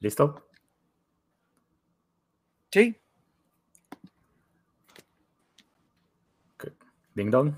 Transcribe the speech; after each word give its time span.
¿Listo? 0.00 0.46
Sí. 2.72 2.96
Ding 7.14 7.30
dong. 7.30 7.52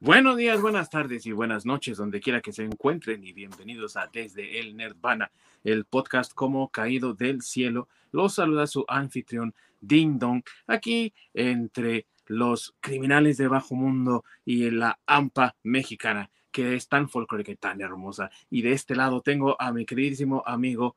Buenos 0.00 0.36
días, 0.36 0.60
buenas 0.60 0.90
tardes 0.90 1.24
y 1.24 1.32
buenas 1.32 1.64
noches, 1.64 1.96
donde 1.96 2.20
quiera 2.20 2.42
que 2.42 2.52
se 2.52 2.64
encuentren, 2.64 3.24
y 3.24 3.32
bienvenidos 3.32 3.96
a 3.96 4.10
Desde 4.12 4.60
el 4.60 4.76
Nerdvana, 4.76 5.32
el 5.64 5.86
podcast 5.86 6.34
como 6.34 6.68
caído 6.68 7.14
del 7.14 7.40
cielo. 7.40 7.88
Los 8.12 8.34
saluda 8.34 8.66
su 8.66 8.84
anfitrión 8.88 9.54
Ding 9.80 10.18
Dong, 10.18 10.42
aquí 10.66 11.14
entre 11.32 12.06
los 12.26 12.74
criminales 12.80 13.38
de 13.38 13.48
bajo 13.48 13.74
mundo 13.74 14.22
y 14.44 14.70
la 14.70 15.00
AMPA 15.06 15.56
mexicana, 15.62 16.30
que 16.50 16.74
es 16.74 16.88
tan 16.88 17.08
folclórica 17.08 17.52
y 17.52 17.56
tan 17.56 17.80
hermosa. 17.80 18.30
Y 18.50 18.60
de 18.60 18.72
este 18.72 18.94
lado 18.94 19.22
tengo 19.22 19.58
a 19.58 19.72
mi 19.72 19.86
queridísimo 19.86 20.42
amigo 20.44 20.94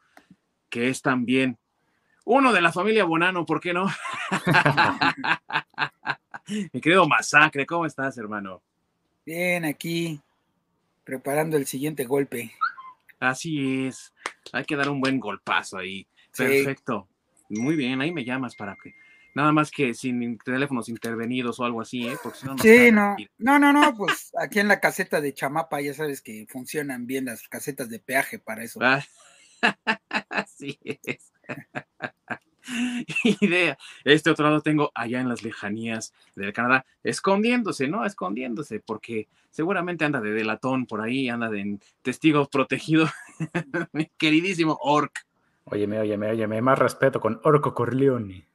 que 0.69 0.89
es 0.89 1.01
también 1.01 1.57
uno 2.25 2.53
de 2.53 2.61
la 2.61 2.71
familia 2.71 3.05
Bonano, 3.05 3.45
¿por 3.45 3.59
qué 3.59 3.73
no? 3.73 3.87
Mi 6.73 6.81
querido 6.81 7.07
Masacre, 7.07 7.65
¿cómo 7.65 7.85
estás, 7.85 8.17
hermano? 8.17 8.61
Bien, 9.25 9.65
aquí 9.65 10.19
preparando 11.03 11.57
el 11.57 11.65
siguiente 11.65 12.05
golpe. 12.05 12.51
Así 13.19 13.87
es, 13.87 14.13
hay 14.53 14.63
que 14.63 14.75
dar 14.75 14.89
un 14.89 15.01
buen 15.01 15.19
golpazo 15.19 15.77
ahí. 15.77 16.07
Perfecto. 16.35 17.07
Muy 17.49 17.75
bien, 17.75 17.99
ahí 17.99 18.11
me 18.11 18.23
llamas 18.23 18.55
para 18.55 18.75
que 18.75 18.93
nada 19.33 19.51
más 19.51 19.71
que 19.71 19.93
sin 19.93 20.37
teléfonos 20.37 20.89
intervenidos 20.89 21.59
o 21.59 21.65
algo 21.65 21.81
así, 21.81 22.07
¿eh? 22.07 22.15
Porque 22.21 22.39
no 22.43 22.57
sí, 22.57 22.91
no. 22.91 23.15
No, 23.37 23.57
no, 23.57 23.73
no, 23.73 23.95
pues 23.95 24.31
aquí 24.39 24.59
en 24.59 24.67
la 24.67 24.79
caseta 24.79 25.21
de 25.21 25.33
Chamapa 25.33 25.81
ya 25.81 25.93
sabes 25.93 26.21
que 26.21 26.45
funcionan 26.47 27.07
bien 27.07 27.25
las 27.25 27.47
casetas 27.47 27.89
de 27.89 27.99
peaje 27.99 28.37
para 28.37 28.63
eso. 28.63 28.79
Ah, 28.81 29.03
Así 30.29 30.79
es. 30.83 31.31
Idea. 33.41 33.77
Este 34.03 34.29
otro 34.29 34.45
lado 34.45 34.61
tengo 34.61 34.91
allá 34.93 35.19
en 35.19 35.29
las 35.29 35.43
lejanías 35.43 36.13
del 36.35 36.53
Canadá, 36.53 36.85
escondiéndose, 37.03 37.87
¿no? 37.87 38.05
Escondiéndose, 38.05 38.79
porque 38.79 39.27
seguramente 39.49 40.05
anda 40.05 40.21
de 40.21 40.31
delatón 40.31 40.85
por 40.85 41.01
ahí, 41.01 41.29
anda 41.29 41.49
de 41.49 41.79
testigo 42.01 42.47
protegido. 42.47 43.07
Mi 43.93 44.05
queridísimo 44.17 44.77
Orc. 44.81 45.25
Óyeme, 45.65 45.99
óyeme, 45.99 46.29
óyeme, 46.29 46.61
más 46.61 46.79
respeto 46.79 47.19
con 47.19 47.39
Orco 47.43 47.73
Corleone. 47.73 48.47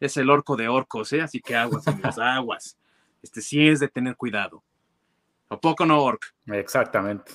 es 0.00 0.16
el 0.16 0.30
orco 0.30 0.56
de 0.56 0.68
orcos, 0.68 1.12
¿eh? 1.12 1.20
Así 1.22 1.40
que 1.40 1.56
aguas 1.56 1.84
las 2.02 2.18
aguas. 2.18 2.76
Este 3.22 3.40
sí 3.40 3.68
es 3.68 3.80
de 3.80 3.88
tener 3.88 4.16
cuidado. 4.16 4.62
¿A 5.48 5.60
poco 5.60 5.86
no, 5.86 6.02
Orc? 6.02 6.34
Exactamente. 6.46 7.32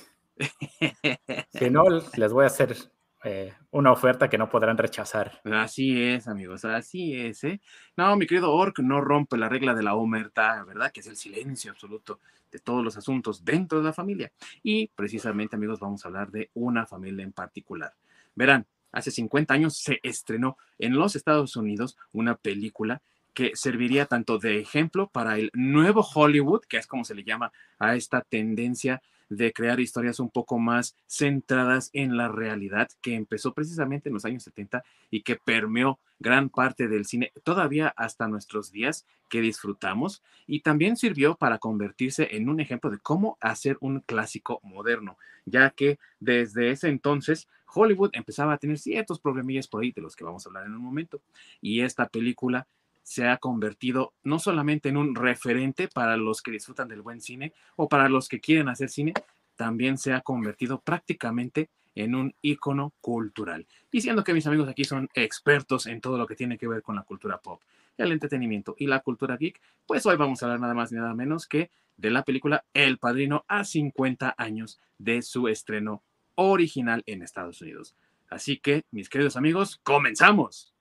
Si 1.52 1.70
no, 1.70 1.84
les 1.88 2.32
voy 2.32 2.44
a 2.44 2.48
hacer 2.48 2.76
eh, 3.24 3.54
una 3.70 3.92
oferta 3.92 4.28
que 4.28 4.38
no 4.38 4.48
podrán 4.48 4.76
rechazar. 4.76 5.40
Así 5.44 6.02
es, 6.02 6.26
amigos, 6.26 6.64
así 6.64 7.14
es, 7.14 7.44
¿eh? 7.44 7.60
No, 7.96 8.16
mi 8.16 8.26
querido 8.26 8.52
Orc 8.52 8.80
no 8.80 9.00
rompe 9.00 9.36
la 9.36 9.48
regla 9.48 9.74
de 9.74 9.82
la 9.82 9.94
omerta, 9.94 10.64
¿verdad? 10.64 10.90
Que 10.90 11.00
es 11.00 11.06
el 11.06 11.16
silencio 11.16 11.70
absoluto 11.70 12.20
de 12.50 12.58
todos 12.58 12.84
los 12.84 12.96
asuntos 12.96 13.44
dentro 13.44 13.78
de 13.78 13.84
la 13.84 13.92
familia. 13.92 14.32
Y 14.62 14.88
precisamente, 14.88 15.56
amigos, 15.56 15.78
vamos 15.78 16.04
a 16.04 16.08
hablar 16.08 16.30
de 16.30 16.50
una 16.54 16.86
familia 16.86 17.22
en 17.22 17.32
particular. 17.32 17.94
Verán, 18.34 18.66
hace 18.90 19.10
50 19.10 19.54
años 19.54 19.76
se 19.78 20.00
estrenó 20.02 20.56
en 20.78 20.94
los 20.94 21.14
Estados 21.14 21.56
Unidos 21.56 21.96
una 22.12 22.36
película 22.36 23.02
que 23.34 23.52
serviría 23.54 24.06
tanto 24.06 24.38
de 24.38 24.58
ejemplo 24.58 25.08
para 25.08 25.38
el 25.38 25.50
nuevo 25.54 26.02
Hollywood, 26.02 26.64
que 26.68 26.76
es 26.76 26.86
como 26.86 27.04
se 27.04 27.14
le 27.14 27.24
llama 27.24 27.52
a 27.78 27.94
esta 27.94 28.20
tendencia 28.20 29.00
de 29.36 29.52
crear 29.52 29.80
historias 29.80 30.20
un 30.20 30.30
poco 30.30 30.58
más 30.58 30.96
centradas 31.06 31.90
en 31.92 32.16
la 32.16 32.28
realidad 32.28 32.88
que 33.00 33.14
empezó 33.14 33.54
precisamente 33.54 34.08
en 34.08 34.14
los 34.14 34.24
años 34.24 34.42
70 34.42 34.84
y 35.10 35.22
que 35.22 35.36
permeó 35.36 35.98
gran 36.18 36.50
parte 36.50 36.86
del 36.88 37.06
cine 37.06 37.32
todavía 37.42 37.92
hasta 37.96 38.28
nuestros 38.28 38.70
días 38.70 39.06
que 39.28 39.40
disfrutamos 39.40 40.22
y 40.46 40.60
también 40.60 40.96
sirvió 40.96 41.34
para 41.34 41.58
convertirse 41.58 42.36
en 42.36 42.48
un 42.48 42.60
ejemplo 42.60 42.90
de 42.90 42.98
cómo 42.98 43.38
hacer 43.40 43.78
un 43.80 44.00
clásico 44.00 44.60
moderno, 44.62 45.16
ya 45.46 45.70
que 45.70 45.98
desde 46.20 46.70
ese 46.70 46.88
entonces 46.88 47.48
Hollywood 47.74 48.10
empezaba 48.12 48.52
a 48.52 48.58
tener 48.58 48.78
ciertos 48.78 49.18
problemillas 49.18 49.66
por 49.66 49.82
ahí 49.82 49.92
de 49.92 50.02
los 50.02 50.14
que 50.14 50.24
vamos 50.24 50.44
a 50.44 50.50
hablar 50.50 50.66
en 50.66 50.74
un 50.74 50.82
momento 50.82 51.22
y 51.60 51.80
esta 51.80 52.06
película 52.06 52.66
se 53.02 53.28
ha 53.28 53.36
convertido 53.38 54.14
no 54.22 54.38
solamente 54.38 54.88
en 54.88 54.96
un 54.96 55.14
referente 55.14 55.88
para 55.88 56.16
los 56.16 56.42
que 56.42 56.50
disfrutan 56.50 56.88
del 56.88 57.02
buen 57.02 57.20
cine 57.20 57.52
o 57.76 57.88
para 57.88 58.08
los 58.08 58.28
que 58.28 58.40
quieren 58.40 58.68
hacer 58.68 58.88
cine, 58.88 59.12
también 59.56 59.98
se 59.98 60.12
ha 60.12 60.20
convertido 60.20 60.80
prácticamente 60.80 61.70
en 61.94 62.14
un 62.14 62.34
icono 62.40 62.92
cultural. 63.00 63.66
Diciendo 63.90 64.24
que 64.24 64.32
mis 64.32 64.46
amigos 64.46 64.68
aquí 64.68 64.84
son 64.84 65.08
expertos 65.14 65.86
en 65.86 66.00
todo 66.00 66.16
lo 66.16 66.26
que 66.26 66.36
tiene 66.36 66.58
que 66.58 66.68
ver 66.68 66.82
con 66.82 66.96
la 66.96 67.02
cultura 67.02 67.38
pop, 67.38 67.60
el 67.98 68.12
entretenimiento 68.12 68.74
y 68.78 68.86
la 68.86 69.00
cultura 69.00 69.36
geek, 69.36 69.60
pues 69.86 70.06
hoy 70.06 70.16
vamos 70.16 70.42
a 70.42 70.46
hablar 70.46 70.60
nada 70.60 70.74
más 70.74 70.92
ni 70.92 70.98
nada 70.98 71.14
menos 71.14 71.46
que 71.46 71.70
de 71.96 72.10
la 72.10 72.24
película 72.24 72.64
El 72.72 72.98
Padrino 72.98 73.44
a 73.48 73.64
50 73.64 74.34
años 74.38 74.80
de 74.98 75.22
su 75.22 75.48
estreno 75.48 76.02
original 76.34 77.02
en 77.06 77.22
Estados 77.22 77.60
Unidos. 77.60 77.94
Así 78.30 78.58
que, 78.58 78.84
mis 78.90 79.10
queridos 79.10 79.36
amigos, 79.36 79.78
comenzamos. 79.82 80.72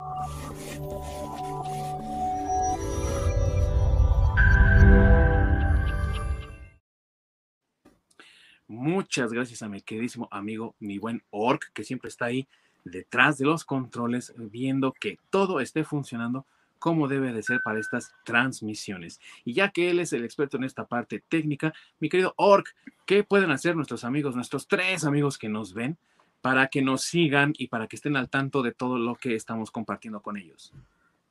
Muchas 8.72 9.34
gracias 9.34 9.64
a 9.64 9.68
mi 9.68 9.82
queridísimo 9.82 10.30
amigo, 10.32 10.76
mi 10.80 10.98
buen 10.98 11.22
Orc, 11.30 11.74
que 11.74 11.84
siempre 11.84 12.08
está 12.08 12.28
ahí 12.28 12.48
detrás 12.86 13.38
de 13.38 13.44
los 13.44 13.66
controles, 13.66 14.34
viendo 14.38 14.94
que 14.94 15.20
todo 15.30 15.60
esté 15.60 15.84
funcionando 15.84 16.46
como 16.80 17.10
debe 17.10 17.34
de 17.34 17.44
ser 17.44 17.60
para 17.66 17.82
estas 17.82 18.16
transmisiones. 18.24 19.20
Y 19.44 19.56
ya 19.56 19.72
que 19.72 19.90
él 19.90 20.00
es 20.00 20.14
el 20.14 20.24
experto 20.24 20.56
en 20.56 20.64
esta 20.64 20.86
parte 20.86 21.22
técnica, 21.28 21.74
mi 22.00 22.08
querido 22.08 22.34
Orc, 22.38 22.74
¿qué 23.06 23.26
pueden 23.26 23.52
hacer 23.52 23.76
nuestros 23.76 24.06
amigos, 24.06 24.38
nuestros 24.38 24.70
tres 24.70 25.04
amigos 25.04 25.38
que 25.38 25.50
nos 25.50 25.74
ven, 25.74 25.98
para 26.40 26.68
que 26.68 26.82
nos 26.82 27.02
sigan 27.02 27.52
y 27.58 27.68
para 27.68 27.88
que 27.88 27.98
estén 27.98 28.16
al 28.16 28.30
tanto 28.30 28.62
de 28.62 28.72
todo 28.72 28.98
lo 28.98 29.16
que 29.16 29.36
estamos 29.36 29.70
compartiendo 29.70 30.22
con 30.22 30.38
ellos? 30.38 30.74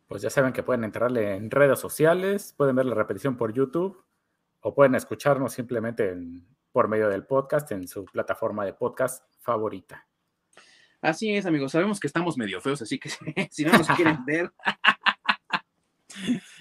Pues 0.09 0.21
ya 0.21 0.28
saben 0.28 0.53
que 0.53 0.62
pueden 0.62 0.84
entrarle 0.84 1.37
en 1.37 1.51
redes 1.51 1.78
sociales, 1.78 2.53
pueden 2.55 2.77
ver 2.77 2.84
la 2.84 2.95
repetición 2.95 3.39
por 3.39 3.55
YouTube 3.55 4.05
o 4.61 4.75
pueden 4.75 4.95
escucharnos 4.95 5.55
simplemente 5.55 6.11
en 6.11 6.45
por 6.73 6.89
medio 6.89 7.09
del 7.09 7.25
podcast 7.25 7.71
en 7.73 7.89
su 7.89 8.05
plataforma 8.05 8.65
de 8.65 8.73
podcast 8.73 9.25
favorita. 9.41 10.07
Así 11.01 11.35
es, 11.35 11.47
amigos. 11.47 11.73
Sabemos 11.73 11.99
que 11.99 12.07
estamos 12.07 12.37
medio 12.37 12.61
feos, 12.61 12.83
así 12.83 12.99
que 12.99 13.09
si 13.51 13.65
no 13.65 13.73
nos 13.73 13.89
quieren 13.89 14.25
ver. 14.27 14.53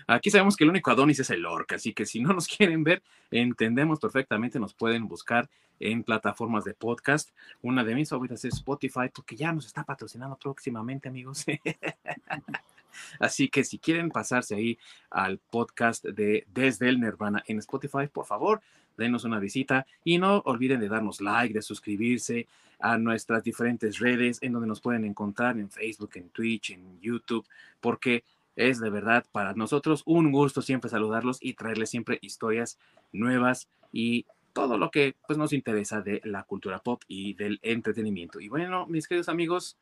Aquí 0.07 0.31
sabemos 0.31 0.55
que 0.55 0.63
el 0.63 0.69
único 0.69 0.91
Adonis 0.91 1.19
es 1.19 1.29
el 1.29 1.45
Orc, 1.45 1.73
así 1.73 1.93
que 1.93 2.05
si 2.05 2.21
no 2.21 2.33
nos 2.33 2.47
quieren 2.47 2.83
ver, 2.83 3.03
entendemos 3.31 3.99
perfectamente, 3.99 4.59
nos 4.59 4.73
pueden 4.73 5.07
buscar 5.07 5.49
en 5.79 6.03
plataformas 6.03 6.63
de 6.63 6.73
podcast. 6.73 7.29
Una 7.61 7.83
de 7.83 7.95
mis 7.95 8.09
favoritas 8.09 8.43
es 8.45 8.55
Spotify, 8.55 9.09
porque 9.13 9.35
ya 9.35 9.51
nos 9.51 9.65
está 9.65 9.83
patrocinando 9.83 10.37
próximamente, 10.37 11.09
amigos. 11.09 11.45
Así 13.19 13.49
que 13.49 13.63
si 13.63 13.79
quieren 13.79 14.09
pasarse 14.09 14.55
ahí 14.55 14.79
al 15.09 15.37
podcast 15.37 16.03
de 16.03 16.45
Desde 16.47 16.89
el 16.89 16.99
Nirvana 16.99 17.43
en 17.47 17.59
Spotify, 17.59 18.07
por 18.11 18.25
favor, 18.25 18.61
denos 18.99 19.23
una 19.23 19.39
visita 19.39 19.87
y 20.03 20.19
no 20.19 20.43
olviden 20.45 20.79
de 20.79 20.89
darnos 20.89 21.21
like, 21.21 21.53
de 21.53 21.63
suscribirse 21.63 22.47
a 22.79 22.97
nuestras 22.97 23.43
diferentes 23.43 23.99
redes 23.99 24.37
en 24.41 24.53
donde 24.53 24.67
nos 24.67 24.81
pueden 24.81 25.05
encontrar 25.05 25.57
en 25.57 25.69
Facebook, 25.69 26.11
en 26.15 26.29
Twitch, 26.29 26.71
en 26.71 27.01
YouTube, 27.01 27.45
porque 27.81 28.23
es 28.55 28.79
de 28.79 28.89
verdad 28.89 29.25
para 29.31 29.53
nosotros 29.53 30.03
un 30.05 30.31
gusto 30.31 30.61
siempre 30.61 30.89
saludarlos 30.89 31.39
y 31.41 31.53
traerles 31.53 31.89
siempre 31.89 32.19
historias 32.21 32.77
nuevas 33.11 33.67
y 33.91 34.25
todo 34.53 34.77
lo 34.77 34.91
que 34.91 35.15
pues 35.27 35.37
nos 35.37 35.53
interesa 35.53 36.01
de 36.01 36.21
la 36.23 36.43
cultura 36.43 36.79
pop 36.79 37.01
y 37.07 37.33
del 37.33 37.59
entretenimiento. 37.61 38.39
Y 38.39 38.49
bueno, 38.49 38.85
mis 38.87 39.07
queridos 39.07 39.29
amigos, 39.29 39.77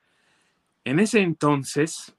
en 0.84 1.00
ese 1.00 1.22
entonces 1.22 2.16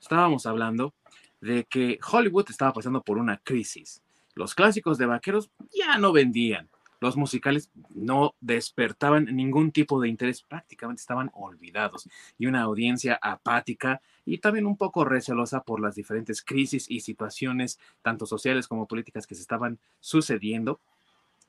estábamos 0.00 0.46
hablando 0.46 0.94
de 1.40 1.64
que 1.64 1.98
Hollywood 2.10 2.50
estaba 2.50 2.72
pasando 2.72 3.02
por 3.02 3.18
una 3.18 3.38
crisis 3.38 4.02
los 4.34 4.54
clásicos 4.54 4.98
de 4.98 5.06
vaqueros 5.06 5.50
ya 5.72 5.98
no 5.98 6.12
vendían. 6.12 6.68
Los 7.00 7.16
musicales 7.16 7.70
no 7.90 8.34
despertaban 8.40 9.26
ningún 9.26 9.72
tipo 9.72 10.00
de 10.00 10.08
interés, 10.08 10.42
prácticamente 10.42 11.00
estaban 11.00 11.30
olvidados. 11.34 12.08
Y 12.38 12.46
una 12.46 12.62
audiencia 12.62 13.18
apática 13.20 14.00
y 14.24 14.38
también 14.38 14.64
un 14.66 14.76
poco 14.76 15.04
recelosa 15.04 15.62
por 15.62 15.80
las 15.80 15.96
diferentes 15.96 16.42
crisis 16.42 16.86
y 16.88 17.00
situaciones, 17.00 17.78
tanto 18.00 18.24
sociales 18.24 18.68
como 18.68 18.86
políticas, 18.86 19.26
que 19.26 19.34
se 19.34 19.42
estaban 19.42 19.78
sucediendo, 20.00 20.80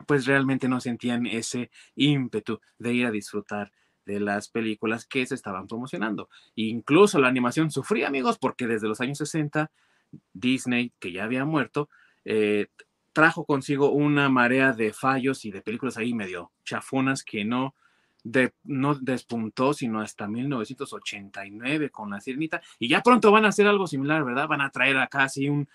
pues 0.06 0.26
realmente 0.26 0.68
no 0.68 0.82
sentían 0.82 1.26
ese 1.26 1.72
ímpetu 1.96 2.60
de 2.78 2.94
ir 2.94 3.06
a 3.06 3.12
disfrutar 3.12 3.72
de 4.06 4.20
las 4.20 4.50
películas 4.50 5.06
que 5.06 5.26
se 5.26 5.36
estaban 5.36 5.68
promocionando. 5.68 6.30
Incluso 6.56 7.20
la 7.20 7.28
animación 7.28 7.72
sufría, 7.72 8.08
amigos, 8.08 8.38
porque 8.38 8.68
desde 8.68 8.88
los 8.88 9.02
años 9.02 9.18
60, 9.20 9.72
Disney, 10.34 10.92
que 11.00 11.12
ya 11.12 11.24
había 11.24 11.46
muerto, 11.46 11.90
eh, 12.26 12.68
trajo 13.14 13.46
consigo 13.46 13.92
una 13.92 14.30
marea 14.30 14.74
de 14.74 14.92
fallos 14.92 15.46
y 15.46 15.52
de 15.52 15.62
películas 15.62 15.98
ahí 15.98 16.14
medio 16.14 16.52
chafonas 16.64 17.24
que 17.24 17.46
no 17.46 17.76
no 18.64 18.96
despuntó 18.96 19.74
sino 19.74 20.02
hasta 20.02 20.28
1989 20.28 21.92
con 21.92 22.10
la 22.10 22.20
Sirenita 22.20 22.60
y 22.80 22.90
ya 22.90 23.02
pronto 23.02 23.32
van 23.32 23.46
a 23.46 23.50
hacer 23.50 23.68
algo 23.68 23.86
similar, 23.86 24.26
¿verdad? 24.26 24.48
Van 24.48 24.62
a 24.62 24.72
traer 24.72 24.98
acá 24.98 25.24
así 25.24 25.48
un, 25.48 25.70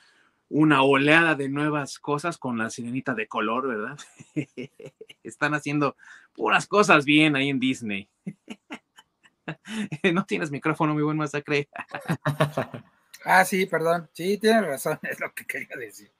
una 0.50 0.82
oleada 0.82 1.36
de 1.36 1.48
nuevas 1.48 1.98
cosas 1.98 2.36
con 2.36 2.58
la 2.58 2.70
Sirenita 2.70 3.14
de 3.14 3.28
color, 3.28 3.68
¿verdad? 3.68 3.96
Están 5.22 5.54
haciendo 5.54 5.96
puras 6.34 6.66
cosas 6.66 7.04
bien 7.04 7.36
ahí 7.36 7.48
en 7.48 7.60
Disney. 7.60 8.08
no 10.12 10.24
tienes 10.26 10.50
micrófono, 10.50 10.94
mi 10.94 11.02
buen 11.02 11.16
masacre. 11.16 11.68
ah, 13.24 13.44
sí, 13.44 13.66
perdón. 13.66 14.10
Sí, 14.12 14.38
tienes 14.38 14.66
razón, 14.66 14.98
es 15.02 15.20
lo 15.20 15.32
que 15.32 15.46
quería 15.46 15.76
decir. 15.78 16.10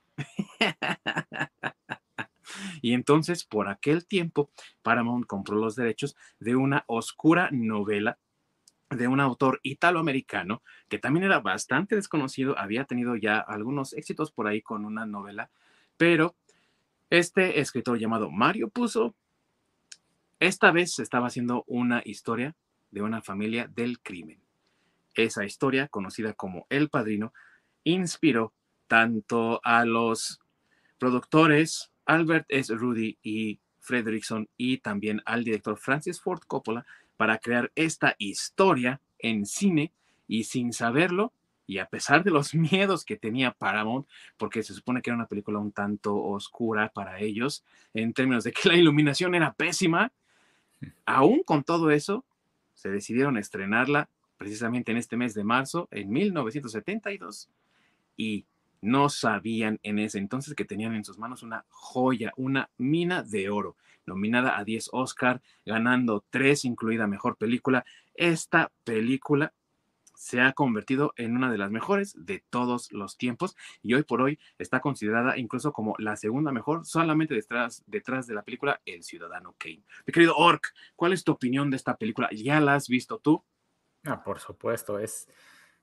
Y 2.83 2.95
entonces, 2.95 3.45
por 3.45 3.69
aquel 3.69 4.07
tiempo, 4.07 4.51
Paramount 4.83 5.27
compró 5.27 5.57
los 5.57 5.77
derechos 5.77 6.17
de 6.39 6.57
una 6.57 6.85
oscura 6.89 7.49
novela 7.53 8.19
de 8.91 9.07
un 9.07 9.21
autor 9.21 9.61
italoamericano 9.63 10.63
que 10.89 10.99
también 10.99 11.25
era 11.25 11.39
bastante 11.41 11.95
desconocido, 11.95 12.59
había 12.59 12.85
tenido 12.85 13.15
ya 13.17 13.39
algunos 13.39 13.93
éxitos 13.93 14.33
por 14.33 14.49
ahí 14.49 14.63
con 14.63 14.85
una 14.85 15.07
novela, 15.07 15.51
pero 15.97 16.35
este 17.09 17.61
escritor 17.61 17.99
llamado 17.99 18.31
Mario 18.31 18.69
Puzo, 18.69 19.15
esta 20.41 20.73
vez 20.73 20.99
estaba 20.99 21.29
haciendo 21.29 21.65
una 21.67 22.03
historia 22.05 22.57
de 22.91 23.03
una 23.03 23.23
familia 23.23 23.69
del 23.69 24.01
crimen. 24.01 24.41
Esa 25.15 25.45
historia, 25.45 25.89
conocida 25.89 26.33
como 26.33 26.67
El 26.69 26.89
Padrino, 26.89 27.33
inspiró 27.85 28.53
tanto 28.89 29.61
a 29.63 29.85
los 29.85 30.40
productores 31.01 31.91
Albert 32.05 32.47
S. 32.49 32.73
Rudy 32.73 33.19
y 33.25 33.59
Fredrickson 33.81 34.49
y 34.57 34.79
también 34.79 35.23
al 35.25 35.43
director 35.43 35.77
Francis 35.77 36.21
Ford 36.21 36.43
Coppola 36.47 36.87
para 37.17 37.39
crear 37.39 37.73
esta 37.75 38.15
historia 38.19 39.01
en 39.19 39.47
cine 39.47 39.93
y 40.29 40.45
sin 40.45 40.73
saberlo 40.73 41.33
y 41.67 41.79
a 41.79 41.87
pesar 41.87 42.25
de 42.25 42.31
los 42.31 42.55
miedos 42.55 43.05
que 43.05 43.17
tenía 43.17 43.53
Paramount, 43.53 44.07
porque 44.37 44.63
se 44.63 44.75
supone 44.75 45.03
que 45.03 45.11
era 45.11 45.17
una 45.17 45.29
película 45.29 45.59
un 45.59 45.73
tanto 45.73 46.17
oscura 46.17 46.89
para 46.89 47.21
ellos, 47.21 47.65
en 47.95 48.13
términos 48.13 48.45
de 48.45 48.53
que 48.53 48.69
la 48.69 48.75
iluminación 48.75 49.35
era 49.37 49.53
pésima, 49.53 50.13
aún 51.07 51.43
con 51.45 51.63
todo 51.63 51.91
eso, 51.91 52.25
se 52.75 52.91
decidieron 52.91 53.37
estrenarla 53.37 54.09
precisamente 54.37 54.91
en 54.91 54.99
este 54.99 55.17
mes 55.17 55.33
de 55.35 55.45
marzo, 55.45 55.87
en 55.93 56.11
1972, 56.11 57.49
y 58.17 58.47
no 58.81 59.09
sabían 59.09 59.79
en 59.83 59.99
ese 59.99 60.19
entonces 60.19 60.55
que 60.55 60.65
tenían 60.65 60.95
en 60.95 61.05
sus 61.05 61.19
manos 61.19 61.43
una 61.43 61.65
joya, 61.69 62.33
una 62.37 62.71
mina 62.79 63.23
de 63.23 63.51
oro, 63.51 63.77
nominada 64.07 64.59
a 64.59 64.65
10 64.65 64.91
Oscar, 64.93 65.43
ganando 65.65 66.25
3, 66.31 66.65
incluida 66.65 67.07
Mejor 67.07 67.37
Película. 67.37 67.85
Esta 68.15 68.73
película 68.85 69.53
se 70.21 70.43
ha 70.43 70.53
convertido 70.53 71.15
en 71.17 71.35
una 71.35 71.51
de 71.51 71.57
las 71.57 71.71
mejores 71.71 72.15
de 72.15 72.45
todos 72.51 72.93
los 72.93 73.17
tiempos 73.17 73.57
y 73.83 73.95
hoy 73.95 74.03
por 74.03 74.21
hoy 74.21 74.39
está 74.59 74.81
considerada 74.81 75.39
incluso 75.39 75.73
como 75.73 75.95
la 75.99 76.15
segunda 76.17 76.53
mejor, 76.53 76.85
solamente 76.85 77.35
detrás, 77.35 77.83
detrás 77.87 78.27
de 78.27 78.35
la 78.35 78.43
película 78.43 78.83
El 78.85 79.03
Ciudadano 79.03 79.55
Kane. 79.57 79.83
Mi 80.07 80.13
querido 80.13 80.37
Ork, 80.37 80.75
¿cuál 80.95 81.15
es 81.15 81.25
tu 81.25 81.33
opinión 81.33 81.71
de 81.71 81.79
esta 81.79 81.97
película? 81.97 82.29
¿Ya 82.33 82.61
la 82.61 82.75
has 82.75 82.87
visto 82.87 83.19
tú? 83.19 83.43
Ah, 84.05 84.23
por 84.23 84.41
supuesto, 84.41 84.99
es, 84.99 85.27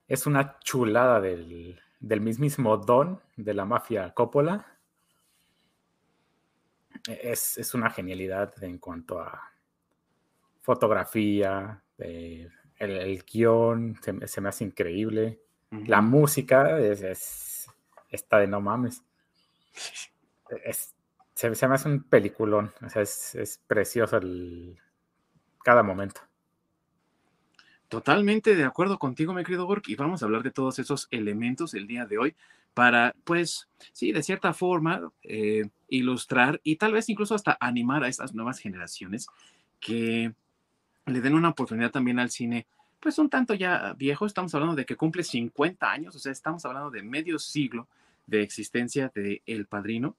es 0.06 0.24
una 0.24 0.56
chulada 0.60 1.20
del, 1.20 1.80
del 2.00 2.20
mismísimo 2.20 2.76
Don 2.76 3.20
de 3.36 3.54
la 3.54 3.64
mafia 3.64 4.12
Coppola. 4.14 4.66
Es, 7.06 7.58
es 7.58 7.74
una 7.74 7.90
genialidad 7.90 8.52
en 8.62 8.78
cuanto 8.78 9.20
a 9.20 9.52
fotografía, 10.60 11.82
el, 11.96 12.50
el, 12.78 13.24
guion 13.24 13.98
se, 14.02 14.40
me 14.40 14.48
hace 14.48 14.64
increíble. 14.64 15.40
La 15.70 16.02
música 16.02 16.78
es, 16.78 17.66
está 18.10 18.38
de 18.38 18.46
no 18.46 18.60
mames. 18.60 19.02
se, 21.34 21.68
me 21.68 21.74
hace 21.74 21.88
un 21.88 22.02
peliculón. 22.02 22.72
O 22.84 22.88
sea, 22.90 23.00
es, 23.00 23.62
precioso 23.66 24.18
el, 24.18 24.78
cada 25.62 25.82
momento. 25.82 26.20
Totalmente 27.88 28.54
de 28.54 28.64
acuerdo 28.64 28.98
contigo, 28.98 29.32
mi 29.32 29.42
querido 29.42 29.66
Borg, 29.66 29.82
y 29.86 29.94
vamos 29.94 30.22
a 30.22 30.26
hablar 30.26 30.42
de 30.42 30.50
todos 30.50 30.78
esos 30.78 31.08
elementos 31.10 31.72
el 31.72 31.86
día 31.86 32.04
de 32.04 32.18
hoy 32.18 32.36
para, 32.74 33.14
pues, 33.24 33.66
sí, 33.92 34.12
de 34.12 34.22
cierta 34.22 34.52
forma, 34.52 35.10
eh, 35.22 35.70
ilustrar 35.88 36.60
y 36.62 36.76
tal 36.76 36.92
vez 36.92 37.08
incluso 37.08 37.34
hasta 37.34 37.56
animar 37.60 38.04
a 38.04 38.08
estas 38.08 38.34
nuevas 38.34 38.58
generaciones 38.58 39.26
que 39.80 40.34
le 41.06 41.20
den 41.22 41.34
una 41.34 41.48
oportunidad 41.48 41.90
también 41.90 42.18
al 42.18 42.30
cine, 42.30 42.66
pues 43.00 43.18
un 43.18 43.30
tanto 43.30 43.54
ya 43.54 43.94
viejo, 43.94 44.26
estamos 44.26 44.54
hablando 44.54 44.76
de 44.76 44.84
que 44.84 44.96
cumple 44.96 45.24
50 45.24 45.90
años, 45.90 46.14
o 46.14 46.18
sea, 46.18 46.30
estamos 46.30 46.66
hablando 46.66 46.90
de 46.90 47.02
medio 47.02 47.38
siglo 47.38 47.88
de 48.26 48.42
existencia 48.42 49.10
de 49.14 49.40
El 49.46 49.64
Padrino, 49.64 50.14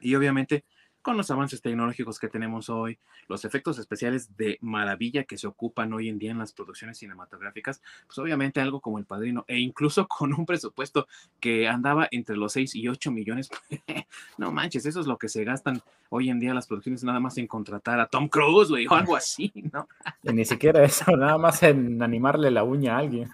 y 0.00 0.14
obviamente 0.14 0.64
con 1.06 1.16
los 1.16 1.30
avances 1.30 1.62
tecnológicos 1.62 2.18
que 2.18 2.26
tenemos 2.26 2.68
hoy, 2.68 2.98
los 3.28 3.44
efectos 3.44 3.78
especiales 3.78 4.36
de 4.36 4.58
maravilla 4.60 5.22
que 5.22 5.38
se 5.38 5.46
ocupan 5.46 5.92
hoy 5.92 6.08
en 6.08 6.18
día 6.18 6.32
en 6.32 6.38
las 6.38 6.52
producciones 6.52 6.98
cinematográficas, 6.98 7.80
pues 8.08 8.18
obviamente 8.18 8.60
algo 8.60 8.80
como 8.80 8.98
El 8.98 9.04
Padrino, 9.04 9.44
e 9.46 9.56
incluso 9.56 10.08
con 10.08 10.34
un 10.34 10.44
presupuesto 10.44 11.06
que 11.38 11.68
andaba 11.68 12.08
entre 12.10 12.36
los 12.36 12.54
6 12.54 12.74
y 12.74 12.88
8 12.88 13.12
millones, 13.12 13.50
no 14.36 14.50
manches, 14.50 14.84
eso 14.84 14.98
es 14.98 15.06
lo 15.06 15.16
que 15.16 15.28
se 15.28 15.44
gastan 15.44 15.80
hoy 16.08 16.28
en 16.28 16.40
día 16.40 16.52
las 16.52 16.66
producciones 16.66 17.04
nada 17.04 17.20
más 17.20 17.38
en 17.38 17.46
contratar 17.46 18.00
a 18.00 18.06
Tom 18.06 18.26
Cruise, 18.28 18.70
güey, 18.70 18.88
o 18.88 18.94
algo 18.94 19.14
así, 19.14 19.52
¿no? 19.72 19.86
Y 20.24 20.32
ni 20.32 20.44
siquiera 20.44 20.82
eso, 20.82 21.16
nada 21.16 21.38
más 21.38 21.62
en 21.62 22.02
animarle 22.02 22.50
la 22.50 22.64
uña 22.64 22.96
a 22.96 22.98
alguien. 22.98 23.30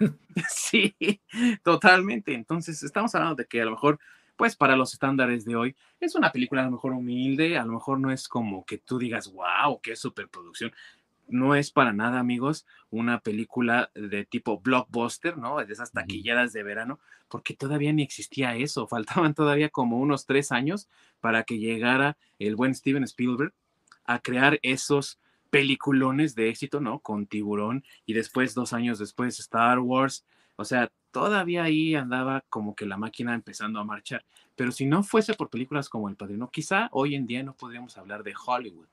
Sí, 0.47 0.95
totalmente. 1.63 2.35
Entonces, 2.35 2.83
estamos 2.83 3.15
hablando 3.15 3.37
de 3.37 3.47
que 3.47 3.63
a 3.63 3.65
lo 3.65 3.71
mejor 3.71 3.99
pues 4.43 4.56
para 4.56 4.75
los 4.75 4.93
estándares 4.93 5.44
de 5.44 5.55
hoy 5.55 5.77
es 6.00 6.17
una 6.17 6.33
película 6.33 6.62
a 6.62 6.65
lo 6.65 6.73
mejor 6.73 6.94
humilde, 6.94 7.59
a 7.59 7.65
lo 7.65 7.75
mejor 7.75 8.00
no 8.00 8.11
es 8.11 8.27
como 8.27 8.65
que 8.65 8.77
tú 8.77 8.99
digas, 8.99 9.33
wow, 9.33 9.81
qué 9.81 9.94
superproducción. 9.94 10.73
No 11.29 11.55
es 11.55 11.71
para 11.71 11.93
nada, 11.93 12.19
amigos, 12.19 12.67
una 12.91 13.21
película 13.21 13.93
de 13.94 14.25
tipo 14.25 14.59
blockbuster, 14.59 15.39
¿no? 15.39 15.65
De 15.65 15.73
esas 15.73 15.93
taquilleras 15.93 16.53
de 16.53 16.65
verano, 16.65 16.99
porque 17.29 17.55
todavía 17.55 17.93
ni 17.93 18.03
existía 18.03 18.56
eso. 18.56 18.89
Faltaban 18.89 19.35
todavía 19.35 19.69
como 19.69 20.00
unos 20.00 20.27
tres 20.27 20.50
años 20.50 20.88
para 21.21 21.45
que 21.45 21.61
llegara 21.61 22.17
el 22.41 22.56
buen 22.56 22.75
Steven 22.75 23.05
Spielberg 23.05 23.53
a 24.06 24.19
crear 24.19 24.59
esos 24.62 25.21
peliculones 25.50 26.35
de 26.35 26.49
éxito, 26.49 26.81
¿no? 26.81 26.99
Con 26.99 27.27
Tiburón 27.27 27.85
y 28.06 28.14
después, 28.14 28.55
dos 28.55 28.73
años 28.73 28.99
después, 28.99 29.38
Star 29.38 29.78
Wars. 29.78 30.26
O 30.57 30.64
sea, 30.64 30.90
todavía 31.12 31.64
ahí 31.64 31.95
andaba 31.95 32.45
como 32.49 32.75
que 32.75 32.87
la 32.87 32.97
máquina 32.97 33.35
empezando 33.35 33.78
a 33.78 33.85
marchar. 33.85 34.25
Pero 34.57 34.73
si 34.73 34.87
no 34.87 35.02
fuese 35.02 35.35
por 35.35 35.50
películas 35.50 35.88
como 35.88 36.09
El 36.09 36.16
Padrino, 36.16 36.50
quizá 36.50 36.88
hoy 36.92 37.14
en 37.14 37.26
día 37.26 37.42
no 37.42 37.54
podríamos 37.54 37.97
hablar 37.97 38.25
de 38.25 38.35
Hollywood. 38.35 38.88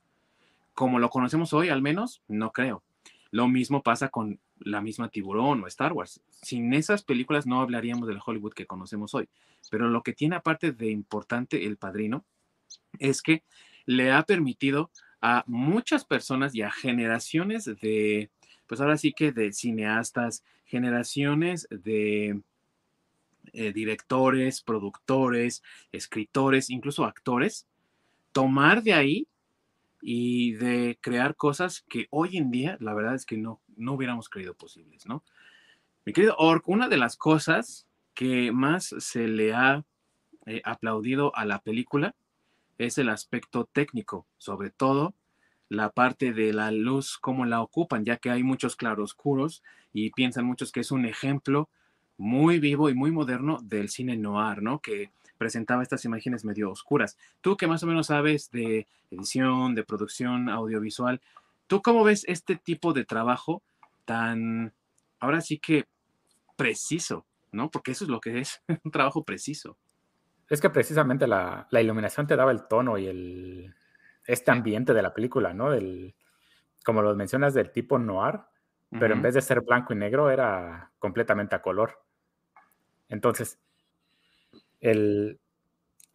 Como 0.74 1.00
lo 1.00 1.10
conocemos 1.10 1.54
hoy, 1.54 1.70
al 1.70 1.82
menos, 1.82 2.22
no 2.28 2.52
creo. 2.52 2.84
Lo 3.32 3.48
mismo 3.48 3.82
pasa 3.84 4.10
con 4.10 4.40
la 4.60 4.82
misma 4.82 5.10
Tiburón 5.10 5.64
o 5.64 5.68
Star 5.68 5.94
Wars. 5.94 6.22
Sin 6.30 6.74
esas 6.74 7.04
películas 7.04 7.48
no 7.48 7.62
hablaríamos 7.62 8.08
del 8.08 8.20
Hollywood 8.24 8.54
que 8.54 8.66
conocemos 8.66 9.14
hoy. 9.14 9.30
Pero 9.70 9.90
lo 9.90 10.04
que 10.04 10.14
tiene 10.14 10.36
aparte 10.36 10.72
de 10.72 10.90
importante 10.90 11.66
El 11.66 11.78
Padrino 11.78 12.26
es 12.98 13.22
que 13.22 13.44
le 13.86 14.12
ha 14.12 14.24
permitido 14.24 14.92
a 15.22 15.44
muchas 15.48 16.06
personas 16.06 16.56
y 16.56 16.62
a 16.62 16.72
generaciones 16.72 17.66
de, 17.66 18.30
pues 18.70 18.80
ahora 18.82 18.98
sí 18.98 19.14
que 19.14 19.32
de 19.32 19.52
cineastas, 19.52 20.44
generaciones 20.64 21.68
de 21.72 22.40
eh, 23.52 23.74
directores, 23.74 24.62
productores, 24.62 25.64
escritores, 25.92 26.70
incluso 26.70 27.04
actores, 27.04 27.68
tomar 28.32 28.84
de 28.84 28.94
ahí 28.94 29.28
y 30.04 30.52
de 30.54 31.00
crear 31.02 31.36
cosas 31.36 31.84
que 31.90 32.06
hoy 32.12 32.38
en 32.38 32.52
día 32.52 32.78
la 32.80 32.94
verdad 32.94 33.16
es 33.16 33.26
que 33.26 33.38
no, 33.38 33.60
no 33.76 33.94
hubiéramos 33.94 34.30
creído 34.30 34.54
posibles, 34.54 35.08
¿no? 35.08 35.24
Mi 36.06 36.14
querido 36.14 36.36
Ork, 36.38 36.70
una 36.70 36.88
de 36.88 36.98
las 36.98 37.18
cosas 37.18 37.88
que 38.14 38.52
más 38.52 38.94
se 39.00 39.28
le 39.28 39.54
ha 39.56 39.84
eh, 40.46 40.62
aplaudido 40.64 41.36
a 41.36 41.44
la 41.44 41.60
película 41.60 42.16
es 42.78 43.00
el 43.00 43.10
aspecto 43.10 43.66
técnico, 43.66 44.28
sobre 44.38 44.70
todo 44.70 45.16
la 45.70 45.92
parte 45.92 46.34
de 46.34 46.52
la 46.52 46.72
luz, 46.72 47.18
cómo 47.20 47.46
la 47.46 47.62
ocupan, 47.62 48.04
ya 48.04 48.18
que 48.18 48.32
hay 48.32 48.44
muchos 48.44 48.76
claroscuros 48.76 49.64
y 49.94 50.10
piensan 50.12 50.46
muchos 50.46 50.72
que 50.72 50.80
es 50.82 50.92
un 50.92 51.06
ejemplo 51.06 51.70
muy 52.18 52.60
vivo 52.60 52.90
y 52.90 52.96
muy 52.96 53.12
moderno 53.12 53.60
del 53.62 53.90
cine 53.90 54.18
noir, 54.18 54.62
¿no? 54.62 54.80
Que 54.80 55.12
presentaba 55.38 55.84
estas 55.84 56.04
imágenes 56.04 56.44
medio 56.44 56.70
oscuras. 56.70 57.18
Tú 57.40 57.56
que 57.56 57.68
más 57.68 57.82
o 57.84 57.88
menos 57.88 58.08
sabes 58.08 58.52
de 58.52 58.88
edición, 59.10 59.76
de 59.76 59.84
producción 59.86 60.50
audiovisual, 60.50 61.22
¿tú 61.68 61.82
cómo 61.82 62.04
ves 62.04 62.26
este 62.28 62.56
tipo 62.58 62.92
de 62.92 63.06
trabajo 63.06 63.62
tan, 64.06 64.74
ahora 65.20 65.40
sí 65.40 65.60
que 65.60 65.86
preciso, 66.58 67.26
¿no? 67.52 67.70
Porque 67.70 67.92
eso 67.92 68.04
es 68.04 68.10
lo 68.10 68.20
que 68.20 68.40
es, 68.40 68.62
un 68.84 68.92
trabajo 68.92 69.24
preciso. 69.24 69.78
Es 70.50 70.60
que 70.60 70.72
precisamente 70.72 71.28
la, 71.28 71.68
la 71.70 71.82
iluminación 71.82 72.26
te 72.26 72.36
daba 72.36 72.52
el 72.52 72.68
tono 72.68 72.98
y 72.98 73.06
el, 73.06 73.76
este 74.30 74.52
ambiente 74.52 74.94
de 74.94 75.02
la 75.02 75.14
película, 75.14 75.54
¿no? 75.54 75.74
El, 75.74 76.16
como 76.86 77.02
lo 77.02 77.16
mencionas, 77.16 77.54
del 77.54 77.72
tipo 77.72 77.98
noir, 77.98 78.40
pero 79.00 79.14
en 79.14 79.22
vez 79.22 79.34
de 79.34 79.42
ser 79.42 79.62
blanco 79.62 79.94
y 79.94 79.96
negro 79.96 80.30
era 80.30 80.92
completamente 81.00 81.56
a 81.56 81.62
color. 81.62 82.02
Entonces, 83.08 83.60
el, 84.80 85.40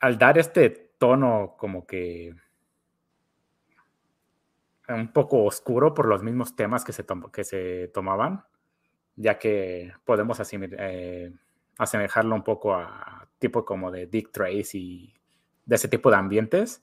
al 0.00 0.18
dar 0.18 0.38
este 0.38 0.70
tono 0.98 1.54
como 1.58 1.86
que 1.86 2.34
un 4.88 5.12
poco 5.12 5.44
oscuro 5.44 5.94
por 5.94 6.06
los 6.06 6.22
mismos 6.22 6.54
temas 6.56 6.84
que 6.84 6.92
se, 6.92 7.04
tom- 7.04 7.30
que 7.30 7.42
se 7.44 7.88
tomaban, 7.88 8.44
ya 9.16 9.38
que 9.38 9.92
podemos 10.04 10.40
eh, 10.52 11.32
asemejarlo 11.78 12.34
un 12.34 12.44
poco 12.44 12.74
a 12.74 13.28
tipo 13.38 13.64
como 13.64 13.90
de 13.90 14.06
Dick 14.06 14.30
Trace 14.30 14.76
y 14.78 15.14
de 15.64 15.76
ese 15.76 15.88
tipo 15.88 16.10
de 16.10 16.16
ambientes. 16.16 16.82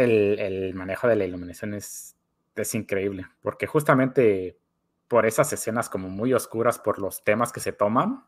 El, 0.00 0.38
el 0.38 0.74
manejo 0.74 1.08
de 1.08 1.16
la 1.16 1.24
iluminación 1.24 1.74
es, 1.74 2.16
es 2.56 2.74
increíble, 2.74 3.26
porque 3.42 3.66
justamente 3.66 4.58
por 5.08 5.26
esas 5.26 5.52
escenas 5.52 5.88
como 5.90 6.08
muy 6.08 6.32
oscuras, 6.34 6.78
por 6.78 6.98
los 7.00 7.24
temas 7.24 7.52
que 7.52 7.60
se 7.60 7.72
toman, 7.72 8.24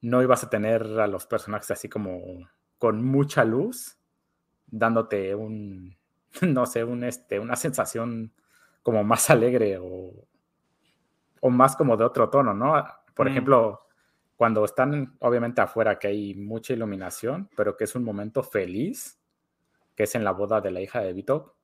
no 0.00 0.22
ibas 0.22 0.44
a 0.44 0.50
tener 0.50 0.82
a 1.00 1.06
los 1.06 1.26
personajes 1.26 1.70
así 1.70 1.88
como 1.88 2.20
con 2.78 3.02
mucha 3.04 3.44
luz, 3.44 3.98
dándote 4.66 5.34
un, 5.34 5.96
no 6.42 6.66
sé, 6.66 6.84
un, 6.84 7.04
este, 7.04 7.38
una 7.40 7.56
sensación 7.56 8.32
como 8.82 9.02
más 9.04 9.30
alegre 9.30 9.78
o, 9.80 10.12
o 11.40 11.50
más 11.50 11.76
como 11.76 11.96
de 11.96 12.04
otro 12.04 12.28
tono, 12.28 12.52
¿no? 12.52 12.84
Por 13.14 13.26
Mm. 13.26 13.30
ejemplo, 13.30 13.86
cuando 14.36 14.64
están 14.64 15.16
obviamente 15.20 15.60
afuera, 15.62 15.98
que 15.98 16.08
hay 16.08 16.34
mucha 16.34 16.74
iluminación, 16.74 17.48
pero 17.56 17.76
que 17.76 17.84
es 17.84 17.94
un 17.94 18.04
momento 18.04 18.42
feliz, 18.42 19.18
que 19.94 20.04
es 20.04 20.14
en 20.14 20.24
la 20.24 20.32
boda 20.32 20.60
de 20.60 20.70
la 20.70 20.80
hija 20.80 21.00
de 21.00 21.12
Vito. 21.12 21.56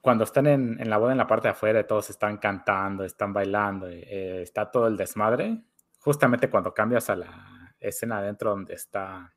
Cuando 0.00 0.24
están 0.24 0.46
en, 0.46 0.80
en 0.80 0.88
la 0.88 0.96
boda 0.96 1.12
en 1.12 1.18
la 1.18 1.26
parte 1.26 1.48
de 1.48 1.52
afuera, 1.52 1.86
todos 1.86 2.08
están 2.08 2.38
cantando, 2.38 3.04
están 3.04 3.32
bailando, 3.32 3.86
eh, 3.88 4.40
está 4.42 4.70
todo 4.70 4.86
el 4.86 4.96
desmadre. 4.96 5.62
Justamente 5.98 6.48
cuando 6.48 6.72
cambias 6.72 7.10
a 7.10 7.16
la 7.16 7.74
escena 7.78 8.18
adentro 8.18 8.50
donde 8.50 8.74
está 8.74 9.34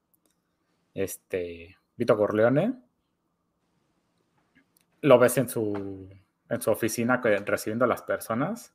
este 0.94 1.78
Vito 1.98 2.16
Corleone, 2.16 2.82
lo 5.02 5.20
ves 5.20 5.38
en 5.38 5.50
su, 5.50 6.10
en 6.48 6.62
su 6.62 6.72
oficina 6.72 7.22
recibiendo 7.22 7.84
a 7.84 7.90
las 7.90 8.04
personas 8.04 8.74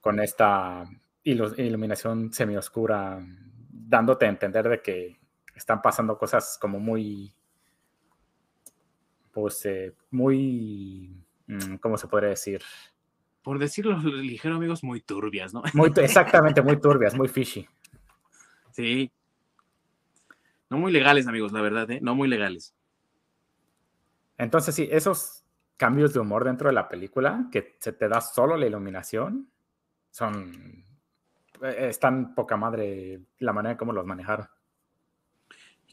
con 0.00 0.20
esta 0.20 0.84
ilu- 1.22 1.58
iluminación 1.58 2.32
semioscura, 2.32 3.20
dándote 3.68 4.24
a 4.24 4.30
entender 4.30 4.68
de 4.68 4.80
que 4.80 5.20
están 5.54 5.82
pasando 5.82 6.18
cosas 6.18 6.58
como 6.60 6.78
muy, 6.78 7.34
pues, 9.32 9.64
eh, 9.66 9.94
muy, 10.10 11.24
mm, 11.46 11.76
¿cómo 11.76 11.96
se 11.96 12.08
podría 12.08 12.30
decir? 12.30 12.62
Por 13.42 13.58
decirlo 13.58 13.98
ligero, 13.98 14.56
amigos, 14.56 14.82
muy 14.82 15.00
turbias, 15.00 15.52
¿no? 15.52 15.62
Muy, 15.74 15.92
exactamente, 15.96 16.62
muy 16.62 16.80
turbias, 16.80 17.14
muy 17.14 17.28
fishy. 17.28 17.68
Sí. 18.70 19.12
No 20.70 20.78
muy 20.78 20.92
legales, 20.92 21.26
amigos, 21.26 21.52
la 21.52 21.60
verdad, 21.60 21.90
¿eh? 21.90 22.00
No 22.00 22.14
muy 22.14 22.28
legales. 22.28 22.74
Entonces, 24.38 24.74
sí, 24.74 24.88
esos 24.90 25.44
cambios 25.76 26.12
de 26.12 26.20
humor 26.20 26.44
dentro 26.44 26.68
de 26.68 26.74
la 26.74 26.88
película, 26.88 27.48
que 27.52 27.76
se 27.78 27.92
te 27.92 28.08
da 28.08 28.20
solo 28.20 28.56
la 28.56 28.66
iluminación, 28.66 29.50
son, 30.10 30.84
eh, 31.62 31.88
están 31.90 32.34
poca 32.34 32.56
madre 32.56 33.20
la 33.38 33.52
manera 33.52 33.72
en 33.72 33.78
cómo 33.78 33.92
los 33.92 34.06
manejaron. 34.06 34.48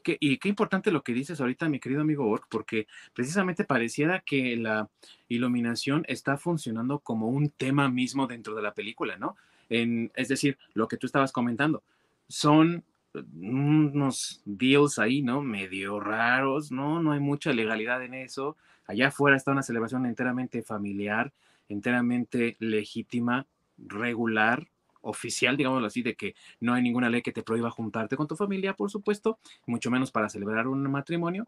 Y 0.06 0.38
qué, 0.38 0.50
importante 0.50 0.92
lo 0.92 1.04
que 1.04 1.14
dices 1.14 1.40
ahorita, 1.42 1.70
mi 1.70 1.80
querido 1.80 2.02
amigo 2.02 2.30
Ork, 2.30 2.48
porque 2.50 2.88
precisamente 3.14 3.64
pareciera 3.64 4.22
que 4.22 4.56
la 4.56 4.90
iluminación 5.28 6.04
está 6.08 6.38
funcionando 6.38 7.00
como 7.00 7.28
un 7.28 7.50
tema 7.50 7.90
mismo 7.90 8.28
dentro 8.28 8.56
de 8.56 8.62
la 8.62 8.74
película, 8.74 9.18
¿no? 9.18 9.36
Es 9.70 10.28
decir, 10.28 10.58
lo 10.74 10.88
que 10.88 10.98
tú 10.98 11.06
estabas 11.06 11.32
comentando, 11.32 11.84
son 12.28 12.84
eh, 13.14 13.24
unos 13.42 14.42
deals 14.46 15.00
ahí, 15.00 15.22
¿no? 15.22 15.42
Medio 15.42 16.00
raros, 16.00 16.72
¿no? 16.72 17.02
No 17.02 17.14
hay 17.14 17.20
mucha 17.20 17.54
legalidad 17.54 18.04
en 18.04 18.14
eso. 18.14 18.58
Allá 18.86 19.08
afuera 19.08 19.38
está 19.38 19.52
una 19.52 19.64
celebración 19.64 20.06
enteramente 20.06 20.62
familiar, 20.62 21.32
enteramente 21.70 22.58
legítima, 22.60 23.48
regular, 23.78 24.68
oficial, 25.02 25.58
digámoslo 25.58 25.88
así, 25.88 26.02
de 26.02 26.16
que 26.16 26.36
no 26.60 26.74
hay 26.74 26.82
ninguna 26.82 27.10
ley 27.10 27.22
que 27.22 27.32
te 27.32 27.44
prohíba 27.44 27.70
juntarte 27.70 28.16
con 28.16 28.28
tu 28.28 28.36
familia, 28.36 28.74
por 28.76 28.90
supuesto, 28.90 29.40
mucho 29.66 29.92
menos 29.92 30.12
para 30.12 30.30
celebrar 30.30 30.68
un 30.68 30.90
matrimonio. 30.90 31.48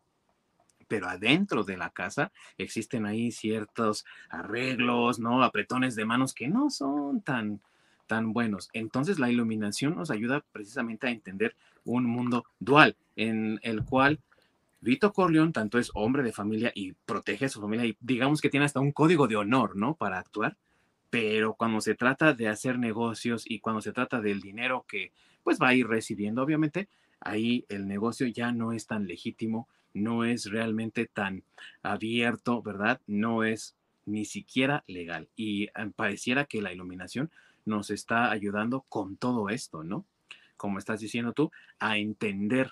Pero 0.88 1.08
adentro 1.08 1.64
de 1.64 1.78
la 1.78 1.90
casa 1.90 2.32
existen 2.58 3.06
ahí 3.06 3.32
ciertos 3.32 4.06
arreglos, 4.30 5.20
¿no? 5.20 5.44
Apretones 5.44 5.96
de 5.96 6.06
manos 6.06 6.34
que 6.34 6.48
no 6.50 6.70
son 6.70 7.22
tan, 7.22 7.62
tan 8.06 8.34
buenos. 8.34 8.70
Entonces 8.74 9.18
la 9.18 9.32
iluminación 9.32 9.96
nos 9.96 10.12
ayuda 10.12 10.44
precisamente 10.52 11.08
a 11.08 11.12
entender 11.12 11.56
un 11.86 12.06
mundo 12.06 12.46
dual 12.60 12.96
en 13.16 13.60
el 13.64 13.84
cual 13.84 14.20
Vito 14.82 15.14
Corleone 15.14 15.54
tanto 15.54 15.80
es 15.80 15.92
hombre 15.94 16.24
de 16.24 16.34
familia 16.34 16.72
y 16.76 16.92
protege 16.92 17.46
a 17.46 17.50
su 17.50 17.62
familia 17.62 17.86
y 17.86 17.98
digamos 18.02 18.42
que 18.42 18.50
tiene 18.50 18.66
hasta 18.66 18.82
un 18.82 18.92
código 18.92 19.28
de 19.28 19.38
honor, 19.38 19.78
¿no? 19.78 19.96
Para 19.96 20.20
actuar, 20.20 20.58
pero 21.14 21.54
cuando 21.54 21.80
se 21.80 21.94
trata 21.94 22.34
de 22.34 22.48
hacer 22.48 22.80
negocios 22.80 23.44
y 23.48 23.60
cuando 23.60 23.82
se 23.82 23.92
trata 23.92 24.20
del 24.20 24.42
dinero 24.42 24.84
que 24.88 25.12
pues 25.44 25.60
va 25.62 25.68
a 25.68 25.76
ir 25.76 25.86
recibiendo, 25.86 26.42
obviamente, 26.42 26.90
ahí 27.20 27.66
el 27.70 27.88
negocio 27.88 28.26
ya 28.26 28.52
no 28.52 28.74
es 28.74 28.88
tan 28.88 29.06
legítimo, 29.06 29.70
no 29.94 30.26
es 30.26 30.50
realmente 30.50 31.06
tan 31.06 31.44
abierto, 31.84 32.64
¿verdad? 32.64 33.00
No 33.06 33.44
es 33.44 33.76
ni 34.08 34.26
siquiera 34.26 34.84
legal. 34.88 35.30
Y 35.36 35.66
eh, 35.66 35.92
pareciera 35.96 36.46
que 36.46 36.64
la 36.64 36.74
iluminación 36.74 37.30
nos 37.64 37.92
está 37.92 38.32
ayudando 38.32 38.82
con 38.90 39.16
todo 39.16 39.50
esto, 39.50 39.84
¿no? 39.84 40.06
Como 40.58 40.80
estás 40.80 41.00
diciendo 41.00 41.34
tú, 41.34 41.52
a 41.78 42.00
entender 42.00 42.72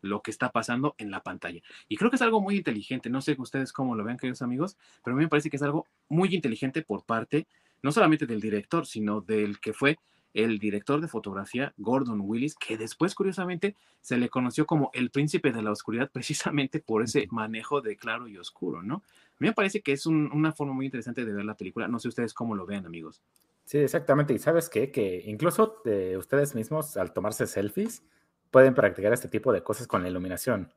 lo 0.00 0.22
que 0.22 0.30
está 0.30 0.50
pasando 0.50 0.94
en 0.96 1.10
la 1.10 1.22
pantalla. 1.22 1.60
Y 1.88 1.96
creo 1.96 2.08
que 2.08 2.16
es 2.16 2.22
algo 2.22 2.40
muy 2.40 2.56
inteligente. 2.56 3.10
No 3.10 3.20
sé 3.20 3.36
ustedes 3.38 3.70
cómo 3.70 3.94
lo 3.94 4.02
vean, 4.02 4.16
queridos 4.16 4.40
amigos, 4.40 4.78
pero 5.04 5.14
a 5.14 5.18
mí 5.18 5.24
me 5.24 5.28
parece 5.28 5.50
que 5.50 5.56
es 5.56 5.62
algo 5.62 5.86
muy 6.08 6.34
inteligente 6.34 6.82
por 6.82 7.04
parte, 7.04 7.46
no 7.82 7.92
solamente 7.92 8.26
del 8.26 8.40
director, 8.40 8.86
sino 8.86 9.20
del 9.20 9.60
que 9.60 9.72
fue 9.72 9.98
el 10.34 10.58
director 10.58 11.00
de 11.00 11.08
fotografía, 11.08 11.74
Gordon 11.76 12.20
Willis, 12.22 12.54
que 12.54 12.78
después, 12.78 13.14
curiosamente, 13.14 13.76
se 14.00 14.16
le 14.16 14.30
conoció 14.30 14.64
como 14.64 14.90
el 14.94 15.10
príncipe 15.10 15.52
de 15.52 15.62
la 15.62 15.70
oscuridad 15.72 16.10
precisamente 16.12 16.80
por 16.80 17.02
ese 17.02 17.28
manejo 17.30 17.80
de 17.80 17.96
claro 17.96 18.28
y 18.28 18.38
oscuro, 18.38 18.82
¿no? 18.82 18.96
A 18.96 19.36
mí 19.38 19.48
me 19.48 19.52
parece 19.52 19.82
que 19.82 19.92
es 19.92 20.06
un, 20.06 20.30
una 20.32 20.52
forma 20.52 20.72
muy 20.72 20.86
interesante 20.86 21.24
de 21.24 21.32
ver 21.32 21.44
la 21.44 21.56
película. 21.56 21.88
No 21.88 21.98
sé 21.98 22.08
ustedes 22.08 22.32
cómo 22.32 22.54
lo 22.54 22.64
vean, 22.64 22.86
amigos. 22.86 23.22
Sí, 23.64 23.78
exactamente. 23.78 24.32
Y 24.32 24.38
sabes 24.38 24.68
qué? 24.68 24.90
Que 24.90 25.22
incluso 25.26 25.82
eh, 25.84 26.16
ustedes 26.16 26.54
mismos, 26.54 26.96
al 26.96 27.12
tomarse 27.12 27.46
selfies, 27.46 28.02
pueden 28.50 28.74
practicar 28.74 29.12
este 29.12 29.28
tipo 29.28 29.52
de 29.52 29.62
cosas 29.62 29.86
con 29.86 30.02
la 30.02 30.08
iluminación, 30.08 30.72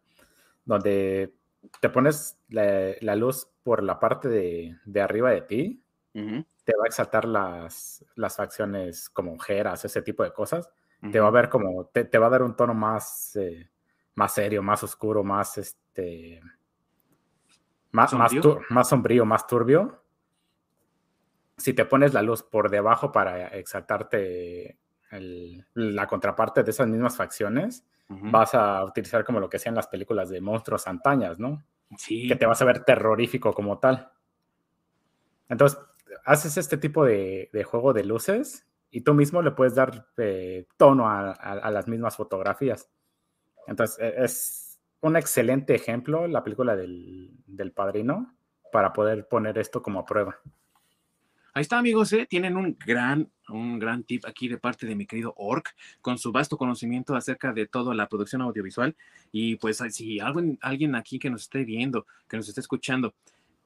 donde 0.66 1.34
te 1.80 1.90
pones 1.90 2.38
la, 2.50 2.94
la 3.02 3.16
luz 3.16 3.48
por 3.64 3.84
la 3.84 4.00
parte 4.00 4.28
de, 4.30 4.78
de 4.86 5.02
arriba 5.02 5.32
de 5.32 5.42
ti, 5.42 5.82
Uh 6.16 6.20
-huh. 6.20 6.46
Te 6.66 6.76
va 6.76 6.84
a 6.86 6.88
exaltar 6.88 7.26
las, 7.26 8.04
las 8.16 8.36
facciones 8.36 9.10
como 9.10 9.34
ojeras, 9.34 9.86
ese 9.86 10.02
tipo 10.02 10.24
de 10.24 10.34
cosas. 10.34 10.70
Uh 11.02 11.08
-huh. 11.08 11.12
Te 11.12 11.20
va 11.20 11.28
a 11.28 11.32
ver 11.32 11.48
como, 11.48 11.86
te, 11.86 12.04
te, 12.06 12.18
va 12.18 12.28
a 12.28 12.32
dar 12.32 12.42
un 12.42 12.56
tono 12.56 12.74
más, 12.74 13.36
eh, 13.36 13.70
más 14.16 14.34
serio, 14.34 14.62
más 14.64 14.84
oscuro, 14.84 15.24
más 15.24 15.58
este. 15.58 16.42
Más 17.92 18.10
¿Sombrío? 18.10 18.56
Más, 18.56 18.72
más 18.72 18.90
sombrío, 18.90 19.26
más 19.26 19.48
turbio. 19.48 20.02
Si 21.58 21.74
te 21.74 21.86
pones 21.86 22.14
la 22.14 22.22
luz 22.22 22.44
por 22.44 22.70
debajo 22.70 23.12
para 23.12 23.48
exaltarte 23.48 24.78
el, 25.12 25.66
la 25.76 26.08
contraparte 26.08 26.64
de 26.64 26.72
esas 26.72 26.88
mismas 26.88 27.16
facciones, 27.16 27.86
uh 28.10 28.16
-huh. 28.16 28.32
vas 28.32 28.56
a 28.56 28.84
utilizar 28.84 29.24
como 29.24 29.40
lo 29.40 29.50
que 29.50 29.58
hacían 29.58 29.76
las 29.76 29.88
películas 29.88 30.30
de 30.30 30.42
monstruos 30.42 30.88
antañas, 30.88 31.40
¿no? 31.40 31.64
Sí. 31.98 32.28
Que 32.28 32.36
te 32.36 32.48
vas 32.48 32.62
a 32.62 32.66
ver 32.66 32.84
terrorífico 32.84 33.54
como 33.54 33.78
tal. 33.78 34.12
Entonces, 35.48 35.80
haces 36.24 36.58
este 36.58 36.78
tipo 36.78 37.06
de, 37.06 37.50
juego 37.66 37.94
de 37.94 38.04
luces 38.04 38.66
y 38.92 39.02
tú 39.02 39.14
mismo 39.14 39.42
le 39.42 39.52
puedes 39.52 39.76
dar 39.76 40.08
eh, 40.18 40.68
tono 40.78 41.10
a, 41.10 41.72
las 41.72 41.88
mismas 41.88 42.16
fotografías. 42.16 42.90
Entonces, 43.68 43.98
e, 44.00 44.24
es 44.24 44.80
un 45.02 45.16
excelente 45.16 45.76
ejemplo 45.76 46.28
la 46.28 46.44
película 46.44 46.76
del, 46.76 47.34
padrino 47.76 48.36
para 48.72 48.94
poder 48.94 49.28
poner 49.28 49.58
esto 49.58 49.82
como 49.82 50.06
prueba. 50.06 50.40
Ahí 51.54 51.62
está, 51.62 51.78
amigos, 51.78 52.12
¿eh? 52.12 52.26
tienen 52.30 52.58
un 52.58 52.78
gran, 52.86 53.32
un 53.48 53.80
gran 53.80 54.04
tip 54.04 54.26
aquí 54.26 54.50
de 54.50 54.58
parte 54.58 54.86
de 54.86 54.96
mi 54.96 55.06
querido 55.06 55.34
Orc, 55.38 55.74
con 56.02 56.18
su 56.18 56.34
vasto 56.34 56.58
conocimiento 56.58 57.16
acerca 57.16 57.54
de 57.54 57.66
toda 57.66 57.96
la 57.96 58.10
producción 58.10 58.42
audiovisual. 58.42 58.94
Y 59.32 59.56
pues, 59.56 59.82
si 59.92 60.20
alguien, 60.20 60.60
alguien 60.62 60.96
aquí 60.96 61.18
que 61.18 61.30
nos 61.30 61.44
esté 61.44 61.64
viendo, 61.64 62.06
que 62.28 62.36
nos 62.36 62.50
esté 62.50 62.60
escuchando, 62.60 63.14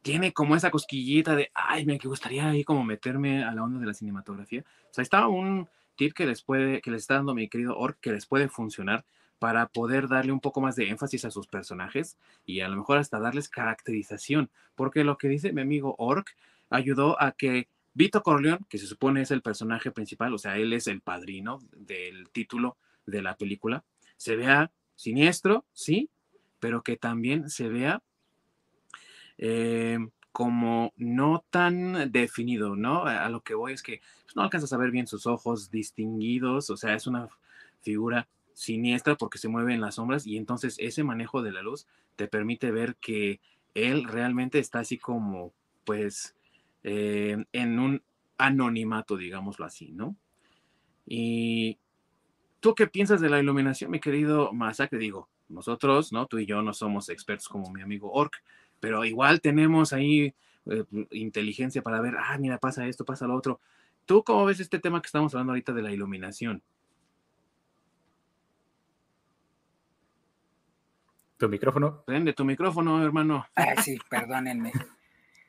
tiene 0.02 0.34
como 0.34 0.56
esa 0.56 0.72
cosquillita 0.72 1.36
de, 1.36 1.52
ay, 1.54 1.86
me 1.86 1.98
gustaría 1.98 2.50
ahí 2.50 2.64
como 2.64 2.84
meterme 2.84 3.44
a 3.44 3.54
la 3.54 3.64
onda 3.64 3.80
de 3.80 3.86
la 3.86 3.94
cinematografía. 3.94 4.64
O 4.90 4.94
sea, 4.94 5.02
está 5.02 5.28
un 5.28 5.68
tip 5.96 6.14
que 6.14 6.26
les 6.26 6.42
puede, 6.42 6.82
que 6.82 6.92
les 6.92 7.02
está 7.02 7.16
dando 7.16 7.34
mi 7.34 7.50
querido 7.50 7.78
Orc, 7.78 8.00
que 8.00 8.12
les 8.12 8.26
puede 8.26 8.48
funcionar 8.48 9.06
para 9.40 9.68
poder 9.68 10.08
darle 10.08 10.32
un 10.32 10.40
poco 10.42 10.62
más 10.62 10.76
de 10.76 10.90
énfasis 10.90 11.26
a 11.26 11.32
sus 11.32 11.48
personajes 11.48 12.18
y 12.46 12.60
a 12.60 12.68
lo 12.68 12.78
mejor 12.78 12.98
hasta 12.98 13.20
darles 13.20 13.50
caracterización, 13.50 14.50
porque 14.76 15.04
lo 15.04 15.18
que 15.18 15.30
dice 15.30 15.54
mi 15.54 15.62
amigo 15.62 15.96
Orc 15.98 16.36
ayudó 16.70 17.22
a 17.22 17.32
que 17.32 17.68
Vito 17.94 18.22
Corleone, 18.22 18.66
que 18.70 18.78
se 18.78 18.86
supone 18.86 19.22
es 19.22 19.32
el 19.32 19.42
personaje 19.42 19.92
principal, 19.92 20.34
o 20.34 20.38
sea, 20.38 20.58
él 20.58 20.74
es 20.74 20.88
el 20.88 21.02
padrino 21.02 21.60
del 21.76 22.30
título 22.30 22.78
de 23.06 23.22
la 23.22 23.36
película, 23.36 23.84
se 24.18 24.36
vea 24.36 24.72
siniestro, 24.96 25.66
sí, 25.74 26.10
pero 26.60 26.84
que 26.84 26.98
también 26.98 27.50
se 27.50 27.70
vea 27.70 28.04
eh, 29.40 29.98
como 30.32 30.94
no 30.96 31.44
tan 31.50 32.12
definido, 32.12 32.76
¿no? 32.76 33.06
A 33.06 33.28
lo 33.30 33.42
que 33.42 33.56
voy 33.56 33.74
es 33.74 33.82
que 33.82 34.02
pues, 34.24 34.36
no 34.36 34.44
alcanzas 34.44 34.72
a 34.74 34.78
ver 34.78 34.92
bien 34.92 35.08
sus 35.08 35.26
ojos 35.26 35.72
distinguidos, 35.72 36.70
o 36.70 36.78
sea, 36.78 36.94
es 36.94 37.08
una 37.08 37.28
figura 37.82 38.28
siniestra 38.54 39.16
porque 39.16 39.38
se 39.38 39.48
mueve 39.48 39.74
en 39.74 39.82
las 39.82 39.96
sombras 39.96 40.28
y 40.28 40.38
entonces 40.38 40.76
ese 40.80 41.04
manejo 41.04 41.42
de 41.42 41.54
la 41.54 41.62
luz 41.62 41.88
te 42.16 42.28
permite 42.28 42.72
ver 42.72 42.98
que 42.98 43.40
él 43.74 44.04
realmente 44.04 44.60
está 44.60 44.80
así 44.80 44.98
como, 44.98 45.54
pues, 45.86 46.36
eh, 46.84 47.44
en 47.54 47.80
un 47.80 48.04
anonimato, 48.38 49.18
digámoslo 49.18 49.66
así, 49.66 49.92
¿no? 49.94 50.16
Y 51.06 51.80
tú 52.60 52.76
qué 52.76 52.88
piensas 52.88 53.22
de 53.22 53.30
la 53.30 53.40
iluminación, 53.40 53.92
mi 53.92 54.00
querido 54.00 54.52
Masacre, 54.52 55.00
digo, 55.00 55.30
nosotros, 55.48 56.12
¿no? 56.12 56.28
Tú 56.28 56.38
y 56.40 56.46
yo 56.46 56.62
no 56.62 56.74
somos 56.74 57.10
expertos 57.10 57.48
como 57.48 57.72
mi 57.72 57.82
amigo 57.82 58.12
Orc, 58.12 58.44
pero 58.80 59.06
igual 59.06 59.42
tenemos 59.42 59.94
ahí 59.94 60.34
eh, 60.66 60.84
inteligencia 61.12 61.82
para 61.82 62.02
ver, 62.02 62.16
ah, 62.18 62.38
mira, 62.38 62.58
pasa 62.58 62.88
esto, 62.88 63.06
pasa 63.06 63.28
lo 63.28 63.36
otro. 63.36 63.60
¿Tú 64.06 64.24
cómo 64.24 64.46
ves 64.46 64.60
este 64.60 64.80
tema 64.80 65.02
que 65.02 65.08
estamos 65.08 65.34
hablando 65.34 65.52
ahorita 65.52 65.74
de 65.74 65.82
la 65.82 65.92
iluminación? 65.92 66.62
¿Tu 71.38 71.48
micrófono? 71.48 72.04
Prende 72.06 72.34
tu 72.34 72.44
micrófono, 72.44 73.04
hermano. 73.04 73.46
Ah, 73.56 73.82
sí, 73.82 73.98
perdónenme. 74.10 74.74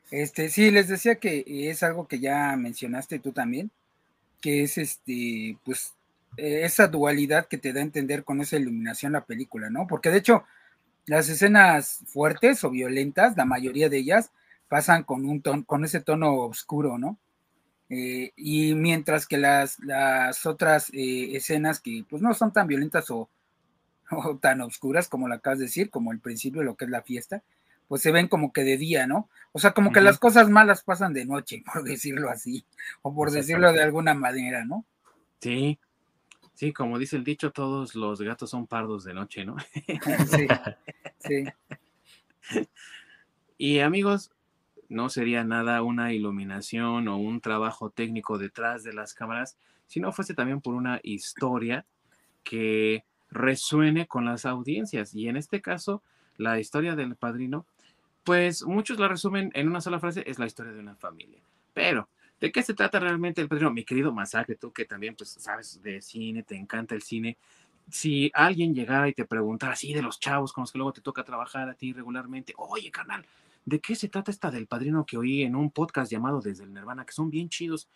Este, 0.09 0.49
sí, 0.49 0.71
les 0.71 0.87
decía 0.87 1.15
que 1.15 1.43
es 1.69 1.83
algo 1.83 2.07
que 2.07 2.19
ya 2.19 2.55
mencionaste 2.55 3.19
tú 3.19 3.31
también, 3.31 3.71
que 4.41 4.63
es 4.63 4.77
este, 4.77 5.57
pues, 5.63 5.93
esa 6.37 6.87
dualidad 6.87 7.47
que 7.47 7.57
te 7.57 7.73
da 7.73 7.79
a 7.79 7.83
entender 7.83 8.23
con 8.23 8.41
esa 8.41 8.57
iluminación 8.57 9.13
la 9.13 9.25
película, 9.25 9.69
¿no? 9.69 9.87
Porque 9.87 10.09
de 10.09 10.17
hecho, 10.17 10.43
las 11.11 11.27
escenas 11.27 12.05
fuertes 12.05 12.63
o 12.63 12.69
violentas, 12.69 13.35
la 13.35 13.43
mayoría 13.43 13.89
de 13.89 13.97
ellas, 13.97 14.31
pasan 14.69 15.03
con 15.03 15.25
un 15.25 15.41
tono, 15.41 15.65
con 15.65 15.83
ese 15.83 15.99
tono 15.99 16.35
oscuro, 16.35 16.97
¿no? 16.97 17.17
Eh, 17.89 18.31
y 18.37 18.75
mientras 18.75 19.27
que 19.27 19.37
las, 19.37 19.77
las 19.79 20.45
otras 20.45 20.89
eh, 20.93 21.35
escenas 21.35 21.81
que 21.81 22.05
pues 22.09 22.21
no 22.21 22.33
son 22.33 22.53
tan 22.53 22.65
violentas 22.65 23.11
o, 23.11 23.27
tan 24.39 24.61
oscuras 24.61 25.09
como 25.09 25.27
la 25.27 25.35
acabas 25.35 25.59
de 25.59 25.65
decir, 25.65 25.89
como 25.89 26.13
el 26.13 26.21
principio, 26.21 26.63
lo 26.63 26.77
que 26.77 26.85
es 26.85 26.91
la 26.91 27.01
fiesta, 27.01 27.43
pues 27.89 28.01
se 28.01 28.13
ven 28.13 28.29
como 28.29 28.53
que 28.53 28.63
de 28.63 28.77
día, 28.77 29.05
¿no? 29.05 29.27
O 29.51 29.59
sea, 29.59 29.73
como 29.73 29.91
que 29.91 29.99
las 29.99 30.17
cosas 30.17 30.49
malas 30.49 30.81
pasan 30.81 31.11
de 31.11 31.25
noche, 31.25 31.61
por 31.73 31.83
decirlo 31.83 32.29
así, 32.29 32.63
o 33.01 33.13
por 33.13 33.31
decirlo 33.31 33.73
de 33.73 33.83
alguna 33.83 34.13
manera, 34.13 34.63
¿no? 34.63 34.85
Sí, 35.41 35.77
Sí, 36.61 36.73
como 36.73 36.99
dice 36.99 37.15
el 37.15 37.23
dicho, 37.23 37.51
todos 37.51 37.95
los 37.95 38.21
gatos 38.21 38.51
son 38.51 38.67
pardos 38.67 39.03
de 39.03 39.15
noche, 39.15 39.43
¿no? 39.43 39.55
sí, 40.29 40.47
sí. 41.21 41.45
Y 43.57 43.79
amigos, 43.79 44.31
no 44.89 45.09
sería 45.09 45.43
nada 45.43 45.83
una 45.83 46.13
iluminación 46.13 47.07
o 47.07 47.17
un 47.17 47.41
trabajo 47.41 47.91
técnico 47.91 48.37
detrás 48.37 48.83
de 48.83 48.91
las 48.91 49.13
cámaras, 49.13 49.57
si 49.85 49.99
no 49.99 50.11
fuese 50.11 50.33
también 50.33 50.61
por 50.61 50.73
una 50.73 50.99
historia 51.03 51.85
que 52.43 53.05
resuene 53.29 54.07
con 54.07 54.25
las 54.25 54.45
audiencias. 54.45 55.13
Y 55.13 55.27
en 55.27 55.37
este 55.37 55.61
caso, 55.61 56.01
la 56.37 56.59
historia 56.59 56.95
del 56.95 57.15
padrino, 57.15 57.65
pues 58.23 58.63
muchos 58.63 58.99
la 58.99 59.07
resumen 59.07 59.51
en 59.53 59.67
una 59.69 59.79
sola 59.81 59.99
frase, 59.99 60.23
es 60.25 60.39
la 60.39 60.47
historia 60.47 60.73
de 60.73 60.79
una 60.79 60.95
familia. 60.95 61.41
Pero 61.73 62.09
¿De 62.41 62.51
qué 62.51 62.63
se 62.63 62.73
trata 62.73 62.99
realmente 62.99 63.39
el 63.39 63.47
padrino? 63.47 63.69
Mi 63.69 63.85
querido 63.85 64.11
Masacre, 64.11 64.55
tú 64.55 64.73
que 64.73 64.85
también 64.85 65.15
pues 65.15 65.29
sabes 65.29 65.79
de 65.83 66.01
cine, 66.01 66.41
te 66.41 66.55
encanta 66.55 66.95
el 66.95 67.03
cine. 67.03 67.37
Si 67.91 68.31
alguien 68.33 68.73
llegara 68.73 69.09
y 69.09 69.13
te 69.13 69.25
preguntara 69.25 69.73
así 69.73 69.93
de 69.93 70.01
los 70.01 70.19
chavos 70.19 70.53
con 70.53 70.61
los 70.61 70.71
que 70.71 70.77
luego 70.77 70.93
te 70.93 71.01
toca 71.01 71.23
trabajar 71.23 71.69
a 71.69 71.73
ti 71.73 71.93
regularmente, 71.93 72.53
oye, 72.57 72.89
carnal, 72.89 73.25
¿de 73.65 73.79
qué 73.79 73.95
se 73.95 74.07
trata 74.07 74.31
esta 74.31 74.49
del 74.49 74.65
padrino 74.65 75.05
que 75.05 75.17
oí 75.17 75.43
en 75.43 75.55
un 75.55 75.71
podcast 75.71 76.11
llamado 76.11 76.41
Desde 76.41 76.63
el 76.63 76.73
Nirvana, 76.73 77.05
que 77.05 77.13
son 77.13 77.29
bien 77.29 77.49
chidos, 77.49 77.89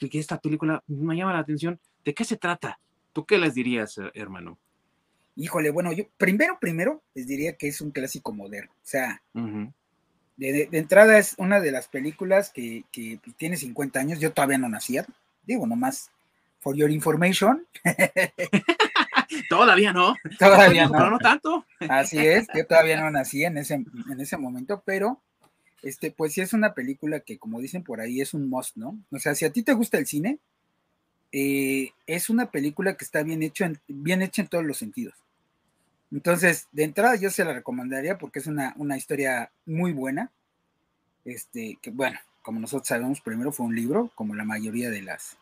y 0.00 0.08
que 0.08 0.18
esta 0.18 0.38
película 0.38 0.82
me 0.86 1.16
llama 1.16 1.34
la 1.34 1.40
atención? 1.40 1.78
¿De 2.04 2.14
qué 2.14 2.24
se 2.24 2.36
trata? 2.36 2.78
¿Tú 3.12 3.24
qué 3.24 3.38
les 3.38 3.54
dirías, 3.54 4.00
hermano? 4.14 4.58
Híjole, 5.36 5.70
bueno, 5.70 5.92
yo 5.92 6.04
primero, 6.16 6.58
primero 6.60 7.02
les 7.14 7.26
diría 7.26 7.56
que 7.56 7.68
es 7.68 7.80
un 7.80 7.90
clásico 7.90 8.32
moderno. 8.32 8.72
O 8.72 8.86
sea, 8.86 9.22
de, 10.36 10.68
entrada 10.72 11.18
es 11.18 11.34
una 11.38 11.60
de 11.60 11.72
las 11.72 11.88
películas 11.88 12.50
que, 12.50 12.84
tiene 13.36 13.56
50 13.56 14.00
años, 14.00 14.20
yo 14.20 14.32
todavía 14.32 14.58
no 14.58 14.68
nacía, 14.68 15.06
digo 15.44 15.66
nomás, 15.66 16.10
for 16.60 16.76
your 16.76 16.90
information. 16.90 17.66
todavía 19.48 19.92
no. 19.92 20.14
Todavía 20.38 20.86
no. 20.86 20.92
Pero 20.92 21.10
no 21.10 21.18
tanto. 21.18 21.66
Así 21.88 22.18
es, 22.18 22.46
yo 22.54 22.66
todavía 22.66 23.00
no 23.00 23.10
nací 23.10 23.44
en 23.44 23.58
ese, 23.58 23.74
en 23.74 24.20
ese 24.20 24.36
momento, 24.36 24.82
pero 24.84 25.20
este, 25.84 26.10
pues 26.10 26.32
sí 26.32 26.40
es 26.40 26.52
una 26.52 26.72
película 26.72 27.20
que, 27.20 27.38
como 27.38 27.60
dicen 27.60 27.84
por 27.84 28.00
ahí, 28.00 28.20
es 28.20 28.32
un 28.32 28.48
must, 28.48 28.76
¿no? 28.76 28.98
O 29.10 29.18
sea, 29.18 29.34
si 29.34 29.44
a 29.44 29.52
ti 29.52 29.62
te 29.62 29.74
gusta 29.74 29.98
el 29.98 30.06
cine, 30.06 30.38
eh, 31.30 31.90
es 32.06 32.30
una 32.30 32.50
película 32.50 32.96
que 32.96 33.04
está 33.04 33.22
bien, 33.22 33.42
hecho 33.42 33.66
bien 33.88 34.22
hecha 34.22 34.40
en 34.40 34.48
todos 34.48 34.64
los 34.64 34.78
sentidos. 34.78 35.14
Entonces, 36.10 36.68
de 36.72 36.84
entrada 36.84 37.16
yo 37.16 37.28
se 37.28 37.44
la 37.44 37.52
recomendaría 37.52 38.18
porque 38.18 38.38
es 38.38 38.46
una, 38.46 38.96
historia 38.96 39.50
muy 39.66 39.92
buena. 39.92 40.30
Este, 41.24 41.78
que 41.82 41.90
bueno, 41.90 42.18
como 42.42 42.60
nosotros 42.60 42.88
sabemos, 42.88 43.20
primero 43.20 43.52
fue 43.52 43.66
un 43.66 43.74
libro, 43.74 44.10
como 44.14 44.34
la 44.34 44.44
mayoría 44.44 44.90
de 44.90 45.02
las, 45.02 45.36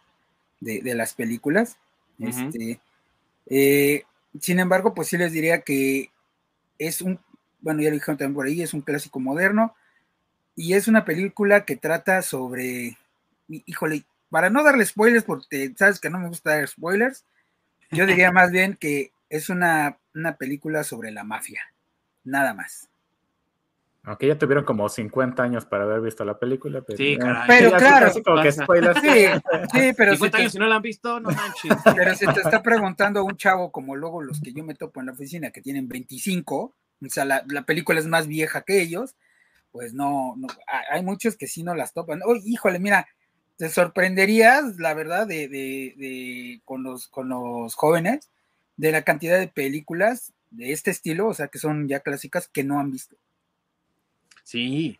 de, 0.60 0.94
las 0.94 1.14
películas. 1.14 1.76
Este, 2.18 2.80
eh, 3.46 4.04
sin 4.40 4.60
embargo, 4.60 4.94
pues 4.94 5.08
sí 5.08 5.16
les 5.16 5.32
diría 5.32 5.62
que 5.62 6.10
es 6.78 7.02
un, 7.02 7.20
bueno, 7.60 7.82
ya 7.82 7.90
lo 7.90 7.94
dijeron 7.94 8.16
también 8.16 8.34
por 8.34 8.46
ahí, 8.46 8.62
es 8.62 8.74
un 8.74 8.80
clásico 8.80 9.20
moderno 9.20 9.74
y 10.56 10.74
es 10.74 10.88
una 10.88 11.04
película 11.04 11.64
que 11.64 11.76
trata 11.76 12.22
sobre, 12.22 12.96
híjole, 13.48 14.04
para 14.30 14.50
no 14.50 14.62
darle 14.62 14.86
spoilers, 14.86 15.24
porque 15.24 15.72
sabes 15.76 16.00
que 16.00 16.10
no 16.10 16.18
me 16.18 16.28
gusta 16.28 16.56
dar 16.56 16.68
spoilers, 16.68 17.24
yo 17.90 18.06
diría 18.06 18.30
más 18.32 18.50
bien 18.50 18.76
que 18.76 19.12
es 19.28 19.48
una, 19.48 19.98
película 20.38 20.84
sobre 20.84 21.10
la 21.10 21.24
mafia, 21.24 21.62
nada 22.24 22.54
más. 22.54 22.88
Aunque 24.04 24.26
ya 24.26 24.36
tuvieron 24.36 24.64
como 24.64 24.88
50 24.88 25.40
años 25.42 25.64
para 25.64 25.84
haber 25.84 26.00
visto 26.00 26.24
la 26.24 26.36
película. 26.36 26.82
Pero, 26.82 26.96
sí, 26.96 27.16
caray. 27.16 27.44
Pero 27.46 27.76
claro. 27.76 28.06
Así 28.06 28.22
como 28.22 28.42
que 28.42 28.50
spoilers. 28.50 29.00
Sí, 29.00 29.26
sí, 29.72 29.92
pero 29.96 30.12
50 30.12 30.38
años 30.38 30.52
si 30.52 30.58
no 30.58 30.66
la 30.66 30.76
han 30.76 30.82
visto, 30.82 31.20
no 31.20 31.30
manches. 31.30 31.76
Pero 31.94 32.14
si 32.16 32.26
te 32.26 32.40
está 32.40 32.62
preguntando 32.62 33.24
un 33.24 33.36
chavo 33.36 33.70
como 33.70 33.94
luego 33.94 34.20
los 34.20 34.40
que 34.40 34.52
yo 34.52 34.64
me 34.64 34.74
topo 34.74 34.98
en 35.00 35.06
la 35.06 35.12
oficina 35.12 35.52
que 35.52 35.60
tienen 35.60 35.88
25, 35.88 36.56
o 36.56 36.74
sea, 37.08 37.24
la, 37.24 37.62
película 37.64 38.00
es 38.00 38.06
más 38.06 38.26
vieja 38.26 38.62
que 38.62 38.80
ellos, 38.80 39.14
pues 39.70 39.94
no, 39.94 40.34
hay 40.90 41.02
muchos 41.02 41.36
que 41.36 41.46
sí 41.46 41.62
no 41.62 41.76
las 41.76 41.92
topan. 41.92 42.22
Oh, 42.24 42.34
híjole, 42.34 42.80
mira, 42.80 43.06
te 43.56 43.68
sorprenderías, 43.68 44.78
la 44.78 44.94
verdad, 44.94 45.28
de, 45.28 45.46
de, 45.48 45.94
de 45.96 46.60
con, 46.64 46.82
los, 46.82 47.06
con 47.06 47.28
los 47.28 47.74
jóvenes 47.76 48.30
de 48.76 48.90
la 48.90 49.02
cantidad 49.02 49.38
de 49.38 49.46
películas 49.46 50.32
de 50.50 50.72
este 50.72 50.90
estilo, 50.90 51.28
o 51.28 51.34
sea, 51.34 51.46
que 51.46 51.58
son 51.58 51.86
ya 51.86 52.00
clásicas 52.00 52.48
que 52.48 52.64
no 52.64 52.80
han 52.80 52.90
visto. 52.90 53.16
Sí, 54.52 54.98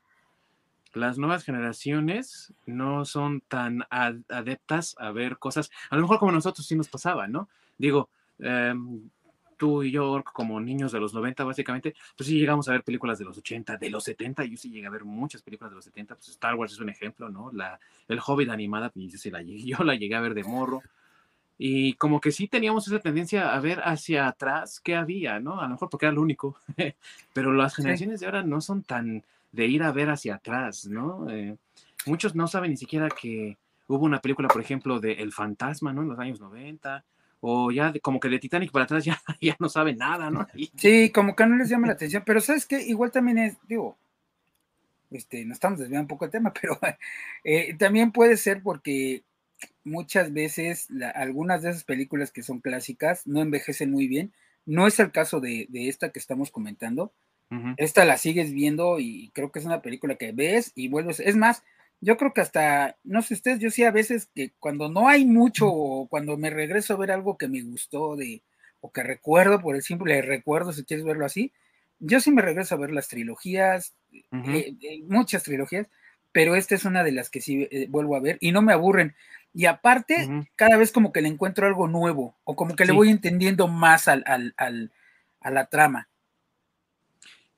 las 0.95 1.19
nuevas 1.19 1.45
generaciones 1.45 2.55
no 2.65 3.05
son 3.05 3.43
tan 3.43 3.85
adeptas 3.91 4.97
a 4.99 5.11
ver 5.11 5.37
cosas, 5.37 5.71
a 5.91 5.97
lo 5.97 6.01
mejor 6.01 6.19
como 6.19 6.33
nosotros 6.33 6.67
sí 6.67 6.75
nos 6.75 6.89
pasaba, 6.89 7.29
¿no? 7.29 7.51
Digo, 7.77 8.09
em, 8.39 9.11
tú 9.59 9.83
y 9.83 9.91
yo, 9.91 10.25
como 10.33 10.59
niños 10.59 10.91
de 10.91 11.01
los 11.01 11.13
90, 11.13 11.45
básicamente, 11.45 11.95
pues 12.17 12.29
sí 12.31 12.39
llegamos 12.39 12.67
a 12.67 12.73
ver 12.73 12.83
películas 12.83 13.19
de 13.19 13.27
los 13.27 13.37
80, 13.37 13.77
de 13.77 13.91
los 13.91 14.05
70, 14.05 14.43
yo 14.47 14.57
sí 14.57 14.71
llegué 14.71 14.87
a 14.87 14.91
ver 14.91 15.05
muchas 15.05 15.43
películas 15.43 15.73
de 15.73 15.77
los 15.77 15.85
70, 15.85 16.15
pues 16.15 16.29
Star 16.29 16.55
Wars 16.55 16.73
es 16.73 16.81
un 16.81 16.89
ejemplo, 16.89 17.29
¿no? 17.29 17.53
La, 17.53 17.79
el 18.09 18.21
Hobbit 18.27 18.49
animada, 18.49 18.89
pues 18.89 19.13
yo, 19.13 19.19
sí 19.19 19.31
la, 19.31 19.43
yo 19.45 19.85
la 19.85 19.97
llegué 19.97 20.15
a 20.15 20.21
ver 20.23 20.33
de 20.33 20.45
morro. 20.45 20.81
Y 21.59 21.93
como 21.97 22.23
que 22.23 22.33
sí 22.33 22.49
teníamos 22.49 22.89
esa 22.89 23.01
tendencia 23.01 23.55
a 23.55 23.61
ver 23.61 23.83
hacia 23.85 24.29
atrás 24.29 24.81
qué 24.81 24.97
había, 24.97 25.41
¿no? 25.41 25.61
A 25.61 25.65
lo 25.65 25.73
mejor 25.73 25.91
porque 25.91 26.07
era 26.07 26.15
lo 26.15 26.23
único. 26.23 26.57
Pero 27.35 27.53
las 27.53 27.77
generaciones 27.77 28.21
de 28.21 28.27
ahora 28.27 28.43
no 28.43 28.63
son 28.63 28.83
tan 28.83 29.23
de 29.53 29.67
ir 29.67 29.83
a 29.83 29.93
ver 29.93 30.11
hacia 30.11 30.37
atrás, 30.37 30.87
¿no? 30.87 31.31
Eh, 31.31 31.57
muchos 32.07 32.35
no 32.35 32.49
saben 32.49 32.71
ni 32.71 32.77
siquiera 32.77 33.09
que 33.09 33.59
hubo 33.87 34.05
una 34.05 34.21
película, 34.21 34.49
por 34.49 34.61
ejemplo, 34.61 34.99
de 34.99 35.13
El 35.13 35.33
Fantasma, 35.33 35.93
¿no? 35.93 36.03
En 36.03 36.09
los 36.09 36.19
años 36.19 36.41
90. 36.41 37.05
O 37.45 37.71
ya 37.71 37.93
como 38.01 38.21
que 38.21 38.29
de 38.29 38.39
Titanic 38.39 38.71
para 38.71 38.85
atrás 38.85 39.05
ya, 39.05 39.21
ya 39.41 39.57
no 39.59 39.69
saben 39.69 39.99
nada, 39.99 40.31
¿no? 40.31 40.47
Sí, 40.77 41.11
como 41.11 41.37
que 41.37 41.47
no 41.47 41.57
les 41.57 41.69
llama 41.69 41.87
la 41.87 41.95
atención. 41.95 42.23
Pero 42.25 42.41
¿sabes 42.41 42.67
qué? 42.67 42.81
Igual 42.83 43.11
también 43.11 43.39
es, 43.39 43.57
digo, 43.69 43.97
este, 45.11 45.45
nos 45.45 45.57
estamos 45.57 45.79
desviando 45.79 46.05
un 46.05 46.09
poco 46.09 46.25
el 46.25 46.31
tema, 46.31 46.53
pero 46.61 46.79
eh, 47.45 47.75
también 47.75 48.13
puede 48.13 48.37
ser 48.37 48.63
porque 48.63 49.23
muchas 49.85 50.33
veces 50.33 50.89
algunas 51.15 51.63
de 51.63 51.71
esas 51.71 51.85
películas 51.85 52.33
que 52.33 52.43
son 52.43 52.61
clásicas 52.61 53.27
no 53.27 53.41
envejecen 53.41 53.93
muy 53.93 54.09
bien 54.09 54.33
No 54.67 54.87
es 54.87 54.99
el 54.99 55.13
caso 55.13 55.41
de, 55.41 55.69
esta 55.73 56.11
que 56.11 56.19
estamos 56.19 56.51
comentando. 56.51 57.13
Esta 57.77 58.05
la 58.05 58.17
sigues 58.17 58.53
viendo 58.53 58.99
y 58.99 59.31
creo 59.35 59.53
que 59.53 59.59
es 59.59 59.65
una 59.65 59.83
película 59.83 60.15
que 60.17 60.33
ves 60.33 60.73
y 60.75 60.89
vuelves. 60.89 61.21
Es 61.21 61.37
más, 61.37 61.63
yo 62.01 62.17
creo 62.17 62.33
que 62.33 62.41
hasta, 62.41 62.97
no 63.05 63.23
sé 63.23 63.35
ustedes, 63.35 63.61
yo 63.61 63.71
sí 63.71 63.85
a 63.85 63.91
veces 63.91 64.29
que 64.35 64.53
cuando 64.59 64.89
no 64.89 65.09
hay 65.09 65.25
mucho 65.25 65.69
o 65.69 66.09
cuando 66.09 66.37
me 66.37 66.51
regreso 66.51 66.95
a 66.95 66.99
ver 66.99 67.13
algo 67.13 67.39
que 67.39 67.49
me 67.49 67.63
gustó 67.63 68.17
de, 68.17 68.43
o 68.81 68.91
que 68.91 69.03
recuerdo 69.03 69.61
por 69.61 69.77
el 69.77 69.83
simple 69.83 70.21
recuerdo, 70.23 70.73
si 70.73 70.85
quieres 70.85 71.05
verlo 71.05 71.25
así, 71.25 71.53
yo 72.01 72.21
sí 72.21 72.33
me 72.33 72.43
regreso 72.43 72.75
a 72.75 72.79
ver 72.79 72.91
las 72.91 73.07
trilogías, 73.07 73.95
eh, 74.11 74.25
eh, 74.83 75.03
muchas 75.07 75.45
trilogías, 75.45 75.89
pero 76.33 76.57
esta 76.57 76.75
es 76.75 76.85
una 76.85 77.05
de 77.05 77.13
las 77.13 77.31
que 77.31 77.41
sí 77.41 77.69
eh, 77.71 77.87
vuelvo 77.89 78.17
a 78.17 78.21
ver 78.21 78.37
y 78.41 78.51
no 78.51 78.63
me 78.63 78.73
aburren. 78.73 79.15
Y 79.55 79.67
aparte, 79.67 80.29
cada 80.57 80.77
vez 80.77 80.91
como 80.91 81.13
que 81.13 81.21
le 81.21 81.29
encuentro 81.29 81.67
algo 81.67 81.87
nuevo 81.87 82.35
o 82.43 82.57
como 82.57 82.75
que 82.75 82.87
le 82.87 82.93
voy 82.93 83.11
entendiendo 83.11 83.69
más 83.69 84.09
al, 84.09 84.25
a 84.57 85.51
la 85.51 85.67
trama. 85.67 86.09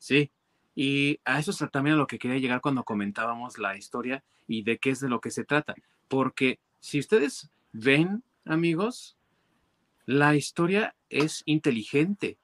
Sí, 0.05 0.31
y 0.75 1.19
a 1.25 1.39
eso 1.39 1.51
es 1.51 1.65
también 1.73 1.95
a 1.95 1.99
lo 1.99 2.07
que 2.07 2.19
quería 2.19 2.37
llegar 2.37 2.61
cuando 2.61 2.85
comentábamos 2.85 3.57
la 3.57 3.75
historia 3.75 4.23
y 4.47 4.63
de 4.63 4.77
qué 4.77 4.91
es 4.91 5.01
de 5.01 5.09
lo 5.09 5.23
que 5.23 5.31
se 5.31 5.45
trata. 5.45 5.75
Porque 6.09 6.59
si 6.79 6.99
ustedes 6.99 7.49
ven, 7.73 8.23
amigos, 8.45 9.17
la 10.05 10.35
historia 10.37 10.95
es 11.09 11.43
inteligente. 11.47 12.37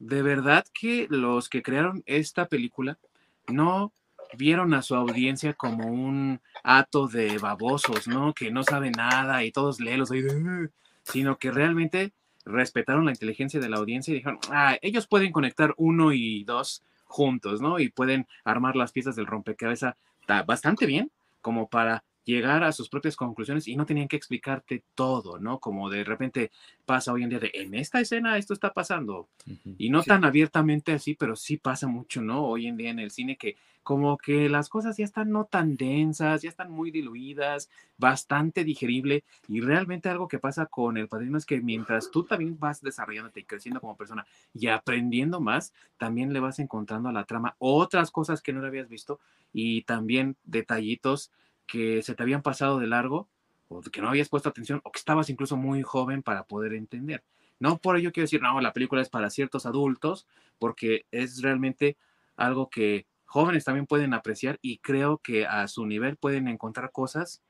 De 0.00 0.20
verdad 0.22 0.66
que 0.74 1.06
los 1.08 1.48
que 1.48 1.62
crearon 1.62 2.02
esta 2.06 2.48
película 2.48 2.98
no 3.46 3.92
vieron 4.36 4.74
a 4.74 4.82
su 4.82 4.96
audiencia 4.96 5.54
como 5.54 5.86
un 5.86 6.40
hato 6.64 7.06
de 7.06 7.38
babosos, 7.38 8.08
¿no? 8.08 8.34
Que 8.34 8.50
no 8.50 8.64
saben 8.64 8.94
nada 8.96 9.44
y 9.44 9.52
todos 9.52 9.78
lelos, 9.78 10.10
sino 11.04 11.38
que 11.38 11.52
realmente 11.52 12.12
respetaron 12.44 13.04
la 13.04 13.12
inteligencia 13.12 13.60
de 13.60 13.68
la 13.68 13.76
audiencia 13.76 14.10
y 14.10 14.16
dijeron, 14.16 14.40
ah, 14.50 14.76
ellos 14.82 15.06
pueden 15.06 15.30
conectar 15.30 15.72
uno 15.76 16.12
y 16.12 16.42
dos 16.42 16.82
juntos, 17.06 17.60
¿no? 17.60 17.78
Y 17.78 17.88
pueden 17.88 18.26
armar 18.44 18.76
las 18.76 18.92
piezas 18.92 19.16
del 19.16 19.26
rompecabezas 19.26 19.94
bastante 20.46 20.86
bien 20.86 21.10
como 21.40 21.68
para 21.68 22.04
llegar 22.26 22.64
a 22.64 22.72
sus 22.72 22.88
propias 22.88 23.16
conclusiones 23.16 23.68
y 23.68 23.76
no 23.76 23.86
tenían 23.86 24.08
que 24.08 24.16
explicarte 24.16 24.82
todo, 24.94 25.38
¿no? 25.38 25.60
Como 25.60 25.88
de 25.88 26.02
repente 26.02 26.50
pasa 26.84 27.12
hoy 27.12 27.22
en 27.22 27.30
día 27.30 27.38
de, 27.38 27.52
en 27.54 27.74
esta 27.74 28.00
escena 28.00 28.36
esto 28.36 28.52
está 28.52 28.72
pasando. 28.72 29.28
Y 29.78 29.90
no 29.90 30.02
tan 30.02 30.24
abiertamente 30.24 30.92
así, 30.92 31.14
pero 31.14 31.36
sí 31.36 31.56
pasa 31.56 31.86
mucho, 31.86 32.20
¿no? 32.20 32.44
Hoy 32.44 32.66
en 32.66 32.76
día 32.76 32.90
en 32.90 32.98
el 32.98 33.12
cine 33.12 33.36
que 33.36 33.56
como 33.84 34.18
que 34.18 34.48
las 34.48 34.68
cosas 34.68 34.96
ya 34.96 35.04
están 35.04 35.30
no 35.30 35.44
tan 35.44 35.76
densas, 35.76 36.42
ya 36.42 36.48
están 36.48 36.72
muy 36.72 36.90
diluidas, 36.90 37.70
bastante 37.96 38.64
digerible 38.64 39.22
y 39.46 39.60
realmente 39.60 40.08
algo 40.08 40.26
que 40.26 40.40
pasa 40.40 40.66
con 40.66 40.96
el 40.96 41.06
padrino 41.06 41.38
es 41.38 41.46
que 41.46 41.60
mientras 41.60 42.10
tú 42.10 42.24
también 42.24 42.58
vas 42.58 42.82
desarrollándote 42.82 43.38
y 43.38 43.44
creciendo 43.44 43.80
como 43.80 43.96
persona 43.96 44.26
y 44.52 44.66
aprendiendo 44.66 45.40
más, 45.40 45.72
también 45.96 46.32
le 46.32 46.40
vas 46.40 46.58
encontrando 46.58 47.08
a 47.08 47.12
la 47.12 47.24
trama 47.24 47.54
otras 47.58 48.10
cosas 48.10 48.42
que 48.42 48.52
no 48.52 48.66
habías 48.66 48.88
visto 48.88 49.20
y 49.52 49.82
también 49.82 50.36
detallitos 50.42 51.30
que 51.66 52.02
se 52.02 52.14
te 52.14 52.22
habían 52.22 52.42
pasado 52.42 52.78
de 52.78 52.86
largo 52.86 53.28
o 53.68 53.80
que 53.80 54.00
no 54.00 54.08
habías 54.08 54.28
puesto 54.28 54.48
atención 54.48 54.80
o 54.84 54.92
que 54.92 54.98
estabas 54.98 55.28
incluso 55.30 55.56
muy 55.56 55.82
joven 55.82 56.22
para 56.22 56.44
poder 56.44 56.74
entender. 56.74 57.22
No 57.58 57.78
por 57.78 57.96
ello 57.96 58.12
quiero 58.12 58.24
decir, 58.24 58.42
no, 58.42 58.60
la 58.60 58.72
película 58.72 59.02
es 59.02 59.08
para 59.08 59.30
ciertos 59.30 59.66
adultos, 59.66 60.26
porque 60.58 61.06
es 61.10 61.42
realmente 61.42 61.96
algo 62.36 62.68
que 62.68 63.06
jóvenes 63.24 63.64
también 63.64 63.86
pueden 63.86 64.14
apreciar 64.14 64.58
y 64.62 64.78
creo 64.78 65.18
que 65.18 65.46
a 65.46 65.66
su 65.68 65.86
nivel 65.86 66.16
pueden 66.16 66.48
encontrar 66.48 66.92
cosas 66.92 67.42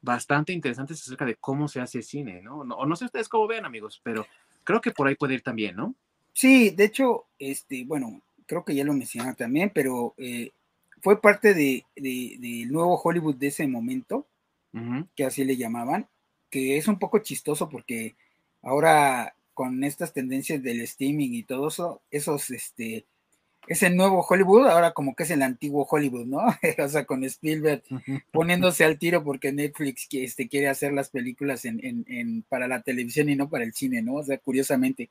bastante 0.00 0.52
interesantes 0.52 1.00
acerca 1.00 1.24
de 1.24 1.36
cómo 1.36 1.68
se 1.68 1.80
hace 1.80 2.02
cine, 2.02 2.42
¿no? 2.42 2.58
O 2.58 2.86
no 2.86 2.96
sé 2.96 3.06
ustedes 3.06 3.28
cómo 3.28 3.46
ven, 3.46 3.64
amigos, 3.64 4.00
pero 4.02 4.26
creo 4.62 4.80
que 4.80 4.90
por 4.90 5.06
ahí 5.06 5.14
puede 5.14 5.34
ir 5.34 5.42
también, 5.42 5.76
¿no? 5.76 5.94
Sí, 6.32 6.70
de 6.70 6.84
hecho, 6.84 7.26
este, 7.38 7.84
bueno, 7.84 8.20
creo 8.44 8.64
que 8.64 8.74
ya 8.74 8.84
lo 8.84 8.92
mencionaron 8.92 9.36
también, 9.36 9.70
pero 9.74 10.14
eh, 10.18 10.50
fue 11.04 11.20
parte 11.20 11.52
de, 11.52 11.84
del 11.96 12.72
nuevo 12.72 12.98
Hollywood 12.98 13.36
de 13.36 13.48
ese 13.48 13.66
momento, 13.68 14.26
que 15.14 15.24
así 15.26 15.44
le 15.44 15.58
llamaban, 15.58 16.08
que 16.48 16.78
es 16.78 16.88
un 16.88 16.98
poco 16.98 17.18
chistoso 17.18 17.68
porque 17.68 18.16
ahora 18.62 19.36
con 19.52 19.84
estas 19.84 20.14
tendencias 20.14 20.62
del 20.62 20.80
streaming 20.80 21.32
y 21.32 21.42
todo 21.42 21.68
eso, 21.68 22.00
esos, 22.10 22.50
este, 22.50 23.04
ese 23.68 23.90
nuevo 23.90 24.26
Hollywood, 24.26 24.66
ahora 24.66 24.92
como 24.92 25.14
que 25.14 25.24
es 25.24 25.30
el 25.30 25.42
antiguo 25.42 25.86
Hollywood, 25.88 26.24
¿no? 26.24 26.38
o 26.82 26.88
sea, 26.88 27.04
con 27.04 27.22
Spielberg 27.24 27.82
poniéndose 28.32 28.82
al 28.86 28.98
tiro 28.98 29.22
porque 29.22 29.52
Netflix 29.52 30.08
este, 30.10 30.48
quiere 30.48 30.68
hacer 30.68 30.94
las 30.94 31.10
películas 31.10 31.66
en, 31.66 32.46
para 32.48 32.66
la 32.66 32.80
televisión 32.80 33.28
y 33.28 33.36
no 33.36 33.50
para 33.50 33.64
el 33.64 33.74
cine, 33.74 34.00
¿no? 34.00 34.14
O 34.14 34.24
sea, 34.24 34.38
curiosamente. 34.38 35.10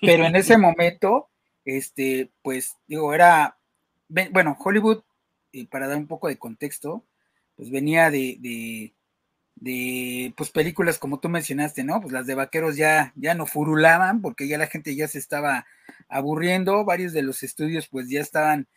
Pero 0.00 0.26
en 0.26 0.34
ese 0.34 0.58
momento, 0.58 1.28
este, 1.64 2.28
pues, 2.42 2.76
digo, 2.88 3.14
era, 3.14 3.56
bueno, 4.32 4.56
Hollywood 4.58 5.02
y 5.52 5.66
para 5.66 5.88
dar 5.88 5.96
un 5.96 6.06
poco 6.06 6.28
de 6.28 6.38
contexto, 6.38 7.04
pues 7.56 7.70
venía 7.70 8.10
de, 8.10 8.92
de, 9.56 10.32
pues 10.36 10.50
películas 10.50 10.98
como 10.98 11.18
tú 11.20 11.28
mencionaste, 11.28 11.84
¿no? 11.84 12.00
Pues 12.00 12.12
las 12.12 12.26
de 12.26 12.34
vaqueros 12.34 12.76
ya, 12.76 13.12
ya 13.16 13.34
no 13.34 13.46
furulaban 13.46 14.22
porque 14.22 14.46
ya 14.46 14.58
la 14.58 14.66
gente 14.66 14.94
ya 14.94 15.08
se 15.08 15.18
estaba 15.18 15.66
aburriendo, 16.08 16.84
varios 16.84 17.12
de 17.12 17.22
los 17.22 17.42
estudios 17.42 17.88
pues 17.88 18.08
ya 18.08 18.20
estaban 18.20 18.68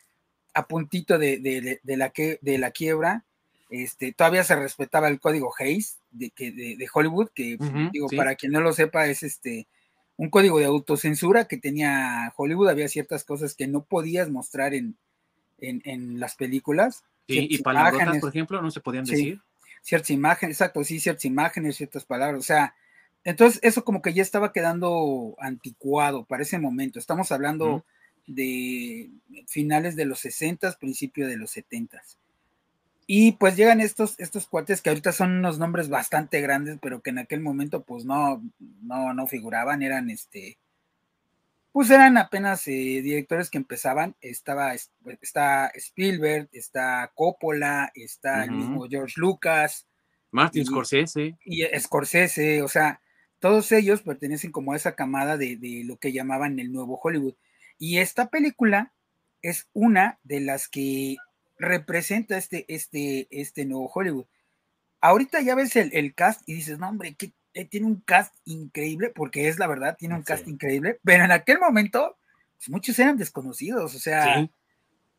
a 0.54 0.66
puntito 0.66 1.18
de, 1.18 1.80
la, 1.84 2.10
que, 2.10 2.38
de 2.42 2.58
la 2.58 2.72
quiebra, 2.72 3.24
este, 3.70 4.12
todavía 4.12 4.44
se 4.44 4.54
respetaba 4.54 5.08
el 5.08 5.18
código 5.18 5.50
Hayes 5.58 5.98
de, 6.10 6.30
de, 6.36 6.88
Hollywood, 6.92 7.30
que 7.34 7.56
digo, 7.90 8.08
para 8.14 8.34
quien 8.34 8.52
no 8.52 8.60
lo 8.60 8.72
sepa, 8.72 9.06
es 9.06 9.22
este 9.22 9.66
un 10.16 10.28
código 10.28 10.58
de 10.58 10.66
autocensura 10.66 11.46
que 11.46 11.56
tenía 11.56 12.32
Hollywood, 12.36 12.68
había 12.68 12.88
ciertas 12.88 13.24
cosas 13.24 13.54
que 13.54 13.66
no 13.66 13.84
podías 13.84 14.28
mostrar 14.28 14.74
en, 14.74 14.98
en, 15.62 16.20
las 16.20 16.36
películas. 16.36 17.04
y 17.26 17.58
palabras, 17.58 18.18
por 18.18 18.28
ejemplo, 18.28 18.60
no 18.60 18.70
se 18.70 18.80
podían 18.80 19.04
decir. 19.04 19.40
Ciertas 19.80 20.10
imágenes, 20.10 20.56
exacto, 20.56 20.84
sí, 20.84 21.00
ciertas 21.00 21.24
imágenes, 21.24 21.76
ciertas 21.76 22.04
palabras, 22.04 22.38
o 22.38 22.44
sea, 22.44 22.72
entonces 23.24 23.60
eso 23.62 23.84
como 23.84 24.02
que 24.02 24.12
ya 24.12 24.22
estaba 24.22 24.52
quedando 24.52 25.34
anticuado 25.38 26.24
para 26.24 26.42
ese 26.42 26.58
momento. 26.58 26.98
Estamos 26.98 27.30
hablando 27.32 27.84
de 28.26 29.10
finales 29.46 29.96
de 29.96 30.06
los 30.06 30.20
60, 30.20 30.78
principio 30.78 31.26
de 31.28 31.36
los 31.36 31.50
70. 31.50 32.02
Y 33.06 33.32
pues 33.32 33.56
llegan 33.56 33.80
estos, 33.80 34.18
estos 34.18 34.46
cuates 34.46 34.80
que 34.80 34.90
ahorita 34.90 35.12
son 35.12 35.32
unos 35.32 35.58
nombres 35.58 35.88
bastante 35.88 36.40
grandes, 36.40 36.78
pero 36.80 37.02
que 37.02 37.10
en 37.10 37.18
aquel 37.18 37.40
momento 37.40 37.82
pues 37.82 38.04
no, 38.04 38.42
no, 38.80 39.12
no 39.14 39.26
figuraban, 39.26 39.82
eran 39.82 40.10
este, 40.10 40.58
pues 41.72 41.90
eran 41.90 42.18
apenas 42.18 42.68
eh, 42.68 43.00
directores 43.02 43.48
que 43.48 43.56
empezaban. 43.58 44.14
Estaba 44.20 44.74
pues, 45.02 45.18
está 45.22 45.68
Spielberg, 45.74 46.48
está 46.52 47.10
Coppola, 47.14 47.90
está 47.94 48.44
el 48.44 48.52
mismo 48.52 48.86
George 48.88 49.14
Lucas. 49.16 49.88
Martin 50.30 50.66
Scorsese. 50.66 51.38
Y 51.44 51.64
Scorsese, 51.78 52.62
o 52.62 52.68
sea, 52.68 53.00
todos 53.38 53.72
ellos 53.72 54.02
pertenecen 54.02 54.52
como 54.52 54.72
a 54.72 54.76
esa 54.76 54.94
camada 54.94 55.36
de, 55.36 55.82
lo 55.86 55.96
que 55.96 56.12
llamaban 56.12 56.58
el 56.58 56.72
nuevo 56.72 57.00
Hollywood. 57.02 57.34
Y 57.78 57.98
esta 57.98 58.28
película 58.28 58.92
es 59.40 59.68
una 59.72 60.18
de 60.22 60.40
las 60.40 60.68
que 60.68 61.16
representa 61.58 62.36
este, 62.36 62.66
este, 62.68 63.28
este 63.30 63.64
nuevo 63.64 63.90
Hollywood. 63.92 64.26
Ahorita 65.00 65.40
ya 65.40 65.54
ves 65.54 65.74
el, 65.76 65.90
el 65.94 66.14
cast 66.14 66.42
y 66.46 66.54
dices, 66.54 66.78
no, 66.78 66.88
hombre, 66.88 67.14
qué 67.14 67.26
eh, 67.26 67.32
tiene 67.70 67.86
un 67.86 68.00
cast 68.00 68.34
increíble, 68.44 69.10
porque 69.14 69.48
es 69.48 69.58
la 69.58 69.66
verdad, 69.66 69.96
tiene 69.98 70.14
un 70.14 70.22
cast 70.22 70.48
increíble, 70.48 70.98
pero 71.04 71.24
en 71.24 71.32
aquel 71.32 71.58
momento, 71.58 72.16
pues, 72.56 72.70
muchos 72.70 72.98
eran 72.98 73.16
desconocidos, 73.16 73.94
o 73.94 73.98
sea, 73.98 74.48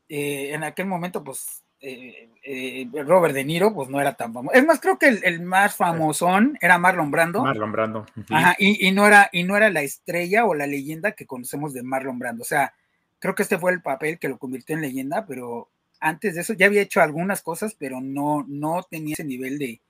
eh, 0.10 0.54
en 0.54 0.64
aquel 0.64 0.88
momento, 0.88 1.24
pues, 1.24 1.64
eh, 1.80 2.88
Robert 3.06 3.34
De 3.34 3.44
Niro, 3.44 3.74
pues 3.74 3.90
no 3.90 4.00
era 4.00 4.14
tan 4.14 4.34
famoso. 4.34 4.56
Es 4.56 4.66
más, 4.66 4.80
creo 4.80 4.98
que 4.98 5.08
el, 5.08 5.42
más 5.42 5.76
famosón 5.76 6.58
era 6.62 6.78
Marlon 6.78 7.12
Brando. 7.12 7.44
Marlon 7.44 7.72
Brando. 7.74 8.06
Ajá, 8.30 8.56
y, 8.58 8.90
no 8.92 9.06
era, 9.06 9.30
y 9.34 9.44
no 9.44 9.58
era 9.58 9.70
la 9.70 9.82
estrella 9.82 10.46
o 10.46 10.56
la 10.56 10.66
leyenda 10.66 11.12
que 11.12 11.26
conocemos 11.26 11.74
de 11.74 11.84
Marlon 11.84 12.20
Brando, 12.20 12.44
o 12.44 12.46
sea, 12.46 12.74
creo 13.20 13.36
que 13.36 13.44
este 13.44 13.58
fue 13.58 13.72
el 13.72 13.82
papel 13.82 14.18
que 14.18 14.30
lo 14.30 14.38
convirtió 14.38 14.76
en 14.76 14.82
leyenda, 14.82 15.26
pero 15.26 15.70
antes 16.00 16.36
de 16.36 16.42
eso 16.42 16.54
ya 16.54 16.66
había 16.66 16.82
hecho 16.82 17.02
algunas 17.02 17.42
cosas, 17.42 17.76
pero 17.78 18.02
no, 18.02 18.46
no 18.48 18.84
tenía 18.84 19.14
ese 19.14 19.24
nivel 19.24 19.58
de, 19.58 19.82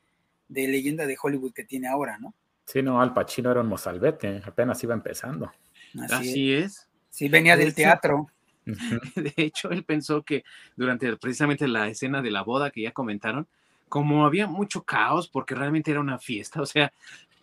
de 0.47 0.67
leyenda 0.67 1.05
de 1.05 1.17
Hollywood 1.21 1.53
que 1.53 1.63
tiene 1.63 1.87
ahora, 1.87 2.17
¿no? 2.17 2.33
Sí, 2.65 2.81
no, 2.81 3.01
Al 3.01 3.13
Pacino 3.13 3.51
era 3.51 3.61
un 3.61 3.67
mozalbete, 3.67 4.41
apenas 4.45 4.83
iba 4.83 4.93
empezando. 4.93 5.51
Así, 6.09 6.53
es. 6.53 6.87
Sí, 7.09 7.29
venía 7.29 7.57
del 7.57 7.73
teatro. 7.73 8.27
De 9.15 9.33
hecho, 9.35 9.69
él 9.71 9.83
pensó 9.83 10.23
que 10.23 10.43
durante 10.75 11.15
precisamente 11.17 11.67
la 11.67 11.87
escena 11.89 12.21
de 12.21 12.31
la 12.31 12.43
boda 12.43 12.71
que 12.71 12.81
ya 12.81 12.91
comentaron, 12.91 13.47
como 13.89 14.25
había 14.25 14.47
mucho 14.47 14.83
caos, 14.83 15.27
porque 15.27 15.53
realmente 15.53 15.91
era 15.91 15.99
una 15.99 16.17
fiesta, 16.17 16.61
o 16.61 16.65
sea, 16.65 16.91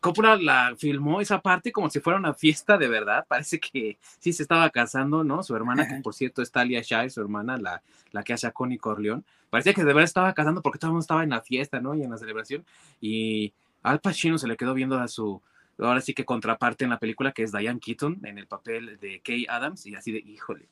Coppola 0.00 0.36
la 0.36 0.74
filmó 0.78 1.20
esa 1.20 1.40
parte 1.40 1.72
como 1.72 1.90
si 1.90 2.00
fuera 2.00 2.18
una 2.18 2.32
fiesta 2.32 2.78
de 2.78 2.88
verdad. 2.88 3.26
Parece 3.28 3.60
que 3.60 3.98
sí 4.18 4.32
se 4.32 4.42
estaba 4.42 4.68
casando, 4.70 5.24
¿no? 5.24 5.42
Su 5.42 5.54
hermana, 5.54 5.86
que 5.86 6.00
por 6.02 6.14
cierto 6.14 6.40
es 6.40 6.50
Talia 6.50 6.80
Shire, 6.80 7.10
su 7.10 7.20
hermana, 7.20 7.58
la, 7.58 7.82
la 8.12 8.22
que 8.22 8.32
hace 8.32 8.46
a 8.46 8.52
Connie 8.52 8.78
Corleone. 8.78 9.22
Parecía 9.50 9.74
que 9.74 9.82
de 9.82 9.86
verdad 9.86 10.04
estaba 10.04 10.32
casando 10.32 10.62
porque 10.62 10.78
todo 10.78 10.88
el 10.88 10.92
mundo 10.92 11.02
estaba 11.02 11.22
en 11.22 11.30
la 11.30 11.42
fiesta, 11.42 11.80
¿no? 11.80 11.94
Y 11.94 12.02
en 12.02 12.10
la 12.10 12.16
celebración. 12.16 12.64
Y 13.00 13.52
Al 13.82 14.00
Pacino 14.00 14.38
se 14.38 14.48
le 14.48 14.56
quedó 14.56 14.72
viendo 14.72 14.98
a 14.98 15.06
su, 15.06 15.42
ahora 15.78 16.00
sí 16.00 16.14
que 16.14 16.24
contraparte 16.24 16.84
en 16.84 16.90
la 16.90 16.98
película, 16.98 17.32
que 17.32 17.42
es 17.42 17.52
Diane 17.52 17.80
Keaton 17.80 18.20
en 18.24 18.38
el 18.38 18.46
papel 18.46 18.98
de 19.00 19.20
Kay 19.20 19.46
Adams, 19.48 19.86
y 19.86 19.94
así 19.94 20.12
de, 20.12 20.18
híjole, 20.20 20.66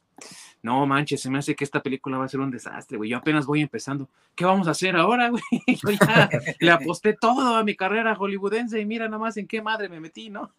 no 0.62 0.86
manches, 0.86 1.20
se 1.20 1.30
me 1.30 1.38
hace 1.38 1.54
que 1.54 1.64
esta 1.64 1.82
película 1.82 2.18
va 2.18 2.24
a 2.24 2.28
ser 2.28 2.40
un 2.40 2.50
desastre, 2.50 2.96
güey. 2.96 3.10
Yo 3.10 3.18
apenas 3.18 3.46
voy 3.46 3.60
empezando. 3.60 4.08
¿Qué 4.34 4.44
vamos 4.44 4.68
a 4.68 4.72
hacer 4.72 4.96
ahora, 4.96 5.30
güey? 5.30 5.42
Yo 5.66 5.90
ya 5.90 6.28
le 6.60 6.70
aposté 6.70 7.14
todo 7.14 7.56
a 7.56 7.64
mi 7.64 7.76
carrera 7.76 8.14
hollywoodense 8.14 8.80
y 8.80 8.84
mira 8.84 9.06
nada 9.06 9.18
más 9.18 9.36
en 9.36 9.46
qué 9.46 9.62
madre 9.62 9.88
me 9.88 10.00
metí, 10.00 10.30
¿no? 10.30 10.52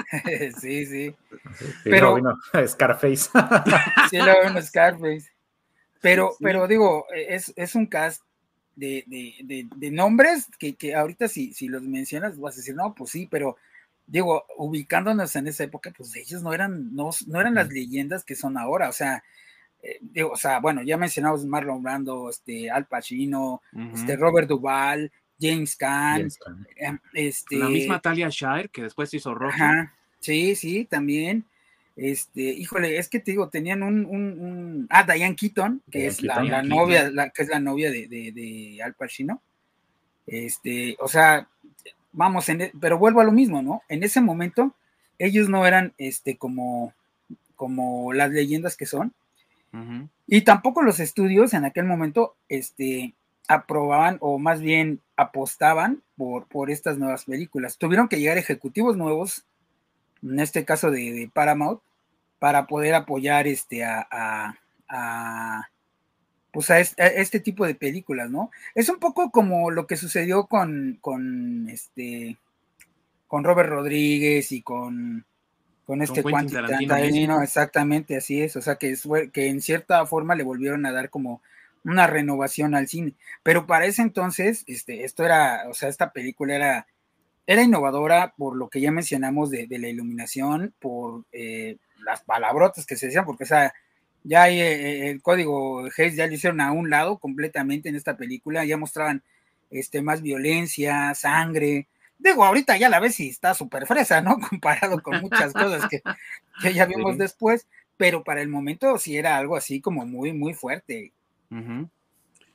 sí, 0.60 0.86
sí. 0.86 1.14
pero 1.84 2.14
vino 2.14 2.36
Scarface. 2.66 3.30
sí, 4.10 4.18
lo 4.18 4.48
vino 4.48 4.62
Scarface. 4.62 5.30
Pero, 6.00 6.34
pero 6.40 6.66
digo, 6.66 7.06
es, 7.14 7.52
es 7.56 7.74
un 7.74 7.86
cast 7.86 8.22
de, 8.74 9.04
de, 9.06 9.68
de, 9.76 9.90
nombres 9.90 10.48
que, 10.58 10.74
que 10.74 10.94
ahorita 10.94 11.28
si, 11.28 11.52
si 11.52 11.68
los 11.68 11.82
mencionas 11.82 12.38
vas 12.38 12.54
a 12.54 12.56
decir, 12.56 12.74
no, 12.74 12.94
pues 12.94 13.10
sí, 13.10 13.28
pero 13.30 13.58
digo, 14.10 14.44
ubicándonos 14.56 15.34
en 15.36 15.46
esa 15.46 15.64
época, 15.64 15.92
pues 15.96 16.14
ellos 16.16 16.42
no 16.42 16.52
eran, 16.52 16.94
no, 16.94 17.10
no 17.28 17.40
eran 17.40 17.54
las 17.54 17.68
leyendas 17.68 18.24
que 18.24 18.34
son 18.34 18.58
ahora, 18.58 18.88
o 18.88 18.92
sea, 18.92 19.22
eh, 19.82 19.98
digo, 20.00 20.30
o 20.30 20.36
sea, 20.36 20.58
bueno, 20.58 20.82
ya 20.82 20.96
mencionamos 20.96 21.44
Marlon 21.46 21.82
Brando, 21.82 22.28
este, 22.28 22.70
Al 22.70 22.86
Pacino, 22.86 23.62
este, 23.94 24.16
Robert 24.16 24.48
Duvall, 24.48 25.10
James 25.40 25.76
Caan, 25.76 26.28
em, 26.76 26.98
este... 27.14 27.56
La 27.56 27.68
misma 27.68 28.00
Talia 28.00 28.28
Shire, 28.28 28.68
que 28.68 28.82
después 28.82 29.14
hizo 29.14 29.34
Rocky. 29.34 29.62
sí, 30.18 30.56
sí, 30.56 30.84
también. 30.84 31.44
Este, 31.96 32.42
híjole, 32.42 32.98
es 32.98 33.08
que 33.08 33.20
te 33.20 33.30
digo, 33.30 33.48
tenían 33.48 33.82
un, 33.82 34.04
un, 34.06 34.86
ah, 34.90 35.04
Diane 35.04 35.36
Keaton, 35.36 35.82
que 35.90 36.06
es 36.06 36.22
la, 36.22 36.62
novia, 36.62 37.10
la, 37.10 37.30
que 37.30 37.42
es 37.42 37.48
la 37.48 37.60
novia 37.60 37.90
de, 37.90 38.08
de, 38.08 38.32
de 38.32 38.82
Al 38.82 38.94
Pacino. 38.94 39.40
Este, 40.26 40.96
o 40.98 41.08
sea, 41.08 41.48
vamos, 42.12 42.48
en, 42.48 42.60
e, 42.62 42.72
pero 42.80 42.98
vuelvo 42.98 43.20
a 43.20 43.24
lo 43.24 43.32
mismo, 43.32 43.62
¿no? 43.62 43.82
En 43.88 44.02
ese 44.02 44.20
momento, 44.20 44.74
ellos 45.18 45.48
no 45.48 45.66
eran 45.66 45.92
este, 45.98 46.36
como, 46.36 46.94
como 47.56 48.12
las 48.12 48.30
leyendas 48.30 48.76
que 48.76 48.86
son. 48.86 49.12
Y 50.26 50.42
tampoco 50.42 50.82
los 50.82 50.98
estudios 50.98 51.54
en 51.54 51.64
aquel 51.64 51.84
momento 51.84 52.34
este, 52.48 53.14
aprobaban 53.46 54.16
o 54.20 54.38
más 54.38 54.60
bien 54.60 55.00
apostaban 55.16 56.02
por, 56.16 56.46
por 56.46 56.70
estas 56.70 56.98
nuevas 56.98 57.24
películas. 57.24 57.78
Tuvieron 57.78 58.08
que 58.08 58.18
llegar 58.18 58.38
ejecutivos 58.38 58.96
nuevos, 58.96 59.44
en 60.22 60.40
este 60.40 60.64
caso 60.64 60.90
de, 60.90 61.30
Paramount, 61.32 61.80
para 62.38 62.66
poder 62.66 62.94
apoyar 62.94 63.46
este, 63.46 63.84
a, 63.84 64.56
pues 66.52 66.70
a 66.70 66.80
este, 66.80 67.40
tipo 67.40 67.66
de 67.66 67.74
películas, 67.74 68.30
¿no? 68.30 68.50
Es 68.74 68.88
un 68.88 68.98
poco 68.98 69.30
como 69.30 69.70
lo 69.70 69.86
que 69.86 69.96
sucedió 69.96 70.46
con, 70.46 70.98
con 71.00 71.68
este 71.68 72.36
con 73.28 73.44
Robert 73.44 73.68
Rodríguez 73.68 74.50
y 74.50 74.60
con, 74.60 75.24
con 75.86 76.02
este 76.02 76.24
Quentin 76.24 76.88
Tarantino, 76.88 77.42
exactamente, 77.42 78.16
así 78.16 78.42
es, 78.42 78.56
o 78.56 78.60
sea 78.60 78.74
que, 78.74 78.90
es, 78.90 79.06
que 79.32 79.46
en 79.46 79.60
cierta 79.60 80.04
forma 80.04 80.34
le 80.34 80.42
volvieron 80.42 80.84
a 80.84 80.90
dar 80.90 81.10
como 81.10 81.40
una 81.84 82.08
renovación 82.08 82.74
al 82.74 82.88
cine, 82.88 83.14
pero 83.44 83.66
para 83.66 83.86
ese 83.86 84.02
entonces, 84.02 84.64
este, 84.66 85.04
esto 85.04 85.24
era, 85.24 85.64
o 85.68 85.74
sea, 85.74 85.88
esta 85.88 86.12
película 86.12 86.56
era, 86.56 86.86
era 87.46 87.62
innovadora 87.62 88.34
por 88.36 88.56
lo 88.56 88.68
que 88.68 88.80
ya 88.80 88.90
mencionamos 88.90 89.48
de, 89.50 89.68
la 89.70 89.88
iluminación, 89.88 90.74
por 90.80 91.24
eh, 91.30 91.76
las 92.04 92.22
palabrotas 92.22 92.84
que 92.84 92.96
se 92.96 93.06
decían, 93.06 93.24
porque 93.24 93.44
o 93.44 93.46
sea, 93.46 93.72
ya 94.24 94.42
hay, 94.42 94.60
eh, 94.60 94.72
eh, 94.72 95.10
el 95.10 95.22
código 95.22 95.84
Hayes 95.96 96.16
ya 96.16 96.26
lo 96.26 96.34
hicieron 96.34 96.60
a 96.60 96.72
un 96.72 96.90
lado 96.90 97.18
completamente 97.18 97.88
en 97.88 97.96
esta 97.96 98.16
película, 98.16 98.64
ya 98.64 98.76
mostraban 98.76 99.22
este, 99.70 100.02
más 100.02 100.22
violencia, 100.22 101.14
sangre. 101.14 101.86
Digo, 102.18 102.44
ahorita 102.44 102.76
ya 102.76 102.88
la 102.88 103.00
ves 103.00 103.18
y 103.20 103.28
está 103.28 103.54
súper 103.54 103.86
fresa, 103.86 104.20
¿no? 104.20 104.38
Comparado 104.50 105.02
con 105.02 105.20
muchas 105.20 105.52
cosas 105.52 105.88
que, 105.88 106.02
ya 106.74 106.86
vimos 106.86 107.16
después, 107.16 107.66
pero 107.96 108.22
para 108.22 108.42
el 108.42 108.48
momento 108.48 108.98
sí 108.98 109.16
era 109.16 109.36
algo 109.36 109.56
así 109.56 109.80
como 109.80 110.04
muy, 110.04 110.32
muy 110.32 110.54
fuerte. 110.54 111.12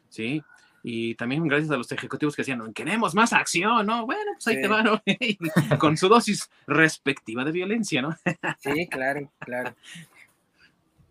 Sí, 0.09 0.41
y 0.83 1.15
también 1.15 1.47
gracias 1.47 1.71
a 1.71 1.77
los 1.77 1.91
ejecutivos 1.91 2.35
que 2.35 2.43
decían, 2.43 2.71
queremos 2.73 3.15
más 3.15 3.33
acción, 3.33 3.87
¿no? 3.87 4.05
Bueno, 4.05 4.31
pues 4.35 4.47
ahí 4.47 4.61
te 4.61 4.67
van, 4.67 4.85
¿no? 4.85 5.01
Con 5.79 5.97
su 5.97 6.07
dosis 6.07 6.47
respectiva 6.67 7.43
de 7.43 7.51
violencia, 7.51 8.03
¿no? 8.03 8.15
sí, 8.59 8.87
claro, 8.87 9.31
claro. 9.39 9.75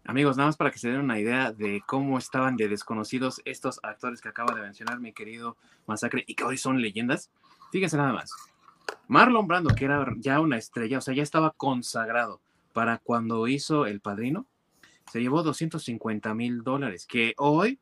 Amigos, 0.06 0.36
nada 0.36 0.48
más 0.48 0.58
para 0.58 0.70
que 0.70 0.78
se 0.78 0.90
den 0.90 1.00
una 1.00 1.18
idea 1.18 1.50
de 1.50 1.82
cómo 1.86 2.18
estaban 2.18 2.56
de 2.56 2.68
desconocidos 2.68 3.40
estos 3.46 3.80
actores 3.82 4.20
que 4.20 4.28
acaba 4.28 4.54
de 4.54 4.60
mencionar 4.60 5.00
mi 5.00 5.14
querido 5.14 5.56
Masacre 5.86 6.24
y 6.26 6.34
que 6.34 6.44
hoy 6.44 6.58
son 6.58 6.82
leyendas. 6.82 7.30
Fíjense 7.72 7.96
nada 7.96 8.12
más. 8.12 8.30
Marlon 9.08 9.46
Brando, 9.46 9.74
que 9.74 9.86
era 9.86 10.06
ya 10.18 10.40
una 10.40 10.58
estrella, 10.58 10.98
o 10.98 11.00
sea, 11.00 11.14
ya 11.14 11.22
estaba 11.22 11.52
consagrado 11.52 12.42
para 12.74 12.98
cuando 12.98 13.48
hizo 13.48 13.86
El 13.86 14.00
Padrino, 14.00 14.46
se 15.10 15.22
llevó 15.22 15.42
250 15.42 16.34
mil 16.34 16.62
dólares, 16.62 17.06
que 17.06 17.32
hoy 17.38 17.78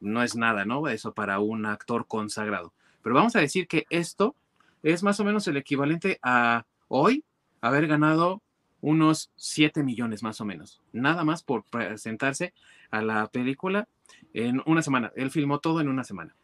no 0.00 0.22
es 0.22 0.36
nada, 0.36 0.66
¿no? 0.66 0.86
Eso 0.86 1.14
para 1.14 1.38
un 1.40 1.64
actor 1.64 2.06
consagrado. 2.06 2.74
Pero 3.02 3.14
vamos 3.14 3.36
a 3.36 3.40
decir 3.40 3.66
que 3.68 3.86
esto 3.88 4.36
es 4.82 5.02
más 5.02 5.18
o 5.18 5.24
menos 5.24 5.48
el 5.48 5.56
equivalente 5.56 6.18
a 6.22 6.66
hoy 6.88 7.24
haber 7.62 7.86
ganado 7.86 8.42
unos 8.80 9.30
7 9.36 9.82
millones 9.82 10.22
más 10.22 10.40
o 10.40 10.44
menos, 10.44 10.80
nada 10.92 11.24
más 11.24 11.42
por 11.42 11.64
presentarse 11.64 12.52
a 12.90 13.02
la 13.02 13.26
película 13.28 13.88
en 14.32 14.62
una 14.66 14.82
semana. 14.82 15.12
Él 15.16 15.30
filmó 15.30 15.58
todo 15.58 15.80
en 15.80 15.88
una 15.88 16.04
semana. 16.04 16.34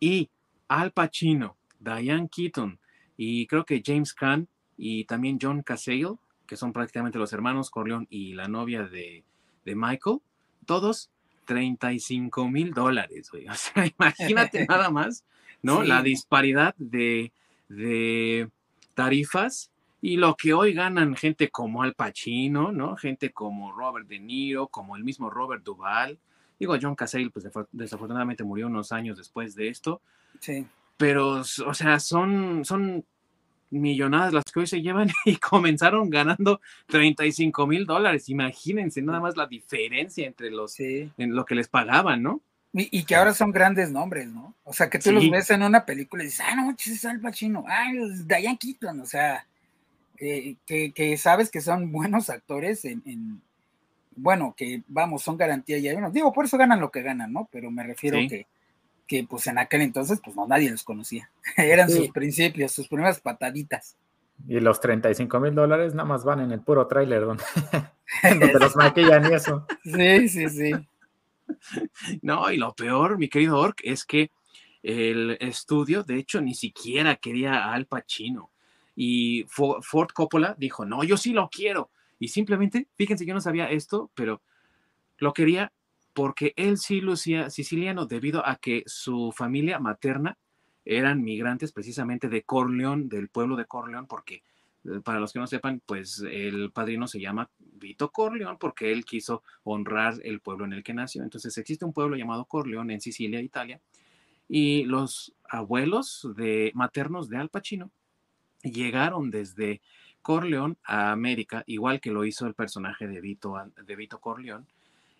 Y 0.00 0.30
Al 0.68 0.92
Pacino, 0.92 1.56
Diane 1.78 2.28
Keaton 2.28 2.78
y 3.16 3.46
creo 3.46 3.64
que 3.64 3.82
James 3.84 4.12
Caan 4.14 4.48
y 4.76 5.04
también 5.04 5.38
John 5.40 5.62
Cazale, 5.62 6.16
que 6.46 6.56
son 6.56 6.72
prácticamente 6.72 7.18
los 7.18 7.32
hermanos 7.32 7.70
Corleone 7.70 8.06
y 8.10 8.34
la 8.34 8.48
novia 8.48 8.84
de, 8.84 9.24
Michael, 9.64 10.18
todos 10.66 11.10
35 11.46 12.48
mil 12.48 12.72
dólares, 12.72 13.30
O 13.50 13.54
sea, 13.54 13.86
imagínate 13.86 14.66
nada 14.68 14.90
más, 14.90 15.24
¿no? 15.62 15.82
La 15.82 16.02
disparidad 16.02 16.74
de, 16.76 17.32
de 17.68 18.50
tarifas 18.94 19.70
y 20.04 20.18
lo 20.18 20.36
que 20.36 20.52
hoy 20.52 20.74
ganan 20.74 21.16
gente 21.16 21.48
como 21.48 21.82
Al 21.82 21.94
Pacino, 21.94 22.72
¿no? 22.72 22.94
Gente 22.94 23.32
como 23.32 23.72
Robert 23.72 24.06
De 24.06 24.18
Niro, 24.18 24.68
como 24.68 24.96
el 24.96 25.02
mismo 25.02 25.30
Robert 25.30 25.64
Duvall. 25.64 26.18
Digo, 26.60 26.76
John 26.78 26.94
Cazale, 26.94 27.30
pues 27.30 27.48
desafortunadamente 27.72 28.44
murió 28.44 28.66
unos 28.66 28.92
años 28.92 29.16
después 29.16 29.54
de 29.54 29.68
esto. 29.68 30.02
Sí. 30.40 30.66
Pero, 30.98 31.40
o 31.40 31.74
sea, 31.74 31.98
son, 32.00 32.66
son 32.66 33.02
millonadas 33.70 34.34
las 34.34 34.44
que 34.44 34.60
hoy 34.60 34.66
se 34.66 34.82
llevan 34.82 35.08
y 35.24 35.36
comenzaron 35.36 36.10
ganando 36.10 36.60
35 36.88 37.66
mil 37.66 37.86
dólares. 37.86 38.28
Imagínense 38.28 39.00
nada 39.00 39.20
más 39.20 39.38
la 39.38 39.46
diferencia 39.46 40.26
entre 40.26 40.50
los, 40.50 40.78
en 40.80 41.12
lo 41.16 41.46
que 41.46 41.54
les 41.54 41.68
pagaban, 41.68 42.22
¿no? 42.22 42.42
Y, 42.74 43.04
que 43.04 43.16
ahora 43.16 43.32
son 43.32 43.52
grandes 43.52 43.90
nombres, 43.90 44.28
¿no? 44.28 44.54
O 44.64 44.74
sea, 44.74 44.90
que 44.90 44.98
tú 44.98 45.12
los 45.12 45.30
ves 45.30 45.48
en 45.48 45.62
una 45.62 45.86
película 45.86 46.24
y 46.24 46.26
dices, 46.26 46.44
ah, 46.46 46.56
no, 46.56 46.74
es 46.76 47.04
Al 47.06 47.20
Pacino, 47.20 47.64
ah, 47.66 47.86
es 47.90 48.28
Diane 48.28 48.58
Keaton, 48.58 49.00
o 49.00 49.06
sea, 49.06 49.46
eh, 50.18 50.56
que, 50.66 51.16
sabes 51.18 51.50
que 51.50 51.60
son 51.60 51.90
buenos 51.90 52.30
actores 52.30 52.84
en, 52.84 53.42
bueno, 54.16 54.54
que 54.56 54.82
vamos, 54.86 55.22
son 55.22 55.36
garantía 55.36 55.78
ya. 55.78 55.92
Bueno, 55.92 56.10
digo, 56.10 56.32
por 56.32 56.44
eso 56.44 56.56
ganan 56.56 56.80
lo 56.80 56.90
que 56.90 57.02
ganan, 57.02 57.32
¿no? 57.32 57.48
Pero 57.50 57.70
me 57.70 57.82
refiero 57.82 58.18
que, 58.28 58.46
que 59.06 59.24
pues 59.24 59.46
en 59.46 59.58
aquel 59.58 59.82
entonces, 59.82 60.20
pues 60.22 60.36
no, 60.36 60.46
nadie 60.46 60.70
los 60.70 60.84
conocía. 60.84 61.30
Eran 61.56 61.90
sus 61.90 62.10
principios, 62.10 62.72
sus 62.72 62.88
primeras 62.88 63.20
pataditas. 63.20 63.96
Y 64.48 64.58
los 64.60 64.80
35 64.80 65.40
mil 65.40 65.54
dólares 65.54 65.94
nada 65.94 66.08
más 66.08 66.24
van 66.24 66.40
en 66.40 66.52
el 66.52 66.60
puro 66.60 66.86
tráiler 66.86 67.22
donde, 67.24 67.44
donde 68.22 68.52
los 68.54 68.76
maquillan 68.76 69.30
y 69.30 69.34
eso. 69.34 69.66
Sí, 69.84 70.28
sí, 70.28 70.48
sí. 70.48 70.72
No, 72.22 72.50
y 72.50 72.56
lo 72.56 72.74
peor, 72.74 73.18
mi 73.18 73.28
querido 73.28 73.58
Ork, 73.58 73.80
es 73.84 74.04
que 74.04 74.30
el 74.82 75.36
estudio, 75.40 76.02
de 76.02 76.16
hecho, 76.16 76.40
ni 76.40 76.54
siquiera 76.54 77.16
quería 77.16 77.54
a 77.54 77.74
Al 77.74 77.86
Pacino. 77.86 78.50
Y 78.96 79.44
Ford 79.48 80.10
Coppola 80.14 80.54
dijo, 80.58 80.84
no, 80.84 81.02
yo 81.04 81.16
sí 81.16 81.32
lo 81.32 81.48
quiero. 81.48 81.90
Y 82.18 82.28
simplemente, 82.28 82.88
fíjense, 82.94 83.26
yo 83.26 83.34
no 83.34 83.40
sabía 83.40 83.70
esto, 83.70 84.10
pero 84.14 84.42
lo 85.18 85.32
quería 85.32 85.72
porque 86.12 86.54
él 86.56 86.78
sí 86.78 87.00
lucía 87.00 87.50
siciliano 87.50 88.06
debido 88.06 88.46
a 88.46 88.56
que 88.56 88.84
su 88.86 89.32
familia 89.32 89.80
materna 89.80 90.38
eran 90.84 91.22
migrantes 91.22 91.72
precisamente 91.72 92.28
de 92.28 92.42
Corleón, 92.42 93.08
del 93.08 93.28
pueblo 93.28 93.56
de 93.56 93.64
Corleón, 93.66 94.06
porque 94.06 94.42
eh, 94.84 95.00
para 95.02 95.18
los 95.18 95.32
que 95.32 95.38
no 95.38 95.46
sepan, 95.46 95.82
pues 95.84 96.24
el 96.30 96.70
padrino 96.72 97.08
se 97.08 97.20
llama 97.20 97.50
Vito 97.58 98.12
Corleón 98.12 98.58
porque 98.58 98.92
él 98.92 99.04
quiso 99.04 99.42
honrar 99.64 100.14
el 100.22 100.40
pueblo 100.40 100.64
en 100.64 100.72
el 100.72 100.84
que 100.84 100.94
nació. 100.94 101.22
Entonces 101.22 101.56
existe 101.58 101.84
un 101.84 101.92
pueblo 101.92 102.16
llamado 102.16 102.44
Corleón 102.44 102.90
en 102.90 103.00
Sicilia, 103.00 103.40
Italia, 103.40 103.80
y 104.48 104.84
los 104.84 105.34
abuelos 105.48 106.28
de 106.36 106.70
maternos 106.74 107.28
de 107.28 107.38
Al 107.38 107.48
Pacino 107.48 107.90
llegaron 108.64 109.30
desde 109.30 109.80
Corleón 110.22 110.78
a 110.84 111.12
América, 111.12 111.62
igual 111.66 112.00
que 112.00 112.10
lo 112.10 112.24
hizo 112.24 112.46
el 112.46 112.54
personaje 112.54 113.06
de 113.06 113.20
Vito, 113.20 113.54
de 113.76 113.96
Vito 113.96 114.20
Corleón, 114.20 114.66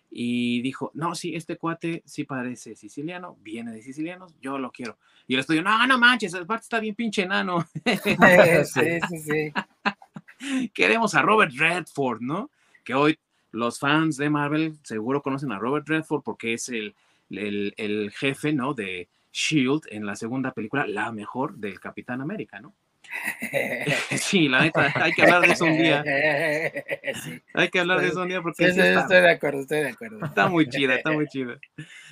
y 0.09 0.61
dijo, 0.61 0.91
no, 0.93 1.13
sí, 1.13 1.35
este 1.35 1.57
cuate 1.57 2.01
sí 2.05 2.23
parece 2.23 2.75
siciliano, 2.75 3.37
viene 3.41 3.71
de 3.71 3.81
sicilianos, 3.81 4.33
yo 4.41 4.57
lo 4.57 4.71
quiero. 4.71 4.97
Y 5.27 5.33
el 5.33 5.41
estudio, 5.41 5.61
no, 5.61 5.85
no 5.85 5.99
manches, 5.99 6.33
el 6.33 6.45
parte 6.45 6.63
está 6.63 6.79
bien 6.79 6.95
pinche 6.95 7.23
enano. 7.23 7.67
sí, 8.65 8.99
sí, 9.09 9.19
sí. 9.19 10.69
Queremos 10.73 11.15
a 11.15 11.21
Robert 11.21 11.51
Redford, 11.53 12.21
¿no? 12.21 12.49
Que 12.83 12.93
hoy 12.93 13.19
los 13.51 13.79
fans 13.79 14.17
de 14.17 14.29
Marvel 14.29 14.77
seguro 14.83 15.21
conocen 15.21 15.51
a 15.51 15.59
Robert 15.59 15.87
Redford 15.87 16.23
porque 16.23 16.53
es 16.53 16.69
el, 16.69 16.95
el, 17.29 17.73
el 17.77 18.11
jefe, 18.11 18.53
¿no? 18.53 18.73
De 18.73 19.07
Shield 19.31 19.83
en 19.89 20.05
la 20.05 20.15
segunda 20.15 20.51
película, 20.51 20.87
la 20.87 21.11
mejor 21.11 21.55
del 21.57 21.79
Capitán 21.79 22.21
América, 22.21 22.59
¿no? 22.59 22.73
Sí, 24.17 24.47
la 24.47 24.61
neta, 24.61 24.91
hay 24.95 25.11
que 25.13 25.23
hablar 25.23 25.41
de 25.41 25.53
eso 25.53 25.65
un 25.65 25.77
día. 25.77 26.03
Hay 27.53 27.69
que 27.69 27.79
hablar 27.79 28.01
de 28.01 28.07
eso 28.07 28.21
un 28.21 28.27
día 28.27 28.41
porque. 28.41 28.65
estoy 28.65 28.83
de 28.83 29.29
acuerdo, 29.29 29.61
estoy 29.61 29.79
de 29.79 29.89
acuerdo. 29.89 30.25
Está 30.25 30.47
muy 30.47 30.67
chida, 30.67 30.95
está 30.95 31.11
muy 31.11 31.27
chida. 31.27 31.57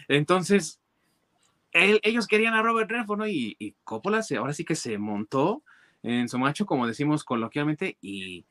Entonces, 0.08 0.80
ellos 1.72 2.28
querían 2.28 2.54
a 2.54 2.62
Robert 2.62 2.90
Redford, 2.90 3.20
¿no? 3.20 3.28
Y, 3.28 3.56
y 3.60 3.76
Coppola 3.84 4.24
se, 4.24 4.38
ahora 4.38 4.54
sí 4.54 4.64
que 4.66 4.76
se 4.76 4.98
montó 4.98 5.64
en 6.04 6.30
su 6.30 6.38
macho, 6.38 6.66
como 6.66 6.88
decimos 6.88 7.24
coloquialmente, 7.24 7.98
y 8.02 8.46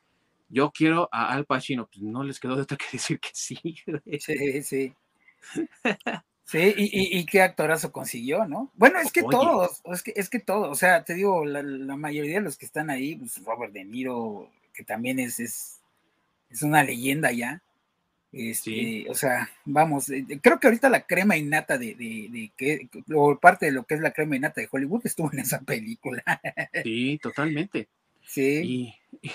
yo 0.48 0.70
quiero 0.70 1.08
a 1.12 1.32
Al 1.32 1.46
Pacino. 1.46 1.86
Pues 1.86 2.02
no 2.02 2.24
les 2.24 2.40
quedó 2.40 2.56
de 2.56 2.62
otra 2.62 2.76
que 2.76 2.86
decir 2.92 3.20
que 3.20 3.30
sí. 3.32 3.58
Sí, 4.18 4.62
sí. 4.62 4.94
Sí, 6.44 6.74
y, 6.76 7.24
qué 7.24 7.40
actorazo 7.40 7.92
consiguió, 7.92 8.46
¿no? 8.46 8.70
Bueno, 8.74 8.98
es 8.98 9.10
que 9.10 9.22
todos, 9.22 9.80
es 9.84 10.02
que, 10.02 10.12
es 10.16 10.28
que 10.28 10.38
todos, 10.38 10.68
o 10.68 10.74
sea, 10.74 11.02
te 11.04 11.14
digo, 11.14 11.44
la, 11.46 11.62
mayoría 11.96 12.34
de 12.34 12.42
los 12.42 12.58
que 12.58 12.66
están 12.66 12.90
ahí, 12.90 13.16
pues 13.16 13.42
Robert 13.44 13.72
De 13.72 13.84
Niro, 13.84 14.50
que 14.74 14.84
también 14.84 15.18
es, 15.18 15.40
es, 15.40 15.80
es 16.50 16.62
una 16.62 16.84
leyenda 16.84 17.32
ya. 17.32 17.62
Este, 18.32 19.06
O 19.10 19.14
sea, 19.14 19.50
vamos, 19.64 20.08
eh, 20.08 20.24
creo 20.42 20.58
que 20.58 20.66
ahorita 20.66 20.88
la 20.88 21.06
crema 21.06 21.36
innata 21.36 21.76
de, 21.76 21.94
de, 21.94 22.28
de, 22.30 22.50
que, 22.56 22.88
o 23.14 23.38
parte 23.38 23.66
de 23.66 23.72
lo 23.72 23.84
que 23.84 23.94
es 23.94 24.00
la 24.00 24.12
crema 24.12 24.36
innata 24.36 24.60
de 24.60 24.68
Hollywood 24.70 25.02
estuvo 25.04 25.30
en 25.32 25.40
esa 25.40 25.60
película. 25.60 26.22
Sí, 26.82 27.18
totalmente. 27.22 27.88
Sí. 28.24 28.94
y 29.22 29.30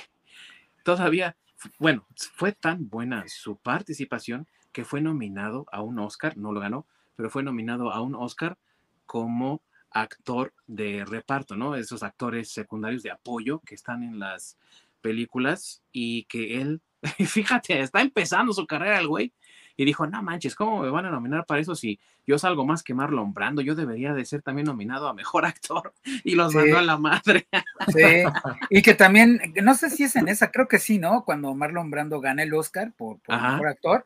todavía, 0.84 1.36
bueno, 1.80 2.06
fue 2.36 2.52
tan 2.52 2.90
buena 2.90 3.24
su 3.28 3.58
participación 3.58 4.48
que 4.72 4.86
fue 4.86 5.02
nominado 5.02 5.66
a 5.72 5.82
un 5.82 6.00
Oscar, 6.00 6.38
no 6.38 6.52
lo 6.52 6.60
ganó, 6.60 6.86
pero 7.18 7.30
fue 7.30 7.44
nominado 7.44 7.92
a 7.92 8.00
un 8.00 8.16
Oscar 8.16 8.58
como 9.06 9.62
actor 9.92 10.54
de 10.68 11.04
reparto, 11.04 11.58
¿no? 11.58 11.76
Esos 11.76 12.04
actores 12.04 12.50
secundarios 12.52 13.04
de 13.04 13.12
apoyo 13.12 13.60
que 13.60 13.76
están 13.76 14.04
en 14.04 14.20
las 14.20 14.58
películas 15.02 15.82
y 15.92 16.24
que 16.26 16.62
él, 16.62 16.82
fíjate, 17.28 17.82
está 17.82 18.02
empezando 18.02 18.54
su 18.54 18.66
carrera 18.66 19.00
el 19.00 19.08
güey 19.08 19.34
y 19.76 19.86
dijo, 19.86 20.08
no 20.08 20.24
manches, 20.24 20.56
¿cómo 20.56 20.82
me 20.82 20.90
van 20.90 21.06
a 21.06 21.12
nominar 21.12 21.46
para 21.46 21.62
eso 21.62 21.76
si 21.76 22.00
yo 22.26 22.40
salgo 22.40 22.66
más 22.66 22.82
que 22.82 22.96
Marlon 22.96 23.34
Brando? 23.34 23.62
Yo 23.62 23.76
debería 23.76 24.14
de 24.14 24.26
ser 24.26 24.42
también 24.42 24.66
nominado 24.66 25.08
a 25.08 25.14
Mejor 25.14 25.46
Actor 25.46 25.94
y 26.24 26.36
los 26.36 26.54
mandó 26.54 26.78
a 26.78 26.82
la 26.82 26.98
madre. 26.98 27.48
Sí, 27.88 28.24
y 28.70 28.82
que 28.82 28.96
también, 28.96 29.40
no 29.62 29.76
sé 29.76 29.90
si 29.90 30.04
es 30.04 30.16
en 30.16 30.28
esa, 30.28 30.52
creo 30.52 30.68
que 30.68 30.80
sí, 30.80 30.98
¿no? 30.98 31.24
Cuando 31.26 31.54
Marlon 31.54 31.92
Brando 31.92 32.20
gana 32.20 32.44
el 32.44 32.54
Oscar 32.54 32.92
por, 32.94 33.20
por 33.20 33.40
Mejor 33.40 33.68
Actor, 33.68 34.06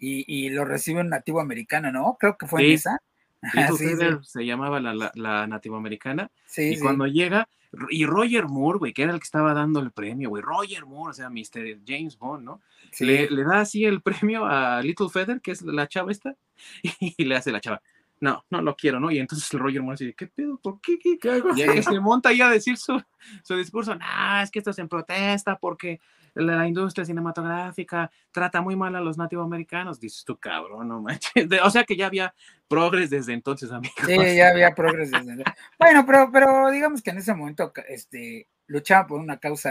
y, 0.00 0.48
lo 0.50 0.64
recibe 0.64 1.00
un 1.00 1.08
nativo 1.08 1.40
americano, 1.40 1.92
¿no? 1.92 2.16
Creo 2.18 2.36
que 2.36 2.46
fue 2.46 2.66
en 2.66 2.72
esa. 2.72 2.98
se 4.22 4.44
llamaba 4.44 4.80
la, 4.80 5.12
la, 5.14 5.46
nativo 5.46 5.76
americana. 5.76 6.30
y 6.56 6.78
cuando 6.78 7.06
llega, 7.06 7.48
y 7.90 8.04
Roger 8.04 8.46
Moore, 8.48 8.78
güey, 8.78 8.92
que 8.92 9.02
era 9.02 9.12
el 9.12 9.18
que 9.18 9.24
estaba 9.24 9.54
dando 9.54 9.80
el 9.80 9.92
premio, 9.92 10.28
güey, 10.28 10.42
Roger 10.42 10.86
Moore, 10.86 11.10
o 11.10 11.14
sea, 11.14 11.30
Mr. 11.30 11.80
James 11.86 12.18
Bond, 12.18 12.44
¿no? 12.44 12.60
Le, 12.98 13.30
le, 13.30 13.44
da 13.44 13.60
así 13.60 13.84
el 13.84 14.02
premio 14.02 14.44
a 14.44 14.82
Little 14.82 15.08
Feather, 15.08 15.40
que 15.40 15.52
es 15.52 15.62
la 15.62 15.86
chava 15.86 16.10
esta, 16.10 16.36
y 17.00 17.24
le 17.24 17.36
hace 17.36 17.52
la 17.52 17.60
chava. 17.60 17.80
No, 18.20 18.44
no 18.50 18.60
lo 18.60 18.76
quiero, 18.76 19.00
¿no? 19.00 19.10
Y 19.10 19.18
entonces 19.18 19.50
el 19.54 19.60
Roger 19.60 19.82
Moore 19.82 19.96
dice, 19.98 20.14
¿qué 20.14 20.26
pedo? 20.26 20.58
¿Por 20.58 20.78
qué? 20.80 20.98
¿Qué, 20.98 21.30
hago? 21.30 21.50
Y 21.56 21.82
se 21.82 22.00
monta 22.00 22.28
ahí 22.28 22.42
a 22.42 22.50
decir 22.50 22.76
su, 22.76 23.02
su 23.42 23.56
discurso, 23.56 23.94
no, 23.94 24.40
es 24.42 24.50
que 24.50 24.58
esto 24.58 24.72
es 24.72 24.78
en 24.78 24.88
protesta 24.88 25.56
porque 25.58 26.00
la 26.34 26.66
industria 26.66 27.04
cinematográfica 27.04 28.10
trata 28.30 28.60
muy 28.60 28.76
mal 28.76 28.94
a 28.96 29.00
los 29.00 29.18
nativoamericanos. 29.18 30.00
Dices 30.00 30.24
tú, 30.24 30.38
cabrón, 30.38 30.88
no 30.88 31.00
manches. 31.00 31.48
o 31.62 31.70
sea 31.70 31.84
que 31.84 31.96
ya 31.96 32.06
había 32.06 32.34
progres 32.68 33.10
desde 33.10 33.32
entonces, 33.32 33.70
amigo. 33.70 33.94
Sí, 34.06 34.16
ya 34.36 34.48
había 34.48 34.74
progres 34.74 35.10
desde 35.10 35.32
entonces. 35.32 35.54
Bueno, 35.78 36.04
pero, 36.06 36.30
pero 36.32 36.70
digamos 36.70 37.02
que 37.02 37.10
en 37.10 37.18
ese 37.18 37.34
momento 37.34 37.72
este, 37.88 38.48
luchaba 38.66 39.06
por 39.06 39.20
una 39.20 39.38
causa 39.38 39.70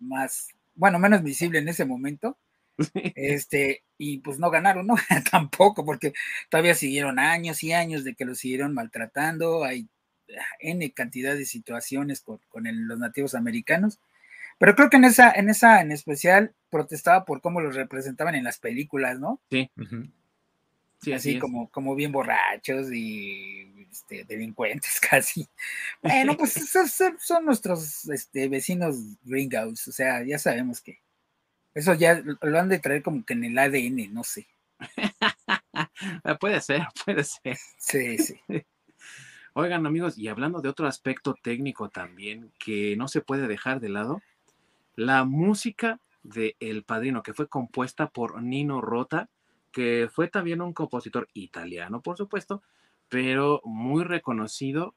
más, 0.00 0.48
bueno, 0.74 0.98
menos 0.98 1.22
visible 1.22 1.58
en 1.58 1.68
ese 1.68 1.84
momento. 1.84 2.38
Este, 2.94 3.82
y 3.96 4.18
pues 4.18 4.38
no 4.38 4.50
ganaron, 4.50 4.86
¿no? 4.86 4.94
Tampoco, 5.32 5.84
porque 5.84 6.12
todavía 6.48 6.74
siguieron 6.74 7.18
años 7.18 7.62
y 7.64 7.72
años 7.72 8.04
de 8.04 8.14
que 8.14 8.24
los 8.24 8.38
siguieron 8.38 8.72
maltratando. 8.72 9.64
Hay 9.64 9.88
N 10.60 10.92
cantidad 10.92 11.34
de 11.34 11.44
situaciones 11.44 12.20
con, 12.20 12.38
con 12.48 12.64
los 12.86 12.98
nativos 12.98 13.34
americanos 13.34 13.98
pero 14.58 14.74
creo 14.74 14.90
que 14.90 14.96
en 14.96 15.04
esa, 15.04 15.30
en 15.32 15.48
esa 15.48 15.80
en 15.80 15.92
especial 15.92 16.54
protestaba 16.70 17.24
por 17.24 17.40
cómo 17.40 17.60
los 17.60 17.74
representaban 17.74 18.34
en 18.34 18.44
las 18.44 18.58
películas, 18.58 19.18
¿no? 19.18 19.40
Sí. 19.50 19.70
sí 21.00 21.12
así, 21.12 21.38
como, 21.38 21.70
como 21.70 21.94
bien 21.94 22.12
borrachos 22.12 22.92
y 22.92 23.86
este, 23.90 24.24
delincuentes 24.24 25.00
casi. 25.10 25.48
Bueno, 26.02 26.36
pues 26.36 26.56
esos 26.74 26.92
son 27.18 27.44
nuestros 27.44 28.08
este, 28.08 28.48
vecinos 28.48 28.96
gringos, 29.24 29.86
o 29.88 29.92
sea, 29.92 30.22
ya 30.24 30.38
sabemos 30.38 30.80
que 30.80 31.00
eso 31.74 31.94
ya 31.94 32.22
lo 32.42 32.58
han 32.58 32.68
de 32.68 32.80
traer 32.80 33.02
como 33.02 33.24
que 33.24 33.34
en 33.34 33.44
el 33.44 33.58
ADN, 33.58 34.12
no 34.12 34.24
sé. 34.24 34.48
puede 36.40 36.60
ser, 36.60 36.82
puede 37.04 37.22
ser. 37.24 37.56
Sí, 37.76 38.18
sí. 38.18 38.40
Oigan 39.54 39.86
amigos, 39.86 40.18
y 40.18 40.28
hablando 40.28 40.60
de 40.60 40.68
otro 40.68 40.86
aspecto 40.86 41.34
técnico 41.40 41.88
también 41.88 42.52
que 42.58 42.96
no 42.96 43.08
se 43.08 43.20
puede 43.20 43.46
dejar 43.46 43.80
de 43.80 43.88
lado, 43.90 44.22
la 44.98 45.24
música 45.24 46.00
de 46.24 46.56
El 46.58 46.82
Padrino, 46.82 47.22
que 47.22 47.32
fue 47.32 47.46
compuesta 47.46 48.08
por 48.08 48.42
Nino 48.42 48.80
Rota, 48.80 49.30
que 49.70 50.08
fue 50.12 50.26
también 50.26 50.60
un 50.60 50.72
compositor 50.72 51.28
italiano, 51.34 52.00
por 52.02 52.16
supuesto, 52.16 52.64
pero 53.08 53.60
muy 53.64 54.02
reconocido 54.02 54.96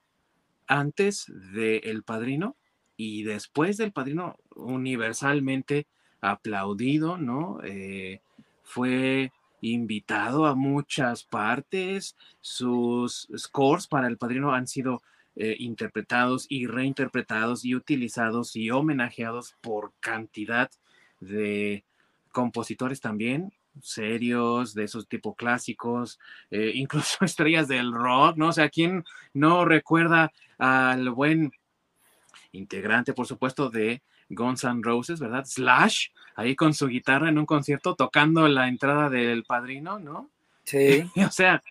antes 0.65 1.31
de 1.53 1.77
El 1.83 2.01
Padrino 2.01 2.55
y 2.97 3.21
después 3.21 3.77
del 3.77 3.91
Padrino, 3.91 4.37
universalmente 4.55 5.85
aplaudido, 6.19 7.17
¿no? 7.17 7.59
Eh, 7.63 8.21
fue 8.63 9.31
invitado 9.61 10.47
a 10.47 10.55
muchas 10.55 11.25
partes, 11.25 12.17
sus 12.39 13.27
scores 13.37 13.85
para 13.85 14.07
El 14.07 14.17
Padrino 14.17 14.51
han 14.51 14.65
sido 14.65 15.03
eh, 15.35 15.55
interpretados 15.59 16.45
y 16.49 16.67
reinterpretados 16.67 17.65
y 17.65 17.75
utilizados 17.75 18.55
y 18.55 18.71
homenajeados 18.71 19.55
por 19.61 19.93
cantidad 19.99 20.69
de 21.19 21.83
compositores 22.31 23.01
también 23.01 23.53
serios, 23.81 24.73
de 24.73 24.83
esos 24.83 25.07
tipo 25.07 25.35
clásicos, 25.35 26.19
eh, 26.49 26.71
incluso 26.75 27.23
estrellas 27.23 27.67
del 27.67 27.93
rock, 27.93 28.37
¿no? 28.37 28.49
O 28.49 28.53
sea, 28.53 28.69
¿quién 28.69 29.05
no 29.33 29.65
recuerda 29.65 30.31
al 30.57 31.09
buen 31.09 31.51
integrante, 32.51 33.13
por 33.13 33.27
supuesto, 33.27 33.69
de 33.69 34.01
Guns 34.29 34.63
N' 34.63 34.81
Roses, 34.83 35.19
¿verdad? 35.19 35.45
Slash, 35.45 36.07
ahí 36.35 36.55
con 36.55 36.73
su 36.73 36.87
guitarra 36.87 37.29
en 37.29 37.37
un 37.37 37.45
concierto 37.45 37.95
tocando 37.95 38.47
la 38.47 38.67
entrada 38.67 39.09
del 39.09 39.43
padrino, 39.43 39.99
¿no? 39.99 40.29
Sí. 40.63 41.09
o 41.25 41.31
sea, 41.31 41.61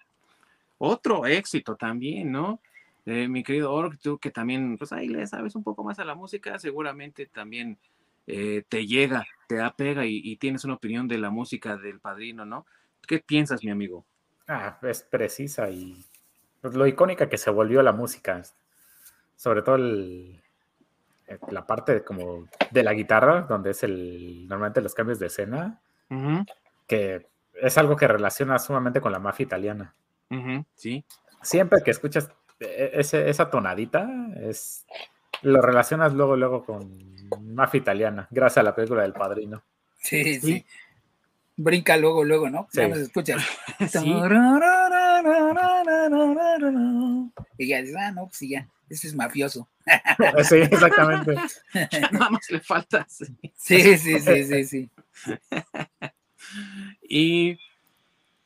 otro 0.79 1.27
éxito 1.27 1.77
también, 1.77 2.33
¿no? 2.33 2.61
Eh, 3.07 3.29
mi 3.29 3.43
querido 3.43 3.73
Org, 3.73 3.99
tú 3.99 4.19
que 4.19 4.31
también, 4.31 4.77
pues 4.77 4.93
ahí 4.93 5.09
le 5.09 5.27
sabes 5.27 5.55
un 5.55 5.65
poco 5.65 5.85
más 5.85 5.99
a 5.99 6.05
la 6.05 6.15
música, 6.15 6.59
seguramente 6.59 7.27
también 7.27 7.79
eh, 8.27 8.63
te 8.69 8.87
llega, 8.87 9.27
te 9.49 9.61
apega 9.61 10.05
y, 10.07 10.21
y, 10.23 10.37
tienes 10.37 10.65
una 10.65 10.75
opinión 10.75 11.09
de 11.09 11.19
la 11.19 11.31
música 11.31 11.77
del 11.77 12.01
padrino, 12.01 12.45
¿no? 12.45 12.67
¿Qué 13.07 13.19
piensas, 13.19 13.65
mi 13.65 13.71
amigo? 13.71 14.05
Ah, 14.47 14.79
es 14.83 15.03
precisa 15.03 15.71
y 15.71 16.05
pues, 16.61 16.75
lo 16.75 16.87
icónica 16.87 17.29
que 17.29 17.39
se 17.39 17.51
volvió 17.51 17.83
la 17.83 17.93
música, 17.93 18.43
sobre 19.37 19.63
todo 19.63 19.77
el, 19.77 20.43
eh, 21.27 21.39
la 21.51 21.67
parte 21.67 22.05
como 22.05 22.49
de 22.71 22.83
la 22.83 22.93
guitarra, 22.93 23.43
donde 23.43 23.71
es 23.71 23.83
el 23.83 24.47
normalmente 24.49 24.81
los 24.81 24.95
cambios 24.95 25.19
de 25.19 25.27
escena, 25.27 25.81
que 26.87 27.29
es 27.55 27.79
algo 27.79 27.97
que 27.97 28.09
relaciona 28.09 28.59
sumamente 28.59 29.01
con 29.01 29.13
la 29.13 29.19
mafia 29.19 29.45
italiana. 29.45 29.95
sí. 30.75 31.05
Siempre 31.43 31.81
que 31.83 31.91
escuchas 31.93 32.29
e, 32.61 32.91
esa 32.95 33.51
tonadita 33.51 34.09
es 34.43 34.87
lo 35.43 35.61
relacionas 35.63 36.13
luego 36.13 36.37
luego 36.37 36.65
con 36.65 36.91
mafia 37.41 37.79
italiana, 37.79 38.29
gracias 38.31 38.59
a 38.59 38.63
la 38.63 38.75
película 38.75 39.03
del 39.03 39.13
padrino. 39.13 39.63
Sí, 39.99 40.41
sí. 40.41 40.65
Brinca 41.57 41.97
luego, 41.97 42.25
luego, 42.25 42.49
¿no? 42.49 42.69
Sí. 42.71 42.81
Ya 42.81 42.87
escuchas. 42.87 43.43
Y 47.59 47.69
ya 47.69 47.83
dices, 47.83 47.97
ah, 47.99 48.13
no, 48.13 48.27
pues 48.27 48.41
ya, 48.41 48.67
ese 48.89 49.09
es 49.09 49.15
mafioso. 49.15 49.69
Sí, 50.45 50.57
exactamente. 50.57 51.35
Nada 52.13 52.31
más 52.31 52.51
le 52.51 52.61
falta. 52.61 53.07
Sí, 53.09 53.27
sí, 53.57 53.97
sí, 53.99 54.45
sí, 54.45 54.65
sí. 54.65 54.91
Y 57.03 57.59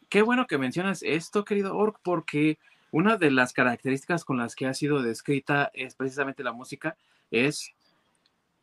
qué 0.08 0.22
bueno 0.22 0.46
que 0.46 0.58
mencionas 0.58 1.02
esto, 1.02 1.44
querido 1.44 1.76
Ork, 1.76 2.00
porque 2.02 2.58
una 2.94 3.16
de 3.16 3.32
las 3.32 3.52
características 3.52 4.24
con 4.24 4.36
las 4.36 4.54
que 4.54 4.66
ha 4.66 4.72
sido 4.72 5.02
descrita 5.02 5.68
es 5.74 5.96
precisamente 5.96 6.44
la 6.44 6.52
música, 6.52 6.96
es 7.32 7.72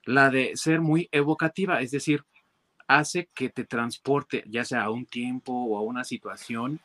la 0.05 0.29
de 0.29 0.55
ser 0.55 0.79
muy 0.79 1.09
evocativa, 1.11 1.81
es 1.81 1.91
decir, 1.91 2.23
hace 2.87 3.27
que 3.33 3.49
te 3.49 3.65
transporte 3.65 4.45
ya 4.47 4.63
sea 4.63 4.83
a 4.83 4.89
un 4.89 5.05
tiempo 5.05 5.51
o 5.51 5.77
a 5.77 5.81
una 5.81 6.05
situación. 6.05 6.79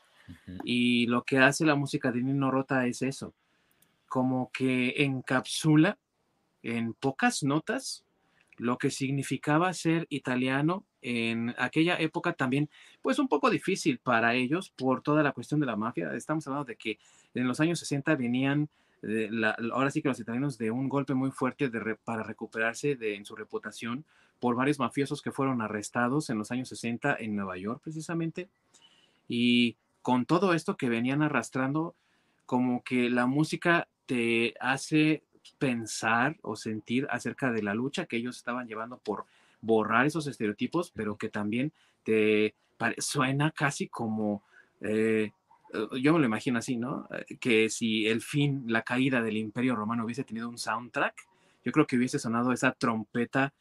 Y 0.65 1.07
lo 1.07 1.23
que 1.23 1.39
hace 1.39 1.65
la 1.65 1.77
música 1.77 2.11
de 2.11 2.21
Nino 2.21 2.51
Rota 2.51 2.85
es 2.85 3.01
eso, 3.03 3.33
como 4.09 4.51
que 4.51 5.05
encapsula 5.05 5.99
en 6.65 6.95
pocas 6.95 7.45
notas 7.45 8.03
lo 8.59 8.79
que 8.79 8.91
significaba 8.91 9.73
ser 9.73 10.07
italiano 10.11 10.85
en 11.03 11.55
aquella 11.59 11.97
época 11.99 12.33
también, 12.33 12.69
pues 13.03 13.19
un 13.19 13.29
poco 13.29 13.51
difícil 13.51 13.99
para 13.99 14.35
ellos 14.35 14.71
por 14.71 15.03
toda 15.03 15.23
la 15.23 15.33
cuestión 15.33 15.61
de 15.61 15.67
la 15.67 15.77
mafia. 15.77 16.13
Estamos 16.15 16.47
hablando 16.47 16.65
de 16.65 16.77
que 16.77 16.99
en 17.35 17.47
los 17.47 17.61
años 17.61 17.79
60 17.81 18.15
venían, 18.17 18.69
de 19.03 19.31
la, 19.31 19.57
ahora 19.73 19.91
sí 19.91 20.03
que 20.03 20.09
los 20.09 20.21
italianos, 20.21 20.59
de 20.59 20.71
un 20.71 20.89
golpe 20.89 21.15
muy 21.15 21.31
fuerte 21.31 21.69
de 21.69 21.97
para 22.05 22.23
recuperarse 22.23 22.97
de, 22.97 23.15
en 23.15 23.25
su 23.25 23.37
reputación 23.37 24.05
por 24.41 24.57
varios 24.57 24.79
mafiosos 24.79 25.23
que 25.23 25.33
fueron 25.33 25.63
arrestados 25.63 26.31
en 26.31 26.39
los 26.39 26.51
años 26.51 26.69
60 26.69 27.17
en 27.21 27.37
Nueva 27.37 27.57
York 27.57 27.81
precisamente. 27.83 28.49
Y 29.29 29.77
con 30.03 30.25
todo 30.25 30.55
esto 30.55 30.77
que 30.77 30.89
venían 30.89 31.23
arrastrando, 31.23 31.95
como 32.47 32.83
que 32.85 33.11
la 33.11 33.27
música 33.27 33.89
te 34.07 34.55
hace 34.61 35.23
pensar 35.59 36.37
o 36.43 36.57
sentir 36.57 37.07
acerca 37.11 37.51
de 37.53 37.63
la 37.63 37.75
lucha 37.75 38.07
que 38.07 38.17
ellos 38.17 38.37
estaban 38.37 38.67
llevando 38.67 38.99
por 38.99 39.25
borrar 39.61 40.07
esos 40.07 40.27
estereotipos, 40.27 40.93
pero 40.95 41.17
que 41.17 41.29
también 41.29 41.73
te 42.05 42.55
suena 42.99 43.51
casi 43.51 43.89
como, 43.89 44.43
eh, 44.81 45.33
eh, 45.73 46.01
yo 46.01 46.13
me 46.13 46.21
lo 46.21 46.27
imagino 46.27 46.59
así, 46.59 46.77
¿no? 46.77 47.09
Eh, 47.11 47.37
que 47.39 47.69
si 47.69 48.07
el 48.07 48.21
fin, 48.21 48.65
la 48.67 48.83
caída 48.83 49.23
del 49.23 49.37
imperio 49.37 49.75
romano 49.75 50.05
hubiese 50.05 50.25
tenido 50.25 50.49
un 50.49 50.59
soundtrack, 50.59 51.15
yo 51.65 51.73
creo 51.73 51.87
que 51.87 51.97
hubiese 51.97 52.19
sonado 52.19 52.53
esa 52.53 52.73
trompeta 52.73 53.53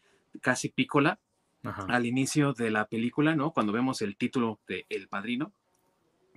casi 0.41 0.69
pícola 0.69 1.19
al 1.87 2.05
inicio 2.05 2.53
de 2.53 2.69
la 2.69 2.85
película, 2.85 3.35
¿no? 3.35 3.51
Cuando 3.51 3.73
vemos 3.73 4.03
el 4.03 4.17
título 4.17 4.59
de 4.67 4.85
El 4.87 5.07
Padrino, 5.07 5.51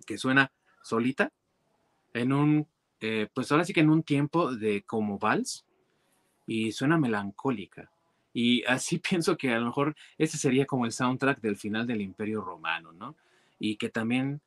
que 0.07 0.17
suena 0.17 0.53
solita, 0.83 1.33
en 2.15 2.33
un 2.33 2.67
eh, 3.01 3.29
pues 3.33 3.51
ahora 3.51 3.65
sí 3.65 3.73
que 3.73 3.81
en 3.81 3.91
un 3.91 4.03
tiempo 4.03 4.55
de 4.55 4.83
como 4.83 5.19
vals 5.19 5.65
y 6.47 6.73
suena 6.73 6.99
melancólica. 6.99 7.91
Y 8.33 8.65
así 8.65 8.99
pienso 9.11 9.37
que 9.37 9.53
a 9.53 9.59
lo 9.59 9.67
mejor 9.67 9.97
ese 10.17 10.39
sería 10.39 10.67
como 10.67 10.87
el 10.87 10.93
soundtrack 10.93 11.41
del 11.41 11.57
final 11.57 11.87
del 11.87 12.01
Imperio 12.01 12.41
Romano, 12.41 12.93
¿no? 12.93 13.17
Y 13.59 13.77
que 13.77 13.89
también 13.89 14.41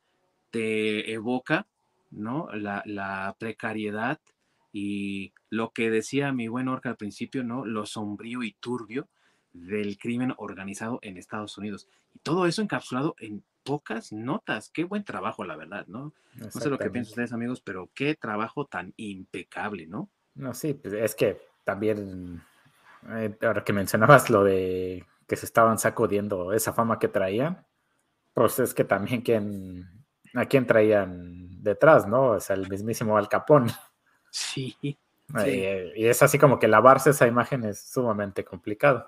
te 0.50 1.12
evoca, 1.12 1.66
¿no? 2.10 2.48
La, 2.52 2.82
la 2.86 3.36
precariedad 3.38 4.20
y 4.72 5.32
lo 5.50 5.70
que 5.70 5.90
decía 5.90 6.32
mi 6.32 6.48
buen 6.48 6.68
Orca 6.68 6.90
al 6.90 6.96
principio, 6.96 7.44
¿no? 7.44 7.64
Lo 7.64 7.86
sombrío 7.86 8.42
y 8.42 8.52
turbio 8.52 9.08
del 9.52 9.98
crimen 9.98 10.34
organizado 10.38 10.98
en 11.02 11.18
Estados 11.18 11.58
Unidos. 11.58 11.88
Y 12.14 12.18
todo 12.20 12.46
eso 12.46 12.62
encapsulado 12.62 13.14
en 13.18 13.44
pocas 13.62 14.12
notas. 14.12 14.70
Qué 14.70 14.84
buen 14.84 15.04
trabajo, 15.04 15.44
la 15.44 15.56
verdad, 15.56 15.86
¿no? 15.86 16.12
No 16.34 16.50
sé 16.50 16.68
lo 16.68 16.78
que 16.78 16.90
piensan 16.90 17.10
ustedes, 17.10 17.32
amigos, 17.32 17.60
pero 17.60 17.90
qué 17.94 18.14
trabajo 18.14 18.66
tan 18.66 18.92
impecable, 18.96 19.86
¿no? 19.86 20.10
No, 20.34 20.54
sí, 20.54 20.74
pues 20.74 20.94
es 20.94 21.14
que 21.14 21.40
también, 21.64 22.42
eh, 23.10 23.36
ahora 23.42 23.64
que 23.64 23.72
mencionabas 23.72 24.30
lo 24.30 24.44
de 24.44 25.04
que 25.26 25.36
se 25.36 25.46
estaban 25.46 25.78
sacudiendo 25.78 26.52
esa 26.52 26.72
fama 26.72 26.98
que 26.98 27.08
traían, 27.08 27.66
pues 28.34 28.58
es 28.58 28.74
que 28.74 28.84
también 28.84 29.22
quien, 29.22 30.04
a 30.34 30.46
quién 30.46 30.66
traían 30.66 31.62
detrás, 31.62 32.06
¿no? 32.06 32.30
O 32.30 32.40
sea, 32.40 32.56
el 32.56 32.68
mismísimo 32.68 33.16
Al 33.16 33.28
Capón. 33.28 33.66
Sí. 34.34 34.74
Eh, 35.44 35.92
y 35.94 36.06
es 36.06 36.22
así 36.22 36.38
como 36.38 36.58
que 36.58 36.66
lavarse 36.66 37.10
esa 37.10 37.26
imagen 37.26 37.64
es 37.64 37.82
sumamente 37.82 38.46
complicado. 38.46 39.06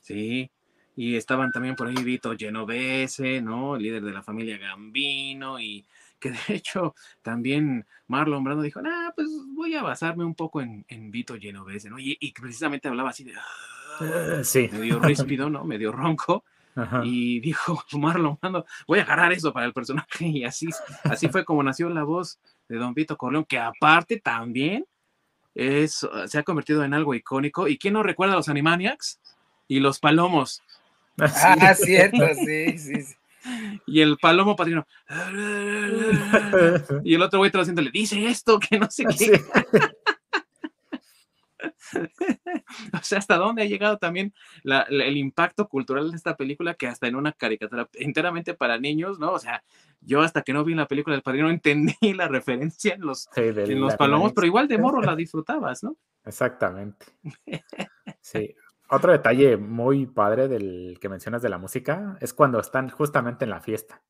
Sí, 0.00 0.50
y 0.96 1.16
estaban 1.16 1.52
también 1.52 1.76
por 1.76 1.88
ahí 1.88 1.94
Vito 1.94 2.34
Genovese, 2.36 3.40
¿no? 3.40 3.76
El 3.76 3.82
líder 3.82 4.02
de 4.02 4.12
la 4.12 4.22
familia 4.22 4.58
Gambino, 4.58 5.60
y 5.60 5.84
que 6.20 6.30
de 6.30 6.38
hecho 6.48 6.94
también 7.22 7.86
Marlon 8.06 8.44
Brando 8.44 8.62
dijo, 8.62 8.80
ah, 8.84 9.12
pues 9.14 9.28
voy 9.54 9.74
a 9.74 9.82
basarme 9.82 10.24
un 10.24 10.34
poco 10.34 10.60
en, 10.60 10.84
en 10.88 11.10
Vito 11.10 11.36
Genovese, 11.40 11.90
¿no? 11.90 11.98
Y, 11.98 12.16
y, 12.20 12.32
precisamente 12.32 12.88
hablaba 12.88 13.10
así 13.10 13.24
de, 13.24 13.32
uh, 13.34 14.44
sí. 14.44 14.68
medio 14.72 15.00
ríspido, 15.00 15.50
¿no? 15.50 15.64
Medio 15.64 15.90
ronco. 15.90 16.44
Y 17.02 17.40
dijo 17.40 17.82
Marlon 17.98 18.38
Brando, 18.40 18.64
voy 18.86 19.00
a 19.00 19.02
agarrar 19.02 19.32
eso 19.32 19.52
para 19.52 19.66
el 19.66 19.72
personaje. 19.72 20.26
Y 20.26 20.44
así, 20.44 20.68
así 21.04 21.28
fue 21.28 21.44
como 21.44 21.62
nació 21.62 21.90
la 21.90 22.04
voz 22.04 22.38
de 22.68 22.76
Don 22.76 22.94
Vito 22.94 23.16
Corleón, 23.16 23.44
que 23.44 23.58
aparte 23.58 24.20
también 24.20 24.86
es, 25.54 26.06
se 26.26 26.38
ha 26.38 26.42
convertido 26.42 26.84
en 26.84 26.94
algo 26.94 27.14
icónico. 27.14 27.68
¿Y 27.68 27.76
quién 27.76 27.94
no 27.94 28.02
recuerda 28.02 28.34
a 28.34 28.36
los 28.36 28.48
Animaniacs? 28.48 29.20
Y 29.68 29.80
los 29.80 29.98
Palomos. 29.98 30.62
Ah, 31.22 31.74
cierto, 31.74 32.26
sí, 32.34 32.78
sí, 32.78 33.02
sí. 33.02 33.14
Y 33.86 34.00
el 34.00 34.16
palomo 34.18 34.56
padrino. 34.56 34.86
Y 37.04 37.14
el 37.14 37.22
otro 37.22 37.38
güey 37.38 37.50
traduciéndole, 37.50 37.90
dice 37.90 38.26
esto, 38.26 38.58
que 38.58 38.78
no 38.78 38.90
sé 38.90 39.04
qué. 39.04 39.40
o 42.94 43.02
sea, 43.02 43.18
hasta 43.18 43.36
dónde 43.36 43.62
ha 43.62 43.66
llegado 43.66 43.98
también 43.98 44.32
el 44.64 45.16
impacto 45.16 45.68
cultural 45.68 46.10
de 46.10 46.16
esta 46.16 46.36
película, 46.36 46.74
que 46.74 46.86
hasta 46.86 47.06
en 47.06 47.16
una 47.16 47.32
caricatura 47.32 47.88
enteramente 47.94 48.54
para 48.54 48.78
niños, 48.78 49.18
¿no? 49.18 49.32
O 49.32 49.38
sea, 49.38 49.62
yo 50.00 50.20
hasta 50.22 50.42
que 50.42 50.52
no 50.52 50.64
vi 50.64 50.74
la 50.74 50.86
película 50.86 51.14
del 51.14 51.22
padrino 51.22 51.50
entendí 51.50 52.14
la 52.14 52.28
referencia 52.28 52.94
en 52.94 53.02
los, 53.02 53.28
en 53.36 53.80
los 53.80 53.96
palomos, 53.96 54.32
pero 54.32 54.46
igual 54.46 54.68
de 54.68 54.78
morro 54.78 55.02
la 55.02 55.16
disfrutabas, 55.16 55.82
¿no? 55.82 55.96
Exactamente. 56.24 57.06
Sí, 58.20 58.54
otro 58.90 59.12
detalle 59.12 59.56
muy 59.56 60.06
padre 60.06 60.48
del 60.48 60.98
que 61.00 61.08
mencionas 61.08 61.42
de 61.42 61.48
la 61.48 61.58
música 61.58 62.16
es 62.20 62.34
cuando 62.34 62.58
están 62.58 62.90
justamente 62.90 63.44
en 63.44 63.50
la 63.50 63.60
fiesta. 63.60 64.02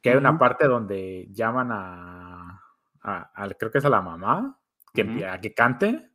Que 0.00 0.10
hay 0.10 0.16
una 0.16 0.38
parte 0.38 0.68
donde 0.68 1.28
llaman 1.32 1.70
a, 1.72 2.60
creo 3.58 3.70
que 3.70 3.78
es 3.78 3.84
a 3.84 3.90
la 3.90 4.02
mamá, 4.02 4.60
que, 4.92 5.26
a 5.26 5.40
que 5.40 5.54
cante, 5.54 6.10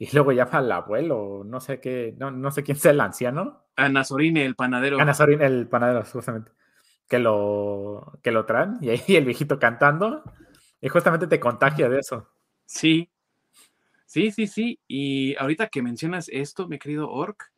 y 0.00 0.08
luego 0.14 0.32
llama 0.32 0.58
al 0.58 0.72
abuelo, 0.72 1.42
no 1.44 1.60
sé 1.60 1.78
qué, 1.80 2.16
no, 2.18 2.50
sé 2.50 2.64
quién 2.64 2.78
sea 2.78 2.92
el 2.92 3.00
anciano. 3.00 3.66
A 3.76 3.88
Nazorine, 3.88 4.44
el 4.44 4.56
panadero. 4.56 4.98
A 4.98 5.04
Nazorine, 5.04 5.44
el 5.44 5.68
panadero, 5.68 6.02
justamente. 6.04 6.50
Que 7.06 7.18
lo, 7.18 8.18
que 8.22 8.32
lo 8.32 8.46
traen, 8.46 8.78
y 8.80 8.88
ahí 8.88 9.02
el 9.16 9.26
viejito 9.26 9.58
cantando, 9.58 10.24
y 10.80 10.88
justamente 10.88 11.26
te 11.26 11.38
contagia 11.38 11.88
de 11.88 12.00
eso. 12.00 12.30
Sí, 12.64 13.10
Sí, 14.10 14.32
sí, 14.32 14.48
sí. 14.48 14.80
Y 14.88 15.36
ahorita 15.36 15.68
que 15.68 15.82
mencionas 15.82 16.28
esto, 16.32 16.66
mi 16.66 16.80
querido 16.80 17.08
Orc, 17.12 17.52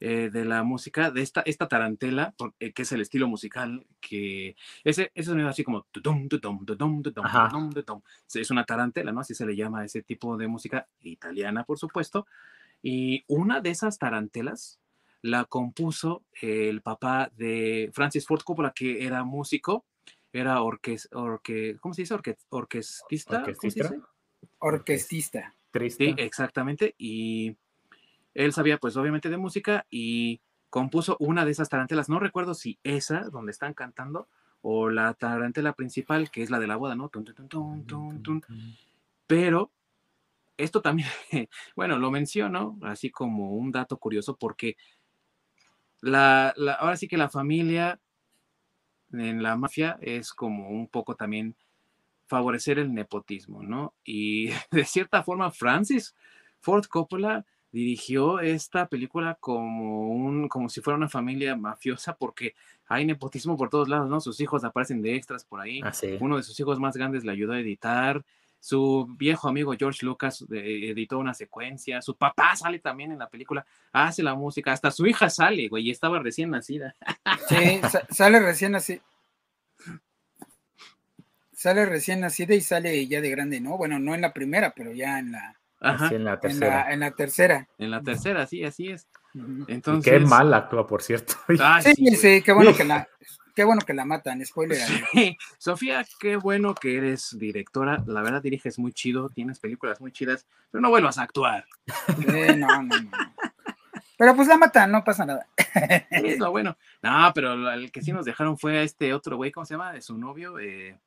eh, 0.00 0.30
de 0.32 0.44
la 0.44 0.64
música, 0.64 1.12
de 1.12 1.22
esta, 1.22 1.42
esta 1.42 1.68
tarantela, 1.68 2.34
eh, 2.58 2.72
que 2.72 2.82
es 2.82 2.90
el 2.90 3.02
estilo 3.02 3.28
musical, 3.28 3.86
que 4.00 4.56
ese, 4.82 5.12
ese 5.14 5.30
sonido 5.30 5.48
así 5.48 5.62
como 5.62 5.86
es 8.40 8.50
una 8.50 8.64
tarantela, 8.64 9.12
¿no? 9.12 9.20
Así 9.20 9.32
se 9.36 9.46
le 9.46 9.54
llama 9.54 9.82
a 9.82 9.84
ese 9.84 10.02
tipo 10.02 10.36
de 10.36 10.48
música 10.48 10.88
italiana, 11.02 11.62
por 11.62 11.78
supuesto. 11.78 12.26
Y 12.82 13.22
una 13.28 13.60
de 13.60 13.70
esas 13.70 13.96
tarantelas 13.96 14.80
la 15.22 15.44
compuso 15.44 16.24
el 16.42 16.82
papá 16.82 17.30
de 17.36 17.90
Francis 17.92 18.26
Ford 18.26 18.42
Coppola, 18.42 18.72
que 18.72 19.06
era 19.06 19.22
músico, 19.22 19.84
era 20.32 20.60
orques, 20.62 21.08
orque, 21.12 21.76
¿cómo 21.78 21.94
se 21.94 22.02
dice? 22.02 22.14
Orque, 22.14 22.36
orquestista. 22.48 23.44
¿Orquestista? 23.44 23.94
Orquestista. 24.58 25.52
Sí, 25.90 26.14
exactamente. 26.16 26.94
Y 26.98 27.56
él 28.34 28.52
sabía, 28.52 28.78
pues, 28.78 28.96
obviamente 28.96 29.30
de 29.30 29.38
música 29.38 29.86
y 29.90 30.40
compuso 30.70 31.16
una 31.20 31.44
de 31.44 31.52
esas 31.52 31.68
tarantelas. 31.68 32.08
No 32.08 32.18
recuerdo 32.18 32.54
si 32.54 32.78
esa, 32.82 33.20
donde 33.30 33.52
están 33.52 33.74
cantando, 33.74 34.28
o 34.62 34.90
la 34.90 35.14
tarantela 35.14 35.74
principal, 35.74 36.30
que 36.30 36.42
es 36.42 36.50
la 36.50 36.58
de 36.58 36.66
la 36.66 36.76
boda, 36.76 36.94
¿no? 36.96 37.10
Pero 39.26 39.70
esto 40.56 40.82
también, 40.82 41.08
bueno, 41.76 41.98
lo 41.98 42.10
menciono 42.10 42.78
así 42.82 43.10
como 43.10 43.52
un 43.52 43.72
dato 43.72 43.98
curioso, 43.98 44.36
porque 44.36 44.76
la, 46.00 46.54
ahora 46.78 46.96
sí 46.96 47.08
que 47.08 47.16
la 47.16 47.28
familia 47.28 48.00
en 49.12 49.42
la 49.42 49.56
mafia 49.56 49.98
es 50.00 50.32
como 50.32 50.68
un 50.68 50.88
poco 50.88 51.14
también 51.14 51.56
favorecer 52.26 52.78
el 52.78 52.92
nepotismo, 52.92 53.62
¿no? 53.62 53.94
Y 54.04 54.48
de 54.70 54.84
cierta 54.84 55.22
forma, 55.22 55.50
Francis 55.50 56.14
Ford 56.60 56.86
Coppola 56.86 57.44
dirigió 57.72 58.40
esta 58.40 58.88
película 58.88 59.36
como 59.38 60.08
un 60.08 60.48
como 60.48 60.68
si 60.68 60.80
fuera 60.80 60.96
una 60.96 61.08
familia 61.08 61.56
mafiosa 61.56 62.16
porque 62.16 62.54
hay 62.86 63.04
nepotismo 63.04 63.56
por 63.56 63.68
todos 63.68 63.88
lados, 63.88 64.08
¿no? 64.08 64.20
Sus 64.20 64.40
hijos 64.40 64.64
aparecen 64.64 65.02
de 65.02 65.14
extras 65.14 65.44
por 65.44 65.60
ahí. 65.60 65.80
Ah, 65.84 65.92
Uno 66.20 66.36
de 66.36 66.42
sus 66.42 66.58
hijos 66.58 66.78
más 66.78 66.96
grandes 66.96 67.24
le 67.24 67.32
ayudó 67.32 67.52
a 67.52 67.60
editar. 67.60 68.24
Su 68.60 69.06
viejo 69.18 69.48
amigo 69.48 69.74
George 69.78 70.04
Lucas 70.06 70.44
eh, 70.50 70.90
editó 70.90 71.18
una 71.18 71.34
secuencia. 71.34 72.00
Su 72.02 72.16
papá 72.16 72.56
sale 72.56 72.78
también 72.78 73.12
en 73.12 73.18
la 73.18 73.28
película, 73.28 73.66
hace 73.92 74.22
la 74.22 74.34
música. 74.34 74.72
Hasta 74.72 74.90
su 74.90 75.06
hija 75.06 75.28
sale, 75.28 75.68
güey, 75.68 75.86
y 75.86 75.90
estaba 75.90 76.18
recién 76.18 76.50
nacida. 76.50 76.94
Sí, 77.48 77.80
sale 78.10 78.40
recién 78.40 78.74
así. 78.74 79.00
Sale 81.56 81.86
recién 81.86 82.20
nacida 82.20 82.54
y 82.54 82.60
sale 82.60 83.06
ya 83.08 83.20
de 83.20 83.30
grande, 83.30 83.60
¿no? 83.60 83.78
Bueno, 83.78 83.98
no 83.98 84.14
en 84.14 84.20
la 84.20 84.32
primera, 84.32 84.74
pero 84.76 84.92
ya 84.92 85.18
en 85.18 85.32
la, 85.32 85.56
en 85.80 86.24
la 86.24 86.38
tercera. 86.38 86.92
En 86.92 87.00
la, 87.00 87.10
tercera. 87.10 87.68
En 87.78 87.90
la 87.90 88.02
tercera, 88.02 88.46
sí, 88.46 88.62
así 88.62 88.90
es. 88.90 89.08
Entonces... 89.66 90.12
qué 90.12 90.20
mal 90.20 90.52
actúa, 90.52 90.86
por 90.86 91.02
cierto. 91.02 91.34
Ah, 91.60 91.80
sí, 91.80 91.94
sí, 92.14 92.42
qué 92.42 92.52
bueno 92.52 92.74
que 92.74 92.84
la, 92.84 93.08
qué 93.54 93.64
bueno 93.64 93.80
que 93.86 93.94
la 93.94 94.04
matan, 94.04 94.44
spoiler. 94.44 94.78
Sofía, 95.58 96.06
qué 96.20 96.36
bueno 96.36 96.74
que 96.74 96.98
eres 96.98 97.36
directora. 97.38 98.04
La 98.06 98.20
verdad, 98.20 98.42
diriges 98.42 98.78
muy 98.78 98.92
chido, 98.92 99.30
tienes 99.30 99.58
películas 99.58 99.98
muy 99.98 100.12
chidas, 100.12 100.46
pero 100.70 100.82
no 100.82 100.90
vuelvas 100.90 101.16
a 101.16 101.22
actuar. 101.22 101.64
no, 102.56 102.82
no, 102.82 102.82
no. 102.82 103.10
Pero 104.18 104.34
pues 104.34 104.48
la 104.48 104.56
matan, 104.56 104.92
no 104.92 105.04
pasa 105.04 105.26
nada. 105.26 105.46
Es 106.10 106.38
lo 106.38 106.50
bueno. 106.50 106.76
No, 107.02 107.32
pero 107.34 107.70
el 107.72 107.90
que 107.90 108.02
sí 108.02 108.12
nos 108.12 108.24
dejaron 108.24 108.58
fue 108.58 108.78
a 108.78 108.82
este 108.82 109.12
otro 109.12 109.36
güey, 109.36 109.52
¿cómo 109.52 109.66
se 109.66 109.74
llama? 109.74 109.92
De 109.92 110.00
su 110.00 110.16
novio, 110.16 110.58
eh, 110.58 110.98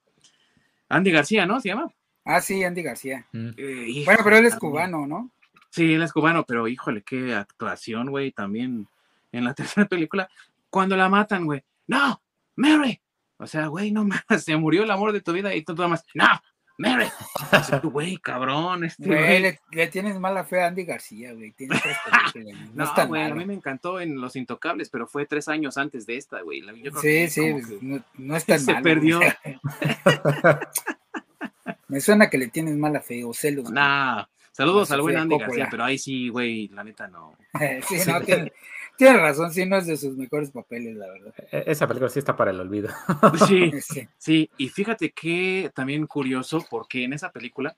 Andy 0.89 1.11
García, 1.11 1.45
¿no? 1.45 1.59
¿Se 1.61 1.69
llama? 1.69 1.91
Ah, 2.25 2.41
sí, 2.41 2.63
Andy 2.63 2.83
García. 2.83 3.25
Mm. 3.31 3.49
Eh, 3.57 4.03
bueno, 4.05 4.21
pero 4.23 4.37
él 4.37 4.45
es 4.45 4.55
cubano, 4.55 5.07
¿no? 5.07 5.31
Sí, 5.69 5.93
él 5.93 6.01
es 6.01 6.11
cubano, 6.11 6.43
pero 6.45 6.67
híjole, 6.67 7.03
qué 7.03 7.35
actuación, 7.35 8.09
güey, 8.09 8.31
también 8.31 8.87
en 9.31 9.43
la 9.45 9.53
tercera 9.55 9.87
película. 9.87 10.29
Cuando 10.69 10.97
la 10.97 11.09
matan, 11.09 11.45
güey, 11.45 11.63
no, 11.87 12.21
Mary. 12.55 12.99
O 13.37 13.47
sea, 13.47 13.67
güey, 13.67 13.91
no 13.91 14.03
más, 14.03 14.23
se 14.43 14.57
murió 14.57 14.83
el 14.83 14.91
amor 14.91 15.13
de 15.13 15.21
tu 15.21 15.31
vida 15.31 15.55
y 15.55 15.63
tú 15.63 15.73
nada 15.73 15.87
más, 15.87 16.05
no, 16.13 16.27
Mary. 16.79 17.07
Güey, 17.83 18.17
cabrón, 18.17 18.85
este 18.85 19.05
güey. 19.05 19.59
Le, 19.71 19.87
tienes 19.87 20.17
mala 20.17 20.45
fe 20.45 20.61
a 20.61 20.67
Andy 20.67 20.85
García, 20.85 21.33
güey. 21.33 21.53
no, 22.73 22.85
no 22.85 23.07
güey, 23.07 23.23
a 23.23 23.35
mí 23.35 23.45
me 23.45 23.53
encantó 23.53 23.99
en 23.99 24.19
Los 24.19 24.37
Intocables, 24.37 24.89
pero 24.89 25.05
fue 25.05 25.25
tres 25.25 25.49
años 25.49 25.77
antes 25.77 26.05
de 26.05 26.15
esta, 26.15 26.41
güey. 26.41 26.63
sí, 27.01 27.27
sí, 27.27 27.53
no, 27.81 28.01
no 28.17 28.35
es 28.35 28.45
tan 28.45 28.59
Se 28.61 28.75
perdió. 28.75 29.19
me 31.89 31.99
suena 31.99 32.29
que 32.29 32.37
le 32.37 32.47
tienes 32.47 32.77
mala 32.77 33.01
fe 33.01 33.25
o 33.25 33.33
celos. 33.33 33.69
Nah, 33.69 34.23
saludos 34.53 34.89
al 34.91 35.01
buen 35.01 35.17
Andy 35.17 35.37
García, 35.37 35.67
pero 35.69 35.83
ahí 35.83 35.97
sí, 35.97 36.29
güey, 36.29 36.69
la 36.69 36.85
neta 36.85 37.09
no. 37.09 37.35
sí, 37.87 37.97
no, 38.07 38.21
tiene, 38.21 38.53
tiene 38.99 39.17
razón, 39.17 39.53
sí, 39.53 39.65
no 39.65 39.77
es 39.77 39.87
de 39.87 39.95
sus 39.95 40.17
mejores 40.17 40.51
papeles, 40.51 40.97
la 40.97 41.07
verdad. 41.07 41.33
E-, 41.53 41.63
esa 41.67 41.87
película 41.87 42.09
sí 42.09 42.19
está 42.19 42.35
para 42.35 42.51
el 42.51 42.59
olvido. 42.59 42.89
Sí, 43.47 43.71
sí, 44.17 44.49
y 44.57 44.67
fíjate 44.67 45.11
que 45.11 45.71
también 45.73 46.05
curioso, 46.05 46.65
porque 46.69 47.05
en 47.05 47.13
esa 47.13 47.31
película 47.31 47.77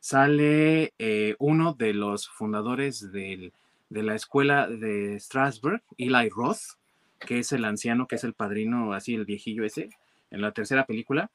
sale 0.00 0.94
eh, 0.98 1.36
uno 1.38 1.74
de 1.74 1.92
los 1.92 2.26
fundadores 2.26 3.12
de 3.12 3.52
la 3.90 4.14
escuela 4.14 4.66
de 4.66 5.20
Strasbourg, 5.20 5.82
Eli 5.98 6.30
Roth, 6.30 6.78
que 7.18 7.40
es 7.40 7.52
el 7.52 7.66
anciano, 7.66 8.08
que 8.08 8.16
es 8.16 8.24
el 8.24 8.32
padrino, 8.32 8.94
así 8.94 9.14
el 9.14 9.26
viejillo 9.26 9.62
ese, 9.62 9.90
en 10.30 10.40
la 10.40 10.52
tercera 10.52 10.86
película, 10.86 11.30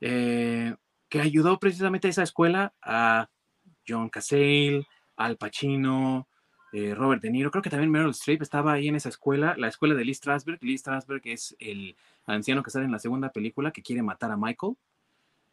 eh, 0.00 0.76
que 1.08 1.20
ayudó 1.20 1.58
precisamente 1.58 2.06
a 2.06 2.10
esa 2.10 2.22
escuela 2.22 2.72
a 2.82 3.28
John 3.88 4.10
Cassell, 4.10 4.86
Al 5.16 5.36
Pacino, 5.36 6.28
eh, 6.72 6.94
Robert 6.94 7.22
De 7.22 7.30
Niro, 7.30 7.50
creo 7.50 7.62
que 7.62 7.70
también 7.70 7.90
Meryl 7.90 8.10
Streep 8.10 8.42
estaba 8.42 8.72
ahí 8.72 8.88
en 8.88 8.96
esa 8.96 9.08
escuela, 9.08 9.54
la 9.56 9.68
escuela 9.68 9.94
de 9.94 10.04
Lee 10.04 10.14
Strasberg. 10.14 10.62
Lee 10.62 10.78
Strasberg 10.78 11.22
es 11.24 11.56
el 11.58 11.96
anciano 12.26 12.62
que 12.62 12.70
sale 12.70 12.84
en 12.84 12.92
la 12.92 12.98
segunda 12.98 13.30
película 13.30 13.72
que 13.72 13.82
quiere 13.82 14.02
matar 14.02 14.30
a 14.30 14.36
Michael. 14.36 14.76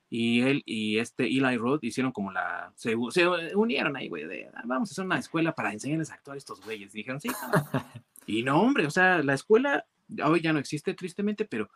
Y 0.10 0.42
él 0.42 0.64
y 0.66 1.00
este 1.00 1.26
Eli 1.26 1.58
Roth 1.58 1.84
hicieron 1.84 2.14
como 2.14 2.32
la. 2.32 2.72
Se, 2.76 2.96
unieron 2.96 3.98
ahí, 3.98 4.08
güey, 4.08 4.24
ah, 4.54 4.62
vamos 4.64 4.90
a 4.90 4.92
hacer 4.94 5.06
una 5.06 5.20
escuela 5.20 5.54
para 5.54 5.74
enseñarles 5.74 6.12
a 6.12 6.14
actuar 6.14 6.36
a 6.36 6.38
estos 6.38 6.62
güeyes. 6.64 6.94
dijeron, 6.94 7.20
sí. 7.20 7.30
y 8.26 8.44
no, 8.44 8.62
hombre, 8.62 8.86
o 8.86 8.92
sea, 8.92 9.22
la 9.22 9.34
escuela 9.34 9.86
hoy 10.24 10.42
ya 10.42 10.54
no 10.54 10.60
existe, 10.60 10.94
tristemente, 10.94 11.46
pero 11.46 11.70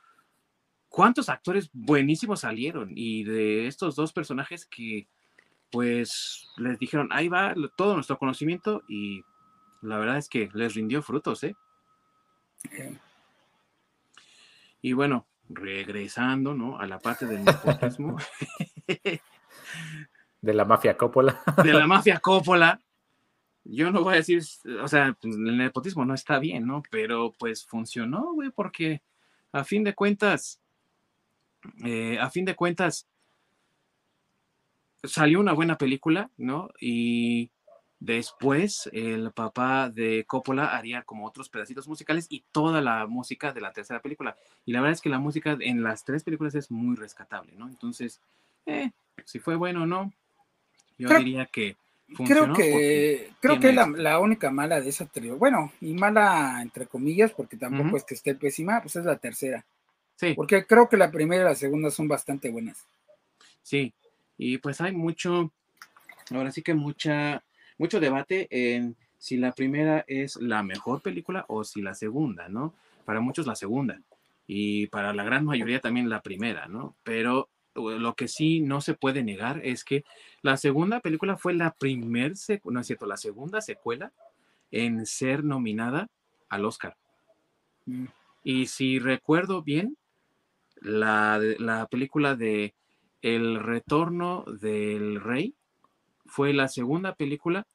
¿cuántos 0.87 1.29
actores 1.29 1.69
buenísimos 1.73 2.41
salieron? 2.41 2.91
Y 2.95 3.23
de 3.23 3.67
estos 3.67 3.95
dos 3.95 4.13
personajes 4.13 4.65
que, 4.65 5.07
pues, 5.69 6.47
les 6.57 6.79
dijeron, 6.79 7.09
ahí 7.11 7.27
va 7.27 7.53
todo 7.75 7.95
nuestro 7.95 8.17
conocimiento 8.17 8.83
y 8.87 9.23
la 9.81 9.97
verdad 9.97 10.17
es 10.17 10.29
que 10.29 10.49
les 10.53 10.75
rindió 10.75 11.01
frutos, 11.01 11.43
¿eh? 11.43 11.55
Y 14.81 14.93
bueno, 14.93 15.27
regresando, 15.49 16.53
¿no? 16.53 16.79
A 16.79 16.87
la 16.87 16.99
parte 16.99 17.25
del 17.25 17.43
nepotismo. 17.43 18.17
de 20.41 20.53
la 20.53 20.65
mafia 20.65 20.97
Coppola. 20.97 21.41
de 21.63 21.73
la 21.73 21.87
mafia 21.87 22.19
Coppola. 22.19 22.79
Yo 23.63 23.91
no 23.91 24.03
voy 24.03 24.13
a 24.13 24.17
decir, 24.17 24.41
o 24.81 24.87
sea, 24.87 25.15
pues, 25.21 25.35
el 25.35 25.57
nepotismo 25.57 26.03
no 26.03 26.15
está 26.15 26.39
bien, 26.39 26.65
¿no? 26.65 26.81
Pero 26.89 27.33
pues 27.37 27.65
funcionó, 27.65 28.33
güey, 28.33 28.49
porque 28.49 29.01
a 29.51 29.63
fin 29.63 29.83
de 29.83 29.93
cuentas, 29.93 30.59
eh, 31.85 32.17
a 32.19 32.29
fin 32.31 32.45
de 32.45 32.55
cuentas, 32.55 33.07
salió 35.03 35.39
una 35.39 35.53
buena 35.53 35.77
película, 35.77 36.31
¿no? 36.37 36.69
Y 36.79 37.51
Después, 38.01 38.89
el 38.93 39.31
papá 39.31 39.91
de 39.91 40.25
Coppola 40.25 40.75
haría 40.75 41.03
como 41.03 41.27
otros 41.27 41.49
pedacitos 41.49 41.87
musicales 41.87 42.25
y 42.29 42.43
toda 42.51 42.81
la 42.81 43.05
música 43.05 43.53
de 43.53 43.61
la 43.61 43.73
tercera 43.73 44.01
película. 44.01 44.35
Y 44.65 44.73
la 44.73 44.81
verdad 44.81 44.93
es 44.93 45.01
que 45.01 45.09
la 45.09 45.19
música 45.19 45.55
en 45.59 45.83
las 45.83 46.03
tres 46.03 46.23
películas 46.23 46.55
es 46.55 46.71
muy 46.71 46.95
rescatable, 46.95 47.53
¿no? 47.55 47.67
Entonces, 47.67 48.19
eh, 48.65 48.89
si 49.23 49.37
fue 49.37 49.55
bueno 49.55 49.83
o 49.83 49.85
no, 49.85 50.11
yo 50.97 51.09
diría 51.09 51.45
que 51.45 51.75
Creo 52.25 52.53
que, 52.53 53.31
creo 53.39 53.59
que 53.59 53.71
la, 53.71 53.87
la, 53.87 54.19
única 54.19 54.51
mala 54.51 54.81
de 54.81 54.89
esa 54.89 55.05
trilogía, 55.05 55.37
bueno, 55.37 55.71
y 55.79 55.93
mala 55.93 56.59
entre 56.61 56.85
comillas, 56.85 57.31
porque 57.31 57.55
tampoco 57.55 57.95
es 57.95 58.03
que 58.03 58.15
esté 58.15 58.35
pésima, 58.35 58.81
pues 58.81 58.97
es 58.97 59.05
la 59.05 59.17
tercera. 59.17 59.63
Sí. 60.17 60.33
Porque 60.33 60.65
creo 60.65 60.89
que 60.89 60.97
la 60.97 61.09
primera 61.09 61.43
y 61.43 61.45
la 61.45 61.55
segunda 61.55 61.89
son 61.89 62.07
bastante 62.09 62.49
buenas. 62.49 62.85
Sí, 63.63 63.93
y 64.37 64.57
pues 64.57 64.81
hay 64.81 64.91
mucho, 64.91 65.53
ahora 66.31 66.51
sí 66.51 66.61
que 66.61 66.73
mucha 66.73 67.43
mucho 67.81 67.99
debate 67.99 68.47
en 68.51 68.95
si 69.17 69.37
la 69.37 69.53
primera 69.53 70.05
es 70.07 70.35
la 70.35 70.61
mejor 70.61 71.01
película 71.01 71.45
o 71.47 71.63
si 71.63 71.81
la 71.81 71.95
segunda, 71.95 72.47
¿no? 72.47 72.75
Para 73.05 73.21
muchos 73.21 73.47
la 73.47 73.55
segunda 73.55 73.99
y 74.45 74.85
para 74.87 75.15
la 75.15 75.23
gran 75.23 75.45
mayoría 75.45 75.79
también 75.79 76.07
la 76.07 76.21
primera, 76.21 76.67
¿no? 76.67 76.95
Pero 77.03 77.49
lo 77.73 78.13
que 78.13 78.27
sí 78.27 78.59
no 78.59 78.81
se 78.81 78.93
puede 78.93 79.23
negar 79.23 79.61
es 79.65 79.83
que 79.83 80.03
la 80.43 80.57
segunda 80.57 80.99
película 80.99 81.37
fue 81.37 81.55
la 81.55 81.71
primer, 81.71 82.33
no 82.65 82.79
es 82.81 82.85
cierto, 82.85 83.07
la 83.07 83.17
segunda 83.17 83.61
secuela 83.61 84.11
en 84.69 85.07
ser 85.07 85.43
nominada 85.43 86.07
al 86.49 86.65
Oscar. 86.65 86.95
Mm. 87.87 88.05
Y 88.43 88.67
si 88.67 88.99
recuerdo 88.99 89.63
bien, 89.63 89.97
la, 90.75 91.39
la 91.57 91.87
película 91.87 92.35
de 92.35 92.75
El 93.23 93.59
retorno 93.59 94.45
del 94.45 95.19
rey 95.19 95.55
fue 96.31 96.53
la 96.53 96.67
segunda 96.67 97.13
película 97.15 97.67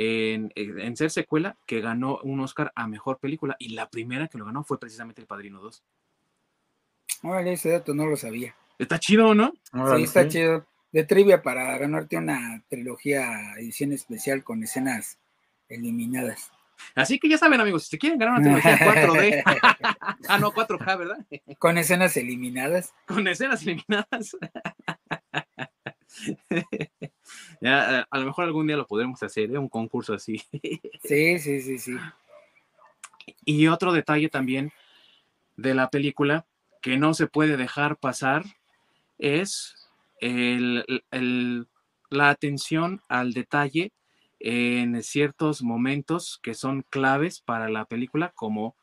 en, 0.00 0.96
ser 0.96 1.10
secuela 1.10 1.56
que 1.66 1.80
ganó 1.80 2.20
un 2.22 2.38
Oscar 2.40 2.72
a 2.76 2.86
mejor 2.86 3.18
película 3.18 3.56
y 3.58 3.70
la 3.70 3.90
primera 3.90 4.28
que 4.28 4.38
lo 4.38 4.44
ganó 4.44 4.62
fue 4.62 4.78
precisamente 4.78 5.20
El 5.20 5.26
Padrino 5.26 5.60
2. 5.60 5.82
Órale, 7.24 7.54
ese 7.54 7.70
dato 7.70 7.94
no 7.94 8.06
lo 8.06 8.16
sabía. 8.16 8.54
Está 8.78 9.00
chido, 9.00 9.34
¿no? 9.34 9.52
sí, 9.96 10.04
está 10.04 10.28
chido. 10.28 10.64
De 10.92 11.02
trivia 11.02 11.42
para 11.42 11.76
ganarte 11.78 12.16
una 12.16 12.62
trilogía 12.68 13.54
edición 13.58 13.92
especial 13.92 14.44
con 14.44 14.62
escenas 14.62 15.18
eliminadas. 15.68 16.52
Así 16.94 17.18
que 17.18 17.28
ya 17.28 17.36
saben, 17.36 17.60
amigos, 17.60 17.82
si 17.82 17.90
se 17.90 17.98
quieren 17.98 18.20
ganar 18.20 18.40
una 18.40 18.60
trilogía 18.60 18.78
4D, 19.42 19.42
ah, 20.28 20.38
no, 20.38 20.52
4K, 20.52 20.98
¿verdad? 20.98 21.26
Con 21.58 21.76
escenas 21.76 22.16
eliminadas. 22.16 22.94
Con 23.04 23.26
escenas 23.26 23.62
eliminadas. 23.62 24.36
ya, 27.60 28.06
a 28.10 28.18
lo 28.18 28.26
mejor 28.26 28.44
algún 28.44 28.66
día 28.66 28.76
lo 28.76 28.86
podremos 28.86 29.22
hacer, 29.22 29.50
¿eh? 29.50 29.58
un 29.58 29.68
concurso 29.68 30.14
así. 30.14 30.42
sí, 31.04 31.38
sí, 31.38 31.60
sí, 31.60 31.78
sí. 31.78 31.96
Y 33.44 33.66
otro 33.68 33.92
detalle 33.92 34.28
también 34.28 34.72
de 35.56 35.74
la 35.74 35.90
película 35.90 36.46
que 36.80 36.96
no 36.96 37.14
se 37.14 37.26
puede 37.26 37.56
dejar 37.56 37.96
pasar 37.96 38.44
es 39.18 39.74
la 40.20 42.30
atención 42.30 43.02
al 43.08 43.32
detalle 43.32 43.92
en 44.40 45.02
ciertos 45.02 45.62
momentos 45.62 46.38
que 46.42 46.54
son 46.54 46.84
claves 46.88 47.40
para 47.40 47.68
la 47.68 47.84
película, 47.84 48.32
como 48.34 48.76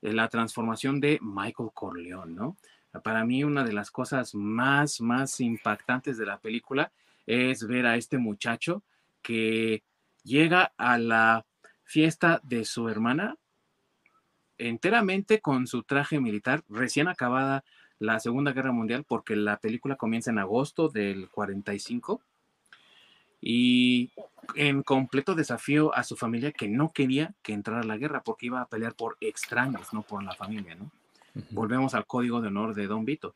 la 0.00 0.28
transformación 0.28 1.00
de 1.00 1.18
Michael 1.20 1.70
Corleone, 1.74 2.34
¿no? 2.34 2.56
Para 3.04 3.24
mí 3.24 3.44
una 3.44 3.64
de 3.64 3.72
las 3.72 3.90
cosas 3.90 4.34
más, 4.34 5.00
más 5.00 5.40
impactantes 5.40 6.18
de 6.18 6.26
la 6.26 6.38
película 6.38 6.92
es 7.26 7.66
ver 7.66 7.86
a 7.86 7.96
este 7.96 8.18
muchacho 8.18 8.82
que 9.22 9.82
llega 10.24 10.72
a 10.76 10.98
la 10.98 11.46
fiesta 11.84 12.40
de 12.42 12.64
su 12.64 12.88
hermana 12.88 13.36
enteramente 14.58 15.40
con 15.40 15.66
su 15.66 15.82
traje 15.82 16.20
militar, 16.20 16.62
recién 16.68 17.08
acabada 17.08 17.64
la 17.98 18.20
Segunda 18.20 18.52
Guerra 18.52 18.72
Mundial, 18.72 19.04
porque 19.06 19.36
la 19.36 19.58
película 19.58 19.96
comienza 19.96 20.30
en 20.30 20.38
agosto 20.38 20.88
del 20.88 21.28
45, 21.30 22.20
y 23.44 24.12
en 24.54 24.84
completo 24.84 25.34
desafío 25.34 25.92
a 25.94 26.04
su 26.04 26.16
familia 26.16 26.52
que 26.52 26.68
no 26.68 26.92
quería 26.92 27.34
que 27.42 27.52
entrara 27.52 27.80
a 27.80 27.84
la 27.84 27.96
guerra 27.96 28.22
porque 28.22 28.46
iba 28.46 28.60
a 28.60 28.68
pelear 28.68 28.94
por 28.94 29.16
extraños, 29.20 29.92
no 29.92 30.02
por 30.02 30.22
la 30.22 30.34
familia, 30.36 30.76
¿no? 30.76 30.90
Volvemos 31.50 31.94
al 31.94 32.06
código 32.06 32.40
de 32.40 32.48
honor 32.48 32.74
de 32.74 32.86
Don 32.86 33.04
Vito. 33.04 33.34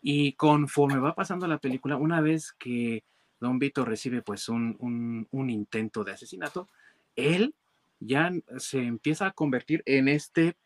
Y 0.00 0.32
conforme 0.34 0.98
va 0.98 1.14
pasando 1.14 1.46
la 1.46 1.58
película, 1.58 1.96
una 1.96 2.20
vez 2.20 2.52
que 2.52 3.04
Don 3.40 3.58
Vito 3.58 3.84
recibe 3.84 4.22
pues 4.22 4.48
un, 4.48 5.26
un, 5.30 5.50
intento 5.50 6.04
de 6.04 6.12
asesinato, 6.12 6.68
él 7.16 7.54
ya 8.00 8.32
se 8.58 8.82
empieza 8.82 9.26
a 9.26 9.32
convertir 9.32 9.82
en 9.86 10.08
este 10.08 10.56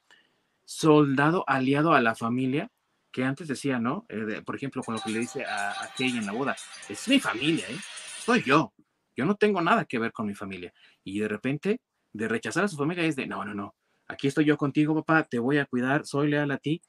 soldado 0.64 1.44
aliado 1.46 1.92
a 1.94 2.00
la 2.00 2.14
familia 2.14 2.70
que 3.10 3.24
antes 3.24 3.46
decía, 3.48 3.78
¿no? 3.78 4.06
Eh, 4.08 4.42
por 4.44 4.56
ejemplo, 4.56 4.82
con 4.82 4.94
lo 4.94 5.00
que 5.00 5.10
le 5.10 5.18
dice 5.18 5.44
a, 5.44 5.70
a 5.70 5.90
en 5.98 6.24
la 6.24 6.32
boda, 6.32 6.56
es 6.88 7.08
mi 7.08 7.20
familia, 7.20 7.66
¿eh? 7.68 7.76
Soy 8.18 8.42
yo. 8.42 8.72
Yo 9.14 9.26
no 9.26 9.36
tengo 9.36 9.60
nada 9.60 9.84
que 9.84 9.98
ver 9.98 10.12
con 10.12 10.26
mi 10.26 10.34
familia. 10.34 10.72
Y 11.04 11.18
de 11.18 11.28
repente, 11.28 11.80
de 12.12 12.28
rechazar 12.28 12.64
a 12.64 12.68
su 12.68 12.76
familia 12.76 13.04
es 13.04 13.16
de, 13.16 13.26
no, 13.26 13.44
no, 13.44 13.52
no, 13.52 13.74
aquí 14.08 14.28
estoy 14.28 14.44
yo 14.44 14.56
contigo, 14.56 14.94
papá, 14.94 15.24
te 15.24 15.38
voy 15.38 15.58
a 15.58 15.66
cuidar, 15.66 16.06
soy 16.06 16.28
leal 16.30 16.50
a 16.50 16.58
ti. 16.58 16.82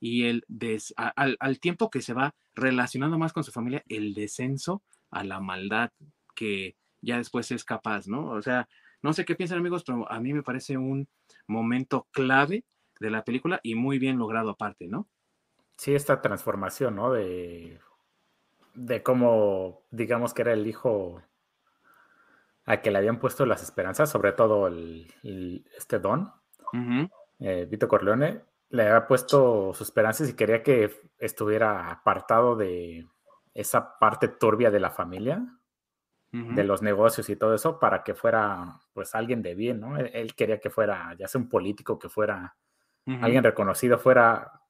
Y 0.00 0.24
el 0.24 0.44
al, 0.96 1.36
al 1.40 1.60
tiempo 1.60 1.90
que 1.90 2.02
se 2.02 2.14
va 2.14 2.34
relacionando 2.54 3.18
más 3.18 3.32
con 3.32 3.44
su 3.44 3.52
familia, 3.52 3.82
el 3.88 4.14
descenso 4.14 4.82
a 5.10 5.24
la 5.24 5.40
maldad 5.40 5.90
que 6.34 6.76
ya 7.00 7.18
después 7.18 7.50
es 7.50 7.64
capaz, 7.64 8.06
¿no? 8.06 8.30
O 8.30 8.42
sea, 8.42 8.68
no 9.02 9.12
sé 9.12 9.24
qué 9.24 9.34
piensan 9.34 9.58
amigos, 9.58 9.84
pero 9.84 10.10
a 10.10 10.20
mí 10.20 10.32
me 10.32 10.42
parece 10.42 10.76
un 10.76 11.08
momento 11.46 12.08
clave 12.10 12.64
de 13.00 13.10
la 13.10 13.24
película 13.24 13.60
y 13.62 13.74
muy 13.74 13.98
bien 13.98 14.18
logrado 14.18 14.50
aparte, 14.50 14.88
¿no? 14.88 15.08
Sí, 15.76 15.94
esta 15.94 16.22
transformación, 16.22 16.96
¿no? 16.96 17.12
De, 17.12 17.78
de 18.74 19.02
cómo, 19.02 19.82
digamos 19.90 20.34
que 20.34 20.42
era 20.42 20.52
el 20.52 20.66
hijo 20.66 21.22
a 22.64 22.80
que 22.80 22.90
le 22.90 22.98
habían 22.98 23.18
puesto 23.18 23.46
las 23.46 23.62
esperanzas, 23.62 24.10
sobre 24.10 24.32
todo 24.32 24.66
el, 24.66 25.12
este 25.76 25.98
Don, 25.98 26.32
eh, 27.38 27.66
Vito 27.70 27.88
Corleone, 27.88 28.42
le 28.70 28.82
había 28.82 29.06
puesto 29.06 29.72
sus 29.74 29.88
esperanzas 29.88 30.28
y 30.28 30.34
quería 30.34 30.62
que 30.62 30.90
estuviera 31.18 31.90
apartado 31.90 32.56
de 32.56 33.06
esa 33.54 33.98
parte 33.98 34.28
turbia 34.28 34.70
de 34.70 34.80
la 34.80 34.90
familia, 34.90 35.46
de 36.32 36.64
los 36.64 36.82
negocios 36.82 37.30
y 37.30 37.36
todo 37.36 37.54
eso, 37.54 37.78
para 37.78 38.04
que 38.04 38.14
fuera 38.14 38.78
pues 38.92 39.14
alguien 39.14 39.40
de 39.40 39.54
bien, 39.54 39.80
¿no? 39.80 39.96
Él, 39.96 40.34
quería 40.34 40.60
que 40.60 40.68
fuera, 40.68 41.14
ya 41.18 41.28
sea 41.28 41.40
un 41.40 41.48
político, 41.48 41.98
que 41.98 42.10
fuera 42.10 42.54
alguien 43.06 43.42
reconocido, 43.42 43.98
fuera 43.98 44.60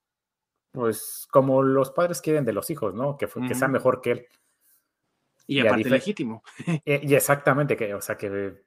pues 0.71 1.27
como 1.31 1.63
los 1.63 1.91
padres 1.91 2.21
quieren 2.21 2.45
de 2.45 2.53
los 2.53 2.71
hijos, 2.71 2.95
¿no? 2.95 3.17
Que, 3.17 3.27
que 3.27 3.55
sea 3.55 3.67
mejor 3.67 4.01
que 4.01 4.11
él. 4.13 4.27
Y, 5.47 5.61
aparte 5.61 5.89
legítimo. 5.89 6.43
y, 6.85 7.15
exactamente, 7.15 7.77
que, 7.77 7.95
o 7.95 8.01
sea, 8.01 8.17
que, 8.17 8.63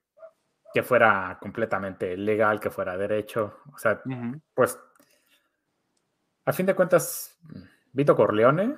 que 0.73 0.83
fuera 0.83 1.37
completamente 1.39 2.17
legal, 2.17 2.59
que 2.59 2.71
fuera 2.71 2.97
derecho. 2.97 3.59
O 3.71 3.77
sea, 3.77 4.01
pues, 4.53 4.79
a 6.49 6.53
fin 6.53 6.65
de 6.65 6.73
cuentas, 6.73 7.39
Vito 7.93 8.15
Corleone 8.15 8.75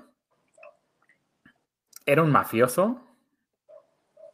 era 2.05 2.21
un 2.21 2.29
mafioso, 2.29 3.01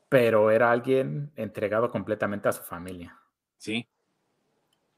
pero 0.09 0.49
era 0.49 0.71
alguien 0.71 1.31
entregado 1.35 1.91
completamente 1.91 2.49
a 2.49 2.51
su 2.51 2.63
familia. 2.63 3.15
Sí. 3.57 3.87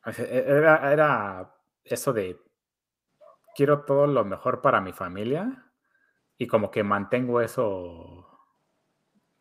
E, 0.06 0.44
era, 0.48 0.90
era 0.90 1.54
eso 1.84 2.14
de 2.14 2.40
quiero 3.58 3.82
todo 3.82 4.08
lo 4.08 4.24
mejor 4.24 4.62
para 4.62 4.80
mi 4.80 4.94
familia 4.94 5.66
y 6.38 6.48
como 6.48 6.72
que 6.72 6.82
mantengo 6.82 7.42
eso 7.42 8.26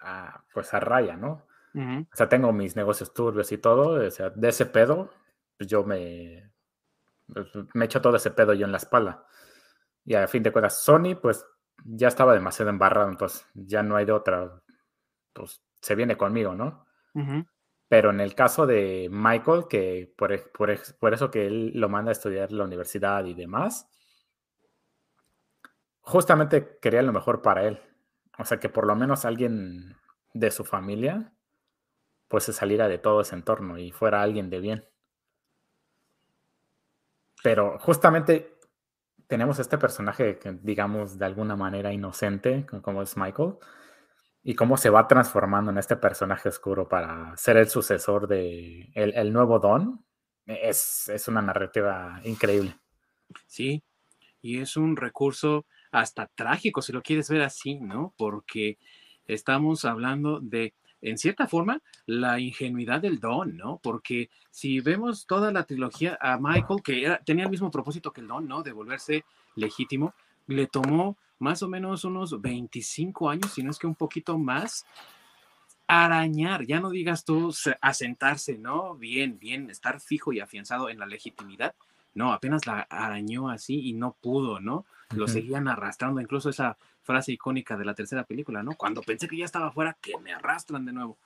a, 0.00 0.42
pues 0.52 0.74
a 0.74 0.80
raya, 0.80 1.16
¿no? 1.16 1.46
O 1.72 2.16
sea, 2.16 2.28
tengo 2.28 2.52
mis 2.52 2.74
negocios 2.74 3.14
turbios 3.14 3.52
y 3.52 3.58
todo, 3.58 4.04
o 4.04 4.10
sea, 4.10 4.30
de 4.30 4.48
ese 4.48 4.66
pedo, 4.66 5.10
pues 5.56 5.70
yo 5.70 5.84
me, 5.84 6.50
me 7.74 7.84
echo 7.84 8.00
todo 8.00 8.16
ese 8.16 8.30
pedo 8.30 8.54
yo 8.54 8.66
en 8.66 8.72
la 8.72 8.78
espalda. 8.78 9.26
Y 10.04 10.14
a 10.14 10.26
fin 10.28 10.42
de 10.42 10.52
cuentas, 10.52 10.82
Sony, 10.82 11.16
pues 11.20 11.46
ya 11.84 12.08
estaba 12.08 12.34
demasiado 12.34 12.70
embarrado, 12.70 13.08
entonces 13.08 13.46
ya 13.54 13.82
no 13.82 13.96
hay 13.96 14.04
de 14.04 14.12
otra, 14.12 14.62
pues 15.32 15.62
se 15.80 15.94
viene 15.94 16.16
conmigo, 16.16 16.54
¿no? 16.54 16.86
Pero 17.88 18.10
en 18.10 18.20
el 18.20 18.34
caso 18.34 18.66
de 18.66 19.08
Michael, 19.10 19.64
que 19.68 20.12
por, 20.16 20.52
por, 20.52 20.70
por, 21.00 21.14
eso 21.14 21.30
que 21.30 21.46
él 21.46 21.72
lo 21.74 21.88
manda 21.88 22.10
a 22.10 22.12
estudiar 22.12 22.52
la 22.52 22.64
universidad 22.64 23.24
y 23.24 23.34
demás, 23.34 23.88
justamente 26.00 26.78
quería 26.80 27.02
lo 27.02 27.12
mejor 27.12 27.42
para 27.42 27.66
él. 27.66 27.80
O 28.38 28.44
sea, 28.44 28.60
que 28.60 28.68
por 28.68 28.86
lo 28.86 28.94
menos 28.94 29.24
alguien 29.24 29.96
de 30.32 30.50
su 30.50 30.64
familia, 30.64 31.32
pues 32.28 32.44
se 32.44 32.52
saliera 32.52 32.88
de 32.88 32.98
todo 32.98 33.22
ese 33.22 33.34
entorno 33.34 33.78
y 33.78 33.90
fuera 33.90 34.22
alguien 34.22 34.48
de 34.48 34.60
bien. 34.60 34.84
Pero 37.42 37.78
justamente 37.78 38.58
tenemos 39.26 39.58
este 39.58 39.78
personaje 39.78 40.38
que, 40.38 40.58
digamos, 40.62 41.18
de 41.18 41.26
alguna 41.26 41.56
manera 41.56 41.92
inocente, 41.92 42.66
como 42.82 43.02
es 43.02 43.16
Michael, 43.16 43.54
y 44.42 44.54
cómo 44.54 44.76
se 44.76 44.90
va 44.90 45.06
transformando 45.06 45.70
en 45.70 45.78
este 45.78 45.96
personaje 45.96 46.48
oscuro 46.48 46.88
para 46.88 47.36
ser 47.36 47.58
el 47.58 47.68
sucesor 47.68 48.26
de 48.26 48.90
el, 48.94 49.32
nuevo 49.32 49.58
Don. 49.58 50.04
Es, 50.46 51.08
es 51.08 51.28
una 51.28 51.42
narrativa 51.42 52.20
increíble. 52.24 52.74
Sí, 53.46 53.84
y 54.40 54.60
es 54.60 54.76
un 54.76 54.96
recurso 54.96 55.66
hasta 55.90 56.26
trágico, 56.34 56.80
si 56.80 56.92
lo 56.92 57.02
quieres 57.02 57.28
ver 57.28 57.42
así, 57.42 57.78
¿no? 57.80 58.14
Porque 58.16 58.78
estamos 59.26 59.84
hablando 59.84 60.40
de, 60.40 60.74
en 61.00 61.18
cierta 61.18 61.46
forma, 61.46 61.80
la 62.06 62.40
ingenuidad 62.40 63.00
del 63.00 63.20
Don, 63.20 63.56
¿no? 63.56 63.78
Porque 63.82 64.30
si 64.50 64.80
vemos 64.80 65.26
toda 65.26 65.52
la 65.52 65.64
trilogía 65.64 66.18
a 66.20 66.38
Michael, 66.38 66.82
que 66.82 67.04
era, 67.04 67.18
tenía 67.18 67.44
el 67.44 67.50
mismo 67.50 67.70
propósito 67.70 68.12
que 68.12 68.20
el 68.20 68.28
Don, 68.28 68.48
¿no? 68.48 68.62
De 68.62 68.72
volverse 68.72 69.24
legítimo, 69.54 70.14
le 70.46 70.66
tomó 70.66 71.16
más 71.38 71.62
o 71.62 71.68
menos 71.68 72.04
unos 72.04 72.40
25 72.40 73.30
años, 73.30 73.52
si 73.52 73.62
no 73.62 73.70
es 73.70 73.78
que 73.78 73.86
un 73.86 73.94
poquito 73.94 74.38
más, 74.38 74.86
arañar, 75.86 76.66
ya 76.66 76.80
no 76.80 76.90
digas 76.90 77.24
tú 77.24 77.54
asentarse, 77.80 78.58
¿no? 78.58 78.94
Bien, 78.94 79.38
bien, 79.38 79.70
estar 79.70 80.00
fijo 80.00 80.32
y 80.32 80.40
afianzado 80.40 80.90
en 80.90 80.98
la 80.98 81.06
legitimidad. 81.06 81.74
No, 82.14 82.32
apenas 82.32 82.66
la 82.66 82.80
arañó 82.90 83.48
así 83.48 83.88
y 83.88 83.92
no 83.92 84.16
pudo, 84.20 84.60
¿no? 84.60 84.84
lo 85.14 85.28
seguían 85.28 85.68
arrastrando, 85.68 86.20
incluso 86.20 86.50
esa 86.50 86.76
frase 87.08 87.32
icónica 87.32 87.78
de 87.78 87.86
la 87.86 87.94
tercera 87.94 88.24
película, 88.24 88.62
¿no? 88.62 88.74
Cuando 88.74 89.00
pensé 89.00 89.28
que 89.28 89.38
ya 89.38 89.46
estaba 89.46 89.72
fuera, 89.72 89.96
que 90.02 90.18
me 90.18 90.30
arrastran 90.30 90.84
de 90.84 90.92
nuevo. 90.92 91.16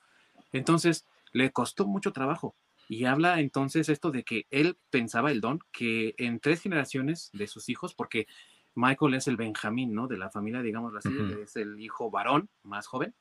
Entonces, 0.53 1.09
le 1.33 1.51
costó 1.51 1.89
mucho 1.89 2.12
trabajo. 2.12 2.55
Y 2.89 3.05
habla 3.07 3.41
entonces 3.41 3.89
esto 3.89 4.12
de 4.12 4.22
que 4.22 4.47
él 4.51 4.78
pensaba, 4.91 5.33
el 5.33 5.41
don, 5.41 5.59
que 5.72 6.14
en 6.18 6.39
tres 6.39 6.62
generaciones 6.62 7.30
de 7.33 7.49
sus 7.49 7.68
hijos, 7.68 7.95
porque 7.95 8.28
Michael 8.76 9.14
es 9.14 9.26
el 9.26 9.37
Benjamín, 9.37 9.93
¿no? 9.93 10.07
De 10.07 10.18
la 10.18 10.30
familia, 10.30 10.62
digamos 10.62 10.95
así, 10.95 11.11
es 11.43 11.57
el 11.57 11.80
hijo 11.80 12.12
varón 12.12 12.49
más 12.62 12.87
joven. 12.87 13.12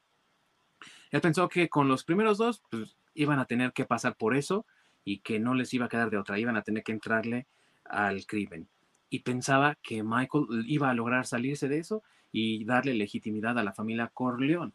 Él 1.09 1.22
pensó 1.22 1.49
que 1.49 1.68
con 1.68 1.88
los 1.88 2.03
primeros 2.03 2.38
dos, 2.38 2.62
pues 2.70 2.95
iban 3.16 3.39
a 3.39 3.45
tener 3.45 3.74
que 3.74 3.86
pasar 3.86 4.16
por 4.18 4.36
eso 4.36 4.68
y 5.03 5.22
que 5.22 5.39
no 5.39 5.55
les 5.55 5.74
iba 5.74 5.88
a 5.88 5.89
quedar 5.89 6.12
de 6.12 6.20
otra, 6.20 6.38
iban 6.38 6.57
a 6.57 6.62
tener 6.62 6.84
que 6.84 6.91
entrarle 6.91 7.47
al 7.86 8.28
crimen 8.28 8.70
y 9.12 9.20
pensaba 9.20 9.78
que 9.84 10.03
Michael 10.03 10.64
iba 10.66 10.89
a 10.89 10.93
lograr 10.93 11.28
salirse 11.28 11.68
de 11.68 11.80
eso 11.80 12.01
y 12.32 12.64
darle 12.66 12.94
legitimidad 12.94 13.58
a 13.58 13.64
la 13.64 13.74
familia 13.74 14.12
Corleone. 14.14 14.72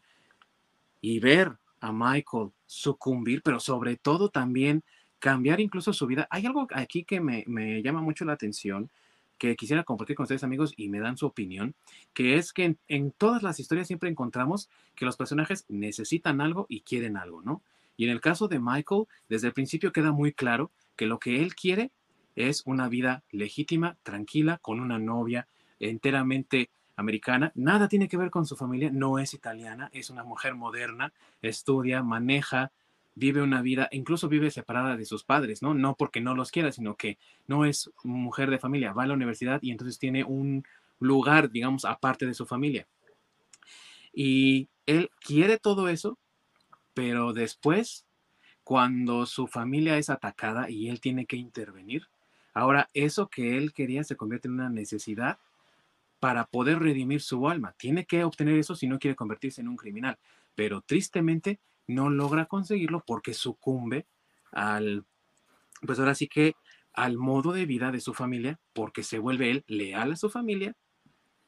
Y 1.01 1.19
ver 1.19 1.53
a 1.79 1.91
Michael 1.91 2.51
sucumbir, 2.65 3.41
pero 3.43 3.59
sobre 3.59 3.97
todo 3.97 4.29
también 4.29 4.83
cambiar 5.19 5.59
incluso 5.59 5.93
su 5.93 6.07
vida. 6.07 6.27
Hay 6.29 6.45
algo 6.45 6.67
aquí 6.71 7.03
que 7.03 7.19
me, 7.21 7.43
llama 7.81 8.01
mucho 8.01 8.25
la 8.25 8.33
atención, 8.33 8.89
que 9.37 9.55
quisiera 9.55 9.83
compartir 9.83 10.15
con 10.15 10.23
ustedes 10.23 10.43
amigos 10.43 10.73
y 10.77 10.89
me 10.89 10.99
dan 10.99 11.17
su 11.17 11.27
opinión, 11.27 11.75
que 12.13 12.37
es 12.37 12.53
que 12.53 12.65
en, 12.65 12.79
en, 12.87 13.11
todas 13.11 13.43
las 13.43 13.59
historias 13.59 13.87
siempre 13.87 14.09
encontramos 14.09 14.69
que 14.95 15.05
los 15.05 15.15
personajes 15.15 15.65
necesitan 15.69 16.41
algo 16.41 16.65
y 16.69 16.81
quieren 16.81 17.17
algo, 17.17 17.43
¿no? 17.43 17.61
Y 17.97 18.05
en 18.05 18.11
el 18.11 18.21
caso 18.21 18.47
de 18.47 18.59
Michael, 18.59 19.05
desde 19.29 19.47
el 19.47 19.53
principio 19.53 19.91
queda 19.91 20.11
muy 20.11 20.33
claro 20.33 20.71
que 20.95 21.05
lo 21.05 21.19
que 21.19 21.41
él 21.41 21.55
quiere 21.55 21.91
es 22.35 22.63
una 22.65 22.87
vida 22.89 23.23
legítima, 23.31 23.97
tranquila, 24.03 24.59
con 24.61 24.79
una 24.79 24.99
novia 24.99 25.47
enteramente 25.79 26.69
americana. 26.97 27.51
Nada 27.55 27.87
tiene 27.87 28.09
que 28.09 28.17
ver 28.17 28.29
con 28.29 28.45
su 28.45 28.57
familia, 28.57 28.89
no 28.91 29.19
es 29.19 29.33
italiana, 29.33 29.89
es 29.93 30.09
una 30.09 30.23
mujer 30.23 30.55
moderna, 30.55 31.13
estudia, 31.41 32.03
maneja, 32.03 32.71
vive 33.15 33.41
una 33.41 33.61
vida, 33.61 33.87
incluso 33.91 34.27
vive 34.27 34.51
separada 34.51 34.97
de 34.97 35.05
sus 35.05 35.23
padres, 35.23 35.61
¿no? 35.61 35.73
No 35.73 35.95
porque 35.95 36.19
no 36.19 36.35
los 36.35 36.51
quiera, 36.51 36.71
sino 36.71 36.95
que 36.95 37.17
no 37.47 37.63
es 37.63 37.89
mujer 38.03 38.49
de 38.49 38.59
familia, 38.59 38.93
va 38.93 39.03
a 39.03 39.07
la 39.07 39.13
universidad 39.13 39.59
y 39.61 39.71
entonces 39.71 39.97
tiene 39.97 40.23
un 40.23 40.65
lugar, 40.99 41.49
digamos, 41.49 41.85
aparte 41.85 42.25
de 42.25 42.33
su 42.33 42.45
familia. 42.45 42.87
Y 44.11 44.67
él 44.85 45.09
quiere 45.19 45.57
todo 45.57 45.87
eso, 45.89 46.17
pero 46.93 47.31
después, 47.31 48.05
cuando 48.63 49.25
su 49.25 49.47
familia 49.47 49.97
es 49.97 50.09
atacada 50.09 50.69
y 50.69 50.89
él 50.89 50.99
tiene 50.99 51.25
que 51.25 51.37
intervenir, 51.37 52.07
Ahora, 52.57 52.89
eso 52.95 53.27
que 53.27 53.55
él 53.55 53.71
quería 53.71 54.03
se 54.03 54.15
convierte 54.15 54.47
en 54.47 54.55
una 54.55 54.67
necesidad 54.67 55.37
para 56.19 56.45
poder 56.45 56.79
redimir 56.79 57.21
su 57.21 57.47
alma. 57.47 57.73
Tiene 57.77 58.05
que 58.05 58.23
obtener 58.23 58.57
eso 58.57 58.75
si 58.75 58.87
no 58.87 58.99
quiere 58.99 59.15
convertirse 59.15 59.61
en 59.61 59.67
un 59.67 59.77
criminal, 59.77 60.17
pero 60.55 60.81
tristemente 60.81 61.59
no 61.87 62.09
logra 62.09 62.45
conseguirlo 62.45 63.03
porque 63.05 63.33
sucumbe 63.33 64.05
al, 64.51 65.05
pues 65.85 65.99
ahora 65.99 66.15
sí 66.15 66.27
que 66.27 66.55
al 66.93 67.17
modo 67.17 67.53
de 67.53 67.65
vida 67.65 67.91
de 67.91 68.01
su 68.01 68.13
familia, 68.13 68.59
porque 68.73 69.03
se 69.03 69.19
vuelve 69.19 69.51
él 69.51 69.63
leal 69.67 70.13
a 70.13 70.15
su 70.15 70.29
familia 70.29 70.75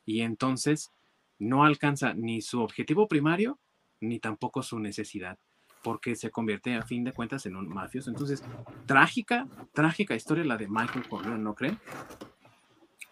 y 0.06 0.22
entonces 0.22 0.92
no 1.40 1.64
alcanza 1.64 2.14
ni 2.14 2.42
su 2.42 2.62
objetivo 2.62 3.08
primario 3.08 3.58
ni 4.00 4.20
tampoco 4.20 4.62
su 4.62 4.80
necesidad, 4.80 5.38
porque 5.84 6.16
se 6.16 6.30
convierte 6.30 6.76
a 6.76 6.84
fin 6.84 7.04
de 7.04 7.14
cuentas 7.14 7.46
en 7.46 7.56
un 7.56 7.68
mafioso. 7.68 8.10
Entonces, 8.10 8.44
trágica, 8.86 9.48
trágica 9.74 10.16
historia 10.16 10.44
la 10.46 10.58
de 10.58 10.68
Michael 10.68 11.08
Corleone, 11.10 11.44
¿no 11.44 11.56
creen? 11.56 11.80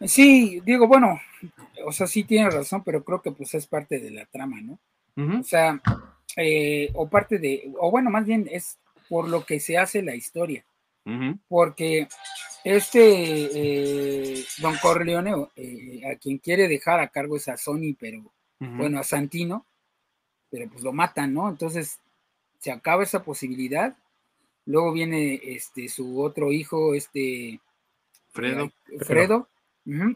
Sí, 0.01 0.61
digo, 0.65 0.87
bueno, 0.87 1.19
o 1.85 1.91
sea, 1.91 2.07
sí 2.07 2.23
tiene 2.23 2.49
razón, 2.49 2.83
pero 2.83 3.03
creo 3.03 3.21
que 3.21 3.31
pues 3.31 3.53
es 3.53 3.65
parte 3.67 3.99
de 3.99 4.11
la 4.11 4.25
trama, 4.25 4.61
¿no? 4.61 4.79
O 5.39 5.43
sea, 5.43 5.81
eh, 6.35 6.91
o 6.93 7.09
parte 7.09 7.39
de, 7.39 7.71
o 7.79 7.89
bueno, 7.89 8.11
más 8.11 8.25
bien 8.25 8.47
es 8.51 8.77
por 9.09 9.27
lo 9.27 9.43
que 9.45 9.59
se 9.59 9.77
hace 9.77 10.01
la 10.01 10.15
historia. 10.15 10.63
Porque 11.47 12.09
este 12.65 12.99
eh, 12.99 14.45
Don 14.57 14.75
Corleone, 14.81 15.47
eh, 15.55 16.01
a 16.05 16.17
quien 16.17 16.37
quiere 16.37 16.67
dejar 16.67 16.99
a 16.99 17.07
cargo 17.07 17.37
es 17.37 17.47
a 17.47 17.55
Sony, 17.55 17.95
pero 17.97 18.21
bueno, 18.59 18.99
a 18.99 19.03
Santino, 19.03 19.65
pero 20.49 20.69
pues 20.69 20.83
lo 20.83 20.91
matan, 20.91 21.33
¿no? 21.33 21.47
Entonces 21.47 21.99
se 22.59 22.71
acaba 22.71 23.03
esa 23.03 23.23
posibilidad. 23.23 23.95
Luego 24.65 24.91
viene 24.91 25.39
este 25.43 25.87
su 25.87 26.21
otro 26.21 26.51
hijo, 26.51 26.93
este 26.93 27.61
Fredo, 28.31 28.69
Fredo, 28.99 29.47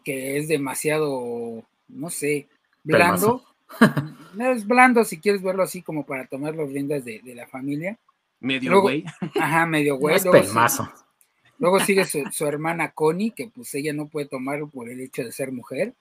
que 0.04 0.38
es 0.38 0.48
demasiado, 0.48 1.64
no 1.88 2.10
sé, 2.10 2.48
blando. 2.84 3.44
es 4.40 4.68
blando 4.68 5.04
si 5.06 5.20
quieres 5.20 5.42
verlo 5.42 5.64
así 5.64 5.82
como 5.82 6.06
para 6.06 6.28
tomar 6.28 6.56
las 6.56 6.70
riendas 6.70 7.06
de, 7.06 7.22
la 7.36 7.48
familia. 7.48 7.98
Medio 8.40 8.82
güey. 8.82 9.06
Ajá, 9.40 9.66
medio 9.66 9.96
güey. 9.98 10.18
luego, 11.58 11.80
sigue, 11.80 12.06
su, 12.06 12.46
hermana 12.46 12.92
Connie, 12.92 13.32
que 13.32 13.48
pues 13.48 13.74
ella 13.76 13.94
no 13.94 14.08
puede 14.08 14.28
tomarlo 14.28 14.68
por 14.68 14.90
el 14.90 15.00
hecho 15.00 15.24
de 15.24 15.32
ser 15.32 15.52
mujer. 15.52 15.94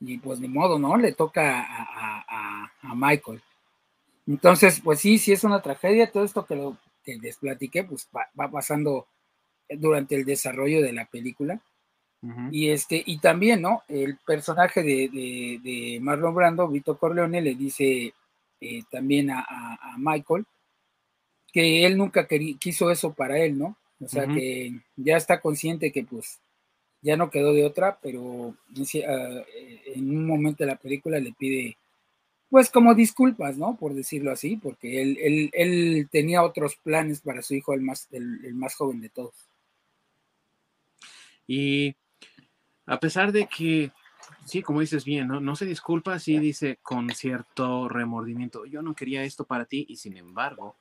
Y 0.00 0.18
pues 0.18 0.40
ni 0.40 0.48
modo, 0.48 0.78
¿no? 0.78 0.96
Le 0.96 1.12
toca 1.12 1.64
a, 1.68 2.70
Michael. 2.94 3.40
Entonces, 4.26 4.80
pues 4.82 5.00
sí, 5.00 5.18
sí 5.18 5.32
es 5.32 5.44
una 5.44 5.62
tragedia. 5.62 6.10
Todo 6.10 6.24
esto 6.24 6.44
que, 6.44 6.56
lo, 6.56 6.76
que 7.04 7.16
les 7.16 7.36
platiqué, 7.36 7.84
pues 7.84 8.08
va 8.12 8.50
pasando 8.50 9.06
durante 9.68 10.14
el 10.16 10.24
desarrollo 10.24 10.82
de 10.82 10.92
la 10.92 11.06
película. 11.06 11.60
Y 12.50 12.70
este, 12.70 13.02
y 13.04 13.18
también, 13.18 13.62
¿no? 13.62 13.82
El 13.88 14.16
personaje 14.18 14.82
de, 14.82 15.98
Marlon 16.00 16.34
Brando, 16.34 16.68
Vito 16.68 16.96
Corleone, 16.96 17.40
le 17.40 17.54
dice 17.54 18.14
eh, 18.60 18.82
también 18.90 19.30
a, 19.30 19.96
Michael 19.98 20.44
que 21.52 21.86
él 21.86 21.96
nunca 21.96 22.26
quiso 22.26 22.90
eso 22.90 23.12
para 23.12 23.38
él, 23.38 23.58
¿no? 23.58 23.76
O 24.00 24.08
sea 24.08 24.26
que 24.26 24.72
ya 24.96 25.16
está 25.16 25.40
consciente 25.40 25.92
que 25.92 26.02
pues 26.02 26.40
ya 27.00 27.16
no 27.16 27.30
quedó 27.30 27.52
de 27.52 27.64
otra, 27.64 27.98
pero 28.02 28.56
ah, 29.06 29.44
en 29.94 30.10
un 30.10 30.26
momento 30.26 30.64
de 30.64 30.70
la 30.70 30.76
película 30.76 31.20
le 31.20 31.32
pide 31.32 31.76
pues 32.50 32.70
como 32.70 32.94
disculpas, 32.94 33.56
¿no? 33.56 33.76
Por 33.76 33.94
decirlo 33.94 34.32
así, 34.32 34.56
porque 34.56 35.02
él, 35.02 35.50
él, 35.52 36.08
tenía 36.10 36.42
otros 36.42 36.76
planes 36.76 37.20
para 37.20 37.42
su 37.42 37.54
hijo, 37.54 37.72
el 37.72 37.80
más, 37.80 38.08
el 38.12 38.54
más 38.54 38.74
joven 38.76 39.00
de 39.00 39.08
todos. 39.08 39.34
Y 41.46 41.96
a 42.86 43.00
pesar 43.00 43.32
de 43.32 43.46
que, 43.46 43.90
sí, 44.44 44.62
como 44.62 44.80
dices 44.80 45.04
bien, 45.04 45.28
¿no? 45.28 45.40
No 45.40 45.56
se 45.56 45.66
disculpa, 45.66 46.18
sí 46.18 46.38
dice 46.38 46.78
con 46.82 47.10
cierto 47.10 47.88
remordimiento, 47.88 48.66
yo 48.66 48.82
no 48.82 48.94
quería 48.94 49.24
esto 49.24 49.44
para 49.44 49.64
ti 49.64 49.86
y 49.88 49.96
sin 49.96 50.16
embargo, 50.16 50.76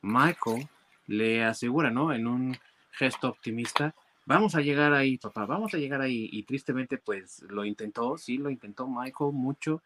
Michael 0.00 0.68
le 1.06 1.44
asegura, 1.44 1.90
¿no? 1.90 2.12
En 2.12 2.26
un 2.26 2.56
gesto 2.92 3.28
optimista, 3.28 3.94
vamos 4.24 4.54
a 4.54 4.60
llegar 4.60 4.92
ahí, 4.92 5.18
papá, 5.18 5.46
vamos 5.46 5.74
a 5.74 5.78
llegar 5.78 6.00
ahí. 6.00 6.28
Y 6.32 6.44
tristemente, 6.44 6.98
pues 6.98 7.42
lo 7.48 7.64
intentó, 7.64 8.16
sí, 8.18 8.38
lo 8.38 8.50
intentó 8.50 8.86
Michael 8.86 9.32
mucho, 9.32 9.82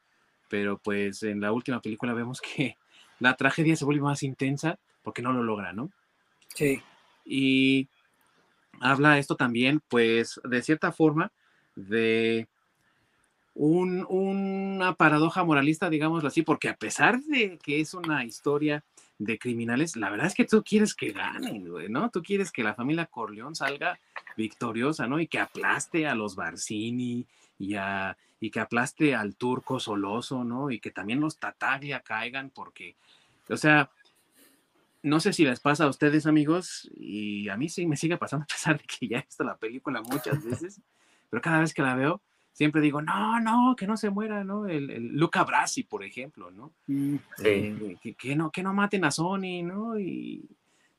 pero 0.49 0.79
pues 0.79 1.23
en 1.23 1.41
la 1.41 1.53
última 1.53 1.81
película 1.81 2.15
vemos 2.15 2.41
que 2.41 2.77
la 3.19 3.37
tragedia 3.37 3.77
se 3.77 3.85
vuelve 3.85 4.03
más 4.03 4.23
intensa 4.23 4.79
porque 5.03 5.23
no 5.23 5.33
lo 5.33 5.43
logra, 5.43 5.73
¿no? 5.73 5.91
Sí. 6.55 6.83
Y 7.25 7.89
habla 8.81 9.19
esto 9.19 9.37
también, 9.37 9.81
pues, 9.89 10.41
de 10.45 10.63
cierta 10.63 10.93
forma, 10.93 11.33
de 11.77 12.49
una 13.55 14.95
paradoja 14.95 15.43
moralista, 15.45 15.89
digámoslo 15.89 16.29
así, 16.29 16.43
porque 16.43 16.69
a 16.69 16.77
pesar 16.77 17.21
de 17.23 17.59
que 17.59 17.81
es 17.81 17.95
una 17.95 18.25
historia 18.25 18.85
de 19.19 19.39
criminales, 19.39 19.97
la 19.97 20.11
verdad 20.11 20.27
es 20.27 20.35
que 20.35 20.45
tú 20.45 20.63
quieres 20.63 20.95
que 20.95 21.13
ganen, 21.13 21.65
¿no? 21.91 22.11
Tú 22.11 22.23
quieres 22.23 22.53
que 22.53 22.63
la 22.63 22.75
familia 22.75 23.07
Corleón 23.07 23.55
salga 23.55 23.99
victoriosa, 24.37 25.07
¿no? 25.07 25.21
Y 25.21 25.27
que 25.27 25.39
aplaste 25.39 26.07
a 26.07 26.15
los 26.15 26.37
Barcini 26.37 27.25
y, 27.59 27.77
a, 27.77 28.17
y 28.41 28.51
que 28.51 28.61
aplaste 28.61 29.15
al 29.15 29.37
turco 29.37 29.81
Soloso, 29.81 30.45
¿no? 30.45 30.71
Y 30.71 30.79
que 30.79 30.91
también 30.91 31.21
los 31.21 31.39
Tataglia 31.39 32.01
caigan, 32.01 32.51
porque, 32.51 32.95
o 33.49 33.57
sea, 33.57 33.91
no 35.03 35.19
sé 35.19 35.33
si 35.33 35.45
les 35.45 35.61
pasa 35.61 35.85
a 35.85 35.89
ustedes, 35.89 36.27
amigos, 36.27 36.91
y 36.95 37.49
a 37.49 37.57
mí 37.57 37.71
sí 37.71 37.87
me 37.87 37.97
sigue 37.97 38.19
pasando, 38.19 38.45
a 38.45 38.47
pesar 38.47 38.79
de 38.79 38.85
que 38.85 39.09
ya 39.09 39.19
he 39.21 39.23
visto 39.23 39.45
la 39.45 39.57
película 39.57 40.03
muchas 40.03 40.45
veces 40.45 40.83
pero 41.31 41.43
cada 41.43 41.61
vez 41.61 41.75
que 41.75 41.83
la 41.83 41.95
veo, 41.95 42.23
siempre 42.53 42.81
digo, 42.81 43.03
no, 43.03 43.39
no, 43.41 43.77
que 43.77 43.87
no 43.87 43.97
se 43.97 44.11
muera, 44.11 44.43
¿no? 44.43 44.67
El, 44.67 45.09
Luca 45.13 45.45
Brasi, 45.45 45.83
por 45.83 46.05
ejemplo, 46.05 46.51
¿no? 46.51 46.73
Mm, 46.87 47.17
eh, 47.45 47.97
que, 48.17 48.35
no? 48.35 48.51
que 48.51 48.63
no 48.63 48.73
maten 48.73 49.05
a 49.05 49.11
Sony, 49.11 49.63
¿no? 49.63 49.99
Y 49.99 50.49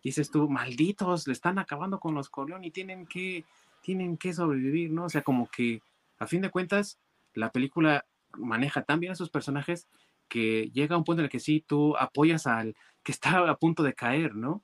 dices 0.04 0.30
tú, 0.30 0.48
malditos, 0.50 1.28
le 1.28 1.34
están 1.34 1.58
acabando 1.58 2.00
con 2.00 2.14
los 2.14 2.30
Corleone 2.30 2.68
y 2.68 2.72
tienen 2.72 3.08
que, 3.08 3.44
tienen 3.82 4.18
que 4.18 4.34
sobrevivir, 4.34 4.92
¿no? 4.92 5.06
O 5.06 5.10
sea, 5.10 5.24
como 5.24 5.48
que, 5.48 5.82
a 6.20 6.28
fin 6.28 6.42
de 6.42 6.52
cuentas, 6.52 7.00
la 7.34 7.52
película 7.52 8.06
maneja 8.38 8.84
tan 8.84 9.00
bien 9.00 9.14
a 9.14 9.16
sus 9.16 9.30
personajes 9.30 9.88
que 10.28 10.70
llega 10.74 10.96
a 10.96 10.98
un 10.98 11.04
punto 11.04 11.22
en 11.22 11.26
el 11.26 11.32
que 11.32 11.40
sí, 11.40 11.64
tú 11.66 11.98
apoyas 11.98 12.46
al 12.46 12.76
que 13.04 13.12
está 13.12 13.50
a 13.50 13.58
punto 13.58 13.84
de 13.84 13.94
caer, 13.94 14.36
¿no? 14.36 14.62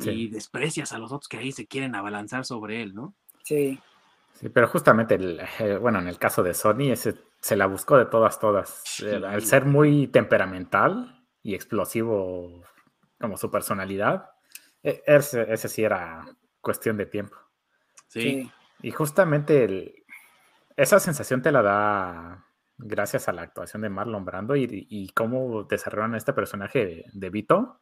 Y 0.00 0.28
desprecias 0.28 0.92
a 0.92 0.98
los 0.98 1.12
otros 1.12 1.28
que 1.28 1.36
ahí 1.36 1.52
se 1.52 1.66
quieren 1.66 1.94
abalanzar 1.94 2.44
sobre 2.44 2.82
él, 2.82 2.94
¿no? 2.94 3.14
Sí. 3.44 3.78
Sí, 4.34 4.48
pero 4.48 4.68
justamente, 4.68 5.14
el, 5.14 5.40
eh, 5.60 5.76
bueno, 5.76 6.00
en 6.00 6.08
el 6.08 6.18
caso 6.18 6.42
de 6.42 6.54
Sony, 6.54 6.90
ese, 6.90 7.14
se 7.40 7.56
la 7.56 7.66
buscó 7.66 7.96
de 7.96 8.06
todas, 8.06 8.38
todas. 8.38 9.00
El 9.00 9.24
Al 9.24 9.42
ser 9.42 9.64
muy 9.64 10.08
temperamental 10.08 11.24
y 11.42 11.54
explosivo 11.54 12.62
como 13.20 13.36
su 13.36 13.50
personalidad, 13.50 14.30
e, 14.82 15.02
ese, 15.06 15.52
ese 15.52 15.68
sí 15.68 15.84
era 15.84 16.24
cuestión 16.60 16.96
de 16.96 17.06
tiempo. 17.06 17.36
Sí. 18.08 18.50
Y 18.82 18.90
justamente 18.90 20.04
esa 20.76 20.98
sensación 20.98 21.42
te 21.42 21.52
la 21.52 21.62
da 21.62 22.46
gracias 22.76 23.28
a 23.28 23.32
la 23.32 23.42
actuación 23.42 23.82
de 23.82 23.88
Marlon 23.88 24.24
Brando 24.24 24.56
y, 24.56 25.10
cómo 25.14 25.64
desarrollaron 25.64 26.16
este 26.16 26.32
personaje 26.32 27.04
de, 27.12 27.30
Vito. 27.30 27.80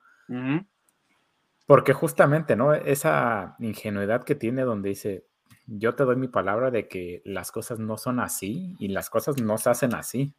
Porque 1.67 1.93
justamente, 1.93 2.57
¿no? 2.57 2.75
Esa 2.75 3.57
ingenuidad 3.59 4.25
que 4.25 4.35
tiene 4.35 4.63
donde 4.63 4.91
dice, 4.91 5.27
yo 5.67 5.95
te 5.95 6.05
doy 6.05 6.17
mi 6.17 6.29
palabra 6.29 6.71
de 6.71 6.89
que 6.89 7.23
las 7.25 7.53
cosas 7.53 7.79
no 7.79 7.97
son 7.97 8.21
así 8.21 8.77
y 8.79 8.89
las 8.89 9.11
cosas 9.11 9.41
no 9.41 9.59
se 9.59 9.71
hacen 9.71 9.95
así. 9.95 10.35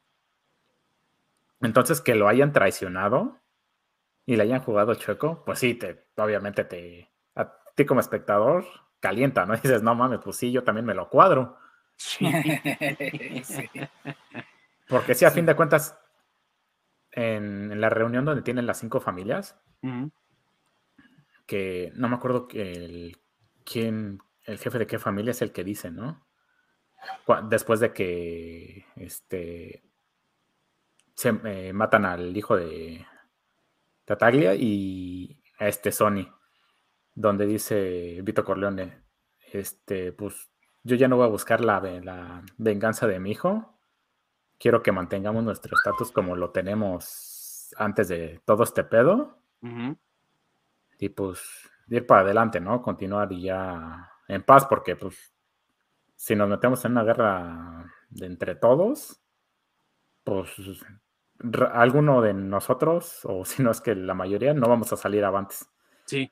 Entonces, 1.61 2.01
que 2.01 2.15
lo 2.15 2.27
hayan 2.27 2.51
traicionado 2.51 3.39
y 4.25 4.35
le 4.35 4.43
hayan 4.43 4.61
jugado 4.61 4.95
chueco, 4.95 5.43
pues 5.45 5.59
sí, 5.59 5.75
te, 5.75 6.05
obviamente 6.17 6.63
te, 6.63 7.11
a 7.35 7.53
ti 7.75 7.85
como 7.85 7.99
espectador, 7.99 8.65
calienta, 8.99 9.45
¿no? 9.45 9.55
dices, 9.63 9.83
no 9.83 9.95
mames, 9.95 10.19
pues 10.23 10.37
sí, 10.37 10.51
yo 10.51 10.63
también 10.63 10.85
me 10.85 10.93
lo 10.93 11.09
cuadro. 11.09 11.57
Porque 14.87 15.15
sí, 15.15 15.25
a 15.25 15.31
fin 15.31 15.45
de 15.45 15.55
cuentas, 15.55 15.97
en, 17.11 17.79
la 17.79 17.89
reunión 17.89 18.25
donde 18.25 18.41
tienen 18.41 18.65
las 18.65 18.79
cinco 18.79 18.99
familias, 18.99 19.59
que 21.45 21.91
no 21.95 22.07
me 22.09 22.15
acuerdo 22.15 22.47
que 22.47 23.13
quién, 23.65 24.19
el 24.45 24.57
jefe 24.57 24.79
de 24.79 24.87
qué 24.87 24.99
familia 24.99 25.31
es 25.31 25.41
el 25.41 25.51
que 25.51 25.63
dice, 25.63 25.91
¿no? 25.91 26.25
Después 27.49 27.79
de 27.79 27.93
que 27.93 28.85
este, 28.95 29.83
se 31.15 31.29
eh, 31.45 31.73
matan 31.73 32.05
al 32.05 32.35
hijo 32.35 32.55
de 32.55 33.05
Tataglia 34.05 34.55
y 34.55 35.41
a 35.59 35.67
este 35.67 35.91
Sony, 35.91 36.27
donde 37.13 37.45
dice 37.45 38.19
Vito 38.23 38.43
Corleone, 38.43 39.03
este, 39.51 40.11
pues 40.11 40.49
yo 40.83 40.95
ya 40.95 41.07
no 41.07 41.17
voy 41.17 41.25
a 41.25 41.29
buscar 41.29 41.61
la, 41.61 41.79
la 41.79 42.43
venganza 42.57 43.07
de 43.07 43.19
mi 43.19 43.31
hijo, 43.31 43.77
quiero 44.57 44.81
que 44.81 44.91
mantengamos 44.91 45.43
nuestro 45.43 45.75
estatus 45.75 46.11
como 46.11 46.35
lo 46.35 46.51
tenemos 46.51 47.73
antes 47.77 48.07
de 48.07 48.41
todo 48.45 48.63
este 48.63 48.83
pedo. 48.83 49.39
Y 50.99 51.09
pues 51.09 51.69
ir 51.89 52.05
para 52.05 52.21
adelante, 52.21 52.59
¿no? 52.59 52.81
Continuar 52.81 53.31
y 53.31 53.43
ya 53.43 54.12
en 54.27 54.43
paz, 54.43 54.65
porque 54.65 54.95
pues 54.95 55.33
si 56.15 56.35
nos 56.35 56.49
metemos 56.49 56.83
en 56.85 56.93
una 56.93 57.03
guerra 57.03 57.93
de 58.09 58.25
entre 58.25 58.55
todos, 58.55 59.21
pues 60.23 60.49
alguno 61.73 62.21
de 62.21 62.33
nosotros, 62.33 63.21
o 63.25 63.45
si 63.45 63.63
no 63.63 63.71
es 63.71 63.81
que 63.81 63.95
la 63.95 64.13
mayoría, 64.13 64.53
no 64.53 64.67
vamos 64.67 64.93
a 64.93 64.97
salir 64.97 65.23
avantes. 65.25 65.69
Sí. 66.05 66.31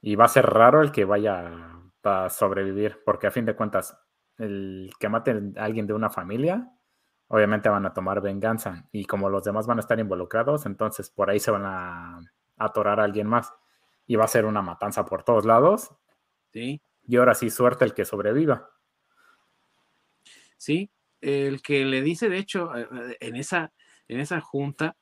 Y 0.00 0.16
va 0.16 0.24
a 0.24 0.28
ser 0.28 0.46
raro 0.46 0.82
el 0.82 0.92
que 0.92 1.04
vaya 1.04 1.50
a 2.04 2.28
sobrevivir, 2.30 3.00
porque 3.04 3.28
a 3.28 3.30
fin 3.30 3.44
de 3.44 3.54
cuentas, 3.54 3.96
el 4.38 4.90
que 4.98 5.08
mate 5.08 5.52
a 5.56 5.64
alguien 5.64 5.86
de 5.86 5.94
una 5.94 6.10
familia, 6.10 6.68
obviamente 7.28 7.68
van 7.68 7.86
a 7.86 7.94
tomar 7.94 8.20
venganza. 8.20 8.88
Y 8.90 9.04
como 9.04 9.28
los 9.28 9.44
demás 9.44 9.66
van 9.66 9.78
a 9.78 9.80
estar 9.80 9.98
involucrados, 9.98 10.66
entonces 10.66 11.10
por 11.10 11.30
ahí 11.30 11.38
se 11.38 11.50
van 11.50 11.64
a 11.64 12.20
atorar 12.56 13.00
a 13.00 13.04
alguien 13.04 13.26
más. 13.26 13.52
Y 14.06 14.16
va 14.16 14.24
a 14.24 14.28
ser 14.28 14.44
una 14.44 14.62
matanza 14.62 15.04
por 15.04 15.22
todos 15.22 15.44
lados. 15.44 15.94
Sí. 16.52 16.82
Y 17.06 17.16
ahora 17.16 17.34
sí, 17.34 17.50
suerte 17.50 17.84
el 17.84 17.94
que 17.94 18.04
sobreviva. 18.04 18.70
Sí, 20.56 20.90
el 21.20 21.62
que 21.62 21.84
le 21.84 22.02
dice, 22.02 22.28
de 22.28 22.38
hecho, 22.38 22.74
eh, 22.76 22.86
eh, 22.92 23.16
en 23.20 23.36
esa, 23.36 23.72
en 24.08 24.20
esa 24.20 24.40
junta, 24.40 24.96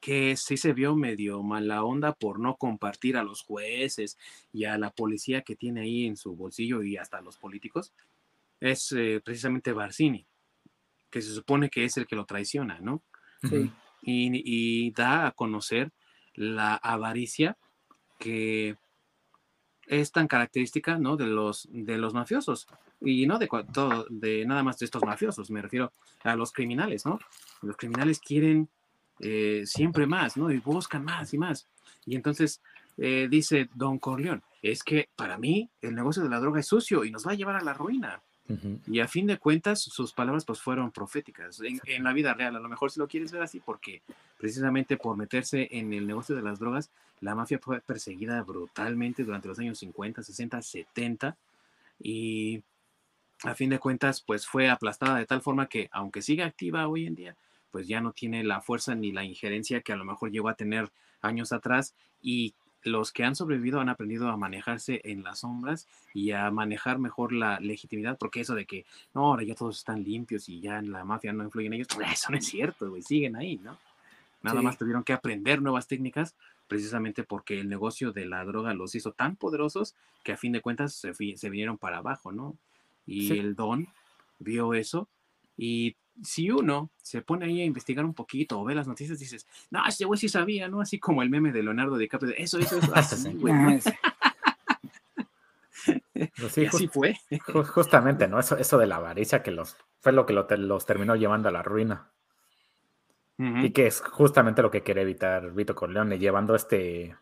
que 0.00 0.36
sí 0.36 0.58
se 0.58 0.74
vio 0.74 0.94
medio 0.94 1.42
mala 1.42 1.82
onda 1.82 2.12
por 2.12 2.38
no 2.38 2.56
compartir 2.56 3.16
a 3.16 3.22
los 3.22 3.40
jueces 3.40 4.18
y 4.52 4.66
a 4.66 4.76
la 4.76 4.90
policía 4.90 5.40
que 5.40 5.56
tiene 5.56 5.80
ahí 5.80 6.04
en 6.04 6.18
su 6.18 6.36
bolsillo 6.36 6.82
y 6.82 6.98
hasta 6.98 7.18
a 7.18 7.22
los 7.22 7.38
políticos, 7.38 7.94
es 8.60 8.92
eh, 8.92 9.22
precisamente 9.24 9.72
Barcini, 9.72 10.26
que 11.10 11.22
se 11.22 11.32
supone 11.32 11.70
que 11.70 11.84
es 11.84 11.96
el 11.96 12.06
que 12.06 12.16
lo 12.16 12.26
traiciona, 12.26 12.80
¿no? 12.80 13.02
Sí. 13.48 13.72
Y, 14.02 14.90
da 14.90 15.26
a 15.26 15.32
conocer 15.32 15.90
la 16.34 16.74
avaricia 16.74 17.56
que 18.18 18.76
es 19.86 20.12
tan 20.12 20.28
característica, 20.28 20.98
¿no? 20.98 21.16
De 21.16 21.26
los, 21.26 21.68
de 21.70 21.98
los 21.98 22.14
mafiosos. 22.14 22.66
Y 23.00 23.26
no 23.26 23.38
de, 23.38 23.48
todo, 23.72 24.06
de 24.08 24.44
nada 24.46 24.62
más 24.62 24.78
de 24.78 24.86
estos 24.86 25.02
mafiosos, 25.02 25.50
me 25.50 25.62
refiero 25.62 25.92
a 26.22 26.36
los 26.36 26.52
criminales, 26.52 27.04
¿no? 27.04 27.18
Los 27.62 27.76
criminales 27.76 28.18
quieren 28.18 28.68
eh, 29.20 29.62
siempre 29.66 30.06
más, 30.06 30.36
¿no? 30.36 30.50
Y 30.50 30.58
buscan 30.58 31.04
más 31.04 31.34
y 31.34 31.38
más. 31.38 31.66
Y 32.06 32.16
entonces 32.16 32.60
eh, 32.96 33.28
dice 33.30 33.68
Don 33.74 33.98
Corleón, 33.98 34.42
es 34.62 34.82
que 34.82 35.08
para 35.16 35.38
mí 35.38 35.70
el 35.82 35.94
negocio 35.94 36.22
de 36.22 36.28
la 36.28 36.40
droga 36.40 36.60
es 36.60 36.66
sucio 36.66 37.04
y 37.04 37.10
nos 37.10 37.26
va 37.26 37.32
a 37.32 37.36
llevar 37.36 37.56
a 37.56 37.64
la 37.64 37.74
ruina. 37.74 38.22
Y 38.86 39.00
a 39.00 39.08
fin 39.08 39.26
de 39.26 39.38
cuentas, 39.38 39.80
sus 39.80 40.12
palabras 40.12 40.44
pues 40.44 40.60
fueron 40.60 40.90
proféticas 40.90 41.60
en, 41.62 42.04
la 42.04 42.12
vida 42.12 42.34
real. 42.34 42.54
A 42.56 42.60
lo 42.60 42.68
mejor 42.68 42.90
si 42.90 43.00
lo 43.00 43.08
quieres 43.08 43.32
ver 43.32 43.42
así, 43.42 43.60
porque 43.60 44.02
precisamente 44.38 44.98
por 44.98 45.16
meterse 45.16 45.68
en 45.70 45.92
el 45.94 46.06
negocio 46.06 46.36
de 46.36 46.42
las 46.42 46.58
drogas, 46.58 46.90
la 47.20 47.34
mafia 47.34 47.58
fue 47.58 47.80
perseguida 47.80 48.42
brutalmente 48.42 49.24
durante 49.24 49.48
los 49.48 49.58
años 49.58 49.78
50, 49.78 50.22
60, 50.22 50.60
70 50.60 51.36
y 52.00 52.62
a 53.44 53.54
fin 53.54 53.70
de 53.70 53.78
cuentas 53.78 54.20
pues 54.20 54.46
fue 54.46 54.68
aplastada 54.68 55.18
de 55.18 55.26
tal 55.26 55.40
forma 55.40 55.68
que 55.68 55.88
aunque 55.92 56.22
sigue 56.22 56.42
activa 56.42 56.86
hoy 56.88 57.06
en 57.06 57.14
día, 57.14 57.36
pues 57.70 57.88
ya 57.88 58.00
no 58.00 58.12
tiene 58.12 58.44
la 58.44 58.60
fuerza 58.60 58.94
ni 58.94 59.10
la 59.10 59.24
injerencia 59.24 59.80
que 59.80 59.92
a 59.92 59.96
lo 59.96 60.04
mejor 60.04 60.30
llegó 60.30 60.48
a 60.48 60.54
tener 60.54 60.92
años 61.22 61.52
atrás 61.52 61.94
y 62.20 62.54
los 62.84 63.12
que 63.12 63.24
han 63.24 63.34
sobrevivido 63.34 63.80
han 63.80 63.88
aprendido 63.88 64.28
a 64.28 64.36
manejarse 64.36 65.00
en 65.04 65.22
las 65.24 65.40
sombras 65.40 65.88
y 66.12 66.30
a 66.30 66.50
manejar 66.50 66.98
mejor 66.98 67.32
la 67.32 67.58
legitimidad, 67.60 68.18
porque 68.18 68.40
eso 68.40 68.54
de 68.54 68.66
que 68.66 68.84
no, 69.14 69.26
ahora 69.26 69.42
ya 69.42 69.54
todos 69.54 69.78
están 69.78 70.04
limpios 70.04 70.48
y 70.48 70.60
ya 70.60 70.78
en 70.78 70.92
la 70.92 71.04
mafia 71.04 71.32
no 71.32 71.44
influyen 71.44 71.72
ellos, 71.72 71.88
pues 71.94 72.08
eso 72.12 72.30
no 72.30 72.38
es 72.38 72.46
cierto, 72.46 72.90
güey, 72.90 73.02
siguen 73.02 73.36
ahí, 73.36 73.58
¿no? 73.62 73.78
Nada 74.42 74.60
más 74.60 74.76
tuvieron 74.76 75.04
que 75.04 75.14
aprender 75.14 75.62
nuevas 75.62 75.86
técnicas 75.86 76.34
precisamente 76.68 77.24
porque 77.24 77.58
el 77.58 77.70
negocio 77.70 78.12
de 78.12 78.26
la 78.26 78.44
droga 78.44 78.74
los 78.74 78.94
hizo 78.94 79.12
tan 79.12 79.36
poderosos 79.36 79.94
que 80.22 80.32
a 80.32 80.36
fin 80.36 80.52
de 80.52 80.60
cuentas 80.60 80.92
se, 80.92 81.14
se 81.14 81.50
vinieron 81.50 81.78
para 81.78 81.98
abajo, 81.98 82.30
¿no? 82.30 82.54
Y 83.06 83.38
el 83.38 83.54
Don 83.54 83.88
vio 84.38 84.74
eso 84.74 85.08
y 85.56 85.96
si 86.22 86.50
uno 86.50 86.90
se 87.02 87.22
pone 87.22 87.46
ahí 87.46 87.60
a 87.60 87.64
investigar 87.64 88.04
un 88.04 88.14
poquito 88.14 88.60
o 88.60 88.64
ve 88.64 88.74
las 88.74 88.86
noticias, 88.86 89.18
dices, 89.18 89.46
no, 89.70 89.84
este 89.86 90.04
güey 90.04 90.18
sí 90.18 90.28
sabía, 90.28 90.68
¿no? 90.68 90.80
Así 90.80 90.98
como 90.98 91.22
el 91.22 91.30
meme 91.30 91.52
de 91.52 91.62
Leonardo 91.62 91.96
DiCaprio, 91.96 92.30
de, 92.32 92.42
eso, 92.42 92.58
eso, 92.58 92.78
eso, 92.78 92.92
así, 92.94 93.32
güey. 93.34 93.80
Pues 96.38 96.56
y 96.56 96.64
así 96.64 96.88
fue. 96.88 97.16
Justamente, 97.74 98.26
¿no? 98.26 98.38
Eso, 98.38 98.56
eso 98.56 98.78
de 98.78 98.86
la 98.86 98.96
avaricia 98.96 99.42
que 99.42 99.50
los 99.50 99.76
fue 100.00 100.12
lo 100.12 100.26
que 100.26 100.32
los 100.32 100.86
terminó 100.86 101.16
llevando 101.16 101.48
a 101.48 101.52
la 101.52 101.62
ruina. 101.62 102.10
Y 103.36 103.70
que 103.70 103.88
es 103.88 104.00
justamente 104.00 104.62
lo 104.62 104.70
que 104.70 104.82
quiere 104.82 105.02
evitar 105.02 105.50
Vito 105.50 105.74
Corleone, 105.74 106.20
llevando 106.20 106.54
este 106.54 107.16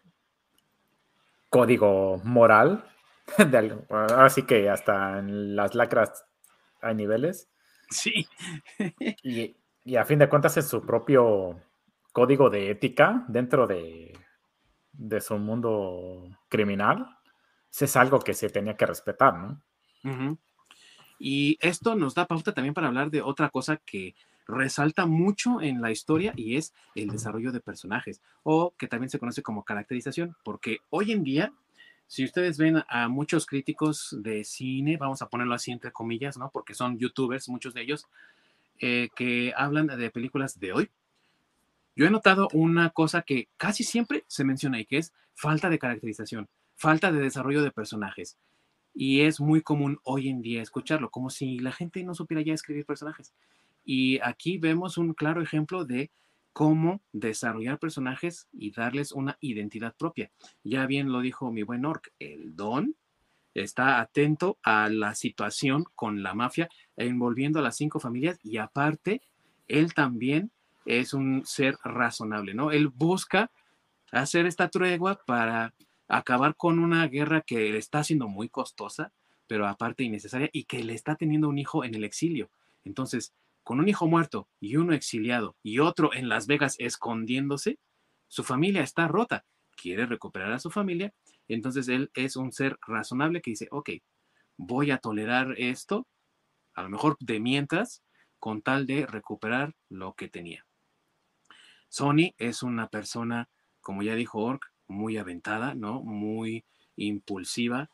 código 1.49 2.21
moral, 2.25 2.85
así 4.17 4.43
que 4.43 4.69
hasta 4.69 5.21
en 5.21 5.57
las 5.57 5.75
lacras 5.75 6.27
hay 6.83 6.95
niveles, 6.95 7.49
Sí. 7.93 8.27
y, 9.23 9.97
a 9.97 10.05
fin 10.05 10.19
de 10.19 10.29
cuentas 10.29 10.57
es 10.57 10.69
su 10.69 10.83
propio 10.83 11.61
código 12.13 12.51
de 12.51 12.71
ética 12.71 13.25
dentro 13.29 13.67
de, 13.67 14.13
de 14.93 15.21
su 15.21 15.37
mundo 15.39 16.29
criminal. 16.49 17.19
Es 17.79 17.97
algo 17.97 18.21
que 18.21 18.35
se 18.35 18.51
tenía 18.51 18.77
que 18.77 18.87
respetar, 18.87 19.35
¿no? 19.35 19.63
Y 21.19 21.57
esto 21.61 21.95
nos 21.95 22.15
da 22.15 22.27
pauta 22.27 22.53
también 22.53 22.75
para 22.75 22.89
hablar 22.89 23.11
de 23.11 23.23
otra 23.23 23.49
cosa 23.49 23.77
que 23.77 24.15
resalta 24.47 25.07
mucho 25.07 25.61
en 25.61 25.81
la 25.81 25.91
historia 25.91 26.33
y 26.37 26.57
es 26.57 26.75
el 26.95 27.09
desarrollo 27.09 27.53
de 27.53 27.61
personajes 27.61 28.21
o 28.43 28.75
que 28.77 28.89
también 28.89 29.09
se 29.09 29.19
conoce 29.19 29.43
como 29.43 29.65
caracterización, 29.65 30.37
porque 30.45 30.79
hoy 30.91 31.13
en 31.13 31.23
día 31.23 31.53
si 32.13 32.25
ustedes 32.25 32.59
ven 32.59 32.85
a 32.89 33.09
muchos 33.09 33.47
críticos 33.47 34.15
de 34.21 34.45
cine, 34.45 34.99
vamos 34.99 35.23
a 35.23 35.31
ponerlo 35.31 35.55
así 35.55 35.73
entre 35.73 35.93
comillas, 35.93 36.37
¿no? 36.37 36.51
Porque 36.51 36.75
son 36.75 36.99
youtubers, 36.99 37.49
muchos 37.49 37.73
de 37.73 37.81
ellos, 37.81 38.07
eh, 38.81 39.09
que 39.17 39.55
hablan 39.57 39.87
de 39.87 40.11
películas 40.11 40.61
de 40.61 40.75
hoy. 40.75 40.91
Yo 41.97 42.05
he 42.05 42.11
notado 42.11 42.51
una 42.53 42.91
cosa 42.91 43.23
que 43.23 43.49
casi 43.57 43.83
siempre 43.83 44.25
se 44.27 44.45
menciona 44.45 44.79
y 44.79 44.85
que 44.85 44.99
es 44.99 45.15
falta 45.35 45.71
de 45.71 45.79
caracterización, 45.79 46.49
falta 46.77 47.11
de 47.11 47.23
desarrollo 47.23 47.63
de 47.63 47.71
personajes. 47.71 48.37
Y 48.95 49.23
es 49.23 49.41
muy 49.41 49.63
común 49.63 49.99
hoy 50.05 50.29
en 50.29 50.43
día 50.43 50.61
escucharlo, 50.61 51.09
como 51.09 51.31
si 51.31 51.61
la 51.61 51.73
gente 51.73 52.05
no 52.05 52.15
supiera 52.15 52.43
ya 52.43 52.53
escribir 52.53 52.85
personajes. 52.85 53.33
Y 53.87 54.19
aquí 54.21 54.59
vemos 54.59 54.99
un 54.99 55.15
claro 55.15 55.41
ejemplo 55.41 55.87
de 55.87 56.11
cómo 56.53 57.01
desarrollar 57.13 57.79
personajes 57.79 58.49
y 58.53 58.73
darles 58.73 59.13
una 59.13 59.39
identidad 59.41 59.95
propia. 59.97 60.31
Ya 60.65 60.87
bien 60.87 61.11
lo 61.11 61.21
dijo 61.21 61.51
mi 61.51 61.63
buen 61.63 61.85
Orc, 61.85 62.13
el 62.19 62.55
Don 62.57 62.95
está 63.55 64.01
atento 64.01 64.59
a 64.63 64.89
la 64.89 65.15
situación 65.15 65.85
con 65.95 66.23
la 66.23 66.35
mafia 66.35 66.69
envolviendo 66.97 67.59
a 67.59 67.63
las 67.63 67.77
cinco 67.77 68.01
familias 68.01 68.39
y 68.43 68.59
aparte, 68.59 69.23
él 69.69 69.95
también 69.95 70.51
es 70.85 71.15
un 71.15 71.43
ser 71.45 71.77
razonable, 71.85 72.55
¿no? 72.55 72.71
Él 72.71 72.89
busca 72.89 73.51
hacer 74.11 74.47
esta 74.47 74.69
tregua 74.69 75.21
para 75.27 75.75
acabar 76.09 76.57
con 76.57 76.79
una 76.79 77.07
guerra 77.09 77.41
que 77.41 77.71
le 77.73 77.79
está 77.79 78.01
haciendo 78.01 78.29
muy 78.29 78.49
costosa, 78.49 79.13
pero 79.47 79.67
aparte 79.67 80.05
innecesaria 80.05 80.51
y 80.53 80.65
que 80.65 80.83
le 80.83 80.95
está 80.95 81.17
teniendo 81.17 81.49
un 81.49 81.59
hijo 81.59 81.85
en 81.85 81.95
el 81.95 82.05
exilio. 82.05 82.51
Entonces, 82.85 83.33
con 83.63 83.81
un 83.81 83.89
hijo 83.89 84.07
muerto 84.07 84.49
y 84.61 84.77
uno 84.77 84.93
exiliado 84.93 85.57
y 85.63 85.79
otro 85.79 86.13
en 86.15 86.29
Las 86.29 86.47
Vegas 86.47 86.77
escondiéndose, 86.79 87.79
su 88.29 88.45
familia 88.45 88.83
está 88.83 89.09
rota, 89.09 89.45
quiere 89.77 90.07
recuperar 90.07 90.53
a 90.53 90.59
su 90.59 90.71
familia, 90.71 91.13
entonces 91.49 91.89
él 91.89 92.11
es 92.15 92.37
un 92.37 92.53
ser 92.53 92.79
razonable 92.87 93.41
que 93.43 93.51
dice, 93.51 93.69
ok, 93.71 93.91
voy 94.57 94.91
a 94.91 94.99
tolerar 94.99 95.55
esto, 95.59 96.07
a 96.75 96.83
lo 96.83 96.89
mejor 96.89 97.17
de 97.21 97.41
mientras, 97.41 98.03
con 98.39 98.63
tal 98.63 98.87
de 98.87 99.07
recuperar 99.07 99.75
lo 99.89 100.15
que 100.15 100.29
tenía. 100.29 100.67
Sony 101.89 102.35
es 102.39 102.63
una 102.63 102.89
persona, 102.89 103.51
como 103.81 104.03
ya 104.03 104.15
dijo 104.15 104.39
Ork, 104.41 104.73
muy 104.89 105.19
aventada, 105.19 105.75
¿no? 105.75 106.03
Muy 106.03 106.65
impulsiva. 106.97 107.91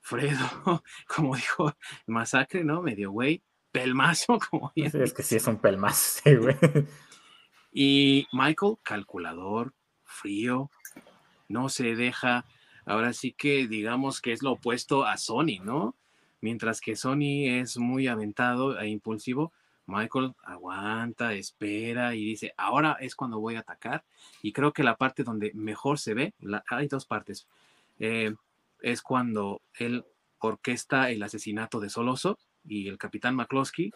Fredo, 0.00 0.38
como 1.06 1.36
dijo 1.36 1.72
Masacre, 2.06 2.64
¿no? 2.64 2.82
Medio 2.82 3.10
güey, 3.12 3.42
pelmazo, 3.72 4.38
como 4.50 4.72
es 4.76 5.12
que 5.12 5.22
sí 5.22 5.36
es 5.36 5.46
un 5.46 5.58
pelmazo, 5.58 6.20
sí, 6.22 6.36
güey. 6.36 6.56
Y 7.72 8.26
Michael, 8.32 8.76
calculador, 8.82 9.72
frío, 10.04 10.70
no 11.48 11.68
se 11.70 11.96
deja, 11.96 12.44
ahora 12.84 13.12
sí 13.14 13.32
que 13.32 13.66
digamos 13.66 14.20
que 14.20 14.32
es 14.32 14.42
lo 14.42 14.52
opuesto 14.52 15.04
a 15.04 15.16
Sony, 15.16 15.58
¿no? 15.62 15.96
Mientras 16.40 16.80
que 16.80 16.96
Sony 16.96 17.46
es 17.46 17.78
muy 17.78 18.08
aventado 18.08 18.78
e 18.78 18.88
impulsivo, 18.88 19.52
Michael 19.86 20.34
aguanta, 20.42 21.34
espera 21.34 22.14
y 22.14 22.24
dice, 22.24 22.52
ahora 22.56 22.96
es 23.00 23.14
cuando 23.14 23.40
voy 23.40 23.56
a 23.56 23.60
atacar. 23.60 24.04
Y 24.42 24.52
creo 24.52 24.72
que 24.72 24.82
la 24.82 24.96
parte 24.96 25.24
donde 25.24 25.52
mejor 25.54 25.98
se 25.98 26.14
ve, 26.14 26.34
hay 26.68 26.88
dos 26.88 27.06
partes, 27.06 27.46
eh, 27.98 28.34
es 28.80 29.02
cuando 29.02 29.62
él 29.78 30.04
orquesta 30.38 31.10
el 31.10 31.22
asesinato 31.22 31.78
de 31.80 31.90
Soloso 31.90 32.38
y 32.64 32.88
el 32.88 32.98
capitán 32.98 33.34
McCloskey, 33.36 33.92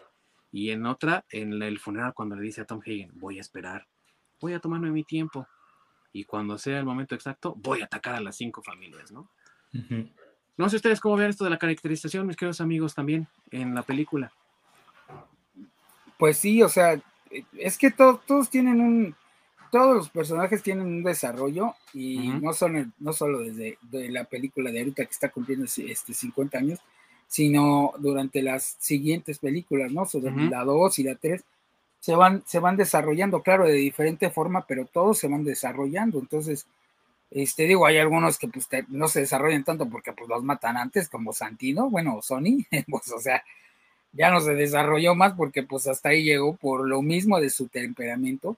y 0.51 0.71
en 0.71 0.85
otra, 0.85 1.25
en 1.29 1.61
el 1.61 1.79
funeral, 1.79 2.13
cuando 2.13 2.35
le 2.35 2.43
dice 2.43 2.61
a 2.61 2.65
Tom 2.65 2.79
Hagen, 2.81 3.11
voy 3.13 3.37
a 3.37 3.41
esperar, 3.41 3.87
voy 4.39 4.53
a 4.53 4.59
tomarme 4.59 4.91
mi 4.91 5.03
tiempo, 5.03 5.47
y 6.13 6.23
cuando 6.23 6.57
sea 6.57 6.79
el 6.79 6.85
momento 6.85 7.15
exacto, 7.15 7.53
voy 7.57 7.81
a 7.81 7.85
atacar 7.85 8.15
a 8.15 8.21
las 8.21 8.37
cinco 8.37 8.61
familias, 8.63 9.11
¿no? 9.11 9.29
No 10.57 10.69
sé 10.69 10.77
ustedes 10.77 10.99
cómo 10.99 11.17
ven 11.17 11.29
esto 11.29 11.43
de 11.43 11.51
la 11.51 11.59
caracterización, 11.59 12.25
mis 12.25 12.35
queridos 12.35 12.61
amigos, 12.61 12.95
también 12.95 13.27
en 13.51 13.75
la 13.75 13.83
película. 13.83 14.31
Pues 16.17 16.37
sí, 16.37 16.63
o 16.63 16.69
sea, 16.69 16.99
es 17.57 17.77
que 17.77 17.91
todos 17.91 18.49
tienen 18.49 18.81
un, 18.81 19.15
todos 19.71 19.95
los 19.95 20.09
personajes 20.09 20.63
tienen 20.63 20.87
un 20.87 21.03
desarrollo 21.03 21.75
y 21.93 22.29
no, 22.29 22.53
son, 22.53 22.93
no 22.99 23.13
solo 23.13 23.39
desde 23.39 23.77
la 23.91 24.23
película 24.23 24.71
de 24.71 24.79
ahorita 24.79 25.05
que 25.05 25.11
está 25.11 25.29
cumpliendo 25.29 25.65
este 25.65 26.13
50 26.13 26.57
años, 26.57 26.79
sino 27.27 27.93
durante 27.99 28.41
las 28.41 28.77
siguientes 28.79 29.39
películas, 29.39 29.91
¿no? 29.91 30.05
Sobre 30.05 30.31
la 30.31 30.63
2 30.63 30.99
y 30.99 31.03
la 31.03 31.15
3, 31.15 31.43
se 31.99 32.15
van, 32.15 32.43
se 32.45 32.59
van 32.59 32.77
desarrollando, 32.77 33.41
claro, 33.41 33.65
de 33.65 33.73
diferente 33.73 34.29
forma, 34.29 34.65
pero 34.65 34.85
todos 34.85 35.17
se 35.17 35.27
van 35.27 35.43
desarrollando. 35.43 36.19
Entonces, 36.19 36.67
este, 37.29 37.63
digo, 37.63 37.85
hay 37.85 37.97
algunos 37.97 38.37
que 38.37 38.47
pues, 38.47 38.67
no 38.87 39.07
se 39.07 39.21
desarrollan 39.21 39.63
tanto 39.63 39.89
porque 39.89 40.13
pues 40.13 40.29
los 40.29 40.43
matan 40.43 40.77
antes, 40.77 41.09
como 41.09 41.33
Santino, 41.33 41.89
bueno, 41.89 42.21
Sony, 42.21 42.65
pues 42.89 43.11
o 43.11 43.19
sea, 43.19 43.43
ya 44.13 44.31
no 44.31 44.39
se 44.39 44.53
desarrolló 44.53 45.15
más 45.15 45.33
porque 45.33 45.63
pues 45.63 45.87
hasta 45.87 46.09
ahí 46.09 46.23
llegó 46.23 46.55
por 46.55 46.87
lo 46.87 47.01
mismo 47.01 47.39
de 47.39 47.49
su 47.49 47.67
temperamento. 47.67 48.57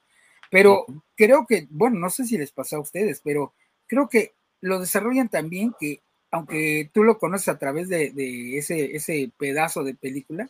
Pero 0.50 0.84
creo 1.16 1.46
que, 1.46 1.66
bueno, 1.70 1.98
no 1.98 2.10
sé 2.10 2.24
si 2.24 2.36
les 2.36 2.50
pasó 2.50 2.76
a 2.76 2.80
ustedes, 2.80 3.20
pero 3.22 3.52
creo 3.86 4.08
que 4.08 4.32
lo 4.60 4.80
desarrollan 4.80 5.28
también 5.28 5.74
que, 5.78 6.00
aunque 6.30 6.88
tú 6.92 7.02
lo 7.02 7.18
conoces 7.18 7.48
a 7.48 7.58
través 7.58 7.88
de, 7.88 8.56
ese, 8.56 8.96
ese 8.96 9.30
pedazo 9.36 9.82
de 9.82 9.94
película, 9.94 10.48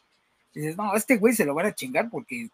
dices, 0.54 0.76
no, 0.76 0.94
este 0.94 1.16
güey 1.16 1.34
se 1.34 1.44
lo 1.44 1.54
van 1.54 1.66
a 1.66 1.74
chingar 1.74 2.10
porque, 2.10 2.48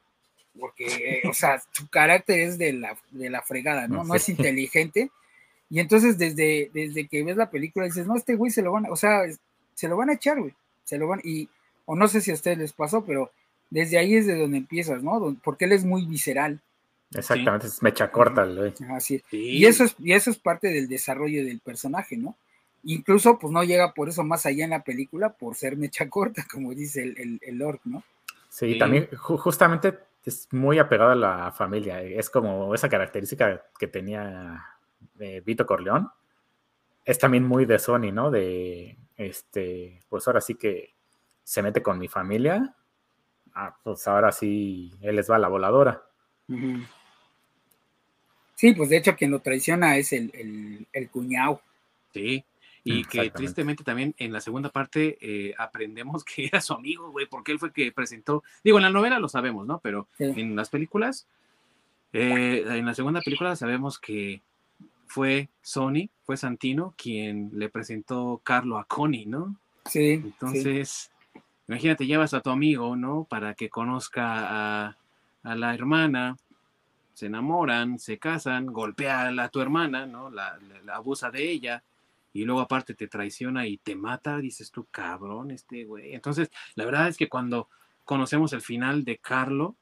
porque 0.58 1.22
o 1.28 1.34
sea, 1.34 1.62
su 1.72 1.88
carácter 1.88 2.40
es 2.40 2.58
de 2.58 2.72
la, 2.72 2.96
de 3.10 3.30
la 3.30 3.42
fregada, 3.42 3.88
¿no? 3.88 4.04
No, 4.04 4.14
es 4.14 4.28
inteligente. 4.28 5.10
Y 5.68 5.80
entonces 5.80 6.16
desde, 6.18 6.70
desde 6.72 7.08
que 7.08 7.24
ves 7.24 7.36
la 7.36 7.50
película 7.50 7.86
dices, 7.86 8.06
no, 8.06 8.16
este 8.16 8.36
güey 8.36 8.50
se 8.50 8.62
lo 8.62 8.72
van 8.72 8.86
a, 8.86 8.90
o 8.90 8.96
sea, 8.96 9.22
se 9.74 9.88
lo 9.88 9.96
van 9.96 10.10
a 10.10 10.14
echar, 10.14 10.40
güey. 10.40 10.54
Se 10.84 10.98
lo 10.98 11.08
van, 11.08 11.20
y, 11.24 11.48
o 11.84 11.96
no 11.96 12.06
sé 12.06 12.20
si 12.20 12.30
a 12.30 12.34
ustedes 12.34 12.58
les 12.58 12.72
pasó, 12.72 13.04
pero 13.04 13.32
desde 13.70 13.98
ahí 13.98 14.14
es 14.14 14.26
de 14.26 14.38
donde 14.38 14.58
empiezas, 14.58 15.02
¿no? 15.02 15.36
Porque 15.42 15.64
él 15.64 15.72
es 15.72 15.84
muy 15.84 16.06
visceral. 16.06 16.60
Exactamente, 17.12 17.66
es 17.66 17.82
mecha 17.82 18.10
corta, 18.10 18.44
güey. 18.44 18.72
Así 18.90 19.22
Y 19.32 19.64
eso 19.66 19.84
es, 19.84 19.96
y 19.98 20.12
eso 20.12 20.30
es 20.30 20.38
parte 20.38 20.68
del 20.68 20.88
desarrollo 20.88 21.44
del 21.44 21.58
personaje, 21.58 22.16
¿no? 22.16 22.36
Incluso, 22.88 23.38
pues 23.38 23.52
no 23.52 23.64
llega 23.64 23.92
por 23.94 24.08
eso 24.08 24.22
más 24.22 24.46
allá 24.46 24.64
en 24.64 24.70
la 24.70 24.84
película, 24.84 25.30
por 25.30 25.56
ser 25.56 25.76
mecha 25.76 26.08
corta, 26.10 26.46
como 26.50 26.72
dice 26.72 27.02
el, 27.02 27.40
el, 27.42 27.62
Orc, 27.62 27.80
¿no? 27.84 28.02
Sí, 28.48 28.78
también 28.78 29.08
justamente 29.16 29.98
es 30.24 30.48
muy 30.52 30.78
apegado 30.78 31.10
a 31.10 31.16
la 31.16 31.52
familia. 31.52 32.00
Es 32.00 32.30
como 32.30 32.74
esa 32.74 32.88
característica 32.88 33.62
que 33.78 33.86
tenía 33.86 34.64
eh, 35.18 35.42
Vito 35.44 35.66
Corleón. 35.66 36.08
Es 37.04 37.18
también 37.18 37.44
muy 37.44 37.66
de 37.66 37.78
Sony, 37.78 38.12
¿no? 38.12 38.30
De, 38.30 38.96
este, 39.16 40.00
pues 40.08 40.26
ahora 40.26 40.40
sí 40.40 40.54
que 40.54 40.94
se 41.44 41.62
mete 41.62 41.82
con 41.82 41.98
mi 41.98 42.08
familia. 42.08 42.74
Ah, 43.54 43.76
pues 43.82 44.06
ahora 44.08 44.32
sí, 44.32 44.92
él 45.00 45.16
les 45.16 45.30
va 45.30 45.36
a 45.36 45.40
la 45.40 45.48
voladora. 45.48 46.02
Sí, 48.54 48.72
pues 48.72 48.90
de 48.90 48.96
hecho 48.96 49.16
quien 49.16 49.30
lo 49.30 49.40
traiciona 49.40 49.96
es 49.96 50.12
el, 50.12 50.86
el, 50.92 51.08
cuñado. 51.10 51.60
Sí, 52.12 52.44
y 52.86 53.04
que 53.04 53.30
tristemente 53.30 53.82
también 53.82 54.14
en 54.18 54.32
la 54.32 54.40
segunda 54.40 54.70
parte 54.70 55.18
eh, 55.20 55.54
aprendemos 55.58 56.24
que 56.24 56.46
era 56.46 56.60
su 56.60 56.72
amigo, 56.72 57.10
güey, 57.10 57.26
porque 57.26 57.52
él 57.52 57.58
fue 57.58 57.72
que 57.72 57.90
presentó, 57.92 58.42
digo, 58.62 58.78
en 58.78 58.84
la 58.84 58.90
novela 58.90 59.18
lo 59.18 59.28
sabemos, 59.28 59.66
¿no? 59.66 59.80
Pero 59.80 60.08
en 60.18 60.54
las 60.54 60.70
películas, 60.70 61.26
eh, 62.12 62.64
en 62.66 62.86
la 62.86 62.94
segunda 62.94 63.20
película 63.20 63.56
sabemos 63.56 63.98
que 63.98 64.40
fue 65.06 65.48
Sony, 65.62 66.08
fue 66.24 66.36
Santino 66.36 66.94
quien 66.96 67.50
le 67.54 67.68
presentó 67.68 68.40
Carlo 68.42 68.78
a 68.78 68.84
Connie, 68.84 69.26
¿no? 69.26 69.56
Sí. 69.84 70.12
Entonces, 70.24 71.10
imagínate, 71.68 72.06
llevas 72.06 72.34
a 72.34 72.40
tu 72.40 72.50
amigo, 72.50 72.96
¿no? 72.96 73.24
Para 73.28 73.54
que 73.54 73.68
conozca 73.68 74.86
a, 74.86 74.96
a 75.42 75.54
la 75.54 75.74
hermana, 75.74 76.36
se 77.16 77.26
enamoran, 77.26 77.98
se 77.98 78.18
casan, 78.18 78.66
golpea 78.66 79.28
a 79.28 79.48
tu 79.48 79.62
hermana, 79.62 80.04
¿no? 80.04 80.28
La, 80.28 80.58
abusa 80.92 81.30
de 81.30 81.50
ella 81.50 81.82
y 82.36 82.44
luego 82.44 82.60
aparte 82.60 82.94
te 82.94 83.08
traiciona 83.08 83.66
y 83.66 83.78
te 83.78 83.96
mata, 83.96 84.38
dices 84.38 84.70
tú, 84.70 84.86
cabrón, 84.90 85.50
este 85.50 85.84
güey. 85.84 86.14
Entonces, 86.14 86.50
la 86.74 86.84
verdad 86.84 87.08
es 87.08 87.16
que 87.16 87.28
cuando 87.28 87.68
conocemos 88.04 88.52
el 88.52 88.60
final 88.60 89.04
de 89.04 89.18
Carlo, 89.18 89.76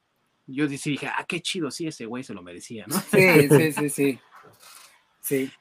yo 0.46 0.68
dije, 0.68 1.06
ah, 1.06 1.24
qué 1.26 1.40
chido, 1.40 1.70
sí, 1.70 1.86
ese 1.86 2.06
güey 2.06 2.22
se 2.22 2.34
lo 2.34 2.42
merecía, 2.42 2.86
¿no? 2.86 2.98
Sí, 3.00 3.48
sí, 3.48 3.72
sí, 3.72 3.90
sí. 3.90 4.18
Sí 5.20 5.52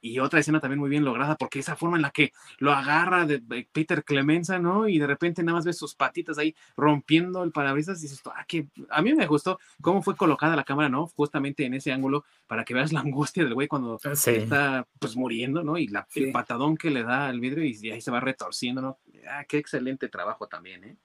y 0.00 0.18
otra 0.20 0.40
escena 0.40 0.60
también 0.60 0.78
muy 0.78 0.90
bien 0.90 1.04
lograda, 1.04 1.36
porque 1.36 1.58
esa 1.58 1.76
forma 1.76 1.96
en 1.96 2.02
la 2.02 2.10
que 2.10 2.32
lo 2.58 2.72
agarra 2.72 3.26
de, 3.26 3.40
Peter 3.72 4.04
Clemenza, 4.04 4.58
¿no? 4.58 4.88
Y 4.88 4.98
de 4.98 5.06
repente 5.06 5.42
nada 5.42 5.56
más 5.56 5.64
ves 5.64 5.76
sus 5.76 5.94
patitas 5.94 6.38
ahí 6.38 6.54
rompiendo 6.76 7.42
el 7.42 7.52
parabrisas 7.52 7.98
y 7.98 8.02
dices, 8.02 8.22
ah, 8.26 8.44
que 8.46 8.66
a 8.90 9.02
mí 9.02 9.12
me 9.14 9.26
gustó 9.26 9.58
cómo 9.80 10.02
fue 10.02 10.16
colocada 10.16 10.56
la 10.56 10.64
cámara, 10.64 10.88
¿no? 10.88 11.06
Justamente 11.06 11.64
en 11.64 11.74
ese 11.74 11.92
ángulo 11.92 12.24
para 12.46 12.64
que 12.64 12.74
veas 12.74 12.92
la 12.92 13.00
angustia 13.00 13.44
del 13.44 13.54
güey 13.54 13.68
cuando 13.68 13.98
ah, 14.04 14.12
está 14.12 14.86
pues 14.98 15.16
muriendo, 15.16 15.62
¿no? 15.64 15.78
Y 15.78 15.88
la, 15.88 16.06
el 16.14 16.32
patadón 16.32 16.76
que 16.76 16.90
le 16.90 17.02
da 17.02 17.26
al 17.26 17.40
vidrio 17.40 17.64
y, 17.64 17.90
ahí 17.90 18.00
se 18.00 18.10
va 18.10 18.20
retorciendo, 18.20 18.80
¿no? 18.80 18.98
Ah, 19.28 19.44
qué 19.44 19.58
excelente 19.58 20.08
trabajo 20.08 20.46
también, 20.46 20.84
¿eh? 20.84 20.96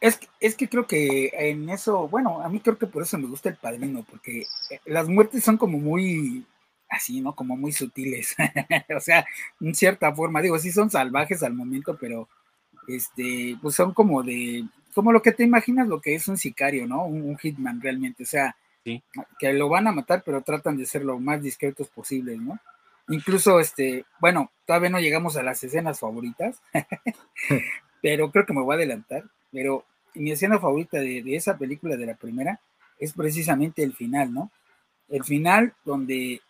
Es, 0.00 0.20
es 0.38 0.54
que 0.54 0.68
creo 0.68 0.86
que 0.86 1.30
en 1.32 1.70
eso, 1.70 2.08
bueno, 2.08 2.42
a 2.42 2.48
mí 2.50 2.60
creo 2.60 2.76
que 2.76 2.86
por 2.86 3.02
eso 3.02 3.16
me 3.16 3.26
gusta 3.26 3.48
el 3.48 3.56
padrino, 3.56 4.04
porque 4.10 4.40
eh, 4.40 4.80
las 4.84 5.08
muertes 5.08 5.42
son 5.42 5.56
como 5.56 5.78
muy 5.78 6.44
así, 6.88 7.20
¿no? 7.20 7.34
Como 7.34 7.56
muy 7.56 7.72
sutiles. 7.72 8.36
o 8.96 9.00
sea, 9.00 9.26
en 9.60 9.74
cierta 9.74 10.14
forma, 10.14 10.42
digo, 10.42 10.58
sí 10.58 10.70
son 10.70 10.90
salvajes 10.90 11.42
al 11.42 11.54
momento, 11.54 11.96
pero 12.00 12.28
este, 12.88 13.56
pues 13.60 13.74
son 13.74 13.92
como 13.94 14.22
de, 14.22 14.64
como 14.94 15.12
lo 15.12 15.22
que 15.22 15.32
te 15.32 15.44
imaginas 15.44 15.88
lo 15.88 16.00
que 16.00 16.14
es 16.14 16.28
un 16.28 16.36
sicario, 16.36 16.86
¿no? 16.86 17.04
Un, 17.04 17.36
hitman 17.36 17.80
realmente, 17.80 18.22
o 18.22 18.26
sea, 18.26 18.56
que 18.84 19.52
lo 19.52 19.68
van 19.68 19.86
a 19.86 19.92
matar, 19.92 20.22
pero 20.24 20.42
tratan 20.42 20.76
de 20.76 20.86
ser 20.86 21.04
lo 21.04 21.18
más 21.18 21.42
discretos 21.42 21.88
posibles, 21.88 22.38
¿no? 22.38 22.58
Incluso, 23.08 23.60
este, 23.60 24.04
bueno, 24.20 24.50
todavía 24.66 24.90
no 24.90 25.00
llegamos 25.00 25.36
a 25.36 25.42
las 25.42 25.62
escenas 25.64 26.00
favoritas, 26.00 26.60
pero 28.02 28.30
creo 28.30 28.46
que 28.46 28.52
me 28.54 28.62
voy 28.62 28.74
a 28.74 28.76
adelantar, 28.76 29.24
pero 29.50 29.84
mi 30.14 30.30
escena 30.30 30.58
favorita 30.58 30.98
de, 30.98 31.22
de 31.22 31.36
esa 31.36 31.58
película, 31.58 31.96
de 31.96 32.06
la 32.06 32.14
primera, 32.14 32.60
es 32.98 33.12
precisamente 33.12 33.82
el 33.82 33.94
final, 33.94 34.32
¿no? 34.32 34.50
El 35.08 35.24
final 35.24 35.74
donde 35.84 36.40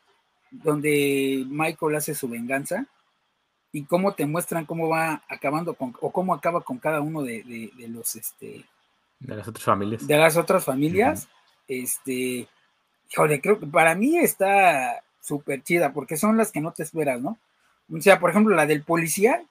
donde 0.63 1.45
Michael 1.49 1.97
hace 1.97 2.15
su 2.15 2.29
venganza 2.29 2.87
y 3.73 3.85
cómo 3.85 4.15
te 4.15 4.27
muestran 4.27 4.67
cómo 4.67 4.89
va 4.89 5.23
acabando 5.29 5.75
con, 5.75 5.95
o 6.01 6.13
cómo 6.13 6.35
acaba 6.35 6.61
con 6.63 6.79
cada 6.79 7.01
uno 7.01 7.23
de, 7.23 7.71
los, 7.89 8.17
este... 8.17 8.65
De 9.19 9.37
las 9.37 9.49
otras 9.49 9.65
familias. 9.65 10.07
De 10.07 10.17
las 10.17 10.37
otras 10.37 10.65
familias. 10.65 11.29
Este, 11.67 12.47
híjole, 13.11 13.41
creo 13.41 13.59
que 13.59 13.67
para 13.67 13.95
mí 13.95 14.19
está 14.19 15.03
súper 15.21 15.63
chida, 15.63 15.93
porque 15.93 16.17
son 16.17 16.37
las 16.37 16.53
que 16.53 16.61
no 16.61 16.73
te 16.73 16.83
esperas, 16.83 17.21
¿no? 17.21 17.39
O 17.93 18.01
sea, 18.01 18.21
por 18.21 18.31
ejemplo, 18.31 18.55
la 18.55 18.67
del 18.67 18.83
policía, 18.83 19.43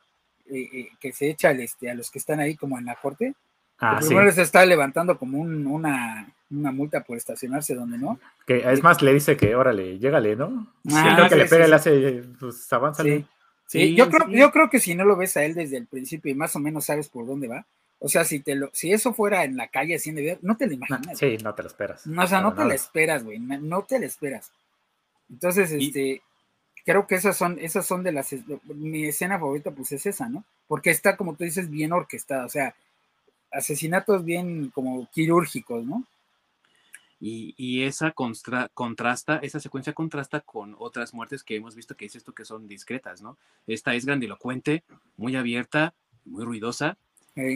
eh, 0.45 0.69
eh, 0.71 0.89
que 0.99 1.11
se 1.11 1.29
echa 1.29 1.51
este, 1.51 1.89
a 1.89 1.95
los 1.95 2.09
que 2.09 2.19
están 2.19 2.39
ahí 2.39 2.55
como 2.55 2.77
en 2.77 2.85
la 2.85 2.95
corte, 2.95 3.35
Ah, 3.79 3.99
primero 3.99 4.31
se 4.31 4.43
está 4.43 4.65
levantando 4.65 5.17
como 5.17 5.39
una, 5.39 6.27
multa 6.71 7.03
por 7.03 7.17
estacionarse 7.17 7.75
donde 7.75 7.97
no. 7.97 8.19
Que 8.45 8.63
es 8.71 8.83
más, 8.83 9.01
le 9.01 9.13
dice 9.13 9.37
que 9.37 9.55
órale, 9.55 9.99
llégale, 9.99 10.35
¿no? 10.35 10.67
Ah, 10.91 11.27
que 11.29 11.35
le 11.35 11.45
pega, 11.45 11.67
le 11.67 11.75
hace, 11.75 12.23
pues 12.39 12.71
avanza. 12.71 13.03
Sí, 13.67 13.95
yo, 13.95 14.09
creo, 14.09 14.29
yo 14.29 14.51
creo 14.51 14.69
que 14.69 14.79
si 14.79 14.93
no 14.93 15.03
lo 15.03 15.15
ves 15.15 15.35
a 15.37 15.45
él 15.45 15.55
desde 15.55 15.77
el 15.77 15.87
principio 15.87 16.31
y 16.31 16.35
más 16.35 16.55
o 16.55 16.59
menos 16.59 16.85
sabes 16.85 17.09
por 17.09 17.25
dónde 17.25 17.47
va, 17.47 17.65
o 17.99 18.09
sea, 18.09 18.25
si 18.25 18.41
te 18.41 18.53
lo, 18.53 18.69
si 18.73 18.91
eso 18.91 19.13
fuera 19.13 19.45
en 19.45 19.55
la 19.55 19.69
calle 19.69 19.95
así 19.95 20.11
de 20.11 20.37
no 20.41 20.57
te 20.57 20.67
lo 20.67 20.73
imaginas. 20.73 21.17
Sí, 21.17 21.37
no 21.41 21.55
te 21.55 21.63
lo 21.63 21.69
esperas. 21.69 22.05
No, 22.05 22.23
o 22.23 22.27
sea, 22.27 22.41
no 22.41 22.53
te 22.53 22.65
lo 22.65 22.71
esperas, 22.71 23.23
güey, 23.23 23.39
no 23.39 23.83
te 23.83 23.97
lo 23.97 24.05
esperas. 24.05 24.51
Entonces, 25.29 25.71
este, 25.71 26.21
creo 26.85 27.07
que 27.07 27.15
esas 27.15 27.37
son, 27.37 27.57
esas 27.59 27.85
son 27.85 28.03
de 28.03 28.11
las, 28.11 28.35
mi 28.65 29.05
escena 29.05 29.39
favorita, 29.39 29.71
pues 29.71 29.91
es 29.93 30.05
esa, 30.05 30.29
¿no? 30.29 30.43
Porque 30.67 30.89
está, 30.89 31.15
como 31.15 31.35
tú 31.35 31.43
dices, 31.43 31.69
bien 31.69 31.93
orquestada, 31.93 32.45
o 32.45 32.49
sea, 32.49 32.75
asesinatos 33.51 34.25
bien 34.25 34.69
como 34.69 35.07
quirúrgicos, 35.11 35.85
¿no? 35.85 36.03
Y, 37.25 37.83
esa 37.83 38.11
contrasta, 38.11 39.37
esa 39.37 39.61
secuencia 39.61 39.93
contrasta 39.93 40.41
con 40.41 40.75
otras 40.77 41.13
muertes 41.13 41.41
que 41.45 41.55
hemos 41.55 41.73
visto 41.73 41.95
que 41.95 42.05
es 42.05 42.17
esto 42.17 42.33
que 42.33 42.43
son 42.43 42.67
discretas, 42.67 43.21
¿no? 43.21 43.37
Esta 43.65 43.95
es 43.95 44.05
grandilocuente, 44.05 44.83
muy 45.15 45.37
abierta, 45.37 45.93
muy 46.25 46.43
ruidosa, 46.43 46.97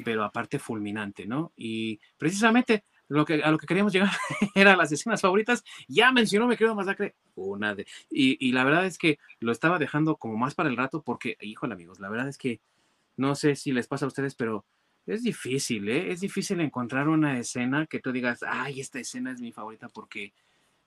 pero 0.06 0.24
aparte 0.24 0.58
fulminante, 0.58 1.26
¿no? 1.26 1.52
Y 1.58 2.00
precisamente 2.18 2.86
lo 3.10 3.26
que, 3.26 3.44
a 3.44 3.52
lo 3.52 3.58
que 3.58 3.68
queríamos 3.68 3.92
llegar 3.92 4.10
eran 4.56 4.78
las 4.78 4.94
escenas 4.94 5.20
favoritas. 5.20 5.66
Ya 5.90 6.14
mencionó 6.14 6.48
Me 6.48 6.56
Quedo 6.56 6.74
Masacre, 6.74 7.16
una 7.36 7.76
de. 7.76 7.86
Y, 8.10 8.38
y, 8.40 8.54
la 8.54 8.64
verdad 8.64 8.86
es 8.86 8.98
que 8.98 9.20
lo 9.42 9.52
estaba 9.52 9.80
dejando 9.80 10.16
como 10.16 10.38
más 10.38 10.56
para 10.56 10.70
el 10.70 10.78
rato 10.78 11.02
porque, 11.02 11.36
híjole, 11.42 11.74
amigos, 11.74 12.00
la 12.00 12.08
verdad 12.08 12.30
es 12.30 12.38
que 12.38 12.62
no 13.18 13.36
sé 13.36 13.58
si 13.58 13.74
les 13.74 13.88
pasa 13.88 14.06
a 14.06 14.08
ustedes, 14.08 14.34
pero 14.34 14.64
es 15.08 15.24
difícil, 15.24 15.90
¿eh? 15.90 16.12
Es 16.12 16.20
difícil 16.20 16.60
encontrar 16.60 17.08
una 17.08 17.40
escena 17.40 17.88
que 17.88 18.00
tú 18.00 18.12
digas, 18.12 18.40
ay, 18.48 18.82
esta 18.82 19.00
escena 19.00 19.32
es 19.32 19.42
mi 19.42 19.52
favorita, 19.52 19.88
porque 19.90 20.34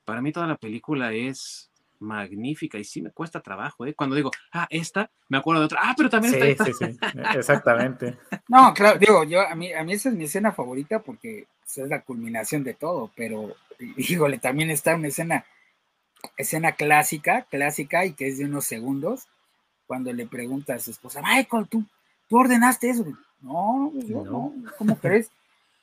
para 0.04 0.20
mí 0.20 0.30
toda 0.30 0.46
la 0.46 0.56
película 0.56 1.12
es 1.12 1.70
magnífica 2.00 2.78
y 2.78 2.84
sí 2.84 3.02
me 3.02 3.10
cuesta 3.10 3.40
trabajo, 3.40 3.86
¿eh? 3.86 3.94
Cuando 3.94 4.16
digo, 4.16 4.30
ah, 4.52 4.66
esta, 4.70 5.10
me 5.28 5.38
acuerdo 5.38 5.60
de 5.60 5.66
otra, 5.66 5.80
ah, 5.82 5.94
pero 5.96 6.08
también 6.08 6.34
está 6.34 6.64
Sí, 6.64 6.72
sí, 6.72 6.84
e, 6.84 7.38
exactamente. 7.38 8.18
no, 8.48 8.72
claro, 8.74 8.98
digo, 8.98 9.24
yo, 9.24 9.40
a 9.40 9.54
mí, 9.54 9.72
a 9.72 9.84
mí 9.84 9.92
esa 9.92 10.08
es 10.08 10.14
mi 10.14 10.24
escena 10.24 10.52
favorita 10.52 11.00
porque 11.00 11.46
es 11.64 11.88
la 11.88 12.02
culminación 12.02 12.64
de 12.64 12.74
todo, 12.74 13.10
pero, 13.14 13.54
híjole, 13.96 14.38
también 14.38 14.70
está 14.70 14.94
una 14.94 15.08
escena, 15.08 15.44
escena 16.36 16.72
clásica, 16.72 17.46
clásica 17.50 18.04
y 18.04 18.12
que 18.12 18.28
es 18.28 18.38
de 18.38 18.46
unos 18.46 18.66
segundos, 18.66 19.28
cuando 19.86 20.12
le 20.12 20.26
pregunta 20.26 20.74
a 20.74 20.78
su 20.78 20.90
esposa, 20.90 21.20
Michael, 21.22 21.68
tú, 21.68 21.84
tú 22.28 22.38
ordenaste 22.38 22.90
eso, 22.90 23.04
no, 23.42 23.92
no, 23.92 24.54
¿cómo 24.78 24.96
crees? 24.98 25.30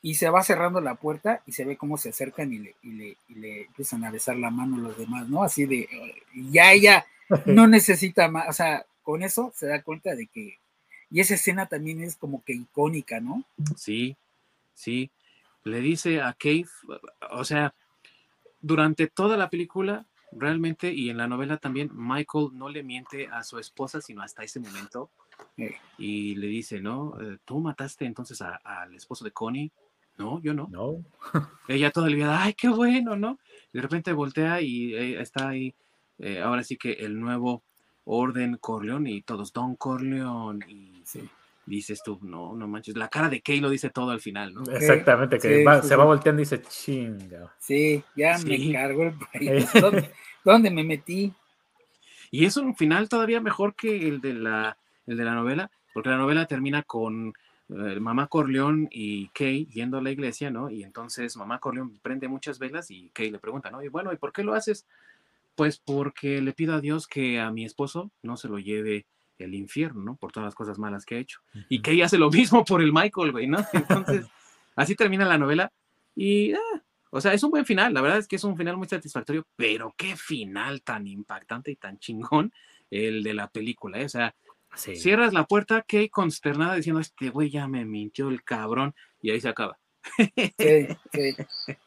y 0.02 0.16
se 0.16 0.30
va 0.30 0.44
cerrando 0.44 0.80
la 0.80 0.96
puerta 0.96 1.42
y 1.46 1.52
se 1.52 1.66
ve 1.66 1.76
cómo 1.76 1.98
se 1.98 2.10
acercan 2.10 2.54
y 2.54 2.60
le, 2.60 2.76
y 2.82 2.92
le, 2.92 3.18
y 3.28 3.36
le 3.36 3.62
empiezan 3.64 4.04
a 4.06 4.12
besar 4.12 4.38
la 4.38 4.52
mano 4.52 4.78
los 4.78 4.98
demás, 4.98 5.28
¿no? 5.28 5.44
Así 5.44 5.66
de, 5.66 5.88
ya 6.34 6.72
ella 6.72 7.06
no 7.46 7.68
necesita 7.68 8.30
más, 8.30 8.48
o 8.50 8.54
sea, 8.54 8.86
con 9.04 9.24
eso 9.24 9.52
se 9.56 9.68
da 9.68 9.82
cuenta 9.82 10.16
de 10.16 10.28
que, 10.28 10.60
y 11.10 11.20
esa 11.20 11.36
escena 11.36 11.66
también 11.66 12.02
es 12.02 12.16
como 12.16 12.44
que 12.44 12.54
icónica, 12.54 13.20
¿no? 13.20 13.44
Sí, 13.76 14.16
sí, 14.74 15.10
le 15.64 15.82
dice 15.82 16.22
a 16.22 16.34
Cave, 16.34 16.68
o 17.32 17.44
sea, 17.44 17.74
durante 18.62 19.08
toda 19.08 19.38
la 19.38 19.50
película, 19.50 20.06
realmente, 20.32 20.94
y 20.94 21.10
en 21.10 21.18
la 21.18 21.28
novela 21.28 21.58
también, 21.58 21.90
Michael 21.94 22.50
no 22.54 22.70
le 22.70 22.84
miente 22.84 23.28
a 23.28 23.44
su 23.44 23.60
esposa, 23.60 24.02
sino 24.02 24.22
hasta 24.22 24.44
ese 24.44 24.60
momento, 24.60 25.10
y 25.98 26.36
le 26.36 26.48
dice, 26.48 26.80
¿no? 26.80 27.16
Eh, 27.22 27.38
¿Tú 27.46 27.60
mataste 27.60 28.06
entonces 28.06 28.42
al 28.42 28.94
esposo 28.94 29.26
de 29.26 29.32
Connie? 29.32 29.72
No, 30.18 30.42
yo 30.42 30.54
no. 30.54 30.68
No. 30.72 31.04
Ella 31.68 31.92
toda 31.92 32.10
la 32.10 32.16
vida, 32.16 32.44
ay, 32.44 32.54
qué 32.54 32.70
bueno, 32.70 33.16
¿no? 33.16 33.40
De 33.72 33.82
repente 33.82 34.12
voltea 34.14 34.62
y 34.62 34.94
eh, 34.94 35.22
está 35.22 35.50
ahí, 35.50 35.74
eh, 36.20 36.42
ahora 36.42 36.64
sí 36.64 36.78
que 36.78 36.94
el 36.94 37.20
nuevo 37.20 37.64
orden 38.06 38.58
Corleone 38.58 39.12
y 39.12 39.22
todos 39.22 39.54
Don 39.54 39.76
Corleone 39.76 40.66
y 40.70 41.04
dices 41.68 42.02
tú, 42.04 42.18
no, 42.22 42.56
no 42.56 42.68
manches, 42.68 42.96
la 42.96 43.10
cara 43.10 43.30
de 43.30 43.42
Kay 43.42 43.60
lo 43.60 43.70
dice 43.70 43.90
todo 43.90 44.12
al 44.12 44.22
final, 44.22 44.54
¿no? 44.54 44.64
Exactamente, 44.72 45.38
que 45.38 45.66
se 45.84 45.96
va 45.96 46.06
volteando 46.06 46.42
y 46.42 46.46
dice, 46.46 46.62
chinga. 46.62 47.54
Sí, 47.60 48.04
ya 48.16 48.38
me 48.40 48.72
cargo 48.72 49.04
el 49.04 49.14
país. 49.14 49.70
¿Dónde, 50.44 50.72
me 50.72 50.84
metí? 50.84 51.34
Y 52.32 52.46
es 52.46 52.56
un 52.56 52.76
final 52.76 53.10
todavía 53.10 53.42
mejor 53.42 53.76
que 53.76 54.08
el 54.08 54.22
de 54.22 54.34
la, 54.34 54.78
el 55.08 55.18
de 55.18 55.26
la 55.26 55.34
novela, 55.34 55.72
porque 55.94 56.10
la 56.10 56.18
novela 56.18 56.46
termina 56.46 56.84
con 56.84 57.34
eh, 57.70 58.00
mamá 58.00 58.28
Corleón 58.28 58.88
y 58.92 59.28
Kay 59.30 59.66
yendo 59.66 59.98
a 59.98 60.02
la 60.02 60.12
iglesia, 60.12 60.52
¿no? 60.52 60.70
Y 60.70 60.84
entonces 60.84 61.36
mamá 61.36 61.60
Corleón 61.60 61.98
prende 62.02 62.28
muchas 62.28 62.60
velas 62.60 62.92
y 62.92 63.10
Kay 63.10 63.32
le 63.32 63.40
pregunta, 63.40 63.72
¿no? 63.72 63.84
Y 63.84 63.90
bueno, 63.90 64.14
¿y 64.14 64.18
por 64.18 64.32
qué 64.32 64.44
lo 64.44 64.54
haces? 64.54 64.86
Pues 65.56 65.80
porque 65.80 66.42
le 66.42 66.54
pido 66.54 66.76
a 66.76 66.82
Dios 66.82 67.08
que 67.08 67.40
a 67.40 67.52
mi 67.52 67.66
esposo 67.66 68.12
no 68.22 68.38
se 68.38 68.48
lo 68.48 68.60
lleve 68.60 69.06
el 69.38 69.54
infierno, 69.54 70.02
¿no? 70.02 70.16
Por 70.16 70.32
todas 70.32 70.48
las 70.48 70.56
cosas 70.56 70.80
malas 70.80 71.06
que 71.06 71.16
ha 71.16 71.20
hecho. 71.20 71.42
Y 71.70 71.82
Kay 71.82 72.02
hace 72.02 72.18
lo 72.18 72.30
mismo 72.30 72.64
por 72.64 72.82
el 72.82 72.94
Michael, 72.94 73.32
güey, 73.32 73.48
¿no? 73.48 73.60
Entonces, 73.74 74.26
así 74.76 74.96
termina 74.96 75.26
la 75.26 75.38
novela. 75.38 75.72
Y, 76.16 76.54
ah, 76.54 76.84
o 77.10 77.22
sea, 77.22 77.34
es 77.34 77.44
un 77.44 77.52
buen 77.52 77.66
final. 77.66 77.94
La 77.94 78.02
verdad 78.02 78.20
es 78.20 78.28
que 78.28 78.38
es 78.38 78.44
un 78.44 78.56
final 78.58 78.78
muy 78.78 78.88
satisfactorio, 78.88 79.46
pero 79.56 79.94
qué 79.98 80.16
final 80.16 80.82
tan 80.82 81.06
impactante 81.08 81.72
y 81.72 81.76
tan 81.76 82.00
chingón 82.00 82.52
el 82.90 83.24
de 83.24 83.34
la 83.34 83.50
película, 83.50 84.00
¿eh? 84.00 84.06
O 84.06 84.10
sea, 84.10 84.34
Cierras 84.76 85.34
la 85.34 85.46
puerta, 85.46 85.82
Kay 85.82 86.10
consternada 86.10 86.76
diciendo, 86.76 87.02
este 87.02 87.30
güey 87.30 87.50
ya 87.50 87.68
me 87.68 87.84
mintió 87.84 88.30
el 88.30 88.44
cabrón, 88.44 88.94
y 89.22 89.32
ahí 89.32 89.42
se 89.42 89.50
acaba. 89.50 89.80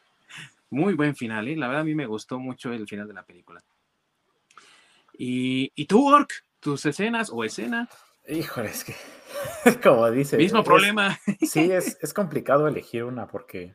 Muy 0.71 0.95
buen 0.95 1.17
final, 1.17 1.49
¿eh? 1.49 1.57
La 1.57 1.67
verdad 1.67 1.83
a 1.83 1.85
mí 1.85 1.95
me 1.95 2.07
gustó 2.07 2.39
mucho 2.39 2.73
el 2.73 2.87
final 2.87 3.09
de 3.09 3.15
la 3.15 3.25
película. 3.25 3.63
¿Y, 5.15 5.73
y 5.75 5.87
tú, 5.87 6.09
Ork? 6.09 6.45
¿Tus 6.61 6.87
escenas 6.87 7.31
o 7.33 7.43
escena? 7.45 7.89
Híjole, 8.29 8.71
es 8.71 8.85
que, 8.85 8.95
como 9.83 10.11
dice... 10.11 10.37
Mismo 10.37 10.63
problema. 10.63 11.19
sí, 11.41 11.73
es, 11.73 11.99
es 12.03 12.15
complicado 12.15 12.69
elegir 12.69 13.05
una 13.05 13.27
porque 13.27 13.75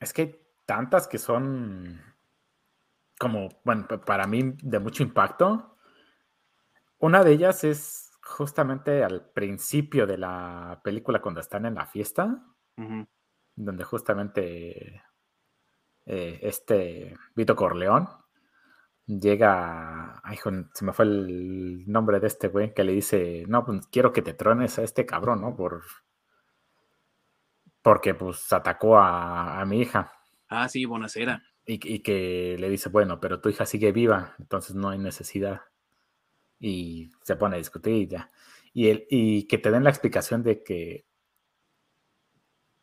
es 0.00 0.12
que 0.12 0.22
hay 0.22 0.40
tantas 0.64 1.06
que 1.06 1.18
son 1.18 2.00
como, 3.18 3.48
bueno, 3.64 3.86
para 3.86 4.26
mí 4.26 4.54
de 4.62 4.78
mucho 4.78 5.02
impacto 5.02 5.71
una 7.02 7.24
de 7.24 7.32
ellas 7.32 7.64
es 7.64 8.12
justamente 8.22 9.02
al 9.02 9.28
principio 9.32 10.06
de 10.06 10.18
la 10.18 10.80
película 10.84 11.20
cuando 11.20 11.40
están 11.40 11.66
en 11.66 11.74
la 11.74 11.86
fiesta, 11.86 12.46
donde 13.56 13.82
justamente 13.82 15.02
eh, 16.06 16.38
este 16.42 17.16
Vito 17.34 17.56
Corleón 17.56 18.08
llega, 19.04 20.20
ay, 20.22 20.38
se 20.74 20.84
me 20.84 20.92
fue 20.92 21.04
el 21.06 21.90
nombre 21.90 22.20
de 22.20 22.28
este 22.28 22.46
güey, 22.46 22.72
que 22.72 22.84
le 22.84 22.92
dice, 22.92 23.46
no, 23.48 23.64
pues 23.64 23.84
quiero 23.88 24.12
que 24.12 24.22
te 24.22 24.34
trones 24.34 24.78
a 24.78 24.82
este 24.82 25.04
cabrón, 25.04 25.40
¿no? 25.40 25.56
Por, 25.56 25.82
porque 27.82 28.14
pues 28.14 28.52
atacó 28.52 28.96
a, 28.98 29.64
mi 29.66 29.80
hija. 29.80 30.12
Ah, 30.48 30.68
sí, 30.68 30.84
Bonacera. 30.84 31.42
Y, 31.66 31.80
y, 31.94 31.98
que 32.00 32.56
le 32.60 32.70
dice, 32.70 32.90
bueno, 32.90 33.18
pero 33.18 33.40
tu 33.40 33.48
hija 33.48 33.66
sigue 33.66 33.90
viva, 33.90 34.36
entonces 34.38 34.76
no 34.76 34.90
hay 34.90 34.98
necesidad 34.98 35.62
y 36.62 37.10
se 37.22 37.34
pone 37.34 37.56
a 37.56 37.58
discutir 37.58 37.94
y 37.94 38.06
ya. 38.06 38.30
Y, 38.72 38.88
el, 38.88 39.06
y 39.10 39.48
que 39.48 39.58
te 39.58 39.70
den 39.70 39.84
la 39.84 39.90
explicación 39.90 40.44
de 40.44 40.62
que 40.62 41.04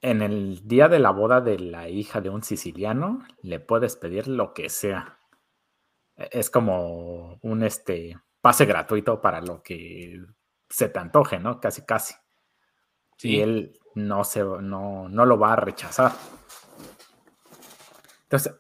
en 0.02 0.22
el 0.22 0.68
día 0.68 0.90
de 0.90 1.00
la 1.00 1.12
boda 1.12 1.40
de 1.40 1.58
la 1.60 1.88
hija 1.90 2.20
de 2.20 2.30
un 2.30 2.44
siciliano 2.44 3.26
le 3.42 3.60
puedes 3.62 3.96
pedir 3.96 4.28
lo 4.28 4.54
que 4.54 4.70
sea. 4.70 5.18
E, 6.18 6.30
es 6.34 6.50
como 6.50 7.40
un 7.42 7.64
este 7.64 8.20
pase 8.42 8.66
gratuito 8.66 9.22
para 9.22 9.40
lo 9.42 9.64
que 9.64 10.26
se 10.70 10.90
te 10.90 11.00
antoje, 11.00 11.40
¿no? 11.40 11.62
Casi, 11.62 11.86
casi. 11.86 12.16
Y 13.22 13.40
él 13.40 13.80
no, 13.96 14.24
se, 14.26 14.44
no, 14.44 15.08
no 15.10 15.26
lo 15.26 15.40
va 15.40 15.54
a 15.54 15.58
rechazar. 15.58 16.12
Entonces, 18.24 18.54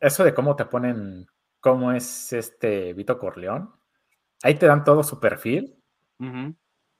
eso 0.00 0.24
de 0.24 0.34
cómo 0.34 0.54
te 0.54 0.66
ponen, 0.66 1.26
cómo 1.60 1.92
es 1.92 2.32
este 2.32 2.92
Vito 2.92 3.18
Corleón, 3.18 3.74
Ahí 4.44 4.56
te 4.56 4.66
dan 4.66 4.84
todo 4.84 5.02
su 5.02 5.18
perfil 5.18 5.74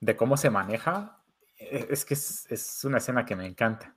de 0.01 0.16
cómo 0.16 0.38
se 0.38 0.49
maneja. 0.49 1.22
E, 1.59 1.88
es 1.90 2.07
que 2.07 2.14
es, 2.14 2.80
una 2.84 2.97
escena 2.97 3.26
que 3.26 3.36
me 3.36 3.45
encanta. 3.45 3.95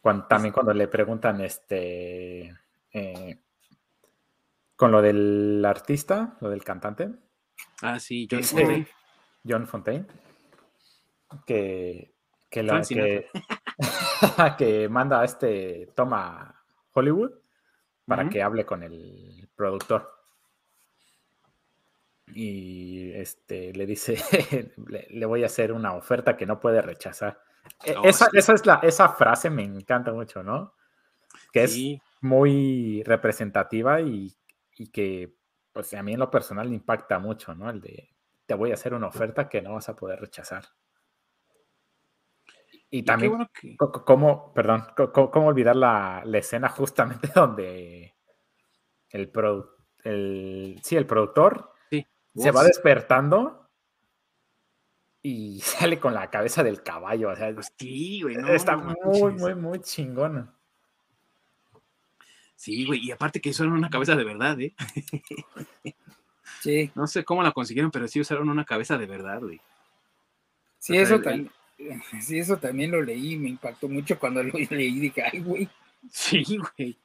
Cuando, 0.00 0.26
también 0.26 0.54
cuando 0.54 0.72
le 0.72 0.86
preguntan 0.86 1.40
este 1.40 2.56
eh, 2.92 3.40
con 4.76 4.92
lo 4.92 5.02
del 5.02 5.64
artista, 5.66 6.36
lo 6.40 6.48
del 6.48 6.62
cantante. 6.62 7.10
Ah, 7.82 7.98
sí, 7.98 8.28
John 8.30 8.38
este, 8.38 8.60
Fontaine. 8.60 8.88
John 9.44 9.66
Fontaine. 9.66 10.06
Que, 11.44 12.14
que, 12.48 12.62
que, 14.58 14.88
manda 14.88 15.22
a 15.22 15.24
este 15.24 15.90
toma 15.96 16.64
Hollywood 16.92 17.32
para 18.06 18.28
que 18.28 18.44
hable 18.44 18.64
con 18.64 18.84
el 18.84 19.48
productor 19.56 20.13
y 22.34 23.12
este, 23.12 23.72
le 23.72 23.86
dice, 23.86 24.16
le, 25.10 25.26
voy 25.26 25.44
a 25.44 25.46
hacer 25.46 25.72
una 25.72 25.94
oferta 25.94 26.36
que 26.36 26.46
no 26.46 26.58
puede 26.58 26.82
rechazar. 26.82 27.40
E, 27.84 27.94
esa, 28.02 28.28
es 28.34 28.66
la, 28.66 28.80
esa 28.82 29.10
frase 29.10 29.50
me 29.50 29.62
encanta 29.62 30.12
mucho, 30.12 30.42
¿no? 30.42 30.74
Que 31.52 31.64
es 31.64 31.78
muy 32.20 33.02
representativa 33.04 34.00
y, 34.00 34.34
que 34.92 35.36
pues 35.72 35.94
a 35.94 36.02
mí 36.02 36.14
en 36.14 36.18
lo 36.18 36.30
personal 36.30 36.72
impacta 36.72 37.20
mucho, 37.20 37.54
¿no? 37.54 37.70
El 37.70 37.80
de, 37.80 38.10
te 38.46 38.54
voy 38.54 38.72
a 38.72 38.74
hacer 38.74 38.94
una 38.94 39.06
oferta 39.06 39.48
que 39.48 39.62
no 39.62 39.74
vas 39.74 39.88
a 39.88 39.96
poder 39.96 40.20
rechazar. 40.20 40.64
Y, 42.90 43.02
también, 43.04 43.48
¿cómo, 43.78 44.52
perdón, 44.54 44.86
cómo, 45.12 45.46
olvidar 45.46 45.76
la, 45.76 46.22
la, 46.24 46.38
escena 46.38 46.68
justamente 46.70 47.28
donde 47.34 48.14
el, 49.10 49.32
el, 50.04 50.80
sí, 50.82 50.96
el 50.96 51.06
productor 51.06 51.73
se 52.34 52.50
va 52.50 52.64
despertando 52.64 53.68
y 55.22 55.60
sale 55.62 55.98
con 55.98 56.14
la 56.14 56.30
cabeza 56.30 56.62
del 56.62 56.82
caballo. 56.82 57.30
O 57.30 57.36
sea, 57.36 57.52
pues 57.54 57.72
sí, 57.76 58.22
güey. 58.22 58.36
está 58.50 58.76
muy, 58.76 59.32
muy, 59.32 59.54
muy 59.54 59.80
chingona. 59.80 60.52
Sí, 62.56 62.86
güey. 62.86 63.00
Y 63.04 63.10
aparte 63.10 63.40
que 63.40 63.50
usaron 63.50 63.72
una 63.72 63.90
cabeza 63.90 64.14
de 64.16 64.24
verdad, 64.24 64.60
¿eh? 64.60 64.74
Sí. 66.60 66.90
No 66.94 67.06
sé 67.06 67.24
cómo 67.24 67.42
la 67.42 67.52
consiguieron, 67.52 67.90
pero 67.90 68.08
sí 68.08 68.20
usaron 68.20 68.48
una 68.48 68.64
cabeza 68.64 68.96
de 68.96 69.04
verdad, 69.04 69.40
güey. 69.40 69.60
Sí, 70.78 70.96
eso 70.96 71.20
también. 71.20 71.50
Sí, 72.22 72.38
eso 72.38 72.56
también 72.56 72.92
lo 72.92 73.02
leí, 73.02 73.36
me 73.36 73.48
impactó 73.48 73.88
mucho 73.88 74.18
cuando 74.18 74.42
lo 74.42 74.52
leí, 74.70 75.00
dije, 75.00 75.24
ay, 75.24 75.40
güey. 75.40 75.68
Sí, 76.08 76.56
güey 76.56 76.96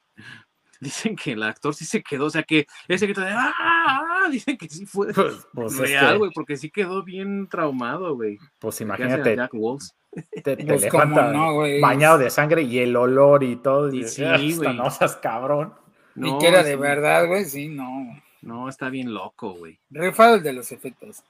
dicen 0.82 1.16
que 1.16 1.34
el 1.34 1.44
actor 1.44 1.76
sí 1.76 1.86
se 1.86 2.02
quedó, 2.02 2.26
o 2.26 2.30
sea 2.30 2.44
que 2.44 2.66
ese 2.88 3.06
grito 3.06 3.22
de 3.22 3.32
¡ah! 3.32 3.54
ah" 3.60 4.28
dicen 4.32 4.58
que 4.58 4.70
sí 4.70 4.86
fue 4.86 5.14
pues, 5.14 5.48
pues 5.54 5.78
real, 5.78 6.18
güey, 6.18 6.32
porque 6.34 6.58
sí 6.58 6.70
quedó 6.70 7.04
bien 7.04 7.48
traumado, 7.48 8.16
güey. 8.16 8.38
Pues 8.60 8.82
imagínate. 8.82 9.36
Jack 9.36 9.52
Te, 10.44 10.58
te 10.58 10.66
pues 10.66 10.88
bañado 11.82 12.18
de 12.18 12.30
sangre 12.30 12.64
y 12.64 12.80
el 12.80 12.96
olor 12.96 13.44
y 13.44 13.58
todo. 13.58 13.94
Y, 13.94 14.08
sí, 14.08 14.24
güey. 14.56 14.76
No 14.76 14.90
seas 14.90 15.16
cabrón. 15.18 15.74
No, 16.16 16.28
y 16.28 16.38
que 16.40 16.48
era 16.48 16.64
de 16.64 16.76
verdad, 16.76 17.28
güey, 17.28 17.46
sí, 17.46 17.68
no. 17.68 18.22
No, 18.42 18.70
está 18.70 18.90
bien 18.90 19.14
loco, 19.14 19.54
güey. 19.54 19.80
Refado 19.90 20.36
el 20.36 20.44
de 20.44 20.54
los 20.54 20.72
efectos. 20.72 21.24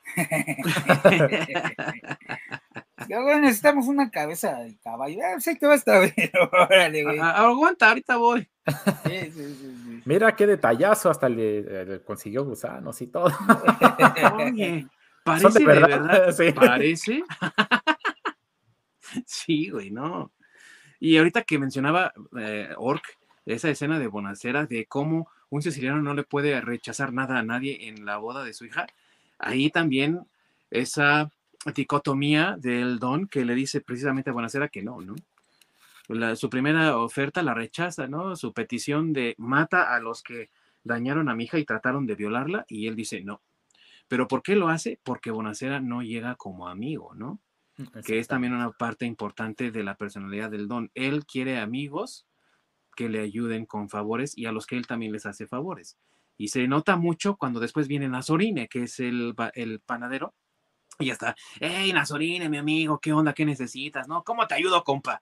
Necesitamos 3.07 3.87
una 3.87 4.09
cabeza 4.09 4.55
de 4.57 4.77
caballo. 4.77 5.19
Ah, 5.23 5.39
sé 5.39 5.57
que 5.57 5.65
va 5.65 5.73
a 5.73 5.75
estar 5.75 6.01
bien. 6.15 6.31
Órale, 6.51 7.03
güey. 7.03 7.19
aguanta, 7.19 7.89
ahorita 7.89 8.17
voy. 8.17 8.47
Sí, 9.05 9.31
sí, 9.31 9.31
sí, 9.31 10.01
Mira 10.05 10.35
qué 10.35 10.45
detallazo, 10.45 11.09
hasta 11.09 11.27
le, 11.27 12.01
consiguió 12.03 12.45
gusanos 12.45 13.01
y 13.01 13.07
todo. 13.07 13.31
Oye, 14.35 14.87
parece 15.23 15.59
de 15.59 15.65
verdad, 15.65 16.35
¿Parece? 16.55 17.23
Sí, 19.25 19.69
güey, 19.69 19.91
no. 19.91 20.31
Y 20.99 21.17
ahorita 21.17 21.43
que 21.43 21.57
mencionaba 21.57 22.13
eh, 22.37 22.69
Orc, 22.77 23.17
esa 23.45 23.69
escena 23.69 23.99
de 23.99 24.07
Bonacera, 24.07 24.65
de 24.65 24.85
cómo 24.85 25.29
un 25.49 25.61
siciliano 25.61 26.01
no 26.01 26.13
le 26.13 26.23
puede 26.23 26.61
rechazar 26.61 27.13
nada 27.13 27.39
a 27.39 27.43
nadie 27.43 27.87
en 27.87 28.05
la 28.05 28.17
boda 28.17 28.43
de 28.43 28.53
su 28.53 28.65
hija, 28.65 28.85
ahí 29.39 29.71
también 29.71 30.27
esa 30.69 31.31
dicotomía 31.75 32.55
del 32.57 32.99
don 32.99 33.27
que 33.27 33.45
le 33.45 33.55
dice 33.55 33.81
precisamente 33.81 34.29
a 34.29 34.33
Bonacera 34.33 34.69
que 34.69 34.83
no, 34.83 35.01
¿no? 35.01 35.15
su 36.35 36.49
primera 36.49 36.97
oferta 36.97 37.43
la 37.43 37.53
rechaza, 37.53 38.07
¿no? 38.07 38.35
Su 38.35 38.51
petición 38.51 39.13
de 39.13 39.35
mata 39.37 39.93
a 39.93 39.99
los 39.99 40.23
que 40.23 40.49
dañaron 40.83 41.29
a 41.29 41.35
mi 41.35 41.43
hija 41.43 41.59
y 41.59 41.65
trataron 41.65 42.07
de 42.07 42.15
violarla, 42.15 42.65
y 42.67 42.87
él 42.87 42.95
dice 42.95 43.21
no. 43.21 43.41
Pero 44.07 44.27
¿por 44.27 44.41
qué 44.41 44.55
lo 44.55 44.69
hace? 44.69 44.99
Porque 45.03 45.29
Bonacera 45.29 45.79
no 45.79 46.01
llega 46.01 46.35
como 46.35 46.67
amigo, 46.67 47.13
¿no? 47.13 47.39
Que 48.03 48.17
es 48.19 48.27
también 48.27 48.53
una 48.53 48.71
parte 48.71 49.05
importante 49.05 49.71
de 49.71 49.83
la 49.83 49.95
personalidad 49.95 50.49
del 50.49 50.67
don. 50.67 50.91
Él 50.95 51.25
quiere 51.25 51.59
amigos 51.59 52.25
que 52.95 53.07
le 53.07 53.21
ayuden 53.21 53.65
con 53.65 53.87
favores 53.87 54.37
y 54.37 54.47
a 54.47 54.51
los 54.51 54.65
que 54.65 54.75
él 54.75 54.87
también 54.87 55.13
les 55.13 55.25
hace 55.25 55.47
favores. 55.47 55.95
Y 56.37 56.49
se 56.49 56.67
nota 56.67 56.97
mucho 56.97 57.37
cuando 57.37 57.59
después 57.59 57.87
viene 57.87 58.09
Nazorine, 58.09 58.67
que 58.67 58.83
es 58.83 58.99
el, 58.99 59.35
el 59.53 59.79
panadero, 59.79 60.33
y 60.99 61.05
ya 61.05 61.13
está, 61.13 61.35
hey 61.59 61.91
Nazorine, 61.93 62.49
mi 62.49 62.57
amigo, 62.57 62.99
¿qué 62.99 63.13
onda? 63.13 63.33
¿Qué 63.33 63.45
necesitas? 63.45 64.07
¿No? 64.07 64.23
¿Cómo 64.23 64.45
te 64.47 64.55
ayudo, 64.55 64.83
compa? 64.83 65.21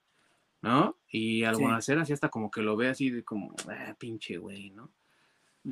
¿no? 0.61 0.97
Y 1.09 1.43
al 1.43 1.55
sí. 1.55 1.93
así 1.93 2.13
hasta 2.13 2.29
como 2.29 2.51
que 2.51 2.61
lo 2.61 2.75
ve 2.75 2.89
así 2.89 3.09
de 3.09 3.23
como, 3.23 3.53
ah, 3.69 3.95
pinche 3.97 4.37
güey, 4.37 4.71
¿no? 4.71 4.91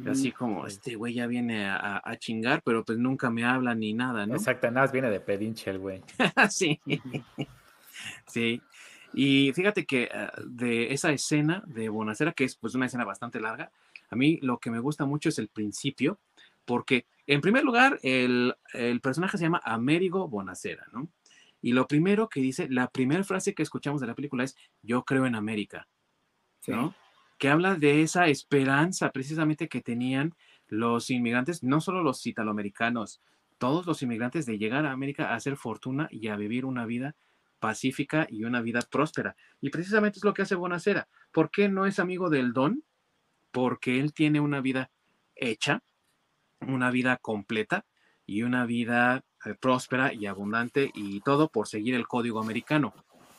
Así 0.09 0.33
como, 0.33 0.67
este 0.67 0.95
güey 0.95 1.13
ya 1.13 1.25
viene 1.25 1.69
a, 1.69 2.17
chingar, 2.19 2.61
pero 2.63 2.83
pues 2.83 2.97
nunca 2.97 3.29
me 3.29 3.45
habla 3.45 3.73
ni 3.75 3.93
nada, 3.93 4.25
¿no? 4.25 4.35
Exacto, 4.35 4.69
nada, 4.69 4.87
viene 4.87 5.09
de 5.09 5.21
pedinche 5.21 5.69
el 5.69 5.79
güey. 5.79 6.03
sí. 6.49 6.81
sí. 8.27 8.61
Y 9.13 9.53
fíjate 9.53 9.85
que 9.85 10.09
ah, 10.13 10.33
de 10.45 10.91
esa 10.91 11.11
escena 11.11 11.63
de 11.65 11.87
Bonacera, 11.87 12.33
que 12.33 12.43
es 12.43 12.57
pues 12.57 12.75
una 12.75 12.87
escena 12.87 13.05
bastante 13.05 13.39
larga, 13.39 13.71
a 14.09 14.15
mí 14.17 14.37
lo 14.41 14.57
que 14.57 14.69
me 14.69 14.79
gusta 14.79 15.05
mucho 15.05 15.29
es 15.29 15.39
el 15.39 15.47
principio, 15.47 16.19
porque 16.65 17.05
en 17.27 17.41
primer 17.41 17.63
lugar, 17.63 17.99
el, 18.03 18.55
el 18.73 19.01
personaje 19.01 19.37
se 19.37 19.45
llama 19.45 19.61
Amérigo 19.63 20.27
Bonacera, 20.27 20.85
¿no? 20.91 21.09
Y 21.61 21.73
lo 21.73 21.87
primero 21.87 22.29
que 22.29 22.41
dice, 22.41 22.67
la 22.69 22.87
primera 22.89 23.23
frase 23.23 23.55
que 23.55 23.63
escuchamos 23.63 23.99
de 23.99 24.07
la 24.07 24.13
película 24.13 24.43
es, 24.43 24.55
yo 24.83 25.03
creo 25.03 25.25
en 25.25 25.35
América, 25.35 25.87
¿no? 26.67 26.93
Que 27.39 27.49
habla 27.49 27.75
de 27.75 28.01
esa 28.03 28.27
esperanza 28.27 29.11
precisamente 29.11 29.67
que 29.67 29.81
tenían 29.81 30.35
los 30.67 31.09
inmigrantes, 31.09 31.63
no 31.63 31.81
solo 31.81 32.03
los 32.03 32.25
italoamericanos, 32.25 33.21
todos 33.57 33.85
los 33.85 34.01
inmigrantes 34.03 34.45
de 34.45 34.57
llegar 34.57 34.85
a 34.85 34.91
América 34.91 35.29
a 35.29 35.35
hacer 35.35 35.57
fortuna 35.57 36.07
y 36.11 36.27
a 36.27 36.35
vivir 36.35 36.65
una 36.65 36.85
vida 36.85 37.15
pacífica 37.59 38.27
y 38.29 38.43
una 38.43 38.61
vida 38.61 38.81
próspera. 38.81 39.35
Y 39.61 39.69
precisamente 39.69 40.19
es 40.19 40.23
lo 40.23 40.33
que 40.33 40.43
hace 40.43 40.55
Bonacera. 40.55 41.07
¿Por 41.31 41.49
qué 41.49 41.69
no 41.69 41.85
es 41.85 41.99
amigo 41.99 42.29
del 42.29 42.53
don? 42.53 42.83
Porque 43.51 43.99
él 43.99 44.13
tiene 44.13 44.39
una 44.39 44.61
vida 44.61 44.91
hecha, 45.35 45.81
una 46.67 46.91
vida 46.91 47.17
completa 47.17 47.85
y 48.25 48.43
una 48.43 48.65
vida 48.65 49.23
eh, 49.45 49.55
próspera 49.59 50.13
y 50.13 50.25
abundante 50.25 50.91
y 50.93 51.21
todo 51.21 51.49
por 51.49 51.67
seguir 51.67 51.95
el 51.95 52.07
código 52.07 52.39
americano. 52.39 52.93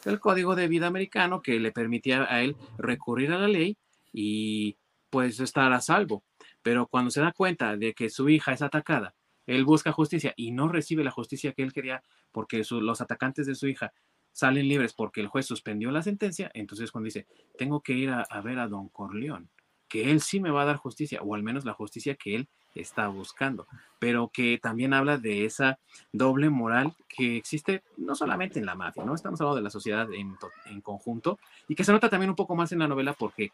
El 0.04 0.20
código 0.20 0.54
de 0.54 0.68
vida 0.68 0.86
americano 0.86 1.42
que 1.42 1.58
le 1.58 1.72
permitía 1.72 2.32
a 2.32 2.42
él 2.42 2.56
recurrir 2.78 3.32
a 3.32 3.38
la 3.38 3.48
ley 3.48 3.76
y 4.12 4.76
pues 5.10 5.40
estar 5.40 5.72
a 5.72 5.80
salvo. 5.80 6.24
Pero 6.62 6.86
cuando 6.86 7.10
se 7.10 7.20
da 7.20 7.32
cuenta 7.32 7.76
de 7.76 7.94
que 7.94 8.08
su 8.08 8.28
hija 8.28 8.52
es 8.52 8.62
atacada, 8.62 9.14
él 9.46 9.64
busca 9.64 9.92
justicia 9.92 10.32
y 10.36 10.52
no 10.52 10.68
recibe 10.68 11.04
la 11.04 11.10
justicia 11.10 11.52
que 11.52 11.62
él 11.62 11.72
quería 11.72 12.02
porque 12.32 12.62
los 12.70 13.00
atacantes 13.00 13.46
de 13.46 13.54
su 13.54 13.68
hija 13.68 13.92
salen 14.32 14.68
libres 14.68 14.92
porque 14.92 15.20
el 15.20 15.28
juez 15.28 15.46
suspendió 15.46 15.90
la 15.90 16.02
sentencia, 16.02 16.50
entonces 16.52 16.92
cuando 16.92 17.06
dice, 17.06 17.26
tengo 17.56 17.80
que 17.80 17.94
ir 17.94 18.10
a, 18.10 18.20
a 18.20 18.40
ver 18.42 18.58
a 18.58 18.68
don 18.68 18.90
Corleón, 18.90 19.48
que 19.88 20.10
él 20.10 20.20
sí 20.20 20.40
me 20.40 20.50
va 20.50 20.62
a 20.62 20.66
dar 20.66 20.76
justicia, 20.76 21.22
o 21.22 21.34
al 21.34 21.42
menos 21.42 21.64
la 21.64 21.72
justicia 21.72 22.16
que 22.16 22.34
él 22.34 22.48
está 22.80 23.08
buscando, 23.08 23.66
pero 23.98 24.28
que 24.28 24.58
también 24.58 24.92
habla 24.94 25.18
de 25.18 25.44
esa 25.44 25.78
doble 26.12 26.50
moral 26.50 26.94
que 27.08 27.36
existe 27.36 27.82
no 27.96 28.14
solamente 28.14 28.58
en 28.58 28.66
la 28.66 28.74
mafia, 28.74 29.04
¿no? 29.04 29.14
Estamos 29.14 29.40
hablando 29.40 29.56
de 29.56 29.62
la 29.62 29.70
sociedad 29.70 30.08
en, 30.12 30.36
conjunto 30.82 31.38
y 31.68 31.74
que 31.74 31.84
se 31.84 31.92
nota 31.92 32.10
también 32.10 32.30
un 32.30 32.36
poco 32.36 32.54
más 32.54 32.72
en 32.72 32.80
la 32.80 32.88
novela 32.88 33.12
porque 33.14 33.52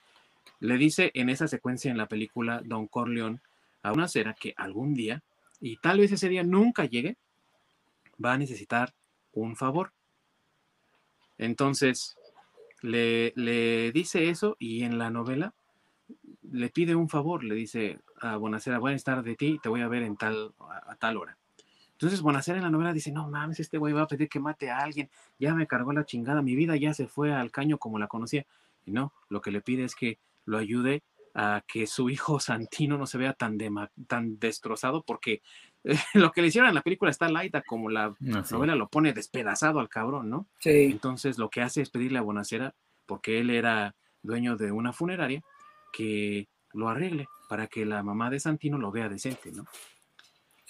le 0.60 0.76
dice 0.76 1.10
en 1.14 1.28
esa 1.28 1.48
secuencia 1.48 1.90
en 1.90 1.98
la 1.98 2.06
película 2.06 2.60
Don 2.64 2.86
Corleone 2.86 3.40
a 3.82 3.92
una 3.92 4.08
cera 4.08 4.34
que 4.34 4.54
algún 4.56 4.94
día, 4.94 5.22
y 5.60 5.76
tal 5.76 5.98
vez 5.98 6.12
ese 6.12 6.28
día 6.28 6.42
nunca 6.42 6.84
llegue, 6.84 7.16
va 8.24 8.32
a 8.32 8.38
necesitar 8.38 8.94
un 9.32 9.56
favor. 9.56 9.92
Entonces, 11.38 12.16
le, 12.80 13.32
le 13.36 13.90
dice 13.92 14.28
eso 14.28 14.56
y 14.58 14.82
en 14.84 14.98
la 14.98 15.10
novela 15.10 15.54
le 16.50 16.68
pide 16.68 16.94
un 16.94 17.08
favor, 17.08 17.44
le 17.44 17.54
dice 17.54 17.98
a 18.22 18.36
Bonacera, 18.36 18.78
voy 18.78 18.92
a 18.92 18.96
estar 18.96 19.22
de 19.22 19.34
ti, 19.36 19.58
te 19.62 19.68
voy 19.68 19.80
a 19.80 19.88
ver 19.88 20.02
en 20.02 20.16
tal, 20.16 20.54
a, 20.60 20.94
tal 20.96 21.16
hora. 21.16 21.36
Entonces 21.92 22.22
Bonacera 22.22 22.58
en 22.58 22.64
la 22.64 22.70
novela 22.70 22.92
dice, 22.92 23.12
no 23.12 23.28
mames, 23.28 23.60
este 23.60 23.78
güey 23.78 23.92
va 23.92 24.02
a 24.02 24.06
pedir 24.06 24.28
que 24.28 24.40
mate 24.40 24.70
a 24.70 24.78
alguien, 24.78 25.10
ya 25.38 25.54
me 25.54 25.66
cargó 25.66 25.92
la 25.92 26.04
chingada, 26.04 26.42
mi 26.42 26.56
vida 26.56 26.76
ya 26.76 26.94
se 26.94 27.06
fue 27.06 27.32
al 27.32 27.50
caño 27.50 27.78
como 27.78 27.98
la 27.98 28.08
conocía. 28.08 28.46
Y 28.84 28.92
no, 28.92 29.12
lo 29.28 29.40
que 29.40 29.50
le 29.50 29.60
pide 29.60 29.84
es 29.84 29.94
que 29.94 30.18
lo 30.44 30.58
ayude 30.58 31.02
a 31.34 31.62
que 31.66 31.86
su 31.86 32.10
hijo 32.10 32.40
Santino 32.40 32.98
no 32.98 33.06
se 33.06 33.18
vea 33.18 33.32
tan, 33.32 33.58
tan 34.06 34.38
destrozado, 34.38 35.02
porque 35.02 35.42
lo 36.14 36.32
que 36.32 36.42
le 36.42 36.48
hicieron 36.48 36.68
en 36.68 36.74
la 36.74 36.82
película 36.82 37.10
está 37.10 37.28
laita, 37.28 37.62
como 37.62 37.88
la 37.90 38.06
ah, 38.06 38.44
novela 38.50 38.74
lo 38.74 38.88
pone 38.88 39.12
despedazado 39.12 39.80
al 39.80 39.88
cabrón, 39.88 40.30
¿no? 40.30 40.46
Sí. 40.58 40.88
Entonces 40.90 41.38
lo 41.38 41.50
que 41.50 41.62
hace 41.62 41.82
es 41.82 41.90
pedirle 41.90 42.18
a 42.18 42.22
Bonacera, 42.22 42.74
porque 43.06 43.40
él 43.40 43.50
era 43.50 43.94
dueño 44.22 44.56
de 44.56 44.72
una 44.72 44.92
funeraria, 44.92 45.42
que 45.92 46.48
lo 46.72 46.88
arregle 46.88 47.28
para 47.52 47.66
que 47.66 47.84
la 47.84 48.02
mamá 48.02 48.30
de 48.30 48.40
Santino 48.40 48.78
lo 48.78 48.90
vea 48.90 49.10
decente, 49.10 49.52
¿no? 49.52 49.66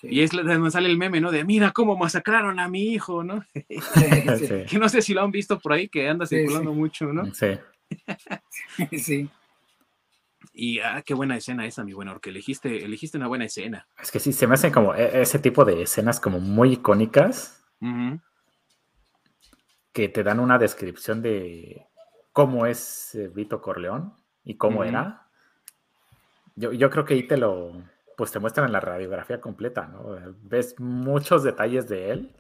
Y 0.03 0.23
es 0.23 0.33
donde 0.33 0.69
sale 0.73 0.89
el 0.89 0.99
meme, 0.99 1.21
¿no? 1.21 1.31
De 1.31 1.45
mira 1.45 1.71
cómo 1.71 1.97
masacraron 1.97 2.59
a 2.59 2.67
mi 2.67 2.89
hijo, 2.89 3.23
¿no? 3.23 3.45
que 3.55 4.79
no 4.81 4.89
sé 4.89 5.01
si 5.01 5.15
lo 5.15 5.23
han 5.23 5.31
visto 5.31 5.61
por 5.61 5.75
ahí, 5.75 5.89
que 5.89 6.09
anda 6.09 6.27
circulando 6.27 6.73
mucho, 6.73 7.13
¿no? 7.13 7.33
Sí. 7.33 7.57
sí. 8.99 9.31
Y 10.53 10.81
ah, 10.81 11.05
qué 11.07 11.15
buena 11.15 11.37
escena 11.37 11.65
esa, 11.67 11.85
mi 11.85 11.93
bueno, 11.93 12.15
porque 12.15 12.31
elegiste, 12.31 12.85
elegiste 12.85 13.17
una 13.17 13.29
buena 13.29 13.45
escena. 13.45 13.87
Es 14.03 14.11
que 14.11 14.19
sí, 14.19 14.33
se 14.33 14.49
me 14.49 14.55
hacen 14.55 14.73
como 14.73 14.93
e, 14.97 15.23
ese 15.23 15.39
tipo 15.39 15.65
de 15.65 15.83
escenas 15.83 16.19
como 16.19 16.41
muy 16.41 16.73
icónicas 16.73 17.65
que 19.93 20.09
te 20.09 20.25
dan 20.25 20.41
una 20.41 20.59
descripción 20.59 21.23
de 21.23 21.87
cómo 22.33 22.67
es 22.67 23.15
eh, 23.15 23.29
Vito 23.29 23.63
Corleón 23.63 24.15
y 24.43 24.57
cómo 24.57 24.83
era. 24.83 25.22
Yo, 26.55 26.73
yo, 26.73 26.91
creo 26.91 27.05
que 27.05 27.15
ahí 27.15 27.27
te 27.27 27.37
lo, 27.37 27.73
pues 28.17 28.31
te 28.31 28.39
muestran 28.39 28.73
la 28.73 28.81
radiografía 28.81 29.41
completa, 29.41 29.87
¿no? 29.87 30.17
Ves 30.43 30.79
muchos 30.79 31.43
detalles 31.43 31.89
de 31.89 32.11
él, 32.11 32.37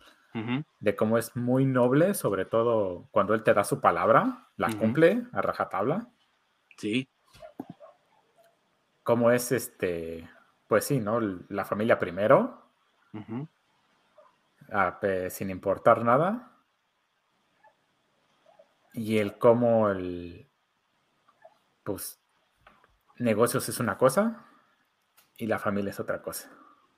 de 0.80 0.96
cómo 0.96 1.18
es 1.18 1.36
muy 1.36 1.66
noble, 1.66 2.14
sobre 2.14 2.44
todo 2.44 3.08
cuando 3.10 3.34
él 3.34 3.42
te 3.42 3.52
da 3.52 3.64
su 3.64 3.80
palabra, 3.80 4.48
la 4.56 4.70
cumple 4.70 5.24
a 5.32 5.42
rajatabla. 5.42 6.08
Sí. 6.76 7.08
Cómo 9.02 9.30
es 9.30 9.52
este, 9.52 10.28
pues 10.68 10.84
sí, 10.84 11.00
¿no? 11.00 11.20
La 11.48 11.64
familia 11.64 11.98
primero, 11.98 12.62
ah, 14.70 15.00
sin 15.28 15.50
importar 15.50 16.04
nada. 16.04 16.52
Y 18.94 19.18
el 19.18 19.36
cómo 19.38 19.88
el, 19.88 20.46
pues 21.82 22.21
negocios 23.18 23.68
es 23.68 23.80
una 23.80 23.96
cosa 23.96 24.46
y 25.36 25.46
la 25.46 25.58
familia 25.58 25.90
es 25.90 26.00
otra 26.00 26.22
cosa. 26.22 26.50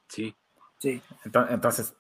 Sí. 0.09 0.35
Sí. 0.79 1.01
Entonces, 1.25 1.95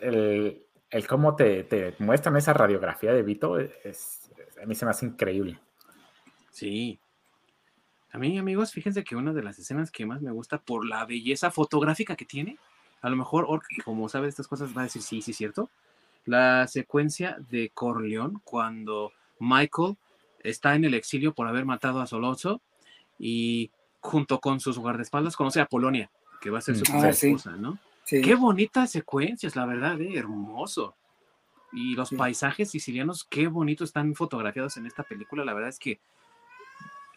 el, 0.00 0.66
cómo 1.08 1.36
te, 1.36 1.94
muestran 1.98 2.36
esa 2.36 2.52
radiografía 2.52 3.12
de 3.12 3.22
Vito 3.22 3.58
es, 3.58 4.30
a 4.62 4.66
mí 4.66 4.74
se 4.74 4.84
me 4.84 4.92
hace 4.92 5.06
increíble. 5.06 5.60
Sí. 6.50 6.98
A 8.12 8.18
mí, 8.18 8.38
amigos, 8.38 8.72
fíjense 8.72 9.04
que 9.04 9.16
una 9.16 9.32
de 9.32 9.42
las 9.42 9.58
escenas 9.58 9.90
que 9.90 10.06
más 10.06 10.20
me 10.20 10.32
gusta 10.32 10.58
por 10.58 10.86
la 10.86 11.04
belleza 11.04 11.50
fotográfica 11.50 12.16
que 12.16 12.24
tiene, 12.24 12.58
a 13.02 13.08
lo 13.08 13.16
mejor, 13.16 13.46
como 13.84 14.08
sabe 14.08 14.28
estas 14.28 14.48
cosas, 14.48 14.76
va 14.76 14.82
a 14.82 14.84
decir 14.84 15.02
sí, 15.02 15.22
sí, 15.22 15.32
cierto. 15.32 15.70
La 16.24 16.66
secuencia 16.66 17.38
de 17.50 17.70
Corleón 17.70 18.40
cuando 18.44 19.12
Michael 19.38 19.96
está 20.40 20.74
en 20.74 20.84
el 20.84 20.94
exilio 20.94 21.34
por 21.34 21.46
haber 21.46 21.64
matado 21.64 22.00
a 22.00 22.06
Solozzo 22.06 22.60
y 23.20 23.70
junto 24.00 24.40
con 24.40 24.58
sus 24.58 24.78
guardaespaldas 24.78 25.36
conoce 25.36 25.60
a 25.60 25.66
Polonia, 25.66 26.10
que 26.40 26.50
va 26.50 26.58
a 26.58 26.62
ser 26.62 26.76
su 26.76 26.84
ah, 26.92 27.10
esposa, 27.10 27.52
¿no? 27.56 27.78
Qué 28.06 28.34
bonitas 28.34 28.90
secuencias, 28.90 29.54
la 29.54 29.66
verdad, 29.66 30.00
¿eh? 30.00 30.18
hermoso. 30.18 30.96
Y 31.72 31.94
los 31.94 32.10
paisajes 32.10 32.70
sicilianos, 32.70 33.22
qué 33.22 33.46
bonito 33.46 33.84
están 33.84 34.16
fotografiados 34.16 34.76
en 34.76 34.86
esta 34.86 35.04
película. 35.04 35.44
La 35.44 35.54
verdad 35.54 35.68
es 35.68 35.78
que 35.78 36.00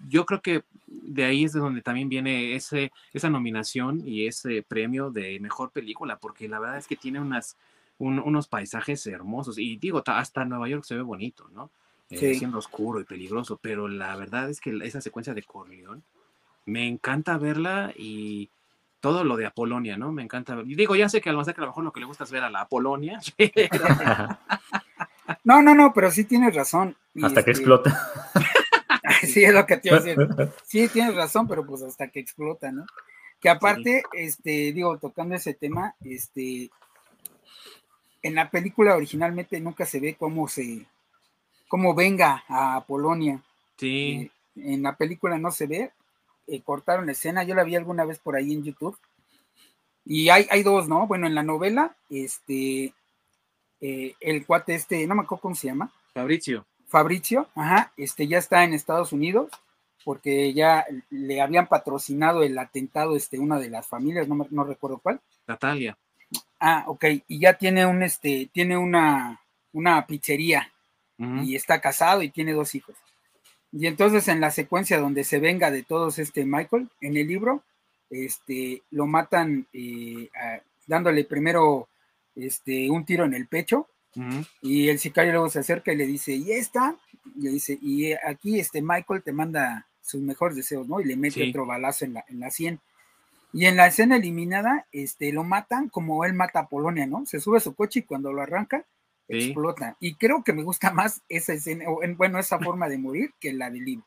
yo 0.07 0.25
creo 0.27 0.41
que 0.41 0.65
de 0.85 1.23
ahí 1.23 1.45
es 1.45 1.53
de 1.53 1.61
donde 1.61 1.81
también 1.81 2.09
viene 2.09 2.53
ese, 2.53 2.91
esa 3.13 3.31
nominación 3.31 4.07
y 4.07 4.27
ese 4.27 4.61
premio 4.61 5.09
de 5.09 5.39
mejor 5.39 5.71
película, 5.71 6.17
porque 6.17 6.47
la 6.47 6.59
verdad 6.59 6.77
es 6.77 6.85
que 6.85 6.97
tiene 6.97 7.19
unas 7.19 7.57
unos 7.97 8.47
paisajes 8.47 9.07
hermosos. 9.07 9.57
Y 9.57 9.77
digo, 9.77 10.03
hasta 10.05 10.45
Nueva 10.45 10.67
York 10.67 10.83
se 10.83 10.95
ve 10.95 11.01
bonito, 11.01 11.47
¿no? 11.53 11.71
Eh, 12.21 12.35
siendo 12.35 12.57
oscuro 12.57 12.99
y 12.99 13.05
peligroso, 13.05 13.59
pero 13.61 13.87
la 13.87 14.15
verdad 14.15 14.49
es 14.49 14.61
que 14.61 14.77
esa 14.83 15.01
secuencia 15.01 15.33
de 15.33 15.43
Corleón, 15.43 16.03
me 16.65 16.87
encanta 16.87 17.37
verla 17.37 17.93
y 17.95 18.49
todo 18.99 19.23
lo 19.23 19.35
de 19.35 19.45
Apolonia, 19.45 19.97
¿no? 19.97 20.11
Me 20.11 20.23
encanta. 20.23 20.57
Y 20.65 20.75
digo, 20.75 20.95
ya 20.95 21.09
sé 21.09 21.19
que 21.19 21.29
al 21.29 21.35
más 21.35 21.45
que 21.45 21.51
a 21.51 21.61
lo 21.61 21.67
mejor 21.67 21.83
lo 21.83 21.91
que 21.91 21.99
le 21.99 22.05
gusta 22.05 22.23
es 22.23 22.31
ver 22.31 22.43
a 22.43 22.49
la 22.49 22.61
Apolonia. 22.61 23.19
No, 25.45 25.61
no, 25.61 25.73
no, 25.73 25.93
pero 25.93 26.11
sí 26.11 26.25
tienes 26.25 26.53
razón. 26.53 26.95
hasta 27.21 27.43
que 27.43 27.51
este 27.51 27.63
explota. 27.63 28.11
sí, 29.23 29.43
es 29.43 29.53
lo 29.53 29.65
que 29.65 29.77
te 29.77 29.89
iba 29.89 29.97
a 29.97 30.01
decir. 30.01 30.17
Sí, 30.63 30.87
tienes 30.89 31.15
razón, 31.15 31.47
pero 31.47 31.65
pues 31.65 31.81
hasta 31.81 32.07
que 32.09 32.19
explota, 32.19 32.71
¿no? 32.71 32.85
Que 33.39 33.49
aparte, 33.49 34.03
este, 34.13 34.71
digo, 34.73 34.97
tocando 34.97 35.35
ese 35.35 35.53
tema, 35.53 35.95
este, 36.01 36.69
en 38.21 38.35
la 38.35 38.49
película 38.49 38.95
originalmente 38.95 39.59
nunca 39.59 39.85
se 39.85 39.99
ve 39.99 40.15
cómo 40.15 40.47
se, 40.47 40.85
cómo 41.73 41.95
venga 41.95 42.43
a 42.49 42.85
Polonia. 42.85 43.41
Sí. 43.77 44.29
Eh, 44.55 44.73
en 44.73 44.83
la 44.83 44.95
película 44.95 45.39
no 45.39 45.49
se 45.49 45.65
ve, 45.65 45.91
eh, 46.45 46.61
cortaron 46.61 47.07
la 47.07 47.13
escena, 47.13 47.43
yo 47.43 47.55
la 47.55 47.63
vi 47.63 47.75
alguna 47.75 48.05
vez 48.05 48.19
por 48.19 48.35
ahí 48.35 48.53
en 48.53 48.63
YouTube. 48.63 48.95
Y 50.05 50.29
hay, 50.29 50.45
hay 50.51 50.61
dos, 50.61 50.87
¿no? 50.87 51.07
Bueno, 51.07 51.25
en 51.25 51.33
la 51.33 51.41
novela, 51.41 51.95
este, 52.11 52.93
eh, 53.81 54.13
el 54.19 54.45
cuate 54.45 54.75
este, 54.75 55.07
no 55.07 55.15
me 55.15 55.23
acuerdo 55.23 55.41
cómo 55.41 55.55
se 55.55 55.65
llama. 55.65 55.91
Fabricio. 56.13 56.63
Fabricio, 56.85 57.49
ajá, 57.55 57.91
este 57.97 58.27
ya 58.27 58.37
está 58.37 58.63
en 58.63 58.75
Estados 58.75 59.11
Unidos 59.11 59.49
porque 60.05 60.53
ya 60.53 60.85
le 61.09 61.41
habían 61.41 61.65
patrocinado 61.65 62.43
el 62.43 62.55
atentado, 62.59 63.15
este, 63.15 63.39
una 63.39 63.57
de 63.57 63.71
las 63.71 63.87
familias, 63.87 64.27
no, 64.27 64.45
no 64.51 64.63
recuerdo 64.63 64.99
cuál. 64.99 65.21
Natalia. 65.47 65.97
Ah, 66.59 66.83
ok, 66.85 67.05
y 67.27 67.39
ya 67.39 67.55
tiene 67.57 67.83
un, 67.87 68.03
este, 68.03 68.47
tiene 68.53 68.77
una, 68.77 69.41
una 69.71 70.05
pizzería 70.05 70.69
y 71.17 71.55
está 71.55 71.79
casado 71.79 72.21
y 72.21 72.29
tiene 72.29 72.53
dos 72.53 72.75
hijos. 72.75 72.95
Y 73.71 73.87
entonces 73.87 74.27
en 74.27 74.41
la 74.41 74.51
secuencia 74.51 74.99
donde 74.99 75.23
se 75.23 75.39
venga 75.39 75.71
de 75.71 75.83
todos 75.83 76.19
este 76.19 76.45
Michael, 76.45 76.89
en 77.01 77.17
el 77.17 77.27
libro, 77.27 77.63
este, 78.09 78.83
lo 78.91 79.07
matan 79.07 79.67
eh, 79.73 80.29
dándole 80.85 81.23
primero 81.23 81.87
este, 82.35 82.89
un 82.89 83.05
tiro 83.05 83.25
en 83.25 83.33
el 83.33 83.47
pecho 83.47 83.87
y 84.61 84.89
el 84.89 84.99
sicario 84.99 85.31
luego 85.31 85.49
se 85.49 85.59
acerca 85.59 85.91
y 85.91 85.95
le 85.95 86.05
dice, 86.05 86.33
¿y 86.33 86.51
esta? 86.51 86.95
Y 87.35 87.41
le 87.41 87.49
dice, 87.49 87.77
y 87.81 88.13
aquí 88.13 88.59
este 88.59 88.81
Michael 88.81 89.23
te 89.23 89.31
manda 89.31 89.87
sus 90.01 90.21
mejores 90.21 90.55
deseos, 90.55 90.87
¿no? 90.87 90.99
Y 90.99 91.05
le 91.05 91.15
mete 91.15 91.49
otro 91.49 91.65
balazo 91.65 92.05
en 92.05 92.13
la, 92.13 92.25
en 92.27 92.39
la 92.39 92.51
sien. 92.51 92.79
Y 93.53 93.65
en 93.65 93.75
la 93.75 93.87
escena 93.87 94.17
eliminada, 94.17 94.85
este, 94.91 95.31
lo 95.31 95.43
matan 95.43 95.89
como 95.89 96.25
él 96.25 96.33
mata 96.33 96.59
a 96.59 96.67
Polonia, 96.67 97.07
¿no? 97.07 97.25
Se 97.25 97.39
sube 97.39 97.57
a 97.57 97.61
su 97.61 97.73
coche 97.73 97.99
y 97.99 98.03
cuando 98.03 98.31
lo 98.31 98.41
arranca, 98.41 98.85
explota. 99.27 99.97
Y 99.99 100.15
creo 100.15 100.43
que 100.43 100.53
me 100.53 100.63
gusta 100.63 100.91
más 100.91 101.21
esa 101.29 101.53
escena, 101.53 101.85
o 101.87 102.01
bueno, 102.15 102.39
esa 102.39 102.59
forma 102.59 102.89
de 102.89 102.97
morir 102.97 103.33
que 103.39 103.53
la 103.53 103.69
del 103.69 103.85
libro. 103.85 104.05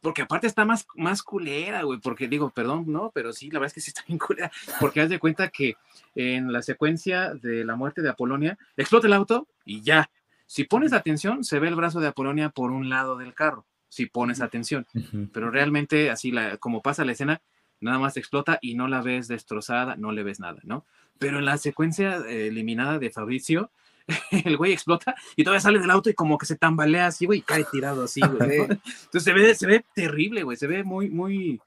Porque 0.00 0.22
aparte 0.22 0.46
está 0.46 0.64
más, 0.64 0.86
más 0.94 1.22
culera, 1.22 1.82
güey, 1.82 1.98
porque 1.98 2.28
digo, 2.28 2.50
perdón, 2.50 2.84
no, 2.86 3.10
pero 3.14 3.32
sí, 3.32 3.50
la 3.50 3.58
verdad 3.58 3.68
es 3.68 3.74
que 3.74 3.80
sí 3.80 3.90
está 3.90 4.04
bien 4.06 4.18
culera, 4.18 4.52
porque 4.78 5.00
haz 5.00 5.08
de 5.08 5.18
cuenta 5.18 5.48
que 5.48 5.74
en 6.14 6.52
la 6.52 6.62
secuencia 6.62 7.34
de 7.34 7.64
la 7.64 7.76
muerte 7.76 8.02
de 8.02 8.10
Apolonia, 8.10 8.58
explota 8.76 9.06
el 9.06 9.14
auto 9.14 9.48
y 9.64 9.80
ya. 9.82 10.10
Si 10.46 10.64
pones 10.64 10.92
atención, 10.92 11.42
se 11.42 11.58
ve 11.58 11.68
el 11.68 11.74
brazo 11.74 11.98
de 11.98 12.06
Apolonia 12.06 12.50
por 12.50 12.70
un 12.70 12.88
lado 12.88 13.16
del 13.16 13.34
carro, 13.34 13.66
si 13.88 14.06
pones 14.06 14.40
atención, 14.40 14.86
pero 15.32 15.50
realmente 15.50 16.10
así, 16.10 16.30
la, 16.30 16.56
como 16.58 16.82
pasa 16.82 17.04
la 17.04 17.12
escena, 17.12 17.42
nada 17.80 17.98
más 17.98 18.16
explota 18.16 18.58
y 18.62 18.74
no 18.74 18.86
la 18.86 19.02
ves 19.02 19.26
destrozada, 19.26 19.96
no 19.96 20.12
le 20.12 20.22
ves 20.22 20.38
nada, 20.38 20.60
¿no? 20.62 20.84
Pero 21.18 21.38
en 21.38 21.46
la 21.46 21.58
secuencia 21.58 22.18
eh, 22.28 22.46
eliminada 22.48 22.98
de 22.98 23.10
Fabricio, 23.10 23.70
el 24.30 24.56
güey 24.56 24.72
explota 24.72 25.14
y 25.34 25.44
todavía 25.44 25.60
sale 25.60 25.78
del 25.78 25.90
auto 25.90 26.10
y 26.10 26.14
como 26.14 26.38
que 26.38 26.46
se 26.46 26.56
tambalea 26.56 27.08
así, 27.08 27.26
güey, 27.26 27.40
y 27.40 27.42
cae 27.42 27.64
tirado 27.64 28.04
así, 28.04 28.20
güey. 28.20 28.60
Entonces 28.60 29.24
se 29.24 29.32
ve, 29.32 29.54
se 29.54 29.66
ve 29.66 29.84
terrible, 29.94 30.42
güey, 30.42 30.56
se 30.56 30.66
ve 30.66 30.84
muy, 30.84 31.10
muy 31.10 31.60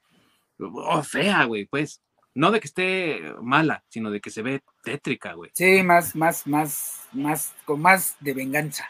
oh, 0.58 1.02
fea, 1.02 1.44
güey, 1.44 1.66
pues. 1.66 2.00
No 2.32 2.52
de 2.52 2.60
que 2.60 2.68
esté 2.68 3.34
mala, 3.42 3.82
sino 3.88 4.10
de 4.10 4.20
que 4.20 4.30
se 4.30 4.42
ve 4.42 4.62
tétrica, 4.84 5.32
güey. 5.32 5.50
Sí, 5.52 5.82
más, 5.82 6.14
más, 6.14 6.46
más, 6.46 7.08
más, 7.12 7.54
con 7.64 7.82
más 7.82 8.16
de 8.20 8.34
venganza. 8.34 8.88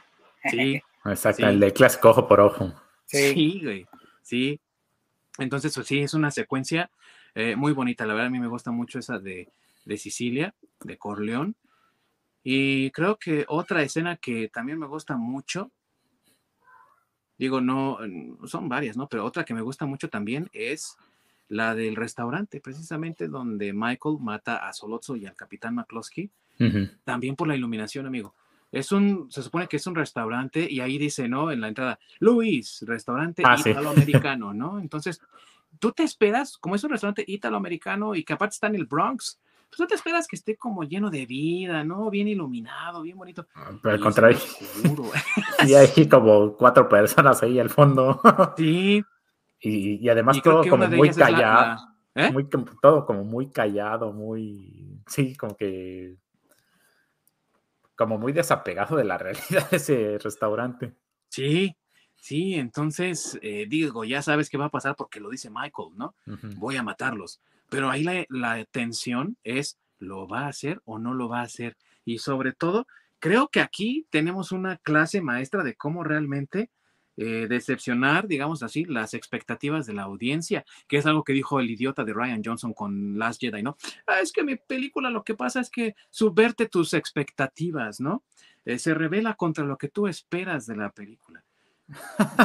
Sí. 0.51 0.83
Exacto, 1.07 1.49
el 1.49 1.59
de 1.59 1.73
clásico 1.73 2.11
ojo 2.11 2.29
por 2.29 2.41
ojo. 2.41 2.75
Sí, 3.07 3.61
güey, 3.65 3.87
sí. 4.23 4.61
Entonces, 5.39 5.73
sí, 5.87 6.01
es 6.01 6.13
una 6.13 6.31
secuencia 6.31 6.91
eh, 7.35 7.57
muy 7.57 7.73
bonita. 7.73 8.05
La 8.05 8.13
verdad, 8.13 8.27
a 8.27 8.31
mí 8.31 8.39
me 8.39 8.47
gusta 8.47 8.71
mucho 8.71 8.99
esa 8.99 9.19
de, 9.19 9.49
de 9.87 9.97
Sicilia, 9.97 10.55
de 10.83 10.99
Corleón. 10.99 11.57
Y 12.43 12.91
creo 12.91 13.19
que 13.19 13.45
otra 13.49 13.83
escena 13.83 14.17
que 14.17 14.49
también 14.49 14.79
me 14.79 14.87
gusta 14.87 15.17
mucho, 15.17 15.71
digo, 17.37 17.61
no, 17.61 17.99
son 18.47 18.69
varias, 18.69 18.97
¿no? 18.97 19.09
Pero 19.09 19.25
otra 19.25 19.45
que 19.45 19.55
me 19.55 19.63
gusta 19.63 19.87
mucho 19.87 20.09
también 20.09 20.49
es 20.53 20.97
la 21.49 21.75
del 21.75 21.97
restaurante, 21.97 22.61
precisamente 22.61 23.29
donde 23.29 23.73
Michael 23.73 24.19
mata 24.21 24.69
a 24.69 24.73
Solozzo 24.73 25.17
y 25.17 25.27
al 25.27 25.35
capitán 25.35 25.75
McCloskey, 25.75 26.31
también 27.05 27.37
por 27.37 27.49
la 27.49 27.57
iluminación, 27.57 28.07
amigo. 28.07 28.35
Es 28.71 28.93
un, 28.93 29.31
se 29.33 29.43
supone 29.43 29.67
que 29.67 29.79
es 29.79 29.87
un 29.87 29.97
restaurante 29.97 30.71
y 30.71 30.81
ahí 30.81 30.97
dice, 30.97 31.29
¿no? 31.29 31.51
En 31.51 31.61
la 31.61 31.69
entrada, 31.69 31.99
Luis, 32.21 32.85
restaurante 32.87 33.43
ah, 33.45 33.57
italoamericano, 33.59 34.55
¿no? 34.55 34.79
Entonces, 34.81 35.21
tú 35.81 35.91
te 35.93 36.05
esperas, 36.05 36.57
como 36.57 36.77
es 36.77 36.85
un 36.85 36.91
restaurante 36.91 37.25
italoamericano 37.27 38.15
y 38.15 38.23
que 38.23 38.33
aparte 38.33 38.55
está 38.55 38.69
en 38.69 38.77
el 38.77 38.87
Bronx, 38.87 39.41
pues 39.71 39.79
no 39.79 39.87
te 39.87 39.95
esperas 39.95 40.27
que 40.27 40.35
esté 40.35 40.57
como 40.57 40.83
lleno 40.83 41.11
de 41.11 41.27
vida, 41.27 41.85
¿no? 41.85 42.11
Bien 42.11 42.27
iluminado, 42.27 43.03
bien 43.03 43.17
bonito. 43.17 43.47
Ah, 43.55 43.71
pero 43.81 43.95
al 43.95 44.01
contrario. 44.01 44.39
y 45.67 45.75
hay 45.75 46.09
como 46.09 46.57
cuatro 46.57 46.89
personas 46.89 47.41
ahí 47.45 47.61
al 47.61 47.71
fondo. 47.71 48.21
sí. 48.57 49.03
Y, 49.61 50.09
además 50.09 50.43
todo 50.43 50.65
como 50.69 50.89
muy 50.89 51.11
callado. 51.11 51.87
¿eh? 52.17 52.33
muy, 52.33 52.49
todo 52.83 53.07
como 53.07 53.25
muy 53.25 53.51
callado, 53.51 54.13
muy. 54.13 55.01
Sí, 55.07 55.37
como 55.37 55.57
que. 55.57 56.17
Como 57.95 58.19
muy 58.19 58.33
desapegado 58.33 58.97
de 58.97 59.05
la 59.05 59.19
realidad 59.19 59.71
de 59.71 59.77
ese 59.77 60.19
restaurante. 60.19 60.95
Sí, 61.29 61.77
sí, 62.17 62.55
entonces 62.55 63.39
eh, 63.41 63.67
digo, 63.69 64.03
ya 64.05 64.21
sabes 64.21 64.51
qué 64.51 64.59
va 64.59 64.65
a 64.65 64.71
pasar 64.71 64.97
porque 64.97 65.21
lo 65.21 65.31
dice 65.31 65.49
Michael, 65.49 65.91
¿no? 65.95 66.17
Voy 66.57 66.77
a 66.77 66.83
matarlos. 66.83 67.41
Pero 67.71 67.89
ahí 67.89 68.05
la, 68.29 68.65
tensión 68.67 69.37
es, 69.45 69.79
¿lo 69.99 70.29
va 70.29 70.41
a 70.41 70.49
hacer 70.49 70.83
o 70.85 70.99
no 70.99 71.15
lo 71.15 71.29
va 71.29 71.41
a 71.41 71.45
hacer? 71.45 71.77
Y 72.05 72.19
sobre 72.19 72.53
todo, 72.53 72.87
creo 73.19 73.49
que 73.49 73.61
aquí 73.61 74.07
tenemos 74.11 74.53
una 74.53 74.77
clase 74.79 75.23
maestra 75.23 75.63
de 75.63 75.77
cómo 75.77 76.05
realmente 76.05 76.71
eh, 77.17 77.47
decepcionar, 77.49 78.27
digamos 78.27 78.63
así, 78.63 78.85
las 78.85 79.15
expectativas 79.15 79.87
de 79.87 79.95
la 79.95 80.03
audiencia, 80.03 80.65
que 80.89 80.97
es 80.97 81.07
algo 81.07 81.23
que 81.23 81.33
dijo 81.33 81.61
el 81.61 81.71
idiota 81.71 82.05
de 82.05 82.13
Ryan 82.13 82.43
Johnson 82.45 82.73
con 82.73 83.19
Last 83.19 83.41
Jedi, 83.41 83.63
¿no? 83.63 83.77
Ah, 84.07 84.21
es 84.21 84.33
que 84.33 84.43
mi 84.43 84.57
película 84.57 85.11
lo 85.11 85.23
que 85.23 85.35
pasa 85.35 85.61
es 85.61 85.71
que 85.71 85.95
subverte 86.09 86.69
tus 86.69 86.95
expectativas, 86.95 88.01
¿no? 88.01 88.25
Eh, 88.65 88.79
se 88.79 88.95
revela 88.95 89.35
contra 89.35 89.65
lo 89.65 89.79
que 89.79 89.89
tú 89.89 90.07
esperas 90.07 90.67
de 90.67 90.77
la 90.77 90.91
película. 90.91 91.45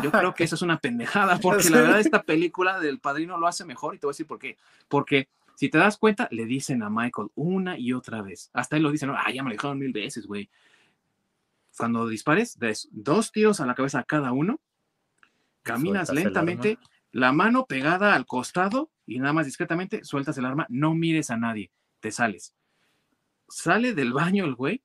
Yo 0.03 0.11
creo 0.11 0.33
que 0.33 0.43
eso 0.43 0.55
es 0.55 0.61
una 0.61 0.79
pendejada, 0.79 1.39
porque 1.41 1.69
la 1.69 1.81
verdad 1.81 1.99
esta 1.99 2.23
película 2.23 2.79
del 2.79 2.99
padrino 2.99 3.37
lo 3.37 3.47
hace 3.47 3.65
mejor 3.65 3.95
y 3.95 3.99
te 3.99 4.07
voy 4.07 4.11
a 4.11 4.15
decir 4.15 4.27
por 4.27 4.39
qué. 4.39 4.57
Porque 4.87 5.29
si 5.55 5.69
te 5.69 5.77
das 5.77 5.97
cuenta, 5.97 6.27
le 6.31 6.45
dicen 6.45 6.83
a 6.83 6.89
Michael 6.89 7.29
una 7.35 7.77
y 7.77 7.93
otra 7.93 8.21
vez. 8.21 8.49
Hasta 8.53 8.77
él 8.77 8.83
lo 8.83 8.91
dicen, 8.91 9.11
ah, 9.11 9.31
ya 9.31 9.43
me 9.43 9.49
lo 9.49 9.53
dijeron 9.55 9.79
mil 9.79 9.93
veces, 9.93 10.27
güey. 10.27 10.49
Cuando 11.77 12.07
dispares, 12.07 12.57
des 12.57 12.87
dos 12.91 13.31
tiros 13.31 13.59
a 13.59 13.65
la 13.65 13.75
cabeza 13.75 13.99
a 13.99 14.03
cada 14.03 14.31
uno, 14.31 14.59
caminas 15.63 16.11
lentamente, 16.11 16.77
la 17.11 17.31
mano 17.31 17.65
pegada 17.65 18.15
al 18.15 18.25
costado 18.25 18.89
y 19.05 19.19
nada 19.19 19.33
más 19.33 19.45
discretamente 19.45 20.03
sueltas 20.03 20.37
el 20.37 20.45
arma, 20.45 20.65
no 20.69 20.93
mires 20.93 21.29
a 21.31 21.37
nadie, 21.37 21.71
te 21.99 22.11
sales. 22.11 22.53
Sale 23.47 23.93
del 23.93 24.13
baño 24.13 24.45
el 24.45 24.55
güey 24.55 24.81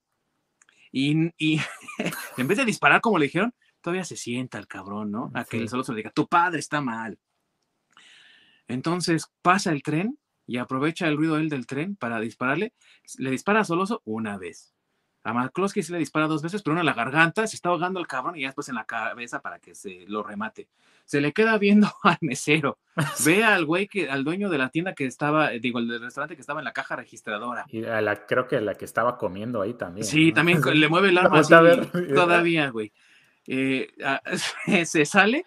y, 0.92 1.32
y 1.38 1.60
en 2.36 2.48
vez 2.48 2.58
de 2.58 2.64
disparar 2.64 3.00
como 3.00 3.18
le 3.18 3.26
dijeron, 3.26 3.54
todavía 3.80 4.04
se 4.04 4.16
sienta 4.16 4.58
el 4.58 4.66
cabrón, 4.66 5.10
¿no? 5.10 5.30
A 5.34 5.44
que 5.44 5.58
el 5.58 5.68
solo 5.68 5.84
se 5.84 5.92
le 5.92 5.98
diga, 5.98 6.10
tu 6.10 6.26
padre 6.26 6.58
está 6.58 6.80
mal. 6.80 7.18
Entonces 8.68 9.30
pasa 9.42 9.72
el 9.72 9.82
tren 9.82 10.18
y 10.46 10.58
aprovecha 10.58 11.08
el 11.08 11.16
ruido 11.16 11.36
él 11.36 11.48
del 11.48 11.66
tren 11.66 11.96
para 11.96 12.20
dispararle. 12.20 12.72
Le 13.18 13.30
dispara 13.30 13.60
a 13.60 13.64
Soloso 13.64 14.02
una 14.04 14.38
vez. 14.38 14.74
A 15.22 15.34
McCloskey 15.34 15.82
sí 15.82 15.92
le 15.92 15.98
dispara 15.98 16.26
dos 16.26 16.42
veces, 16.42 16.62
pero 16.62 16.72
una 16.72 16.80
en 16.80 16.86
la 16.86 16.94
garganta, 16.94 17.46
se 17.46 17.54
está 17.54 17.68
ahogando 17.68 18.00
el 18.00 18.06
cabrón 18.06 18.36
y 18.36 18.42
ya 18.42 18.48
después 18.48 18.68
en 18.70 18.74
la 18.74 18.84
cabeza 18.84 19.42
para 19.42 19.58
que 19.58 19.74
se 19.74 20.06
lo 20.08 20.22
remate. 20.22 20.68
Se 21.04 21.20
le 21.20 21.32
queda 21.32 21.58
viendo 21.58 21.88
al 22.02 22.16
mesero. 22.22 22.78
Ve 23.24 23.44
al 23.44 23.66
güey 23.66 23.86
que, 23.86 24.08
al 24.08 24.24
dueño 24.24 24.48
de 24.48 24.58
la 24.58 24.70
tienda 24.70 24.94
que 24.94 25.04
estaba, 25.04 25.50
digo, 25.50 25.78
el 25.78 25.88
del 25.88 26.00
restaurante 26.00 26.36
que 26.36 26.40
estaba 26.40 26.60
en 26.60 26.64
la 26.64 26.72
caja 26.72 26.96
registradora. 26.96 27.66
Y 27.68 27.84
a 27.84 28.00
la, 28.00 28.26
creo 28.26 28.48
que 28.48 28.60
la 28.60 28.74
que 28.74 28.86
estaba 28.86 29.18
comiendo 29.18 29.60
ahí 29.60 29.74
también. 29.74 30.06
Sí, 30.06 30.32
también 30.32 30.62
le 30.74 30.88
mueve 30.88 31.10
el 31.10 31.18
arma 31.18 31.40
así, 31.40 31.54
todavía, 32.14 32.70
güey. 32.70 32.92
Eh, 33.52 33.88
se 34.86 35.04
sale, 35.04 35.44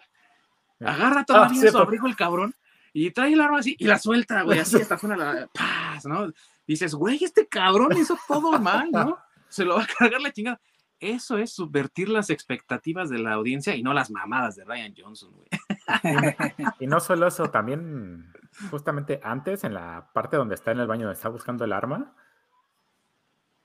agarra 0.78 1.20
ah, 1.20 1.24
todavía 1.24 1.70
su 1.70 1.78
abrigo 1.78 2.06
el 2.06 2.16
cabrón 2.16 2.54
y 2.92 3.10
trae 3.10 3.32
el 3.32 3.40
arma 3.40 3.60
así 3.60 3.76
y 3.78 3.86
la 3.86 3.98
suelta, 3.98 4.42
güey, 4.42 4.58
así 4.58 4.76
hasta 4.76 4.98
fuera 4.98 5.16
la 5.16 5.48
paz, 5.54 6.04
¿no? 6.04 6.30
Dices, 6.66 6.94
güey, 6.94 7.24
este 7.24 7.46
cabrón 7.46 7.96
hizo 7.96 8.18
todo 8.28 8.58
mal, 8.58 8.90
¿no? 8.90 9.18
se 9.48 9.64
lo 9.64 9.76
va 9.76 9.84
a 9.84 9.86
cargar 9.86 10.20
la 10.20 10.32
chingada. 10.32 10.60
Eso 11.00 11.38
es 11.38 11.52
subvertir 11.52 12.08
las 12.08 12.28
expectativas 12.28 13.08
de 13.08 13.18
la 13.18 13.32
audiencia 13.32 13.74
y 13.74 13.82
no 13.82 13.94
las 13.94 14.10
mamadas 14.10 14.56
de 14.56 14.64
Ryan 14.64 14.94
Johnson, 14.96 15.32
güey. 15.32 15.48
Y 16.80 16.86
no 16.86 17.00
solo 17.00 17.26
eso, 17.26 17.50
también 17.50 18.32
justamente 18.70 19.20
antes, 19.22 19.64
en 19.64 19.74
la 19.74 20.10
parte 20.12 20.36
donde 20.36 20.56
está 20.56 20.72
en 20.72 20.80
el 20.80 20.86
baño, 20.86 21.06
donde 21.06 21.16
está 21.16 21.28
buscando 21.28 21.64
el 21.64 21.72
arma, 21.72 22.14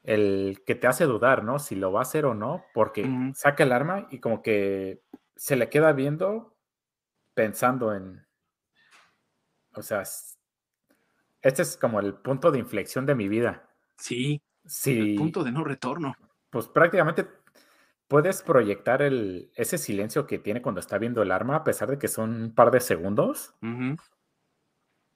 el 0.03 0.63
que 0.65 0.75
te 0.75 0.87
hace 0.87 1.05
dudar, 1.05 1.43
¿no? 1.43 1.59
Si 1.59 1.75
lo 1.75 1.91
va 1.91 1.99
a 1.99 2.03
hacer 2.03 2.25
o 2.25 2.33
no, 2.33 2.63
porque 2.73 3.31
saca 3.35 3.63
el 3.63 3.71
arma 3.71 4.07
y 4.11 4.19
como 4.19 4.41
que 4.41 5.01
se 5.35 5.55
le 5.55 5.69
queda 5.69 5.93
viendo 5.93 6.55
pensando 7.33 7.93
en, 7.93 8.25
o 9.73 9.81
sea, 9.81 10.03
este 11.41 11.61
es 11.61 11.77
como 11.77 11.99
el 11.99 12.15
punto 12.15 12.51
de 12.51 12.59
inflexión 12.59 13.05
de 13.05 13.15
mi 13.15 13.27
vida. 13.27 13.69
Sí, 13.97 14.41
sí. 14.65 15.11
El 15.11 15.15
punto 15.15 15.43
de 15.43 15.51
no 15.51 15.63
retorno. 15.63 16.15
Pues 16.49 16.67
prácticamente 16.67 17.27
puedes 18.07 18.41
proyectar 18.41 19.01
el, 19.01 19.51
ese 19.55 19.77
silencio 19.77 20.25
que 20.27 20.39
tiene 20.39 20.61
cuando 20.61 20.81
está 20.81 20.97
viendo 20.97 21.21
el 21.21 21.31
arma, 21.31 21.55
a 21.55 21.63
pesar 21.63 21.89
de 21.89 21.99
que 21.99 22.07
son 22.07 22.41
un 22.41 22.55
par 22.55 22.71
de 22.71 22.81
segundos. 22.81 23.53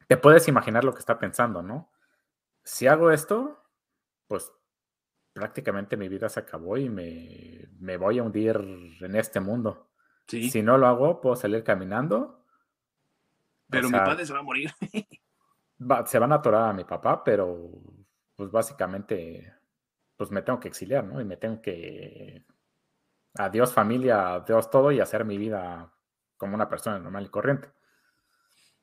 Te 0.07 0.17
puedes 0.17 0.47
imaginar 0.47 0.83
lo 0.83 0.93
que 0.93 0.99
está 0.99 1.19
pensando, 1.19 1.61
¿no? 1.61 1.91
Si 2.63 2.87
hago 2.87 3.11
esto, 3.11 3.61
pues 4.27 4.53
prácticamente 5.33 5.97
mi 5.97 6.07
vida 6.07 6.29
se 6.29 6.39
acabó 6.39 6.77
y 6.77 6.89
me, 6.89 7.97
voy 7.97 8.19
a 8.19 8.23
hundir 8.23 8.55
en 9.01 9.15
este 9.15 9.39
mundo. 9.39 9.89
Si 10.27 10.61
no 10.61 10.77
lo 10.77 10.87
hago, 10.87 11.19
puedo 11.19 11.35
salir 11.35 11.63
caminando. 11.63 12.45
Pero 13.69 13.89
mi 13.89 13.97
padre 13.97 14.25
se 14.25 14.33
va 14.33 14.39
a 14.39 14.43
morir. 14.43 14.71
se 16.05 16.19
van 16.19 16.31
a 16.31 16.35
atorar 16.35 16.69
a 16.69 16.73
mi 16.73 16.85
papá, 16.85 17.23
pero 17.23 17.71
pues 18.35 18.51
básicamente 18.51 19.53
pues 20.15 20.31
me 20.31 20.41
tengo 20.41 20.59
que 20.59 20.67
exiliar, 20.67 21.03
¿no? 21.03 21.19
Y 21.19 21.25
me 21.25 21.37
tengo 21.37 21.61
que 21.61 22.45
adiós 23.35 23.73
familia, 23.73 24.35
adiós 24.35 24.69
todo 24.69 24.91
y 24.91 24.99
hacer 24.99 25.25
mi 25.25 25.37
vida 25.37 25.91
como 26.37 26.55
una 26.55 26.69
persona 26.69 26.99
normal 26.99 27.25
y 27.25 27.29
corriente. 27.29 27.69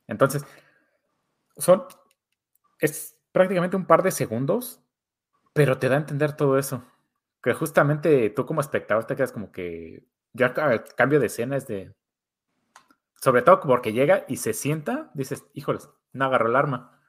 Entonces, 0.06 0.44
son, 1.56 1.84
es 2.80 3.16
prácticamente 3.32 3.76
un 3.76 3.86
par 3.86 4.02
de 4.02 4.10
segundos, 4.10 4.82
pero 5.52 5.78
te 5.78 5.88
da 5.88 5.96
a 5.96 6.00
entender 6.00 6.36
todo 6.36 6.58
eso. 6.58 6.84
Que 7.42 7.54
justamente 7.54 8.30
tú 8.30 8.46
como 8.46 8.60
espectador 8.60 9.04
te 9.04 9.16
quedas 9.16 9.32
como 9.32 9.50
que, 9.50 10.06
ya 10.32 10.46
el 10.46 10.84
cambio 10.94 11.20
de 11.20 11.26
escena 11.26 11.56
es 11.56 11.66
de, 11.66 11.94
sobre 13.20 13.42
todo 13.42 13.60
porque 13.60 13.92
llega 13.92 14.24
y 14.28 14.36
se 14.36 14.52
sienta, 14.52 15.10
dices, 15.14 15.44
híjoles, 15.54 15.90
no 16.12 16.24
agarró 16.24 16.48
el 16.48 16.56
arma. 16.56 17.00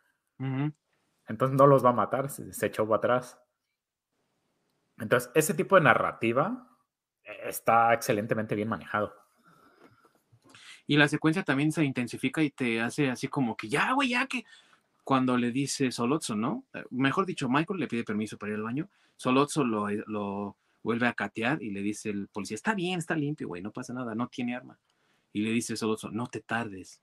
Entonces 1.28 1.56
no 1.56 1.68
los 1.68 1.86
va 1.86 1.90
a 1.90 1.94
matar, 1.94 2.30
se, 2.30 2.52
se 2.54 2.66
echó 2.66 2.92
atrás. 2.94 3.40
Entonces, 4.98 5.32
ese 5.36 5.54
tipo 5.54 5.76
de 5.76 5.82
narrativa 5.82 6.68
está 7.24 7.94
excelentemente 7.94 8.56
bien 8.56 8.70
manejado. 8.70 9.16
Y 10.88 10.98
la 10.98 11.08
secuencia 11.08 11.44
también 11.44 11.72
se 11.72 11.84
intensifica 11.84 12.42
y 12.42 12.50
te 12.50 12.82
hace 12.82 13.10
así 13.10 13.28
como 13.28 13.56
que 13.56 13.70
ya, 13.70 13.94
güey, 13.94 14.10
ya 14.10 14.28
que 14.28 14.46
cuando 15.04 15.38
le 15.38 15.52
dice 15.52 15.92
Solozzo, 15.92 16.36
¿no? 16.36 16.66
Eh, 16.74 16.84
mejor 16.92 17.26
dicho, 17.26 17.50
Michael 17.50 17.80
le 17.80 17.88
pide 17.88 18.04
permiso 18.04 18.38
para 18.38 18.52
ir 18.52 18.58
al 18.58 18.64
baño, 18.64 18.90
Solozzo 19.16 19.64
lo, 19.64 19.90
lo 19.90 20.58
vuelve 20.84 21.08
a 21.08 21.14
catear 21.14 21.62
y 21.62 21.72
le 21.72 21.82
dice 21.82 22.10
el 22.10 22.28
policía, 22.28 22.56
está 22.56 22.74
bien, 22.74 23.00
está 23.00 23.16
limpio, 23.16 23.48
güey, 23.48 23.62
no 23.62 23.72
pasa 23.72 23.94
nada, 23.94 24.16
no 24.16 24.28
tiene 24.28 24.56
arma. 24.56 24.78
Y 25.34 25.42
le 25.42 25.52
dice 25.52 25.76
Solozzo, 25.76 26.12
no 26.12 26.28
te 26.28 26.42
tardes. 26.42 27.02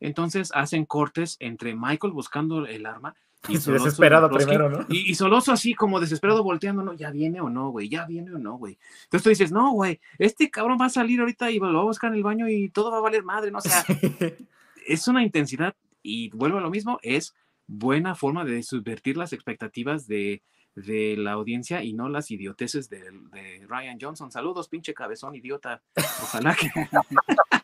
Entonces 0.00 0.50
hacen 0.54 0.84
cortes 0.84 1.36
entre 1.40 1.74
Michael 1.74 2.12
buscando 2.12 2.66
el 2.66 2.86
arma 2.86 3.14
y 3.48 3.54
desesperado 3.54 4.30
primero, 4.30 4.68
¿no? 4.68 4.86
Y, 4.88 5.14
Soloso 5.14 5.52
así 5.52 5.74
como 5.74 6.00
desesperado 6.00 6.42
volteando, 6.42 6.82
¿no? 6.82 6.92
Ya 6.94 7.10
viene 7.10 7.40
o 7.40 7.48
no, 7.48 7.70
güey, 7.70 7.88
ya 7.88 8.06
viene 8.06 8.34
o 8.34 8.38
no, 8.38 8.56
güey. 8.56 8.78
Entonces 9.04 9.22
tú 9.22 9.28
dices, 9.30 9.52
no, 9.52 9.72
güey, 9.72 10.00
este 10.18 10.50
cabrón 10.50 10.78
va 10.80 10.86
a 10.86 10.90
salir 10.90 11.20
ahorita 11.20 11.50
y 11.50 11.58
lo 11.58 11.72
va 11.72 11.80
a 11.80 11.84
buscar 11.84 12.10
en 12.10 12.16
el 12.16 12.22
baño 12.22 12.48
y 12.48 12.68
todo 12.70 12.90
va 12.90 12.98
a 12.98 13.02
valer 13.02 13.22
madre, 13.22 13.50
¿no? 13.50 13.58
O 13.58 13.62
sea, 13.62 13.84
es 14.86 15.08
una 15.08 15.22
intensidad 15.22 15.74
y 16.02 16.30
vuelvo 16.30 16.58
a 16.58 16.62
lo 16.62 16.70
mismo, 16.70 16.98
es 17.02 17.34
buena 17.66 18.14
forma 18.14 18.44
de 18.44 18.62
subvertir 18.62 19.16
las 19.16 19.32
expectativas 19.32 20.06
de, 20.06 20.42
de 20.74 21.16
la 21.16 21.32
audiencia 21.32 21.82
y 21.82 21.92
no 21.92 22.08
las 22.08 22.30
idioteces 22.30 22.88
de, 22.88 23.10
de, 23.32 23.66
Ryan 23.68 23.98
Johnson. 24.00 24.30
Saludos, 24.30 24.68
pinche 24.68 24.94
cabezón 24.94 25.34
idiota. 25.34 25.82
Ojalá 26.22 26.54
que... 26.54 26.70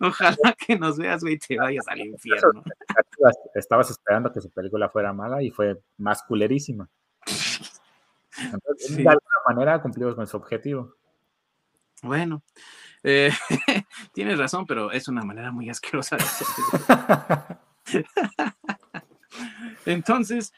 Ojalá 0.00 0.54
que 0.58 0.78
nos 0.78 0.98
veas, 0.98 1.22
güey, 1.22 1.38
te 1.38 1.56
vayas 1.56 1.86
al 1.88 2.00
infierno. 2.00 2.62
Estabas 3.54 3.90
esperando 3.90 4.32
que 4.32 4.40
su 4.40 4.50
película 4.50 4.88
fuera 4.88 5.12
mala 5.12 5.42
y 5.42 5.50
fue 5.50 5.80
más 5.98 6.22
culerísima. 6.22 6.88
De 8.90 9.08
alguna 9.08 9.40
manera 9.46 9.82
cumplimos 9.82 10.14
con 10.14 10.26
su 10.26 10.36
objetivo. 10.36 10.94
Bueno, 12.02 12.42
eh, 13.02 13.32
tienes 14.12 14.38
razón, 14.38 14.66
pero 14.66 14.92
es 14.92 15.08
una 15.08 15.22
manera 15.22 15.50
muy 15.50 15.70
asquerosa 15.70 16.16
de 16.16 16.24
Entonces, 19.86 20.52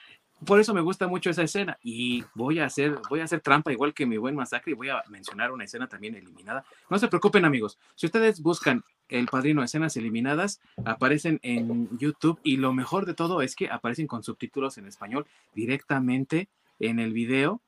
por 0.45 0.59
eso 0.59 0.75
me 0.75 0.81
gusta 0.81 1.07
mucho 1.07 1.31
esa 1.31 1.43
escena 1.43 1.79
y 1.83 2.25
voy 2.35 2.59
a 2.59 2.67
hacer, 2.67 2.99
voy 3.09 3.21
a 3.21 3.25
hacer 3.25 3.41
trampa 3.41 3.73
igual 3.73 3.95
que 3.95 4.07
mi 4.07 4.17
buen 4.17 4.35
masacre 4.35 4.73
y 4.73 4.75
voy 4.75 4.89
a 4.89 5.03
mencionar 5.09 5.53
una 5.53 5.65
escena 5.65 5.87
también 5.89 6.15
eliminada. 6.17 6.65
No 6.91 6.99
se 6.99 7.09
preocupen 7.09 7.45
amigos, 7.45 7.79
si 7.95 8.07
ustedes 8.07 8.41
buscan 8.41 8.83
El 9.09 9.27
Padrino 9.27 9.63
escenas 9.63 9.97
eliminadas, 9.97 10.61
aparecen 10.85 11.39
en 11.43 11.97
YouTube 11.99 12.41
y 12.43 12.57
lo 12.57 12.73
mejor 12.73 13.07
de 13.07 13.15
todo 13.15 13.41
es 13.43 13.55
que 13.55 13.69
aparecen 13.69 14.07
con 14.07 14.25
subtítulos 14.25 14.79
en 14.79 14.87
español 14.87 15.27
directamente 15.55 16.49
en 16.81 16.99
el 16.99 17.13
video. 17.13 17.61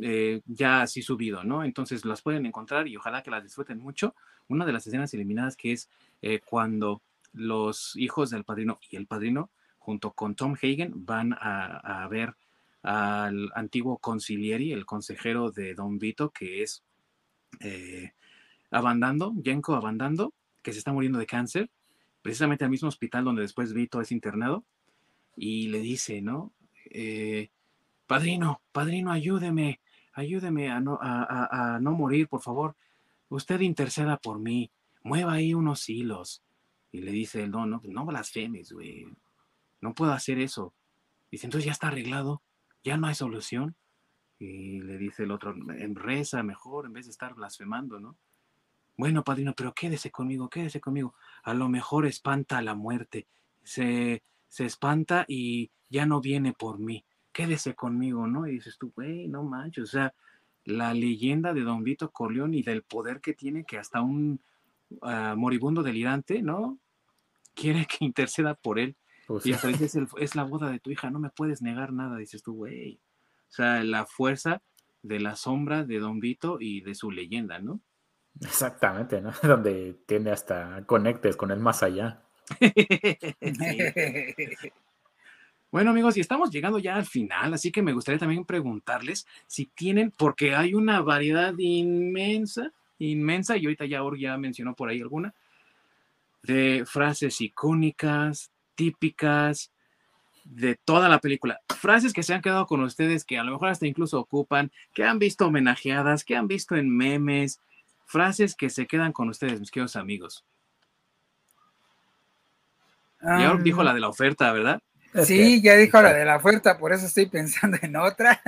Eh, 0.00 0.42
ya 0.46 0.82
así 0.82 1.00
subido, 1.00 1.42
¿no? 1.42 1.64
Entonces 1.64 2.04
las 2.04 2.20
pueden 2.20 2.44
encontrar 2.44 2.86
y 2.86 2.96
ojalá 2.96 3.22
que 3.22 3.30
las 3.30 3.42
disfruten 3.42 3.78
mucho. 3.78 4.14
Una 4.48 4.66
de 4.66 4.72
las 4.72 4.86
escenas 4.86 5.12
eliminadas 5.14 5.56
que 5.56 5.72
es 5.72 5.88
eh, 6.20 6.40
cuando 6.44 7.02
los 7.32 7.96
hijos 7.96 8.30
del 8.30 8.44
padrino 8.44 8.78
y 8.90 8.96
el 8.96 9.06
padrino 9.06 9.50
junto 9.78 10.12
con 10.12 10.34
Tom 10.34 10.54
Hagen, 10.54 10.92
van 11.06 11.32
a, 11.38 12.06
ver 12.10 12.34
al 12.82 13.52
antiguo 13.54 13.98
concilieri, 13.98 14.72
el 14.72 14.84
consejero 14.84 15.52
de 15.52 15.74
Don 15.74 16.00
Vito, 16.00 16.30
que 16.30 16.64
es 16.64 16.82
eh, 17.60 18.10
Abandando, 18.72 19.32
Yenko 19.36 19.76
Abandando, 19.76 20.34
que 20.60 20.72
se 20.72 20.80
está 20.80 20.92
muriendo 20.92 21.20
de 21.20 21.26
cáncer, 21.26 21.70
precisamente 22.20 22.64
al 22.64 22.70
mismo 22.70 22.88
hospital 22.88 23.24
donde 23.24 23.42
después 23.42 23.72
Vito 23.72 24.00
es 24.00 24.10
internado, 24.10 24.64
y 25.36 25.68
le 25.68 25.78
dice, 25.78 26.20
¿no? 26.20 26.52
Padrino, 28.08 28.62
padrino, 28.72 29.12
ayúdeme, 29.12 29.78
ayúdeme 30.16 30.70
a 30.70 30.80
no, 30.80 30.98
a, 31.00 31.78
no 31.80 31.92
morir, 31.92 32.28
por 32.28 32.42
favor. 32.42 32.74
Usted 33.28 33.60
interceda 33.60 34.16
por 34.16 34.40
mí, 34.40 34.72
mueva 35.04 35.34
ahí 35.34 35.54
unos 35.54 35.88
hilos. 35.88 36.42
Y 36.90 37.02
le 37.02 37.12
dice 37.12 37.44
el 37.44 37.52
no, 37.52 37.66
no, 37.66 37.80
no 37.84 38.04
blasfemes, 38.04 38.72
güey 38.72 39.06
no 39.80 39.94
puedo 39.94 40.12
hacer 40.12 40.38
eso. 40.38 40.74
Dice, 41.30 41.46
entonces 41.46 41.66
ya 41.66 41.72
está 41.72 41.88
arreglado, 41.88 42.42
ya 42.82 42.96
no 42.96 43.06
hay 43.06 43.14
solución. 43.14 43.76
Y 44.38 44.80
le 44.80 44.98
dice 44.98 45.22
el 45.22 45.30
otro, 45.30 45.54
reza 45.94 46.42
mejor 46.42 46.86
en 46.86 46.92
vez 46.92 47.06
de 47.06 47.12
estar 47.12 47.34
blasfemando, 47.34 47.98
¿no? 47.98 48.16
Bueno, 48.98 49.24
padrino, 49.24 49.54
pero 49.54 49.72
quédese 49.74 50.10
conmigo, 50.10 50.48
quédese 50.48 50.80
conmigo. 50.80 51.14
A 51.42 51.54
lo 51.54 51.68
mejor 51.68 52.06
espanta 52.06 52.62
la 52.62 52.74
muerte. 52.74 53.26
Se, 53.62 54.22
se 54.48 54.64
espanta 54.64 55.24
y 55.28 55.70
ya 55.88 56.06
no 56.06 56.20
viene 56.20 56.52
por 56.52 56.78
mí. 56.78 57.04
Quédese 57.36 57.74
conmigo, 57.74 58.26
¿no? 58.26 58.46
Y 58.46 58.52
dices 58.52 58.78
tú, 58.78 58.94
güey, 58.96 59.28
no 59.28 59.42
manches. 59.42 59.84
O 59.84 59.86
sea, 59.88 60.14
la 60.64 60.94
leyenda 60.94 61.52
de 61.52 61.60
Don 61.60 61.84
Vito 61.84 62.10
Corleone 62.10 62.56
y 62.56 62.62
del 62.62 62.82
poder 62.82 63.20
que 63.20 63.34
tiene 63.34 63.64
que 63.64 63.76
hasta 63.76 64.00
un 64.00 64.40
ah, 65.02 65.34
moribundo 65.36 65.82
delirante, 65.82 66.40
¿no? 66.40 66.78
Quiere 67.54 67.84
que 67.84 68.06
interceda 68.06 68.54
por 68.54 68.78
él. 68.78 68.96
Pues 69.26 69.44
y 69.44 69.52
hasta 69.52 69.68
dices, 69.68 69.98
es 70.18 70.34
la 70.34 70.44
boda 70.44 70.70
de 70.70 70.80
tu 70.80 70.90
hija, 70.90 71.10
no 71.10 71.18
me 71.18 71.28
puedes 71.28 71.60
negar 71.60 71.92
nada, 71.92 72.16
dices 72.16 72.42
tú, 72.42 72.54
güey. 72.54 73.00
O 73.50 73.52
sea, 73.52 73.84
la 73.84 74.06
fuerza 74.06 74.62
de 75.02 75.20
la 75.20 75.36
sombra 75.36 75.84
de 75.84 75.98
Don 75.98 76.20
Vito 76.20 76.56
y 76.58 76.80
de 76.80 76.94
su 76.94 77.10
leyenda, 77.10 77.58
¿no? 77.58 77.82
Exactamente, 78.40 79.20
¿no? 79.20 79.32
Donde 79.42 79.92
tiene 80.06 80.30
hasta 80.30 80.86
conectes 80.86 81.36
con 81.36 81.50
el 81.50 81.60
más 81.60 81.82
allá. 81.82 82.22
Bueno, 85.70 85.90
amigos, 85.90 86.16
y 86.16 86.20
estamos 86.20 86.50
llegando 86.50 86.78
ya 86.78 86.96
al 86.96 87.04
final, 87.04 87.52
así 87.52 87.72
que 87.72 87.82
me 87.82 87.92
gustaría 87.92 88.18
también 88.18 88.44
preguntarles 88.44 89.26
si 89.46 89.66
tienen, 89.66 90.12
porque 90.16 90.54
hay 90.54 90.74
una 90.74 91.00
variedad 91.00 91.54
inmensa, 91.58 92.72
inmensa, 92.98 93.56
y 93.56 93.66
ahorita 93.66 93.84
ya 93.84 94.02
Or 94.02 94.16
ya 94.18 94.38
mencionó 94.38 94.74
por 94.74 94.88
ahí 94.88 95.00
alguna, 95.00 95.34
de 96.42 96.84
frases 96.86 97.40
icónicas, 97.40 98.52
típicas 98.74 99.72
de 100.44 100.76
toda 100.76 101.08
la 101.08 101.18
película. 101.18 101.60
Frases 101.76 102.12
que 102.12 102.22
se 102.22 102.32
han 102.32 102.40
quedado 102.40 102.66
con 102.66 102.80
ustedes, 102.80 103.24
que 103.24 103.38
a 103.38 103.42
lo 103.42 103.52
mejor 103.52 103.68
hasta 103.68 103.86
incluso 103.86 104.20
ocupan, 104.20 104.70
que 104.94 105.04
han 105.04 105.18
visto 105.18 105.46
homenajeadas, 105.46 106.24
que 106.24 106.36
han 106.36 106.46
visto 106.46 106.76
en 106.76 106.88
memes, 106.88 107.60
frases 108.04 108.54
que 108.54 108.70
se 108.70 108.86
quedan 108.86 109.12
con 109.12 109.28
ustedes, 109.28 109.58
mis 109.58 109.70
queridos 109.70 109.96
amigos. 109.96 110.44
y 113.20 113.42
ahora 113.42 113.60
dijo 113.62 113.82
la 113.82 113.92
de 113.92 114.00
la 114.00 114.08
oferta, 114.08 114.52
¿verdad? 114.52 114.80
Sí, 115.24 115.62
ya 115.62 115.76
dijo 115.76 116.00
la 116.02 116.12
de 116.12 116.24
la 116.24 116.36
oferta, 116.36 116.78
por 116.78 116.92
eso 116.92 117.06
estoy 117.06 117.26
pensando 117.26 117.78
en 117.80 117.96
otra. 117.96 118.40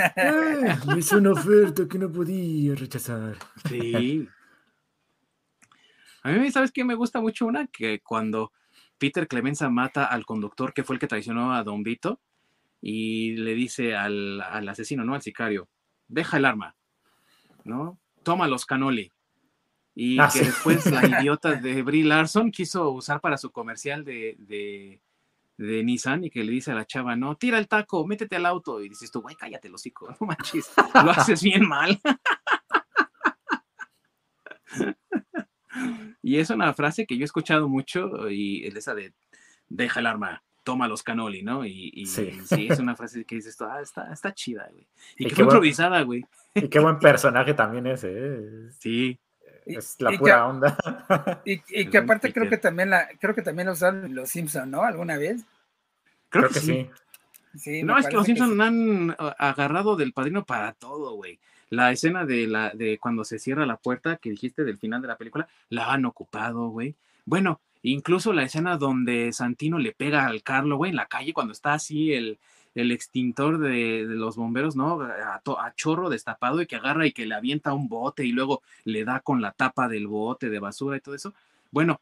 es 0.97 1.13
una 1.13 1.33
oferta 1.33 1.87
que 1.89 1.99
no 1.99 2.11
podía 2.11 2.75
rechazar. 2.75 3.37
Sí. 3.69 4.29
A 6.23 6.33
mí, 6.33 6.51
¿sabes 6.51 6.73
qué? 6.73 6.85
Me 6.85 6.95
gusta 6.95 7.21
mucho 7.21 7.47
una 7.47 7.69
que 7.69 8.01
cuando 8.01 8.53
Peter 8.99 9.27
Clemenza 9.29 9.71
mata 9.71 10.05
al 10.05 10.27
conductor 10.27 10.75
que 10.75 10.85
fue 10.85 10.97
el 10.97 11.01
que 11.01 11.07
traicionó 11.07 11.55
a 11.55 11.63
Don 11.63 11.83
Vito 11.83 12.21
y 12.81 13.37
le 13.37 13.55
dice 13.55 13.97
al, 13.97 14.41
asesino, 14.69 15.05
¿no? 15.05 15.15
Al 15.15 15.23
sicario, 15.23 15.69
deja 16.07 16.37
el 16.37 16.45
arma, 16.45 16.77
¿no? 17.65 17.99
Toma 18.23 18.49
los 18.49 18.67
canoli. 18.67 19.13
Y 19.95 20.19
ah, 20.19 20.29
que 20.33 20.41
después 20.41 20.87
la 20.87 21.07
idiota 21.21 21.55
de 21.55 21.83
Brie 21.83 22.05
Larson 22.05 22.51
quiso 22.51 22.91
usar 22.91 23.21
para 23.21 23.39
su 23.39 23.51
comercial 23.51 24.05
de, 24.05 24.37
de, 24.39 25.01
de, 25.59 25.85
Nissan 25.85 26.25
y 26.25 26.31
que 26.31 26.43
le 26.43 26.53
dice 26.53 26.73
a 26.73 26.75
la 26.75 26.87
chava, 26.87 27.17
no, 27.17 27.37
tira 27.37 27.59
el 27.59 27.69
taco, 27.69 28.07
métete 28.07 28.37
al 28.37 28.47
auto. 28.47 28.83
Y 28.83 28.89
dices 28.89 29.11
tú, 29.11 29.21
güey, 29.21 29.37
cállate, 29.37 29.71
hocico, 29.71 30.09
no 30.21 30.27
manches, 30.27 30.73
lo 30.95 31.11
haces 31.11 31.43
bien 31.43 31.69
mal. 31.69 32.01
y 36.23 36.39
es 36.39 36.51
una 36.51 36.73
frase 36.73 37.07
que 37.07 37.17
yo 37.17 37.23
he 37.23 37.25
escuchado 37.25 37.69
mucho 37.69 38.31
y 38.31 38.67
es 38.67 38.75
esa 38.75 38.95
de, 38.95 39.13
deja 39.69 40.01
el 40.01 40.07
arma, 40.07 40.43
toma 40.65 40.89
los 40.89 41.03
canoli, 41.03 41.43
¿no? 41.43 41.65
Y, 41.65 42.07
sí. 42.07 42.69
es 42.69 42.79
una 42.79 42.95
frase 42.95 43.25
que 43.25 43.37
dices, 43.37 43.61
ah, 43.61 43.81
está, 43.81 44.13
está 44.13 44.35
chida, 44.35 44.69
güey. 44.71 44.87
Y, 45.17 45.27
que 45.27 45.35
fue 45.35 45.45
improvisada, 45.45 46.03
güey. 46.03 46.25
Y 46.55 46.69
qué 46.69 46.79
buen 46.79 46.99
personaje 46.99 47.55
también 47.55 47.87
ese, 47.87 48.11
¿eh? 48.13 48.71
Sí. 48.79 49.19
Es 49.77 49.97
la 50.01 50.13
pura 50.13 50.47
onda. 50.47 50.77
Y, 51.45 51.87
que 51.87 51.99
aparte 51.99 52.33
creo 52.33 52.49
que 52.49 52.59
también 52.59 52.91
la, 52.91 53.09
creo 53.21 53.35
que 53.35 53.43
también 53.43 53.67
lo 53.67 53.73
usaron 53.73 54.15
los 54.15 54.29
Simpsons, 54.29 54.69
¿no? 54.69 54.83
¿Alguna 54.83 55.17
vez? 55.17 55.45
Creo, 56.29 56.49
que, 56.49 56.61
sí. 56.61 56.91
sí. 57.57 57.83
no, 57.83 57.99
es 57.99 58.07
que 58.07 58.17
los 58.17 58.27
Simpsons 58.27 58.61
han 58.61 59.17
agarrado 59.39 59.97
del 59.97 60.13
padrino 60.13 60.45
para 60.45 60.73
todo, 60.73 61.15
güey. 61.15 61.39
La 61.71 61.93
escena 61.93 62.25
de 62.25 62.47
la 62.47 62.71
de 62.71 62.99
cuando 62.99 63.25
se 63.25 63.39
cierra 63.39 63.67
la 63.67 63.77
puerta 63.77 64.17
que 64.17 64.31
dijiste 64.31 64.65
del 64.65 64.79
final 64.79 65.03
de 65.03 65.09
la 65.09 65.17
película, 65.17 65.49
la 65.69 65.93
han 65.93 66.05
ocupado, 66.05 66.69
güey. 66.69 66.95
Bueno, 67.25 67.61
Incluso 67.83 68.33
la 68.33 68.43
escena 68.43 68.77
donde 68.77 69.33
Santino 69.33 69.79
le 69.79 69.93
pega 69.93 70.27
al 70.27 70.43
Carlo, 70.43 70.77
güey, 70.77 70.91
en 70.91 70.97
la 70.97 71.07
calle 71.07 71.33
cuando 71.33 71.53
está 71.53 71.75
así 71.75 72.13
el, 72.13 72.39
el 72.75 72.93
extintor 72.93 73.59
de, 73.59 74.05
los 74.07 74.37
bomberos, 74.37 74.77
¿no? 74.77 75.01
A, 75.03 75.73
chorro 75.75 76.11
destapado 76.11 76.61
y 76.61 76.67
que 76.67 76.77
agarra 76.77 77.07
y 77.07 77.13
que 77.13 77.27
le 77.27 77.35
avienta 77.35 77.73
un 77.73 77.89
bote 77.89 78.25
y 78.25 78.33
luego 78.33 78.63
le 78.85 79.05
da 79.05 79.21
con 79.21 79.41
la 79.41 79.53
tapa 79.53 79.89
del 79.89 80.07
bote 80.07 80.49
de 80.49 80.59
basura 80.59 80.97
y 80.97 81.01
todo 81.01 81.15
eso. 81.15 81.35
Bueno, 81.71 82.01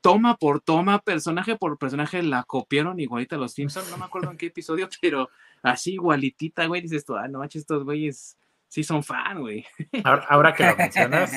toma 0.00 0.36
por 0.36 0.60
toma, 0.60 0.98
personaje 0.98 1.56
por 1.56 1.78
personaje, 1.78 2.22
la 2.22 2.44
copiaron 2.44 3.00
igualita 3.00 3.36
a 3.36 3.38
los 3.38 3.52
Simpsons, 3.52 3.90
no 3.90 3.96
me 3.96 4.04
acuerdo 4.04 4.30
en 4.30 4.36
qué 4.36 4.46
episodio, 4.46 4.88
pero 5.00 5.30
así 5.62 5.94
igualitita, 5.94 6.66
güey, 6.66 6.82
dices 6.82 7.04
tú, 7.04 7.16
ah, 7.16 7.28
no 7.28 7.38
manches, 7.38 7.62
estos 7.62 7.84
güeyes 7.84 8.36
sí 8.68 8.82
son 8.82 9.02
fan, 9.02 9.40
güey. 9.40 9.64
Ahora, 10.04 10.26
ahora 10.28 10.54
que 10.54 10.66
lo 10.66 10.76
mencionas, 10.76 11.32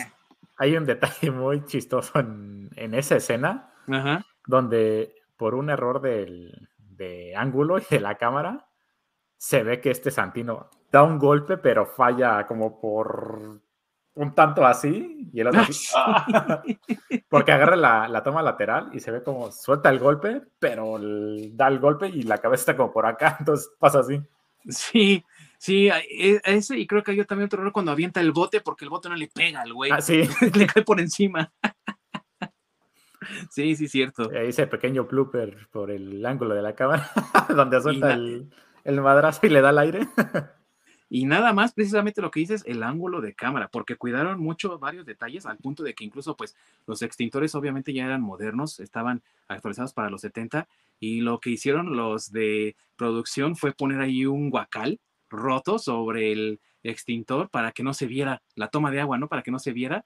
hay 0.58 0.76
un 0.76 0.86
detalle 0.86 1.32
muy 1.32 1.64
chistoso 1.66 2.20
en, 2.20 2.94
esa 2.94 3.16
escena, 3.16 3.72
donde 4.46 5.16
por 5.38 5.56
un 5.56 5.70
error 5.70 6.02
del, 6.02 6.68
de 6.98 7.36
ángulo 7.36 7.78
y 7.78 7.84
de 7.90 8.00
la 8.00 8.16
cámara, 8.16 8.68
se 9.38 9.64
ve 9.64 9.80
que 9.80 9.92
este 9.92 10.12
Santino 10.12 10.70
da 10.92 11.04
un 11.04 11.20
golpe, 11.20 11.58
pero 11.58 11.86
falla 11.86 12.46
como 12.48 12.80
por 12.80 13.62
un 14.16 14.34
tanto 14.34 14.66
así, 14.66 15.30
y 15.32 15.40
el 15.40 15.48
otro 15.48 15.62
así, 15.62 15.94
porque 17.30 17.52
agarra 17.52 17.76
la, 17.76 18.08
la, 18.08 18.24
toma 18.24 18.42
lateral 18.42 18.90
y 18.94 19.00
se 19.00 19.12
ve 19.12 19.22
como 19.22 19.52
suelta 19.52 19.90
el 19.90 20.00
golpe, 20.00 20.42
pero 20.58 20.98
da 21.52 21.68
el 21.68 21.80
golpe 21.80 22.08
y 22.08 22.24
la 22.24 22.40
cabeza 22.40 22.62
está 22.62 22.78
como 22.78 22.92
por 22.92 23.06
acá, 23.06 23.38
entonces 23.40 23.70
pasa 23.80 24.00
así. 24.00 24.20
Sí, 24.70 25.24
Sí, 25.58 25.90
e, 25.90 26.40
ese 26.44 26.78
y 26.78 26.86
creo 26.86 27.04
que 27.04 27.12
hay 27.12 27.26
también 27.26 27.48
otro 27.48 27.62
error 27.62 27.74
cuando 27.74 27.92
avienta 27.92 28.22
el 28.22 28.32
bote 28.32 28.62
porque 28.62 28.86
el 28.86 28.90
bote 28.90 29.10
no 29.10 29.16
le 29.16 29.28
pega 29.28 29.62
al 29.62 29.74
güey. 29.74 29.92
Ah, 29.92 30.02
sí. 30.02 30.22
le 30.54 30.68
cae 30.68 30.84
por 30.84 31.00
encima. 31.00 31.52
sí, 33.50 33.76
sí, 33.76 33.88
cierto. 33.88 34.30
Ahí 34.32 34.50
ese 34.50 34.68
pequeño 34.68 35.06
blooper 35.06 35.68
por 35.72 35.92
el 35.92 36.26
ángulo 36.26 36.56
de 36.56 36.62
la 36.62 36.76
cámara 36.76 37.10
donde 37.56 37.82
suelta 37.82 38.14
el, 38.14 38.50
el 38.84 39.02
madrazo 39.02 39.46
y 39.46 39.50
le 39.50 39.62
da 39.62 39.72
el 39.72 39.78
aire. 39.80 40.08
Y 41.10 41.26
nada 41.26 41.54
más, 41.54 41.74
precisamente 41.74 42.22
lo 42.22 42.32
que 42.32 42.42
dices, 42.42 42.64
el 42.66 42.84
ángulo 42.84 43.22
de 43.22 43.34
cámara, 43.34 43.70
porque 43.70 43.96
cuidaron 43.96 44.42
mucho 44.42 44.78
varios 44.78 45.06
detalles 45.06 45.46
al 45.46 45.58
punto 45.58 45.84
de 45.84 45.94
que 45.96 46.04
incluso 46.04 46.36
pues 46.36 46.56
los 46.86 47.02
extintores 47.02 47.56
obviamente 47.56 47.94
ya 47.94 48.06
eran 48.06 48.22
modernos, 48.22 48.80
estaban 48.82 49.24
actualizados 49.48 49.94
para 49.94 50.10
los 50.10 50.22
70 50.22 50.68
y 51.00 51.22
lo 51.22 51.40
que 51.40 51.52
hicieron 51.52 51.96
los 51.96 52.32
de 52.32 52.76
producción 52.98 53.56
fue 53.56 53.72
poner 53.72 54.02
ahí 54.02 54.26
un 54.26 54.50
guacal 54.50 55.00
roto 55.30 55.80
sobre 55.80 56.34
el 56.34 56.60
extintor 56.84 57.50
para 57.50 57.72
que 57.72 57.84
no 57.84 57.94
se 57.94 58.08
viera 58.08 58.42
la 58.56 58.68
toma 58.68 58.92
de 58.92 59.00
agua, 59.00 59.18
¿no? 59.18 59.30
Para 59.30 59.44
que 59.44 59.52
no 59.52 59.60
se 59.60 59.72
viera. 59.72 60.06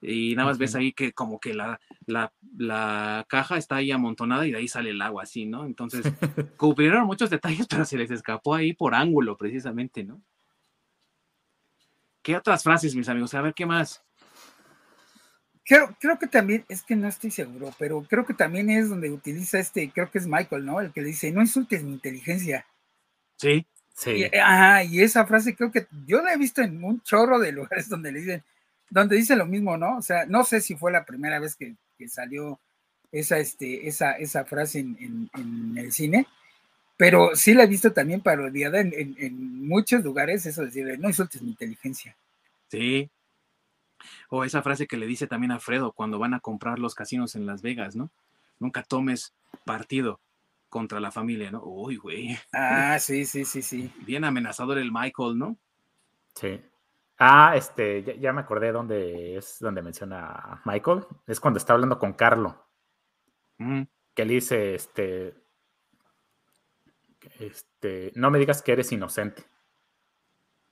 Y 0.00 0.34
nada 0.34 0.48
más 0.48 0.58
ves 0.58 0.74
ahí 0.74 0.92
que 0.92 1.12
como 1.12 1.40
que 1.40 1.54
la, 1.54 1.80
la, 2.06 3.24
caja 3.28 3.56
está 3.56 3.76
ahí 3.76 3.90
amontonada 3.90 4.46
y 4.46 4.52
de 4.52 4.58
ahí 4.58 4.68
sale 4.68 4.90
el 4.90 5.00
agua, 5.00 5.22
así, 5.22 5.46
¿no? 5.46 5.64
Entonces, 5.64 6.04
cubrieron 6.56 7.06
muchos 7.06 7.30
detalles, 7.30 7.66
pero 7.68 7.84
se 7.84 7.96
les 7.96 8.10
escapó 8.10 8.54
ahí 8.54 8.72
por 8.72 8.94
ángulo, 8.94 9.36
precisamente, 9.36 10.04
¿no? 10.04 10.22
¿Qué 12.22 12.36
otras 12.36 12.62
frases, 12.62 12.94
mis 12.94 13.08
amigos? 13.08 13.34
A 13.34 13.40
ver, 13.40 13.54
¿qué 13.54 13.64
más? 13.64 14.02
Creo, 15.64 15.96
creo 16.00 16.18
que 16.18 16.26
también, 16.26 16.64
es 16.68 16.82
que 16.82 16.94
no 16.94 17.08
estoy 17.08 17.30
seguro, 17.30 17.74
pero 17.78 18.02
creo 18.02 18.24
que 18.24 18.34
también 18.34 18.70
es 18.70 18.88
donde 18.88 19.10
utiliza 19.10 19.58
este, 19.58 19.90
creo 19.90 20.10
que 20.10 20.18
es 20.18 20.26
Michael, 20.26 20.64
¿no? 20.64 20.80
El 20.80 20.92
que 20.92 21.00
le 21.00 21.08
dice, 21.08 21.32
no 21.32 21.40
insultes 21.40 21.82
mi 21.82 21.92
inteligencia. 21.92 22.66
Sí. 23.36 23.66
Sí. 23.94 24.10
Y, 24.10 24.36
ajá, 24.36 24.84
y 24.84 25.00
esa 25.00 25.26
frase 25.26 25.56
creo 25.56 25.72
que 25.72 25.86
yo 26.06 26.22
la 26.22 26.34
he 26.34 26.36
visto 26.36 26.60
en 26.60 26.84
un 26.84 27.00
chorro 27.02 27.38
de 27.38 27.50
lugares 27.50 27.88
donde 27.88 28.12
le 28.12 28.20
dicen, 28.20 28.44
donde 28.90 29.16
dice 29.16 29.36
lo 29.36 29.46
mismo, 29.46 29.76
¿no? 29.76 29.98
O 29.98 30.02
sea, 30.02 30.26
no 30.26 30.44
sé 30.44 30.60
si 30.60 30.76
fue 30.76 30.92
la 30.92 31.04
primera 31.04 31.38
vez 31.38 31.56
que, 31.56 31.76
salió 32.08 32.60
esa, 33.10 33.38
este, 33.38 33.88
esa, 33.88 34.12
esa 34.12 34.44
frase 34.44 34.80
en, 34.80 35.30
el 35.76 35.92
cine, 35.92 36.26
pero 36.96 37.34
sí 37.34 37.54
la 37.54 37.64
he 37.64 37.66
visto 37.66 37.92
también 37.92 38.20
parodiada 38.20 38.80
en, 38.80 38.92
en, 38.94 39.66
muchos 39.66 40.04
lugares, 40.04 40.46
eso 40.46 40.60
de 40.62 40.68
decirle, 40.68 40.98
no 40.98 41.08
insultes 41.08 41.42
mi 41.42 41.50
inteligencia. 41.50 42.16
Sí. 42.68 43.10
O 44.28 44.44
esa 44.44 44.62
frase 44.62 44.86
que 44.86 44.96
le 44.96 45.06
dice 45.06 45.26
también 45.26 45.52
a 45.52 45.58
Fredo 45.58 45.92
cuando 45.92 46.18
van 46.18 46.34
a 46.34 46.40
comprar 46.40 46.78
los 46.78 46.94
casinos 46.94 47.34
en 47.34 47.46
Las 47.46 47.62
Vegas, 47.62 47.96
¿no? 47.96 48.10
Nunca 48.58 48.82
tomes 48.82 49.32
partido 49.64 50.20
contra 50.68 51.00
la 51.00 51.10
familia, 51.10 51.50
¿no? 51.50 51.62
Uy, 51.64 51.96
güey. 51.96 52.38
Ah, 52.52 52.98
sí, 52.98 53.24
sí, 53.24 53.44
sí, 53.44 53.62
sí. 53.62 53.92
Bien 54.00 54.24
amenazador 54.24 54.78
el 54.78 54.92
Michael, 54.92 55.38
¿no? 55.38 55.56
Sí. 56.34 56.60
Ah, 57.18 57.54
este, 57.56 58.18
ya, 58.18 58.32
me 58.32 58.42
acordé 58.42 58.72
dónde 58.72 59.36
es 59.36 59.58
donde 59.60 59.82
menciona 59.82 60.60
Michael. 60.64 61.04
Es 61.26 61.40
cuando 61.40 61.58
está 61.58 61.72
hablando 61.72 61.98
con 61.98 62.12
Carlo. 62.12 62.66
Mm. 63.58 63.82
Que 64.14 64.24
le 64.24 64.34
dice, 64.34 64.74
este, 64.74 65.34
este, 67.38 68.12
no 68.14 68.30
me 68.30 68.38
digas 68.38 68.62
que 68.62 68.72
eres 68.72 68.92
inocente. 68.92 69.44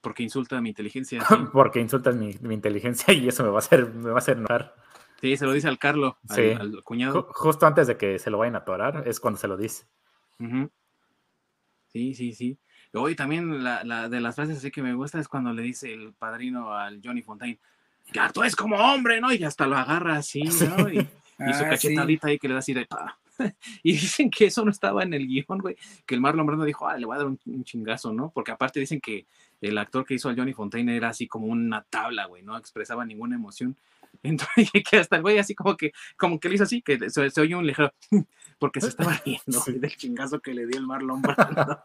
Porque 0.01 0.21
insulta 0.21 0.61
mi 0.61 0.69
inteligencia. 0.69 1.19
Porque 1.53 1.79
insultas 1.79 2.15
mi, 2.15 2.29
inteligencia 2.53 3.13
y 3.13 3.27
eso 3.27 3.43
me 3.43 3.49
va 3.49 3.55
a 3.55 3.59
hacer, 3.59 3.91
me 3.91 4.09
va 4.09 4.15
a 4.15 4.19
hacer 4.19 4.37
enojar. 4.37 4.75
Sí, 5.19 5.37
se 5.37 5.45
lo 5.45 5.53
dice 5.53 5.67
al 5.67 5.79
Carlo, 5.79 6.19
al, 6.29 6.83
cuñado. 6.83 7.27
Justo 7.31 7.65
antes 7.65 7.87
de 7.87 7.97
que 7.97 8.19
se 8.19 8.29
lo 8.29 8.37
vayan 8.37 8.55
a 8.55 8.59
atorar, 8.59 9.07
es 9.07 9.19
cuando 9.19 9.39
se 9.39 9.47
lo 9.47 9.57
dice. 9.57 9.87
Sí, 11.87 12.13
sí, 12.13 12.33
sí. 12.33 12.59
Hoy 12.95 13.15
también 13.15 13.63
la, 13.63 14.09
de 14.09 14.21
las 14.21 14.35
frases 14.35 14.57
así 14.57 14.71
que 14.71 14.81
me 14.81 14.93
gusta 14.93 15.19
es 15.19 15.27
cuando 15.27 15.51
le 15.53 15.61
dice 15.61 15.93
el 15.93 16.13
padrino 16.13 16.73
al 16.73 17.01
Johnny 17.03 17.21
Fontaine, 17.21 17.59
que 18.11 18.19
tú 18.33 18.43
es 18.43 18.55
como 18.55 18.77
hombre, 18.77 19.19
¿no? 19.19 19.33
Y 19.33 19.43
hasta 19.43 19.67
lo 19.67 19.75
agarra 19.75 20.17
así, 20.17 20.43
¿no? 20.77 20.89
Y, 20.89 20.99
su 21.01 21.65
ah, 21.65 21.69
cachetadita 21.69 22.29
ahí 22.29 22.39
que 22.39 22.47
le 22.47 22.53
da 22.53 22.59
así 22.59 22.73
de... 22.73 22.87
Y 23.83 23.93
dicen 23.93 24.29
que 24.29 24.45
eso 24.45 24.63
no 24.63 24.71
estaba 24.71 25.03
en 25.03 25.13
el 25.13 25.27
guion, 25.27 25.59
güey, 25.59 25.75
que 26.05 26.15
el 26.15 26.21
Marlon 26.21 26.45
Brando 26.45 26.63
dijo, 26.63 26.87
ah, 26.87 26.97
le 26.97 27.05
voy 27.05 27.15
a 27.15 27.19
dar 27.19 27.27
un, 27.27 27.63
chingazo, 27.63 28.13
¿no? 28.13 28.31
Porque 28.33 28.51
aparte 28.51 28.79
dicen 28.79 29.01
que 29.01 29.25
el 29.59 29.77
actor 29.77 30.05
que 30.05 30.13
hizo 30.13 30.29
al 30.29 30.37
Johnny 30.37 30.53
Fontaine 30.53 30.95
era 30.95 31.09
así 31.09 31.27
como 31.27 31.47
una 31.47 31.81
tabla, 31.81 32.27
güey, 32.27 32.43
no 32.43 32.57
expresaba 32.57 33.05
ninguna 33.05 33.35
emoción. 33.35 33.75
Entonces, 34.23 34.69
que 34.89 34.97
hasta 34.97 35.17
el 35.17 35.21
güey 35.21 35.37
así 35.37 35.53
como 35.53 35.75
que, 35.75 35.91
como 36.15 36.39
que 36.39 36.47
le 36.47 36.55
hizo 36.55 36.63
así, 36.63 36.81
que 36.81 37.09
se, 37.09 37.29
se 37.29 37.41
oye 37.41 37.55
un 37.55 37.67
ligero, 37.67 37.93
porque 38.57 38.79
se 38.79 38.87
estaba 38.87 39.19
riendo 39.25 39.61
del 39.67 39.95
chingazo 39.97 40.39
que 40.39 40.53
le 40.53 40.65
dio 40.65 40.77
el 40.77 40.87
Marlon 40.87 41.21
Brando. 41.21 41.83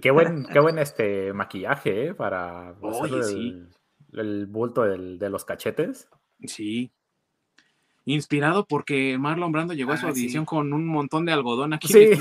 Qué 0.00 0.10
buen, 0.10 0.46
qué 0.46 0.60
buen 0.60 0.78
este 0.78 1.32
maquillaje, 1.32 2.06
¿eh? 2.08 2.14
Para 2.14 2.74
el, 4.12 4.46
bulto 4.46 4.82
de 4.82 5.30
los 5.30 5.44
cachetes. 5.44 6.08
Sí. 6.44 6.90
Inspirado 8.04 8.66
porque 8.66 9.18
Marlon 9.18 9.52
Brando 9.52 9.74
llegó 9.74 9.92
a 9.92 9.96
su 9.96 10.06
ah, 10.06 10.08
audición 10.10 10.44
con 10.44 10.72
un 10.72 10.86
montón 10.86 11.24
de 11.26 11.32
algodón 11.32 11.72
aquí. 11.74 11.88
Sí. 11.88 12.10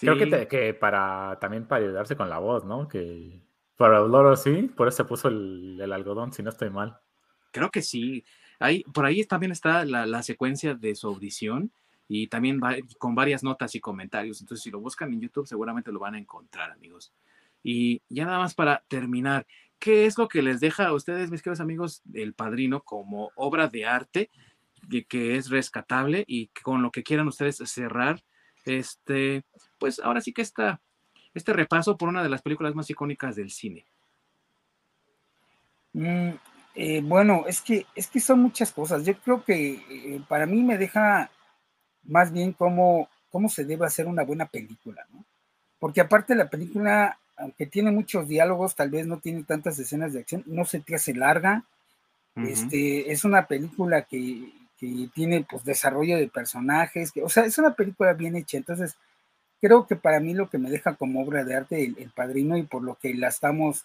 Creo 0.00 0.16
que, 0.16 0.46
que, 0.48 0.74
para 0.74 1.38
también 1.40 1.66
para 1.66 1.84
ayudarse 1.84 2.16
con 2.16 2.28
la 2.28 2.38
voz, 2.38 2.64
¿no? 2.64 2.86
Que 2.88 3.40
para 3.78 4.00
Loro 4.00 4.36
sí, 4.36 4.70
por 4.76 4.88
eso 4.88 4.98
se 4.98 5.04
puso 5.04 5.28
el, 5.28 5.92
algodón, 5.92 6.32
si 6.32 6.42
no 6.42 6.50
estoy 6.50 6.68
mal. 6.68 6.98
Creo 7.52 7.70
que 7.70 7.80
sí. 7.80 8.24
Ahí, 8.58 8.82
por 8.92 9.06
ahí 9.06 9.24
también 9.24 9.52
está 9.52 9.84
la, 9.84 10.22
secuencia 10.24 10.74
de 10.74 10.96
su 10.96 11.06
audición 11.06 11.70
y 12.08 12.26
también 12.28 12.58
va, 12.58 12.74
con 12.98 13.14
varias 13.14 13.42
notas 13.42 13.74
y 13.74 13.80
comentarios. 13.80 14.40
Entonces, 14.40 14.64
si 14.64 14.70
lo 14.70 14.80
buscan 14.80 15.12
en 15.12 15.20
YouTube, 15.20 15.46
seguramente 15.46 15.92
lo 15.92 16.00
van 16.00 16.14
a 16.14 16.18
encontrar, 16.18 16.70
amigos. 16.72 17.12
Y 17.62 18.02
ya 18.08 18.24
nada 18.24 18.38
más 18.38 18.54
para 18.54 18.82
terminar, 18.88 19.46
¿qué 19.78 20.06
es 20.06 20.16
lo 20.16 20.26
que 20.28 20.42
les 20.42 20.60
deja 20.60 20.86
a 20.86 20.94
ustedes, 20.94 21.30
mis 21.30 21.42
queridos 21.42 21.60
amigos, 21.60 22.02
El 22.14 22.34
Padrino 22.34 22.82
como 22.82 23.30
obra 23.36 23.68
de 23.68 23.84
arte 23.84 24.30
que 25.08 25.36
es 25.36 25.50
rescatable 25.50 26.24
y 26.26 26.48
con 26.62 26.82
lo 26.82 26.90
que 26.90 27.02
quieran 27.02 27.28
ustedes 27.28 27.56
cerrar 27.56 28.22
este, 28.64 29.42
pues 29.78 29.98
ahora 30.00 30.20
sí 30.20 30.32
que 30.32 30.42
está 30.42 30.80
este 31.34 31.52
repaso 31.52 31.96
por 31.96 32.08
una 32.08 32.22
de 32.22 32.28
las 32.28 32.42
películas 32.42 32.74
más 32.74 32.90
icónicas 32.90 33.36
del 33.36 33.50
cine. 33.50 33.86
Mm, 35.92 36.30
eh, 36.74 37.00
bueno, 37.02 37.44
es 37.46 37.60
que, 37.60 37.86
es 37.94 38.08
que 38.08 38.20
son 38.20 38.40
muchas 38.40 38.72
cosas. 38.72 39.04
Yo 39.04 39.14
creo 39.18 39.44
que 39.44 39.74
eh, 39.90 40.20
para 40.28 40.46
mí 40.46 40.62
me 40.62 40.78
deja 40.78 41.30
más 42.08 42.32
bien 42.32 42.52
cómo, 42.52 43.08
cómo 43.30 43.48
se 43.48 43.64
debe 43.64 43.86
hacer 43.86 44.06
una 44.06 44.24
buena 44.24 44.46
película, 44.46 45.06
¿no? 45.12 45.24
Porque 45.78 46.00
aparte 46.00 46.34
la 46.34 46.50
película, 46.50 47.18
aunque 47.36 47.66
tiene 47.66 47.92
muchos 47.92 48.26
diálogos, 48.26 48.74
tal 48.74 48.90
vez 48.90 49.06
no 49.06 49.18
tiene 49.18 49.44
tantas 49.44 49.78
escenas 49.78 50.12
de 50.12 50.20
acción, 50.20 50.42
no 50.46 50.64
se 50.64 50.80
te 50.80 50.96
hace 50.96 51.14
larga. 51.14 51.64
este, 52.36 53.10
es 53.12 53.24
una 53.24 53.46
película 53.46 54.02
que, 54.02 54.52
que 54.78 55.08
tiene 55.14 55.44
pues 55.48 55.64
desarrollo 55.64 56.16
de 56.16 56.28
personajes, 56.28 57.12
que, 57.12 57.22
o 57.22 57.28
sea, 57.28 57.44
es 57.44 57.58
una 57.58 57.74
película 57.74 58.12
bien 58.12 58.36
hecha, 58.36 58.56
entonces 58.56 58.96
creo 59.60 59.86
que 59.86 59.96
para 59.96 60.20
mí 60.20 60.34
lo 60.34 60.48
que 60.48 60.58
me 60.58 60.70
deja 60.70 60.94
como 60.94 61.22
obra 61.22 61.44
de 61.44 61.56
arte 61.56 61.82
el, 61.84 62.10
padrino 62.10 62.56
y 62.56 62.62
por 62.62 62.82
lo 62.82 62.94
que 62.94 63.14
la 63.14 63.28
estamos, 63.28 63.84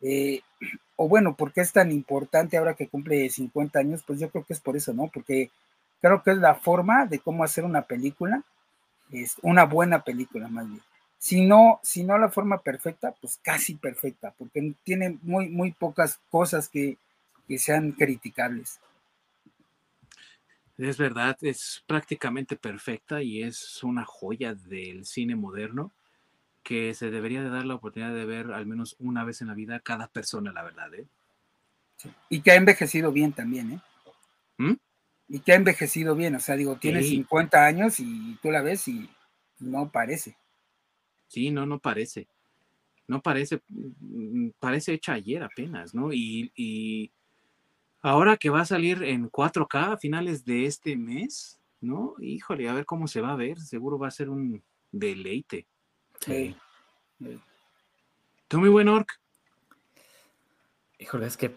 eh, 0.00 0.40
o 0.96 1.08
bueno, 1.08 1.36
porque 1.36 1.60
es 1.60 1.72
tan 1.72 1.90
importante 1.92 2.56
ahora 2.56 2.74
que 2.74 2.88
cumple 2.88 3.30
50 3.30 3.78
años, 3.78 4.02
pues 4.06 4.20
yo 4.20 4.30
creo 4.30 4.44
que 4.44 4.52
es 4.52 4.60
por 4.60 4.76
eso, 4.76 4.92
¿no? 4.92 5.08
Porque 5.12 5.50
creo 6.02 6.22
que 6.22 6.32
es 6.32 6.38
la 6.38 6.56
forma 6.56 7.06
de 7.06 7.20
cómo 7.20 7.44
hacer 7.44 7.64
una 7.64 7.82
película, 7.82 8.42
es 9.10 9.36
una 9.40 9.64
buena 9.64 10.02
película 10.02 10.48
más 10.48 10.68
bien. 10.68 10.82
Si 11.18 11.46
no, 11.46 11.78
si 11.82 12.02
no 12.02 12.18
la 12.18 12.28
forma 12.28 12.58
perfecta, 12.58 13.14
pues 13.20 13.38
casi 13.40 13.76
perfecta, 13.76 14.34
porque 14.36 14.74
tiene 14.82 15.18
muy, 15.22 15.48
muy 15.48 15.70
pocas 15.70 16.20
cosas 16.30 16.68
que, 16.68 16.98
que 17.46 17.58
sean 17.58 17.92
criticables. 17.92 18.80
Es 20.76 20.98
verdad, 20.98 21.38
es 21.42 21.84
prácticamente 21.86 22.56
perfecta 22.56 23.22
y 23.22 23.44
es 23.44 23.84
una 23.84 24.04
joya 24.04 24.54
del 24.54 25.06
cine 25.06 25.36
moderno 25.36 25.92
que 26.64 26.94
se 26.94 27.10
debería 27.10 27.42
de 27.42 27.50
dar 27.50 27.66
la 27.66 27.74
oportunidad 27.74 28.14
de 28.14 28.24
ver 28.24 28.52
al 28.52 28.66
menos 28.66 28.96
una 28.98 29.24
vez 29.24 29.40
en 29.42 29.48
la 29.48 29.54
vida 29.54 29.78
cada 29.78 30.08
persona, 30.08 30.52
la 30.52 30.64
verdad. 30.64 30.92
¿eh? 30.94 31.06
Y 32.28 32.40
que 32.40 32.50
ha 32.50 32.56
envejecido 32.56 33.12
bien 33.12 33.32
también, 33.32 33.72
¿eh? 33.72 33.80
¿Mm? 34.58 34.74
Y 35.32 35.40
que 35.40 35.52
ha 35.52 35.56
envejecido 35.56 36.14
bien, 36.14 36.34
o 36.34 36.40
sea, 36.40 36.56
digo, 36.56 36.76
tiene 36.76 37.02
50 37.02 37.64
años 37.64 37.98
y 38.00 38.38
tú 38.42 38.50
la 38.50 38.60
ves 38.60 38.86
y 38.88 39.08
no 39.60 39.90
parece. 39.90 40.36
Sí, 41.26 41.50
no, 41.50 41.64
no 41.64 41.78
parece. 41.78 42.28
No 43.08 43.22
parece, 43.22 43.62
mm, 43.68 44.50
parece 44.58 44.92
hecha 44.92 45.14
ayer 45.14 45.42
apenas, 45.42 45.94
¿no? 45.94 46.12
y 46.12 47.10
Ahora 48.04 48.36
que 48.36 48.50
va 48.50 48.62
a 48.62 48.66
salir 48.66 49.04
en 49.04 49.30
4K 49.30 49.92
a 49.92 49.96
finales 49.96 50.44
de 50.44 50.66
este 50.66 50.96
mes, 50.96 51.60
¿no? 51.80 52.16
Híjole, 52.18 52.68
a 52.68 52.74
ver 52.74 52.84
cómo 52.84 53.06
se 53.06 53.20
va 53.20 53.32
a 53.32 53.36
ver. 53.36 53.60
Seguro 53.60 53.96
va 53.96 54.08
a 54.08 54.10
ser 54.10 54.28
un 54.28 54.60
deleite. 54.90 55.68
Sí. 56.20 56.56
¿Tú, 58.48 58.58
muy 58.58 58.68
buen 58.70 58.88
Orc? 58.88 59.20
Híjole, 60.98 61.26
es 61.26 61.36
que, 61.36 61.54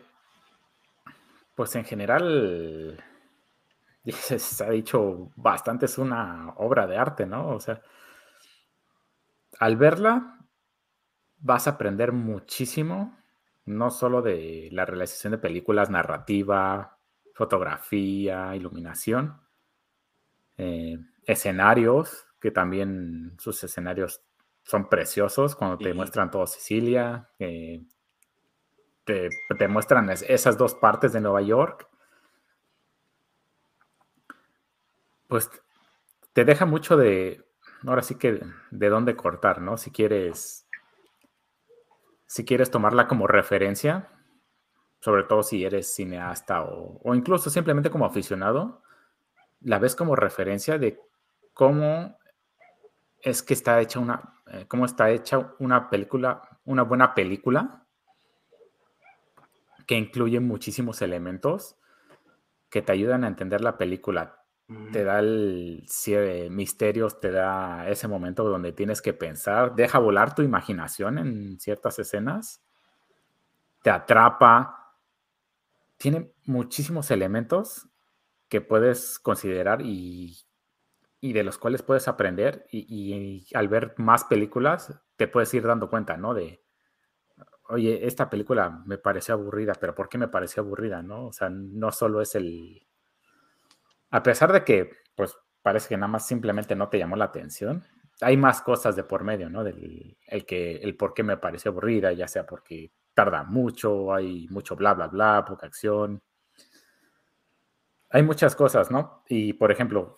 pues 1.56 1.76
en 1.76 1.84
general, 1.84 3.04
se 4.12 4.64
ha 4.64 4.70
dicho 4.70 5.32
bastante, 5.36 5.86
es 5.86 5.98
una 5.98 6.54
obra 6.58 6.88
de 6.88 6.98
arte, 6.98 7.26
¿no? 7.26 7.50
O 7.50 7.60
sea, 7.60 7.82
al 9.60 9.78
verla, 9.78 10.40
vas 11.38 11.68
a 11.68 11.72
aprender 11.72 12.12
muchísimo 12.12 13.18
no 13.66 13.90
solo 13.90 14.22
de 14.22 14.70
la 14.72 14.86
realización 14.86 15.32
de 15.32 15.38
películas, 15.40 15.90
narrativa, 15.90 16.98
fotografía, 17.34 18.56
iluminación, 18.56 19.42
eh, 20.58 21.00
escenarios, 21.26 22.28
que 22.40 22.52
también 22.52 23.36
sus 23.40 23.64
escenarios 23.64 24.22
son 24.64 24.88
preciosos 24.88 25.56
cuando 25.56 25.78
te 25.78 25.94
muestran 25.94 26.32
todo 26.32 26.48
Sicilia, 26.48 27.30
te, 27.38 27.86
te, 29.04 29.68
muestran 29.68 30.10
esas 30.10 30.58
dos 30.58 30.76
partes 30.76 31.14
de 31.14 31.22
Nueva 31.22 31.42
York. 31.42 31.88
Pues 35.28 35.50
te 36.34 36.46
deja 36.46 36.66
mucho 36.66 36.98
de, 36.98 37.44
ahora 37.86 38.04
sí 38.04 38.16
que 38.16 38.42
de 38.72 38.90
dónde 38.90 39.16
cortar, 39.16 39.62
¿no? 39.62 39.78
Si 39.78 39.92
quieres 39.92 40.66
si 42.28 42.44
quieres 42.44 42.72
tomarla 42.72 43.08
como 43.08 43.28
referencia, 43.28 44.10
sobre 45.00 45.24
todo 45.24 45.44
si 45.44 45.64
eres 45.64 45.94
cineasta 45.94 46.64
o, 46.64 47.16
incluso 47.16 47.50
simplemente 47.50 47.90
como 47.90 48.06
aficionado, 48.06 48.82
la 49.62 49.80
ves 49.80 49.96
como 49.96 50.16
referencia 50.16 50.78
de 50.78 51.00
cómo 51.54 52.18
es 53.22 53.42
que 53.42 53.54
está 53.54 53.80
hecha 53.80 54.00
una, 54.00 54.42
eh, 54.48 54.66
cómo 54.68 54.86
está 54.86 55.12
hecha 55.12 55.54
una 55.60 55.90
película, 55.90 56.42
una 56.66 56.84
buena 56.84 57.14
película 57.14 57.86
que 59.88 59.96
incluye 59.96 60.40
muchísimos 60.40 61.02
elementos 61.02 61.78
que 62.70 62.82
te 62.82 62.92
ayudan 62.92 63.24
a 63.24 63.28
entender 63.28 63.62
la 63.62 63.78
película 63.78 64.45
te 64.92 65.04
da 65.04 65.20
el 65.20 65.84
cierre, 65.88 66.50
misterios, 66.50 67.20
te 67.20 67.32
da 67.32 67.88
ese 67.88 68.08
momento 68.08 68.44
donde 68.44 68.72
tienes 68.72 69.02
que 69.02 69.14
pensar, 69.14 69.76
deja 69.76 70.00
volar 70.00 70.34
tu 70.34 70.42
imaginación 70.42 71.20
en 71.20 71.60
ciertas 71.60 72.00
escenas, 72.00 72.64
te 73.84 73.92
atrapa, 73.92 74.96
tiene 75.98 76.32
muchísimos 76.46 77.12
elementos 77.12 77.88
que 78.50 78.62
puedes 78.62 79.20
considerar 79.20 79.82
y, 79.84 80.44
de 81.22 81.44
los 81.44 81.58
cuales 81.58 81.84
puedes 81.84 82.08
aprender 82.08 82.66
y, 82.72 83.46
al 83.56 83.68
ver 83.68 83.94
más 83.98 84.24
películas 84.24 85.00
te 85.16 85.28
puedes 85.28 85.54
ir 85.54 85.66
dando 85.66 85.90
cuenta, 85.90 86.18
¿no? 86.18 86.34
De, 86.34 86.64
oye, 87.70 88.06
esta 88.08 88.30
película 88.30 88.84
me 88.86 88.98
pareció 88.98 89.36
aburrida, 89.36 89.74
pero 89.80 89.94
¿por 89.94 90.10
qué 90.10 90.18
me 90.18 90.28
pareció 90.28 90.64
aburrida, 90.64 91.04
no? 91.04 91.28
O 91.28 91.34
sea, 91.34 91.50
no 91.50 91.92
solo 91.92 92.22
es 92.22 92.36
el, 92.36 92.86
a 94.16 94.24
pesar 94.24 94.54
de 94.54 94.64
que, 94.64 94.92
pues, 95.14 95.38
parece 95.62 95.90
que 95.90 95.98
nada 95.98 96.08
más 96.08 96.26
simplemente 96.26 96.74
no 96.74 96.88
te 96.88 96.98
llamó 96.98 97.18
la 97.18 97.26
atención, 97.26 97.84
hay 98.22 98.38
más 98.38 98.62
cosas 98.62 98.96
de 98.96 99.04
por 99.04 99.26
medio, 99.26 99.50
¿no? 99.50 99.62
Del 99.62 100.18
el 100.28 100.46
que, 100.46 100.78
el 100.78 100.96
por 100.96 101.14
qué 101.14 101.22
me 101.22 101.36
pareció 101.36 101.72
aburrida, 101.72 102.14
ya 102.14 102.26
sea 102.30 102.46
porque 102.46 102.94
tarda 103.14 103.44
mucho, 103.44 104.14
hay 104.14 104.48
mucho 104.50 104.78
bla, 104.78 104.94
bla, 104.94 105.08
bla, 105.08 105.44
poca 105.46 105.68
acción. 105.68 106.22
Hay 108.10 108.24
muchas 108.24 108.56
cosas, 108.56 108.90
¿no? 108.90 109.24
Y, 109.28 109.52
por 109.52 109.70
ejemplo, 109.70 110.18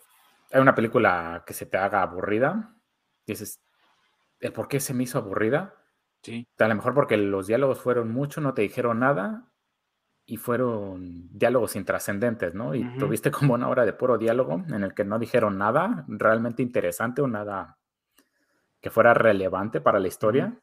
hay 0.52 0.60
una 0.60 0.76
película 0.76 1.42
que 1.44 1.52
se 1.52 1.66
te 1.66 1.76
haga 1.76 2.02
aburrida, 2.02 2.76
y 3.26 3.32
dices, 3.32 3.60
¿el 4.38 4.52
por 4.52 4.68
qué 4.68 4.78
se 4.78 4.94
me 4.94 5.02
hizo 5.02 5.18
aburrida? 5.18 5.74
Sí. 6.22 6.46
A 6.56 6.68
lo 6.68 6.74
mejor 6.76 6.94
porque 6.94 7.16
los 7.16 7.48
diálogos 7.48 7.80
fueron 7.80 8.12
mucho, 8.12 8.40
no 8.40 8.54
te 8.54 8.62
dijeron 8.62 9.00
nada, 9.00 9.50
y 10.30 10.36
fueron 10.36 11.26
diálogos 11.32 11.74
intrascendentes, 11.74 12.54
¿no? 12.54 12.74
Y 12.74 12.84
tuviste 12.98 13.30
como 13.30 13.54
una 13.54 13.66
hora 13.66 13.86
de 13.86 13.94
puro 13.94 14.18
diálogo 14.18 14.62
en 14.68 14.84
el 14.84 14.92
que 14.92 15.02
no 15.02 15.18
dijeron 15.18 15.56
nada 15.56 16.04
realmente 16.06 16.62
interesante 16.62 17.22
o 17.22 17.26
nada 17.26 17.78
que 18.82 18.90
fuera 18.90 19.14
relevante 19.14 19.80
para 19.80 19.98
la 19.98 20.06
historia. 20.06 20.54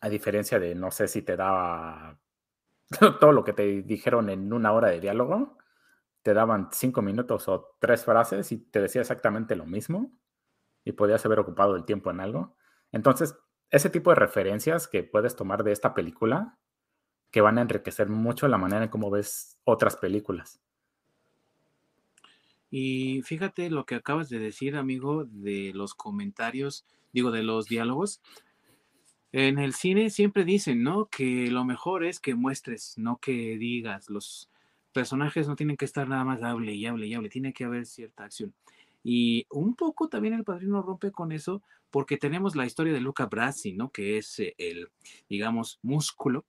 A 0.00 0.08
diferencia 0.08 0.60
de, 0.60 0.76
no 0.76 0.92
sé 0.92 1.08
si 1.08 1.22
te 1.22 1.36
daba 1.36 2.16
todo 3.20 3.32
lo 3.32 3.42
que 3.42 3.54
te 3.54 3.82
dijeron 3.82 4.30
en 4.30 4.52
una 4.52 4.70
hora 4.70 4.90
de 4.90 5.00
diálogo, 5.00 5.58
te 6.22 6.32
daban 6.32 6.68
cinco 6.70 7.02
minutos 7.02 7.48
o 7.48 7.74
tres 7.80 8.04
frases 8.04 8.52
y 8.52 8.58
te 8.58 8.80
decía 8.80 9.00
exactamente 9.00 9.56
lo 9.56 9.66
mismo 9.66 10.12
y 10.84 10.92
podías 10.92 11.26
haber 11.26 11.40
ocupado 11.40 11.74
el 11.74 11.84
tiempo 11.84 12.12
en 12.12 12.20
algo. 12.20 12.54
Entonces, 12.92 13.36
ese 13.70 13.90
tipo 13.90 14.10
de 14.10 14.16
referencias 14.16 14.86
que 14.86 15.02
puedes 15.02 15.34
tomar 15.34 15.64
de 15.64 15.72
esta 15.72 15.92
película 15.92 16.56
que 17.32 17.40
van 17.40 17.58
a 17.58 17.62
enriquecer 17.62 18.08
mucho 18.08 18.46
la 18.46 18.58
manera 18.58 18.84
en 18.84 18.90
cómo 18.90 19.10
ves 19.10 19.58
otras 19.64 19.96
películas. 19.96 20.60
Y 22.70 23.22
fíjate 23.22 23.70
lo 23.70 23.84
que 23.86 23.96
acabas 23.96 24.28
de 24.28 24.38
decir, 24.38 24.76
amigo, 24.76 25.24
de 25.24 25.72
los 25.74 25.94
comentarios, 25.94 26.84
digo, 27.12 27.30
de 27.30 27.42
los 27.42 27.66
diálogos. 27.66 28.20
En 29.32 29.58
el 29.58 29.72
cine 29.72 30.10
siempre 30.10 30.44
dicen, 30.44 30.82
¿no? 30.82 31.06
Que 31.06 31.50
lo 31.50 31.64
mejor 31.64 32.04
es 32.04 32.20
que 32.20 32.34
muestres, 32.34 32.94
no 32.98 33.16
que 33.16 33.56
digas. 33.56 34.10
Los 34.10 34.50
personajes 34.92 35.48
no 35.48 35.56
tienen 35.56 35.78
que 35.78 35.86
estar 35.86 36.06
nada 36.08 36.24
más 36.24 36.42
hable 36.42 36.74
y 36.74 36.84
hable 36.84 37.06
y 37.06 37.14
hable, 37.14 37.30
tiene 37.30 37.54
que 37.54 37.64
haber 37.64 37.86
cierta 37.86 38.24
acción. 38.24 38.52
Y 39.02 39.46
un 39.50 39.74
poco 39.74 40.08
también 40.08 40.34
el 40.34 40.44
padrino 40.44 40.82
rompe 40.82 41.10
con 41.10 41.32
eso 41.32 41.62
porque 41.90 42.18
tenemos 42.18 42.56
la 42.56 42.66
historia 42.66 42.92
de 42.92 43.00
Luca 43.00 43.26
Brasi, 43.26 43.72
¿no? 43.72 43.90
Que 43.90 44.18
es 44.18 44.38
el, 44.58 44.90
digamos, 45.28 45.78
músculo 45.82 46.44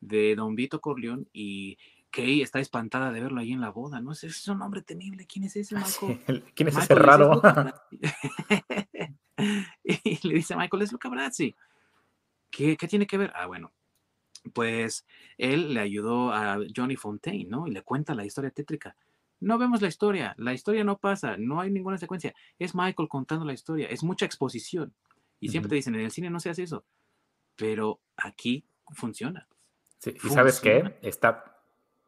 de 0.00 0.34
Don 0.36 0.54
Vito 0.54 0.80
Corleón 0.80 1.28
y 1.32 1.78
Kay 2.10 2.42
está 2.42 2.60
espantada 2.60 3.12
de 3.12 3.20
verlo 3.20 3.40
ahí 3.40 3.52
en 3.52 3.60
la 3.60 3.70
boda, 3.70 4.00
¿no? 4.00 4.12
Es 4.12 4.48
un 4.48 4.62
hombre 4.62 4.82
temible. 4.82 5.26
¿Quién 5.26 5.44
es 5.44 5.56
ese, 5.56 5.74
Michael? 5.74 6.44
¿Quién 6.54 6.68
es 6.68 6.76
ese 6.76 6.94
raro? 6.94 7.42
y 9.84 10.28
le 10.28 10.34
dice 10.34 10.56
Michael, 10.56 10.82
es 10.82 10.92
Luca 10.92 11.08
Brazzi. 11.08 11.54
¿Qué, 12.50 12.76
¿Qué 12.76 12.88
tiene 12.88 13.06
que 13.06 13.18
ver? 13.18 13.32
Ah, 13.34 13.46
bueno, 13.46 13.72
pues 14.52 15.06
él 15.38 15.74
le 15.74 15.80
ayudó 15.80 16.32
a 16.32 16.58
Johnny 16.74 16.96
Fontaine, 16.96 17.48
¿no? 17.48 17.66
Y 17.66 17.72
le 17.72 17.82
cuenta 17.82 18.14
la 18.14 18.24
historia 18.24 18.50
tétrica. 18.50 18.96
No 19.40 19.58
vemos 19.58 19.82
la 19.82 19.88
historia, 19.88 20.34
la 20.38 20.54
historia 20.54 20.82
no 20.82 20.98
pasa, 20.98 21.36
no 21.36 21.60
hay 21.60 21.70
ninguna 21.70 21.98
secuencia. 21.98 22.34
Es 22.58 22.74
Michael 22.74 23.08
contando 23.08 23.44
la 23.44 23.52
historia, 23.52 23.88
es 23.88 24.02
mucha 24.02 24.24
exposición. 24.24 24.94
Y 25.38 25.50
siempre 25.50 25.68
te 25.68 25.74
dicen, 25.74 25.94
en 25.94 26.00
el 26.00 26.10
cine 26.10 26.30
no 26.30 26.40
se 26.40 26.48
hace 26.48 26.62
eso, 26.62 26.84
pero 27.56 28.00
aquí 28.16 28.64
funciona. 28.94 29.46
Sí, 30.06 30.16
y 30.22 30.28
sabes 30.28 30.60
qué, 30.60 30.96
está 31.02 31.58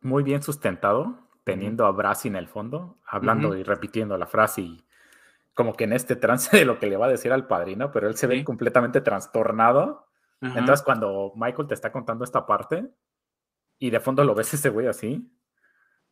muy 0.02 0.22
bien 0.22 0.40
sustentado, 0.40 1.18
teniendo 1.42 1.84
a 1.84 1.90
Brasi 1.90 2.28
en 2.28 2.36
el 2.36 2.46
fondo, 2.46 3.00
hablando 3.04 3.56
y 3.56 3.64
repitiendo 3.64 4.16
la 4.16 4.28
frase 4.28 4.60
y 4.60 4.84
como 5.52 5.74
que 5.74 5.82
en 5.82 5.92
este 5.92 6.14
trance 6.14 6.56
de 6.56 6.64
lo 6.64 6.78
que 6.78 6.86
le 6.86 6.96
va 6.96 7.06
a 7.06 7.10
decir 7.10 7.32
al 7.32 7.48
padrino, 7.48 7.90
pero 7.90 8.06
él 8.06 8.16
se 8.16 8.28
ve 8.28 8.44
completamente 8.44 9.00
trastornado. 9.00 10.06
Entonces 10.40 10.82
cuando 10.82 11.32
Michael 11.34 11.66
te 11.66 11.74
está 11.74 11.90
contando 11.90 12.22
esta 12.22 12.46
parte 12.46 12.88
y 13.80 13.90
de 13.90 13.98
fondo 13.98 14.22
lo 14.22 14.36
ves 14.36 14.54
ese 14.54 14.68
güey 14.68 14.86
así, 14.86 15.28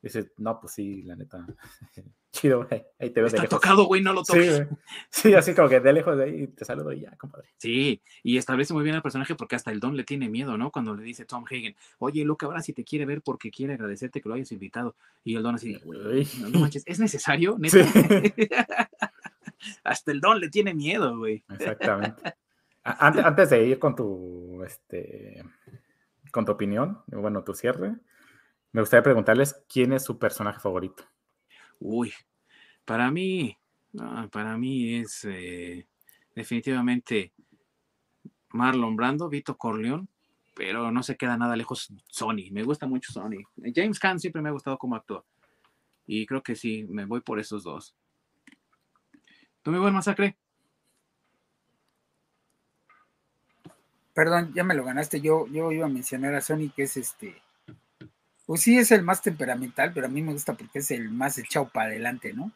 Dice, 0.06 0.30
no, 0.36 0.60
pues 0.60 0.72
sí, 0.72 1.02
la 1.02 1.16
neta. 1.16 1.44
Chido, 2.30 2.64
güey. 2.64 2.84
Ahí 3.00 3.10
te 3.10 3.20
ves 3.20 3.32
Está 3.32 3.42
de 3.42 3.48
lejos. 3.48 3.60
tocado, 3.60 3.86
güey, 3.86 4.02
no 4.02 4.12
lo 4.12 4.22
toques. 4.22 4.64
Sí, 5.10 5.34
así 5.34 5.52
como 5.52 5.68
que 5.68 5.80
de 5.80 5.92
lejos 5.92 6.16
de 6.16 6.24
ahí 6.24 6.46
te 6.46 6.64
saludo 6.64 6.92
y 6.92 7.00
ya, 7.00 7.10
compadre. 7.16 7.48
Sí, 7.56 8.00
y 8.22 8.36
establece 8.36 8.72
muy 8.72 8.84
bien 8.84 8.94
al 8.94 9.02
personaje 9.02 9.34
porque 9.34 9.56
hasta 9.56 9.72
el 9.72 9.80
Don 9.80 9.96
le 9.96 10.04
tiene 10.04 10.28
miedo, 10.28 10.56
¿no? 10.56 10.70
Cuando 10.70 10.94
le 10.94 11.02
dice 11.02 11.24
Tom 11.24 11.44
Hagen, 11.44 11.74
oye, 11.98 12.24
Luke, 12.24 12.46
ahora 12.46 12.62
sí 12.62 12.72
te 12.72 12.84
quiere 12.84 13.04
ver 13.04 13.20
porque 13.20 13.50
quiere 13.50 13.74
agradecerte 13.74 14.20
que 14.20 14.28
lo 14.28 14.36
hayas 14.36 14.52
invitado. 14.52 14.94
Y 15.24 15.34
el 15.34 15.42
Don 15.42 15.56
así, 15.56 15.74
güey, 15.82 16.28
no, 16.38 16.60
manches, 16.60 16.84
¿es 16.86 17.00
necesario? 17.00 17.56
¿Neta? 17.58 17.78
hasta 19.82 20.12
el 20.12 20.20
Don 20.20 20.38
le 20.38 20.48
tiene 20.48 20.72
miedo, 20.72 21.18
güey. 21.18 21.42
Exactamente. 21.50 22.34
Antes, 22.84 23.24
antes 23.24 23.50
de 23.50 23.66
ir 23.66 23.80
con 23.80 23.96
tu, 23.96 24.62
este, 24.64 25.42
con 26.30 26.44
tu 26.44 26.52
opinión, 26.52 27.02
bueno, 27.08 27.42
tu 27.42 27.54
cierre, 27.54 27.96
me 28.76 28.82
gustaría 28.82 29.04
preguntarles 29.04 29.56
quién 29.70 29.94
es 29.94 30.04
su 30.04 30.18
personaje 30.18 30.60
favorito. 30.60 31.02
Uy, 31.80 32.12
para 32.84 33.10
mí, 33.10 33.56
para 34.30 34.58
mí 34.58 34.96
es 34.96 35.24
eh, 35.24 35.88
definitivamente 36.34 37.32
Marlon 38.50 38.94
Brando, 38.94 39.30
Vito 39.30 39.56
Corleone, 39.56 40.06
pero 40.54 40.92
no 40.92 41.02
se 41.02 41.16
queda 41.16 41.38
nada 41.38 41.56
lejos 41.56 41.90
Sony. 42.08 42.50
Me 42.52 42.64
gusta 42.64 42.86
mucho 42.86 43.14
Sony. 43.14 43.38
James 43.74 43.98
Caan 43.98 44.20
siempre 44.20 44.42
me 44.42 44.50
ha 44.50 44.52
gustado 44.52 44.76
como 44.76 44.94
actor. 44.94 45.24
Y 46.06 46.26
creo 46.26 46.42
que 46.42 46.54
sí, 46.54 46.84
me 46.90 47.06
voy 47.06 47.22
por 47.22 47.40
esos 47.40 47.64
dos. 47.64 47.96
¿Tú 49.62 49.70
me 49.70 49.78
voy 49.78 49.90
masacre? 49.90 50.36
Perdón, 54.12 54.52
ya 54.52 54.64
me 54.64 54.74
lo 54.74 54.84
ganaste. 54.84 55.22
Yo, 55.22 55.46
yo 55.46 55.72
iba 55.72 55.86
a 55.86 55.88
mencionar 55.88 56.34
a 56.34 56.42
Sony, 56.42 56.68
que 56.76 56.82
es 56.82 56.98
este 56.98 57.45
pues 58.46 58.62
sí, 58.62 58.78
es 58.78 58.92
el 58.92 59.02
más 59.02 59.20
temperamental, 59.22 59.92
pero 59.92 60.06
a 60.06 60.08
mí 60.10 60.22
me 60.22 60.32
gusta 60.32 60.54
porque 60.54 60.78
es 60.78 60.90
el 60.92 61.10
más 61.10 61.36
echado 61.36 61.68
para 61.68 61.88
adelante, 61.88 62.32
¿no? 62.32 62.52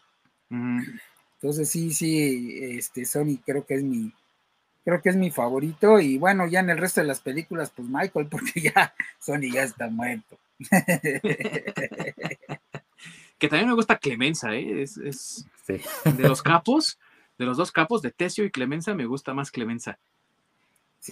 Entonces 1.35 1.69
sí, 1.69 1.93
sí, 1.93 2.59
este 2.63 3.05
Sony 3.05 3.39
creo 3.45 3.67
que 3.67 3.75
es 3.75 3.83
mi, 3.83 4.13
creo 4.85 5.03
que 5.03 5.09
es 5.09 5.17
mi 5.17 5.31
favorito. 5.33 5.99
Y 5.99 6.17
bueno, 6.19 6.47
ya 6.47 6.61
en 6.61 6.71
el 6.71 6.79
resto 6.79 7.01
de 7.01 7.09
las 7.09 7.21
películas, 7.21 7.73
pues 7.75 7.89
Michael, 7.89 8.27
porque 8.31 8.61
ya 8.61 8.95
Sony 9.19 9.53
ya 9.53 9.65
está 9.65 9.89
muerto. 9.89 10.39
que 13.39 13.49
también 13.49 13.69
me 13.69 13.75
gusta 13.75 13.99
Clemenza, 13.99 14.55
¿eh? 14.55 14.83
Es, 14.83 14.97
es 14.99 15.47
de 15.67 16.29
los 16.29 16.43
capos, 16.43 16.99
de 17.39 17.47
los 17.47 17.57
dos 17.57 17.73
capos, 17.73 18.03
de 18.03 18.13
Tesio 18.13 18.45
y 18.45 18.51
Clemenza, 18.51 18.95
me 18.95 19.07
gusta 19.07 19.35
más 19.35 19.51
Clemenza. 19.51 19.99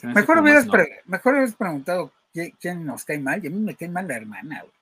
mejor, 0.03 0.39
hubieras 0.39 0.67
mejor 1.07 1.33
hubieras 1.33 1.55
preguntado 1.55 2.13
¿quién 2.33 2.85
nos 2.85 3.05
cae 3.05 3.19
mal? 3.19 3.43
Y 3.43 3.49
a 3.49 3.51
mí 3.51 3.59
me 3.59 3.75
cae 3.75 3.89
mal 3.89 4.07
la 4.07 4.17
hermana, 4.17 4.61
güey. 4.61 4.73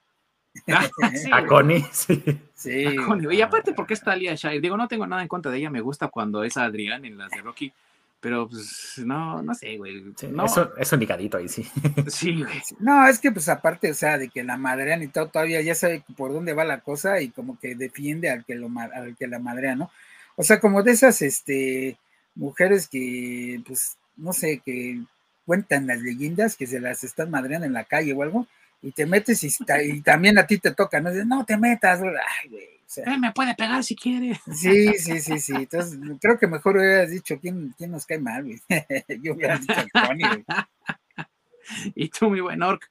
Ah, 0.68 0.88
a 1.32 1.46
Connie, 1.46 1.84
sí. 1.92 2.22
Sí. 2.54 2.86
Y 3.30 3.40
aparte, 3.40 3.72
porque 3.72 3.94
está 3.94 4.12
Alia 4.12 4.34
Shire? 4.34 4.60
Digo, 4.60 4.76
no 4.76 4.88
tengo 4.88 5.06
nada 5.06 5.22
en 5.22 5.28
contra 5.28 5.50
de 5.50 5.58
ella, 5.58 5.70
me 5.70 5.80
gusta 5.80 6.08
cuando 6.08 6.42
es 6.44 6.56
Adrián 6.56 7.04
en 7.04 7.18
las 7.18 7.30
de 7.30 7.42
Rocky, 7.42 7.72
pero 8.20 8.48
pues 8.48 8.94
no, 9.04 9.42
no 9.42 9.54
sé, 9.54 9.76
güey. 9.76 10.02
no. 10.30 10.46
Es, 10.78 10.92
un 10.92 11.00
ligadito 11.00 11.36
ahí, 11.36 11.48
sí. 11.48 11.66
Sí, 12.08 12.42
güey. 12.42 12.62
No, 12.78 13.06
es 13.06 13.18
que 13.18 13.30
pues 13.30 13.48
aparte, 13.48 13.90
o 13.90 13.94
sea, 13.94 14.18
de 14.18 14.28
que 14.28 14.42
la 14.42 14.56
madrean 14.56 15.02
y 15.02 15.08
todo, 15.08 15.28
todavía 15.28 15.60
ya 15.60 15.74
sabe 15.74 16.02
por 16.16 16.32
dónde 16.32 16.54
va 16.54 16.64
la 16.64 16.80
cosa 16.80 17.20
y 17.20 17.28
como 17.28 17.58
que 17.58 17.74
defiende 17.74 18.30
al 18.30 18.44
que, 18.44 18.54
lo, 18.54 18.68
al 18.78 19.16
que 19.16 19.26
la 19.26 19.38
madrea, 19.38 19.76
¿no? 19.76 19.90
O 20.36 20.42
sea, 20.42 20.60
como 20.60 20.82
de 20.82 20.92
esas, 20.92 21.22
este, 21.22 21.98
mujeres 22.34 22.88
que, 22.88 23.60
pues, 23.66 23.96
no 24.16 24.32
sé, 24.32 24.60
que 24.64 25.02
cuentan 25.46 25.86
las 25.86 26.00
leyendas 26.00 26.56
que 26.56 26.66
se 26.66 26.80
las 26.80 27.04
están 27.04 27.30
madreando 27.30 27.66
en 27.66 27.72
la 27.72 27.84
calle 27.84 28.12
o 28.12 28.22
algo, 28.22 28.46
y 28.82 28.92
te 28.92 29.06
metes 29.06 29.42
y, 29.42 30.02
también 30.02 30.38
a 30.38 30.46
ti 30.46 30.58
te 30.58 30.72
toca, 30.72 31.00
¿no? 31.00 31.10
no 31.24 31.44
te 31.44 31.56
metas, 31.56 32.00
ay, 32.02 32.50
güey. 32.50 32.64
O 32.64 32.88
sea, 32.88 33.18
me 33.18 33.32
puede 33.32 33.54
pegar 33.56 33.82
si 33.82 33.96
quiere. 33.96 34.38
Sí, 34.54 34.92
sí, 34.98 35.20
sí, 35.20 35.40
sí. 35.40 35.54
Entonces, 35.56 35.98
creo 36.20 36.38
que 36.38 36.46
mejor 36.46 36.76
hubieras 36.76 37.10
dicho 37.10 37.36
quién, 37.40 37.74
quién 37.76 37.90
nos 37.90 38.06
cae 38.06 38.20
mal, 38.20 38.44
güey. 38.44 38.60
Yo 39.22 39.34
hubiera 39.34 39.58
dicho 39.58 39.74
Tony, 39.92 40.22
güey. 40.22 40.44
Y 41.96 42.08
tú, 42.10 42.30
mi 42.30 42.40
buen 42.40 42.62
Orc. 42.62 42.88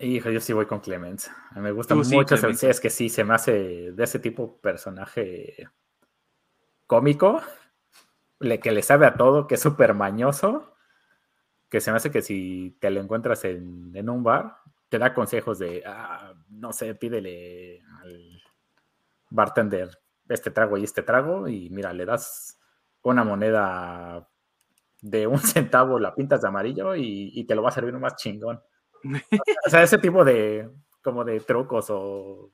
Hijo, 0.00 0.28
yo 0.28 0.40
sí 0.40 0.52
voy 0.52 0.66
con 0.66 0.80
Clemens. 0.80 1.30
Me 1.54 1.70
gusta 1.70 1.94
mucho. 1.94 2.36
Sí, 2.52 2.66
es 2.66 2.80
que 2.80 2.90
sí, 2.90 3.08
se 3.08 3.22
me 3.22 3.34
hace 3.34 3.92
de 3.92 4.04
ese 4.04 4.18
tipo 4.18 4.56
personaje 4.56 5.68
cómico, 6.88 7.40
le, 8.40 8.58
que 8.58 8.72
le 8.72 8.82
sabe 8.82 9.06
a 9.06 9.14
todo, 9.14 9.46
que 9.46 9.54
es 9.54 9.60
súper 9.60 9.94
mañoso 9.94 10.73
que 11.68 11.80
se 11.80 11.90
me 11.90 11.96
hace 11.96 12.10
que 12.10 12.22
si 12.22 12.76
te 12.80 12.90
lo 12.90 13.00
encuentras 13.00 13.44
en, 13.44 14.08
un 14.08 14.22
bar, 14.22 14.56
te 14.88 14.98
da 14.98 15.14
consejos 15.14 15.58
de, 15.58 15.82
ah, 15.86 16.32
no 16.50 16.72
sé, 16.72 16.94
pídele 16.94 17.82
al 18.02 18.42
bartender 19.30 19.90
este 20.28 20.50
trago 20.50 20.78
y 20.78 20.84
este 20.84 21.02
trago 21.02 21.48
y 21.48 21.68
mira, 21.70 21.92
le 21.92 22.06
das 22.06 22.58
una 23.02 23.24
moneda 23.24 24.28
de 25.00 25.26
un 25.26 25.38
centavo, 25.40 25.98
la 25.98 26.14
pintas 26.14 26.42
de 26.42 26.48
amarillo 26.48 26.94
y, 26.94 27.44
te 27.44 27.54
lo 27.54 27.62
va 27.62 27.70
a 27.70 27.72
servir 27.72 27.94
más 27.94 28.16
chingón. 28.16 28.62
o 29.66 29.70
sea, 29.70 29.82
ese 29.82 29.98
tipo 29.98 30.24
de, 30.24 30.70
como 31.02 31.24
de 31.24 31.40
trucos 31.40 31.90
o, 31.90 32.50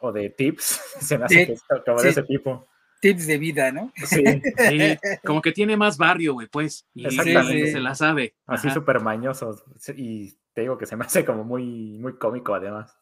o 0.00 0.12
de 0.12 0.30
tips, 0.30 0.64
se 1.00 1.18
me 1.18 1.24
hace 1.24 1.46
que 1.46 1.52
es 1.52 1.62
como 1.84 2.00
de 2.00 2.08
ese 2.08 2.22
tipo 2.22 2.66
tips 3.02 3.26
de 3.26 3.36
vida, 3.36 3.72
¿no? 3.72 3.92
Sí, 3.96 4.22
sí, 4.56 4.96
como 5.24 5.42
que 5.42 5.50
tiene 5.50 5.76
más 5.76 5.98
barrio, 5.98 6.34
güey, 6.34 6.46
pues. 6.46 6.86
Y 6.94 7.10
se 7.10 7.80
la 7.80 7.96
sabe. 7.96 8.34
Así 8.46 8.70
súper 8.70 9.00
mañoso. 9.00 9.60
Y 9.96 10.32
te 10.54 10.60
digo 10.60 10.78
que 10.78 10.86
se 10.86 10.96
me 10.96 11.04
hace 11.04 11.24
como 11.24 11.42
muy, 11.42 11.98
muy 11.98 12.14
cómico, 12.14 12.54
además. 12.54 12.96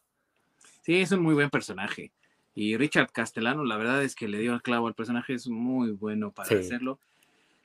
Sí, 0.81 0.95
es 0.95 1.11
un 1.11 1.21
muy 1.21 1.35
buen 1.35 1.51
personaje. 1.51 2.11
Y 2.55 2.75
Richard 2.77 3.11
Castellano, 3.11 3.63
la 3.63 3.77
verdad 3.77 4.03
es 4.03 4.15
que 4.15 4.27
le 4.27 4.39
dio 4.39 4.55
el 4.55 4.63
clavo 4.63 4.87
al 4.87 4.95
personaje, 4.95 5.35
es 5.35 5.47
muy 5.47 5.91
bueno 5.91 6.31
para 6.31 6.59
hacerlo. 6.59 6.99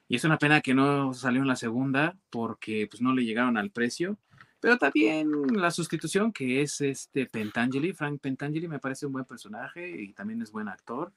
Y 0.07 0.17
es 0.17 0.25
una 0.25 0.39
pena 0.39 0.61
que 0.61 0.75
no 0.75 1.15
salió 1.15 1.41
en 1.41 1.49
la 1.49 1.57
segunda 1.57 2.17
porque 2.29 2.87
pues 2.89 3.01
no 3.01 3.15
le 3.15 3.25
llegaron 3.25 3.57
al 3.57 3.71
precio. 3.71 4.19
Pero 4.61 4.77
también 4.77 5.31
la 5.55 5.71
sustitución 5.71 6.33
que 6.33 6.61
es 6.61 6.83
este 6.83 7.25
Pentangeli, 7.25 7.95
Frank 7.95 8.21
Pentangeli 8.21 8.69
me 8.69 8.79
parece 8.79 9.07
un 9.07 9.13
buen 9.13 9.25
personaje 9.25 9.89
y 9.89 10.13
también 10.13 10.43
es 10.43 10.53
buen 10.53 10.69
actor. 10.69 11.13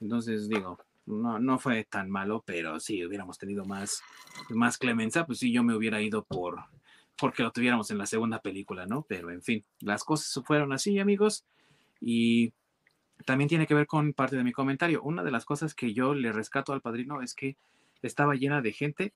Entonces, 0.00 0.48
digo, 0.48 0.78
no, 1.06 1.38
no 1.38 1.58
fue 1.58 1.84
tan 1.84 2.10
malo, 2.10 2.42
pero 2.44 2.80
si 2.80 3.04
hubiéramos 3.04 3.38
tenido 3.38 3.64
más, 3.64 4.02
más 4.50 4.78
clemencia, 4.78 5.26
pues 5.26 5.38
sí, 5.38 5.52
yo 5.52 5.62
me 5.62 5.74
hubiera 5.74 6.00
ido 6.00 6.24
por 6.24 6.64
porque 7.18 7.42
lo 7.42 7.50
tuviéramos 7.50 7.90
en 7.90 7.98
la 7.98 8.06
segunda 8.06 8.40
película, 8.40 8.86
¿no? 8.86 9.02
Pero 9.08 9.30
en 9.30 9.42
fin, 9.42 9.64
las 9.80 10.04
cosas 10.04 10.44
fueron 10.44 10.72
así, 10.72 10.98
amigos. 10.98 11.44
Y 12.00 12.52
también 13.24 13.48
tiene 13.48 13.66
que 13.66 13.74
ver 13.74 13.86
con 13.86 14.12
parte 14.12 14.36
de 14.36 14.44
mi 14.44 14.52
comentario. 14.52 15.02
Una 15.02 15.24
de 15.24 15.30
las 15.30 15.44
cosas 15.44 15.74
que 15.74 15.94
yo 15.94 16.14
le 16.14 16.32
rescato 16.32 16.72
al 16.72 16.82
padrino 16.82 17.22
es 17.22 17.34
que 17.34 17.56
estaba 18.02 18.34
llena 18.34 18.60
de 18.60 18.72
gente 18.72 19.12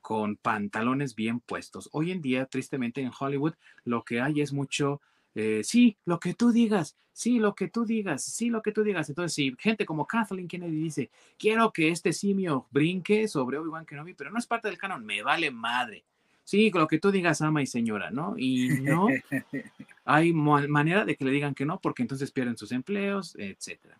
con 0.00 0.36
pantalones 0.36 1.14
bien 1.14 1.40
puestos. 1.40 1.88
Hoy 1.92 2.10
en 2.10 2.20
día, 2.20 2.46
tristemente, 2.46 3.00
en 3.00 3.12
Hollywood, 3.18 3.54
lo 3.84 4.04
que 4.04 4.20
hay 4.20 4.40
es 4.40 4.52
mucho 4.52 5.00
eh, 5.34 5.62
sí, 5.64 5.96
lo 6.04 6.20
que 6.20 6.34
tú 6.34 6.52
digas, 6.52 6.96
sí, 7.12 7.38
lo 7.38 7.54
que 7.54 7.68
tú 7.68 7.84
digas, 7.84 8.22
sí, 8.22 8.50
lo 8.50 8.62
que 8.62 8.72
tú 8.72 8.82
digas. 8.82 9.08
Entonces, 9.08 9.34
si 9.34 9.54
gente 9.58 9.84
como 9.84 10.06
Kathleen 10.06 10.48
Kennedy 10.48 10.76
dice, 10.76 11.10
quiero 11.38 11.72
que 11.72 11.88
este 11.88 12.12
simio 12.12 12.66
brinque 12.70 13.26
sobre 13.26 13.58
Obi-Wan 13.58 13.86
Kenobi, 13.86 14.14
pero 14.14 14.30
no 14.30 14.38
es 14.38 14.46
parte 14.46 14.68
del 14.68 14.78
canon, 14.78 15.04
me 15.04 15.22
vale 15.22 15.50
madre. 15.50 16.04
Sí, 16.44 16.70
lo 16.70 16.86
que 16.86 16.98
tú 16.98 17.10
digas, 17.10 17.40
ama 17.40 17.62
y 17.62 17.66
señora, 17.66 18.10
¿no? 18.10 18.34
Y 18.36 18.68
no 18.82 19.08
hay 20.04 20.32
manera 20.32 21.04
de 21.04 21.16
que 21.16 21.24
le 21.24 21.30
digan 21.30 21.54
que 21.54 21.64
no, 21.64 21.80
porque 21.80 22.02
entonces 22.02 22.30
pierden 22.30 22.58
sus 22.58 22.70
empleos, 22.70 23.34
etcétera. 23.36 23.98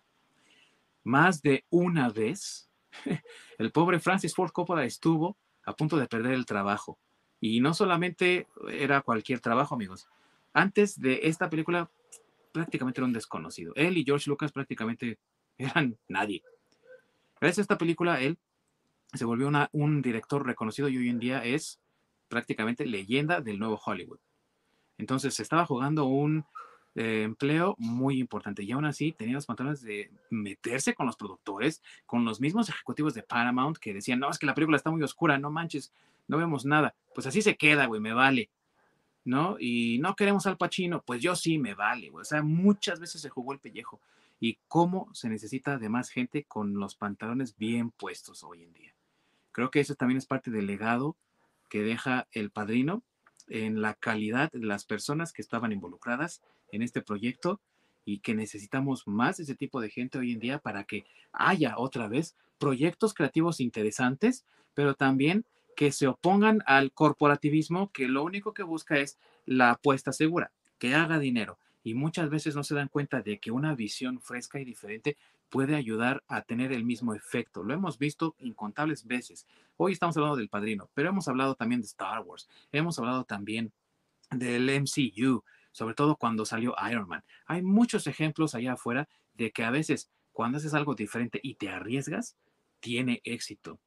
Más 1.05 1.43
de 1.43 1.65
una 1.71 2.11
vez, 2.11 2.69
el 3.59 3.73
pobre 3.73 3.99
Francis 3.99 4.35
Ford 4.35 4.53
Coppola 4.53 4.85
estuvo 4.85 5.37
a 5.65 5.75
punto 5.75 5.97
de 5.97 6.07
perder 6.07 6.33
el 6.33 6.47
trabajo. 6.47 6.99
Y 7.41 7.61
no 7.61 7.75
solamente 7.75 8.47
era 8.71 9.01
cualquier 9.01 9.41
trabajo, 9.41 9.75
amigos 9.75 10.07
antes 10.55 10.99
de 10.99 11.21
esta 11.25 11.51
película 11.51 11.91
prácticamente 12.53 13.01
era 13.01 13.07
un 13.07 13.13
desconocido. 13.13 13.73
Él 13.75 13.99
y 13.99 14.05
George 14.05 14.31
Lucas 14.31 14.53
prácticamente 14.53 15.19
eran 15.59 15.99
nadie. 16.09 16.43
Gracias 17.41 17.59
a 17.59 17.63
esta 17.63 17.79
película, 17.79 18.21
él 18.21 18.39
se 19.13 19.25
volvió 19.25 19.51
un 19.73 20.03
director 20.03 20.47
reconocido 20.47 20.89
y 20.89 20.97
hoy 20.97 21.09
en 21.09 21.19
día 21.19 21.45
es 21.45 21.79
prácticamente 22.29 22.87
leyenda 22.87 23.41
del 23.41 23.59
nuevo 23.59 23.81
Hollywood. 23.85 24.19
Entonces 24.99 25.35
se 25.35 25.43
estaba 25.43 25.67
jugando 25.67 26.07
un 26.07 26.45
eh, 26.95 27.23
empleo 27.23 27.75
muy 27.79 28.19
importante 28.19 28.63
y 28.63 28.73
aún 28.73 28.85
así 28.85 29.13
tenía 29.13 29.35
los 29.35 29.47
pantalones 29.47 29.83
de 29.83 30.11
meterse 30.31 30.95
con 30.95 31.07
los 31.07 31.17
productores, 31.17 31.83
con 32.07 32.25
los 32.25 32.41
mismos 32.41 32.69
ejecutivos 32.69 33.15
de 33.15 33.23
Paramount 33.23 33.79
que 33.79 33.93
decían, 33.93 34.21
no, 34.21 34.31
es 34.31 34.39
que 34.39 34.47
la 34.47 34.55
película 34.55 34.77
está 34.77 34.91
muy 34.91 35.03
oscura, 35.03 35.39
no 35.39 35.51
manches, 35.51 35.93
no 36.29 36.39
vemos 36.39 36.65
nada. 36.65 36.95
Pues 37.15 37.27
así 37.27 37.43
se 37.43 37.57
queda, 37.57 37.87
güey, 37.87 38.01
me 38.01 38.13
vale. 38.13 38.49
¿No? 39.25 39.57
Y 39.59 39.99
no 40.01 40.15
queremos 40.15 40.47
al 40.47 40.59
Pachino, 40.59 41.03
pues 41.03 41.23
yo 41.23 41.35
sí 41.35 41.59
me 41.59 41.75
vale, 41.75 42.11
güey. 42.11 42.23
O 42.23 42.25
sea, 42.25 42.43
muchas 42.43 43.01
veces 43.01 43.23
se 43.23 43.31
jugó 43.31 43.53
el 43.53 43.59
pellejo. 43.59 44.01
Y 44.39 44.59
cómo 44.69 45.09
se 45.15 45.29
necesita 45.31 45.79
de 45.79 45.89
más 45.89 46.11
gente 46.11 46.45
con 46.45 46.75
los 46.75 46.95
pantalones 46.95 47.57
bien 47.57 47.91
puestos 47.91 48.45
hoy 48.45 48.63
en 48.63 48.73
día. 48.75 48.95
Creo 49.53 49.71
que 49.71 49.81
eso 49.81 49.95
también 49.95 50.19
es 50.19 50.27
parte 50.27 50.51
del 50.51 50.67
legado 50.67 51.17
que 51.71 51.83
deja 51.83 52.29
el 52.33 52.51
padrino 52.51 53.03
en 53.49 53.81
la 53.81 53.95
calidad 53.95 54.51
de 54.53 54.67
las 54.67 54.85
personas 54.85 55.33
que 55.33 55.43
estaban 55.43 55.73
involucradas 55.73 56.43
en 56.73 56.83
este 56.83 57.03
proyecto 57.03 57.61
y 58.05 58.19
que 58.19 58.35
necesitamos 58.35 59.07
más 59.07 59.37
de 59.37 59.45
ese 59.45 59.55
tipo 59.55 59.81
de 59.81 59.91
gente 59.91 60.19
hoy 60.19 60.33
en 60.33 60.41
día 60.41 60.59
para 60.59 60.85
que 60.85 61.05
haya 61.33 61.79
otra 61.79 62.09
vez 62.09 62.37
proyectos 62.59 63.15
creativos 63.15 63.61
interesantes, 63.61 64.45
pero 64.75 64.95
también 64.95 65.45
que 65.75 65.93
se 65.93 66.07
opongan 66.07 66.63
al 66.67 66.93
corporativismo 66.93 67.91
que 67.93 68.09
lo 68.09 68.23
único 68.23 68.55
que 68.55 68.63
busca 68.63 68.99
es 68.99 69.19
la 69.47 69.71
apuesta 69.71 70.13
segura, 70.13 70.53
que 70.79 70.95
haga 70.95 71.19
dinero. 71.19 71.59
Y 71.83 71.95
muchas 71.95 72.31
veces 72.31 72.57
no 72.57 72.65
se 72.65 72.75
dan 72.75 72.89
cuenta 72.89 73.21
de 73.21 73.39
que 73.39 73.51
una 73.51 73.75
visión 73.75 74.21
fresca 74.21 74.59
y 74.59 74.65
diferente 74.65 75.17
puede 75.51 75.77
ayudar 75.77 76.25
a 76.29 76.43
tener 76.43 76.73
el 76.73 76.85
mismo 76.85 77.15
efecto. 77.15 77.63
Lo 77.63 77.75
hemos 77.75 77.99
visto 77.99 78.35
incontables 78.39 79.07
veces. 79.07 79.47
Hoy 79.77 79.93
estamos 79.93 80.17
hablando 80.17 80.37
del 80.37 80.49
padrino, 80.49 80.89
pero 80.95 81.11
hemos 81.11 81.29
hablado 81.29 81.55
también 81.55 81.81
de 81.81 81.87
Star 81.87 82.23
Wars, 82.23 82.49
hemos 82.73 82.99
hablado 82.99 83.25
también 83.25 83.73
del 84.31 84.69
MCU, 84.71 85.45
sobre 85.73 85.95
todo 85.95 86.17
cuando 86.17 86.47
salió 86.47 86.75
Iron 86.91 87.07
Man. 87.07 87.23
Hay 87.47 87.63
muchos 87.63 88.07
ejemplos 88.07 88.55
allá 88.55 88.73
afuera 88.73 89.09
de 89.35 89.51
que 89.51 89.65
a 89.65 89.71
veces 89.71 90.11
cuando 90.33 90.59
haces 90.59 90.75
algo 90.75 90.95
diferente 90.95 91.39
y 91.43 91.55
te 91.55 91.69
arriesgas, 91.69 92.37
tiene 92.81 93.21
éxito. 93.25 93.79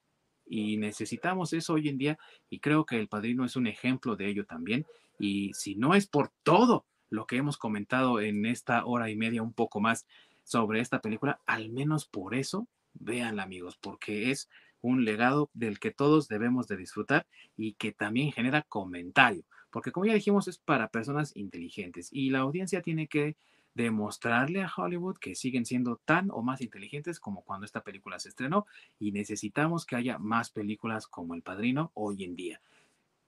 Y 0.50 0.78
necesitamos 0.78 1.54
eso 1.54 1.74
hoy 1.74 1.90
en 1.90 1.98
día 1.98 2.18
y 2.50 2.60
creo 2.60 2.86
que 2.86 3.00
el 3.00 3.08
padrino 3.08 3.46
es 3.46 3.56
un 3.56 3.68
ejemplo 3.68 4.16
de 4.16 4.28
ello 4.28 4.46
también. 4.46 4.86
Y 5.20 5.54
si 5.54 5.76
no 5.76 5.94
es 5.96 6.08
por 6.08 6.32
todo 6.44 6.86
lo 7.10 7.26
que 7.26 7.38
hemos 7.38 7.58
comentado 7.58 8.20
en 8.20 8.46
esta 8.46 8.86
hora 8.86 9.10
y 9.10 9.16
media, 9.16 9.44
un 9.44 9.54
poco 9.54 9.80
más 9.80 10.06
sobre 10.44 10.80
esta 10.80 11.02
película, 11.02 11.40
al 11.46 11.70
menos 11.70 12.06
por 12.06 12.36
eso, 12.36 12.68
véanla 12.94 13.44
amigos, 13.44 13.78
porque 13.80 14.32
es 14.32 14.50
un 14.82 15.06
legado 15.06 15.50
del 15.54 15.80
que 15.80 15.92
todos 15.92 16.28
debemos 16.28 16.68
de 16.68 16.78
disfrutar 16.78 17.26
y 17.56 17.74
que 17.74 17.92
también 17.92 18.32
genera 18.32 18.62
comentario, 18.62 19.44
porque 19.72 19.92
como 19.92 20.06
ya 20.06 20.14
dijimos 20.14 20.48
es 20.48 20.58
para 20.58 20.88
personas 20.90 21.36
inteligentes 21.36 22.10
y 22.12 22.30
la 22.30 22.40
audiencia 22.40 22.82
tiene 22.82 23.08
que 23.08 23.36
demostrarle 23.78 24.64
a 24.64 24.72
Hollywood 24.76 25.18
que 25.18 25.36
siguen 25.36 25.64
siendo 25.64 25.98
tan 26.04 26.32
o 26.32 26.42
más 26.42 26.62
inteligentes 26.62 27.20
como 27.20 27.44
cuando 27.44 27.64
esta 27.64 27.82
película 27.82 28.18
se 28.18 28.30
estrenó 28.30 28.66
y 29.00 29.12
necesitamos 29.12 29.86
que 29.86 29.96
haya 29.96 30.18
más 30.18 30.50
películas 30.50 31.06
como 31.06 31.36
El 31.36 31.44
Padrino 31.44 31.92
hoy 31.94 32.24
en 32.24 32.36
día. 32.36 32.60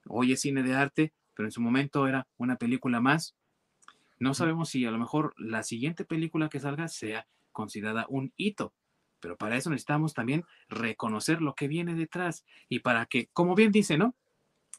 Hoy 0.08 0.32
es 0.34 0.42
cine 0.42 0.64
de 0.64 0.74
arte, 0.74 1.14
pero 1.36 1.48
en 1.48 1.52
su 1.52 1.62
momento 1.62 2.08
era 2.08 2.28
una 2.38 2.56
película 2.56 3.00
más. 3.00 3.36
No 4.18 4.34
sabemos 4.34 4.70
si 4.70 4.84
a 4.86 4.92
lo 4.92 4.98
mejor 4.98 5.36
la 5.38 5.62
siguiente 5.62 6.04
película 6.04 6.50
que 6.50 6.60
salga 6.60 6.88
sea 6.88 7.28
considerada 7.52 8.08
un 8.10 8.34
hito, 8.36 8.74
pero 9.20 9.38
para 9.38 9.56
eso 9.56 9.70
necesitamos 9.70 10.16
también 10.16 10.46
reconocer 10.68 11.44
lo 11.44 11.54
que 11.54 11.68
viene 11.68 11.94
detrás 11.94 12.44
y 12.70 12.80
para 12.80 13.06
que, 13.06 13.28
como 13.34 13.54
bien 13.54 13.72
dice, 13.72 14.00
¿no? 14.00 14.16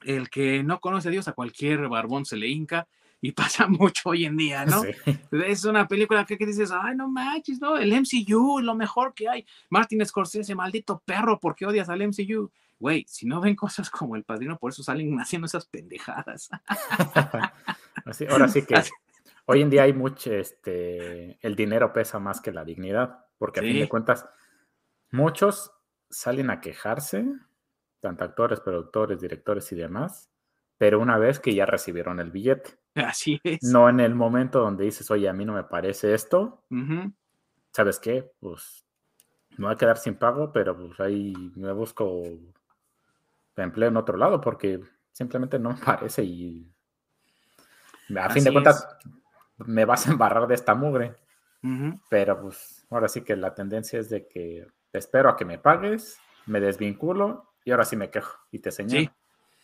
El 0.02 0.30
que 0.30 0.64
no 0.64 0.80
conoce 0.80 1.08
a 1.08 1.12
Dios 1.12 1.28
a 1.28 1.32
cualquier 1.32 1.88
barbón 1.88 2.24
se 2.24 2.36
le 2.36 2.48
hinca 2.48 2.88
y 3.20 3.32
pasa 3.32 3.66
mucho 3.66 4.10
hoy 4.10 4.24
en 4.24 4.36
día, 4.36 4.64
¿no? 4.64 4.82
Es 5.30 5.64
una 5.64 5.86
película 5.86 6.24
que, 6.24 6.36
dices, 6.36 6.70
ay, 6.72 6.96
no 6.96 7.08
manches, 7.08 7.60
¿no? 7.60 7.76
El 7.76 7.92
MCU, 7.92 8.60
lo 8.60 8.74
mejor 8.74 9.14
que 9.14 9.28
hay. 9.28 9.46
Martin 9.68 10.04
Scorsese, 10.04 10.54
maldito 10.54 11.02
perro, 11.04 11.38
¿por 11.38 11.54
qué 11.54 11.66
odias 11.66 11.88
al 11.88 12.06
MCU? 12.06 12.50
Güey, 12.78 13.04
si 13.06 13.26
no 13.26 13.42
ven 13.42 13.54
cosas 13.54 13.90
como 13.90 14.16
El 14.16 14.24
Padrino, 14.24 14.56
por 14.58 14.72
eso 14.72 14.82
salen 14.82 15.14
haciendo 15.20 15.46
esas 15.46 15.66
pendejadas. 15.66 16.48
ahora 18.30 18.48
sí 18.48 18.64
que 18.64 18.74
hoy 19.44 19.60
en 19.60 19.70
día 19.70 19.82
hay 19.82 19.92
mucho, 19.92 20.32
este, 20.32 21.38
el 21.46 21.54
dinero 21.54 21.92
pesa 21.92 22.18
más 22.18 22.40
que 22.40 22.52
la 22.52 22.64
dignidad, 22.64 23.26
porque 23.36 23.60
a 23.60 23.62
fin 23.62 23.80
de 23.80 23.88
cuentas, 23.88 24.26
muchos 25.10 25.72
salen 26.08 26.50
a 26.50 26.60
quejarse, 26.60 27.26
tanto 28.00 28.24
actores, 28.24 28.60
productores, 28.60 29.20
directores 29.20 29.70
y 29.72 29.76
demás, 29.76 30.30
pero 30.78 31.00
una 31.00 31.18
vez 31.18 31.38
que 31.38 31.54
ya 31.54 31.66
recibieron 31.66 32.20
el 32.20 32.30
billete. 32.30 32.79
Así 33.06 33.40
es. 33.44 33.62
No 33.62 33.88
en 33.88 34.00
el 34.00 34.14
momento 34.14 34.60
donde 34.60 34.84
dices, 34.84 35.10
oye, 35.10 35.28
a 35.28 35.32
mí 35.32 35.44
no 35.44 35.52
me 35.52 35.64
parece 35.64 36.14
esto. 36.14 36.64
¿Sabes 37.72 37.98
qué? 37.98 38.30
Pues 38.40 38.84
me 39.56 39.66
voy 39.66 39.74
a 39.74 39.78
quedar 39.78 39.98
sin 39.98 40.16
pago, 40.16 40.52
pero 40.52 40.76
pues 40.76 40.98
ahí 41.00 41.34
me 41.54 41.72
busco 41.72 42.22
empleo 43.56 43.88
en 43.88 43.96
otro 43.96 44.16
lado 44.16 44.40
porque 44.40 44.80
simplemente 45.12 45.58
no 45.58 45.70
me 45.70 45.76
parece 45.84 46.24
y 46.24 46.66
a 48.16 48.30
fin 48.30 48.42
de 48.42 48.52
cuentas 48.52 48.88
me 49.58 49.84
vas 49.84 50.08
a 50.08 50.12
embarrar 50.12 50.46
de 50.46 50.54
esta 50.54 50.74
mugre. 50.74 51.14
Pero 52.08 52.40
pues 52.40 52.86
ahora 52.88 53.06
sí 53.06 53.20
que 53.20 53.36
la 53.36 53.54
tendencia 53.54 54.00
es 54.00 54.08
de 54.08 54.26
que 54.26 54.66
espero 54.94 55.28
a 55.28 55.36
que 55.36 55.44
me 55.44 55.58
pagues, 55.58 56.18
me 56.46 56.58
desvinculo 56.58 57.52
y 57.64 57.70
ahora 57.70 57.84
sí 57.84 57.96
me 57.96 58.08
quejo 58.08 58.38
y 58.50 58.60
te 58.60 58.70
señalo 58.70 59.12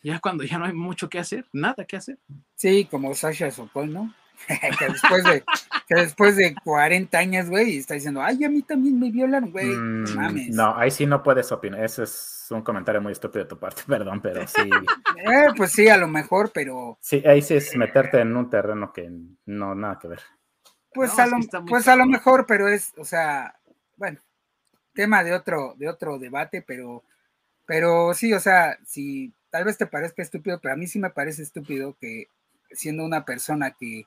ya 0.07 0.19
cuando 0.19 0.45
ya 0.45 0.57
no 0.57 0.65
hay 0.65 0.73
mucho 0.73 1.09
que 1.09 1.19
hacer, 1.19 1.45
nada 1.51 1.83
que 1.83 1.97
hacer. 1.97 2.17
Sí, 2.55 2.85
como 2.85 3.13
Sasha 3.13 3.51
Sokol, 3.51 3.91
¿no? 3.91 4.13
que, 4.79 4.85
después 4.87 5.23
de, 5.25 5.43
que 5.85 5.95
después 5.95 6.35
de 6.37 6.55
40 6.63 7.17
años, 7.17 7.49
güey, 7.49 7.77
está 7.77 7.95
diciendo, 7.95 8.21
ay, 8.21 8.41
a 8.45 8.49
mí 8.49 8.61
también 8.61 8.97
me 8.97 9.11
violan, 9.11 9.51
güey. 9.51 9.65
Mm, 9.65 10.15
mames. 10.15 10.49
No, 10.55 10.77
ahí 10.77 10.91
sí 10.91 11.05
no 11.05 11.21
puedes 11.21 11.51
opinar. 11.51 11.83
Ese 11.83 12.03
es 12.03 12.47
un 12.51 12.61
comentario 12.61 13.01
muy 13.01 13.11
estúpido 13.11 13.43
de 13.43 13.49
tu 13.49 13.59
parte, 13.59 13.81
perdón, 13.87 14.21
pero 14.21 14.47
sí. 14.47 14.61
eh, 14.61 15.47
pues 15.57 15.73
sí, 15.73 15.89
a 15.89 15.97
lo 15.97 16.07
mejor, 16.07 16.51
pero. 16.53 16.97
Sí, 17.01 17.21
ahí 17.25 17.41
sí 17.41 17.55
es 17.55 17.75
meterte 17.75 18.21
en 18.21 18.35
un 18.37 18.49
terreno 18.49 18.93
que 18.93 19.11
no, 19.45 19.75
nada 19.75 19.99
que 19.99 20.07
ver. 20.07 20.21
Pues, 20.93 21.19
a, 21.19 21.27
lo, 21.27 21.37
pues 21.67 21.87
a 21.89 21.97
lo 21.97 22.05
mejor, 22.05 22.45
pero 22.47 22.69
es, 22.69 22.93
o 22.97 23.03
sea, 23.03 23.59
bueno, 23.97 24.19
tema 24.93 25.21
de 25.23 25.33
otro, 25.33 25.75
de 25.77 25.89
otro 25.89 26.17
debate, 26.17 26.63
pero, 26.65 27.03
pero 27.65 28.13
sí, 28.13 28.33
o 28.33 28.39
sea, 28.39 28.79
si 28.85 29.33
tal 29.57 29.65
vez 29.65 29.75
te 29.75 29.87
parezca 29.87 30.21
estúpido, 30.21 30.59
pero 30.59 30.75
a 30.75 30.77
mí 30.77 30.85
sí 30.85 30.99
me 30.99 31.09
parece 31.09 31.41
estúpido 31.41 31.97
que 31.99 32.27
siendo 32.73 33.03
una 33.03 33.25
persona 33.25 33.71
que 33.71 34.05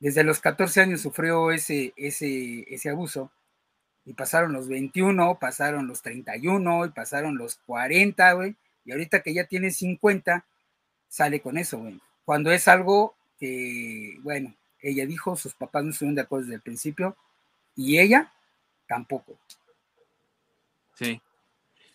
desde 0.00 0.24
los 0.24 0.40
14 0.40 0.80
años 0.80 1.02
sufrió 1.02 1.52
ese, 1.52 1.94
ese, 1.96 2.64
ese 2.66 2.90
abuso, 2.90 3.30
y 4.04 4.14
pasaron 4.14 4.52
los 4.52 4.66
21, 4.66 5.38
pasaron 5.38 5.86
los 5.86 6.02
31, 6.02 6.86
y 6.86 6.88
pasaron 6.90 7.38
los 7.38 7.60
40, 7.64 8.32
güey, 8.32 8.56
y 8.84 8.90
ahorita 8.90 9.22
que 9.22 9.32
ya 9.32 9.44
tiene 9.44 9.70
50, 9.70 10.44
sale 11.06 11.40
con 11.40 11.58
eso, 11.58 11.78
güey. 11.78 12.00
Cuando 12.24 12.50
es 12.50 12.66
algo 12.66 13.14
que, 13.38 14.18
bueno, 14.22 14.52
ella 14.80 15.06
dijo, 15.06 15.36
sus 15.36 15.54
papás 15.54 15.84
no 15.84 15.90
estuvieron 15.90 16.16
de 16.16 16.22
acuerdo 16.22 16.46
desde 16.46 16.56
el 16.56 16.62
principio, 16.62 17.16
y 17.76 18.00
ella 18.00 18.32
tampoco. 18.88 19.38
Sí, 20.94 21.22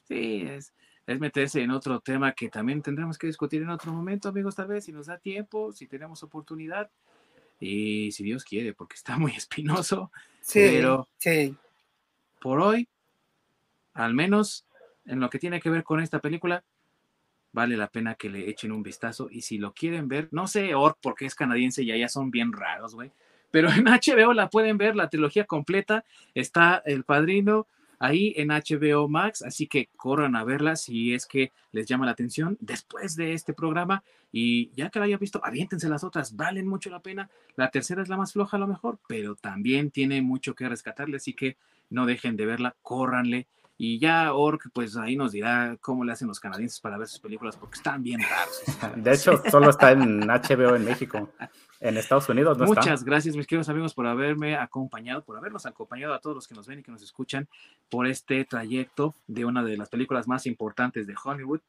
sí, 0.08 0.48
es, 0.50 0.72
es 1.08 1.20
meterse 1.22 1.62
en 1.62 1.72
otro 1.72 2.02
tema 2.02 2.34
que 2.34 2.50
también 2.50 2.82
tendremos 2.82 3.18
que 3.18 3.28
discutir 3.28 3.62
en 3.62 3.70
otro 3.70 3.94
momento, 3.94 4.28
amigos, 4.28 4.56
tal 4.56 4.68
vez, 4.68 4.86
si 4.86 4.92
nos 4.92 5.08
da 5.08 5.18
tiempo, 5.18 5.72
si 5.72 5.88
tenemos 5.88 6.22
oportunidad 6.22 6.92
y 7.60 8.12
si 8.12 8.24
Dios 8.24 8.44
quiere, 8.44 8.74
porque 8.74 8.96
está 8.96 9.18
muy 9.18 9.32
espinoso. 9.38 10.12
Sí, 10.42 10.60
pero 10.60 11.08
sí. 11.18 11.56
por 12.42 12.60
hoy, 12.60 12.90
al 13.94 14.14
menos 14.14 14.66
en 15.06 15.22
lo 15.22 15.30
que 15.30 15.40
tiene 15.40 15.62
que 15.62 15.70
ver 15.70 15.84
con 15.84 16.02
esta 16.02 16.20
película, 16.20 16.66
vale 17.54 17.78
la 17.78 17.88
pena 17.88 18.16
que 18.16 18.30
le 18.30 18.50
echen 18.50 18.74
un 18.74 18.84
vistazo 18.84 19.30
y 19.32 19.42
si 19.42 19.58
lo 19.58 19.74
quieren 19.74 20.10
ver, 20.10 20.28
no 20.32 20.46
sé, 20.48 20.76
Or, 20.76 20.98
porque 21.02 21.26
es 21.26 21.36
canadiense 21.36 21.84
y 21.84 21.92
allá 21.92 22.10
son 22.10 22.32
bien 22.32 22.52
raros, 22.52 22.94
güey. 22.96 23.12
Pero 23.50 23.70
en 23.70 23.86
HBO 23.86 24.34
la 24.34 24.50
pueden 24.50 24.78
ver, 24.78 24.98
la 24.98 25.10
trilogía 25.10 25.46
completa. 25.46 26.04
Está 26.36 26.84
El 26.86 27.06
Padrino, 27.06 27.66
ahí 28.00 28.34
en 28.38 28.50
HBO 28.50 29.08
Max, 29.08 29.42
así 29.42 29.68
que 29.68 29.90
corran 29.96 30.36
a 30.36 30.44
verla 30.44 30.76
si 30.76 31.14
es 31.14 31.26
que 31.26 31.52
les 31.72 31.88
llama 31.88 32.06
la 32.06 32.12
atención 32.12 32.58
después 32.60 33.16
de 33.16 33.34
este 33.34 33.54
programa 33.54 34.04
y 34.32 34.72
ya 34.76 34.90
que 34.90 35.00
la 35.00 35.06
haya 35.06 35.18
visto, 35.18 35.42
aviéntense 35.44 35.90
las 35.90 36.04
otras, 36.04 36.36
valen 36.36 36.68
mucho 36.68 36.90
la 36.90 37.02
pena. 37.02 37.30
La 37.56 37.70
tercera 37.70 38.02
es 38.02 38.10
la 38.10 38.18
más 38.18 38.34
floja 38.34 38.58
a 38.58 38.60
lo 38.60 38.68
mejor, 38.68 39.00
pero 39.08 39.36
también 39.36 39.92
tiene 39.92 40.22
mucho 40.22 40.54
que 40.54 40.70
rescatarle, 40.70 41.18
así 41.18 41.34
que 41.34 41.58
no 41.90 42.06
dejen 42.06 42.36
de 42.36 42.46
verla, 42.46 42.76
córranle. 42.82 43.48
Y 43.80 44.00
ya 44.00 44.34
Ork, 44.34 44.72
pues 44.74 44.98
ahí 44.98 45.16
nos 45.16 45.32
dirá 45.32 45.78
cómo 45.80 46.04
le 46.04 46.12
hacen 46.12 46.28
los 46.28 46.40
canadienses 46.40 46.80
para 46.80 46.98
ver 46.98 47.08
sus 47.08 47.20
películas, 47.20 47.56
porque 47.56 47.76
están 47.76 48.02
bien 48.02 48.20
raros. 48.22 48.64
De 49.04 49.14
hecho, 49.14 49.42
solo 49.52 49.70
está 49.70 49.92
en 49.92 50.22
HBO 50.22 50.76
en 50.76 50.86
México. 50.86 51.30
En 51.80 51.98
Estados 51.98 52.28
Unidos 52.30 52.58
no 52.58 52.66
Muchas 52.66 53.04
gracias, 53.04 53.36
mis 53.36 53.46
queridos 53.46 53.70
amigos, 53.70 53.94
por 53.94 54.08
haberme 54.08 54.56
acompañado, 54.56 55.24
por 55.24 55.38
habernos 55.38 55.66
acompañado 55.66 56.14
a 56.14 56.20
todos 56.20 56.36
los 56.36 56.48
que 56.48 56.56
nos 56.56 56.68
ven 56.68 56.80
y 56.80 56.84
que 56.84 56.92
nos 56.92 57.04
escuchan 57.04 57.48
por 57.90 58.08
este 58.08 58.44
trayecto 58.46 59.14
de 59.28 59.46
una 59.46 59.64
de 59.64 59.78
las 59.78 59.90
películas 59.90 60.28
más 60.28 60.48
importantes 60.48 61.06
de 61.06 61.16
Hollywood. 61.24 61.62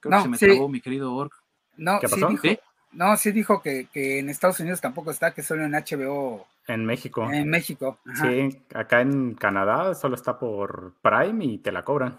Creo 0.00 0.16
que 0.16 0.22
se 0.22 0.28
me 0.28 0.38
trabó 0.38 0.68
mi 0.68 0.80
querido 0.80 1.14
Org. 1.14 1.32
No, 1.76 2.00
¿Qué 2.00 2.08
pasó? 2.08 2.28
Sí 2.28 2.36
dijo, 2.40 2.62
No, 2.92 3.16
sí 3.16 3.32
dijo 3.32 3.62
que, 3.62 3.88
en 3.94 4.30
Estados 4.30 4.58
Unidos 4.60 4.80
tampoco 4.80 5.10
está, 5.10 5.32
que 5.32 5.42
solo 5.42 5.64
en 5.64 5.72
HBO. 5.72 6.46
En 6.66 6.86
México. 6.86 7.30
En 7.30 7.48
México. 7.50 7.98
Sí, 8.20 8.62
acá 8.74 9.02
en 9.02 9.34
Canadá 9.34 9.94
solo 9.94 10.14
está 10.14 10.38
por 10.38 10.94
Prime 11.02 11.44
y 11.44 11.58
te 11.58 11.70
la 11.70 11.84
cobran. 11.84 12.18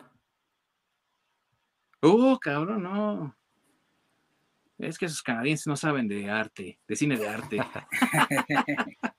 Uh, 2.02 2.38
cabrón, 2.38 2.84
no. 2.84 3.36
Es 4.88 4.98
que 4.98 5.06
esos 5.06 5.22
canadienses 5.22 5.68
no 5.68 5.76
saben 5.76 6.08
de 6.08 6.30
arte, 6.30 6.80
de 6.88 6.96
cine 6.96 7.18
de 7.18 7.28
arte. 7.28 7.58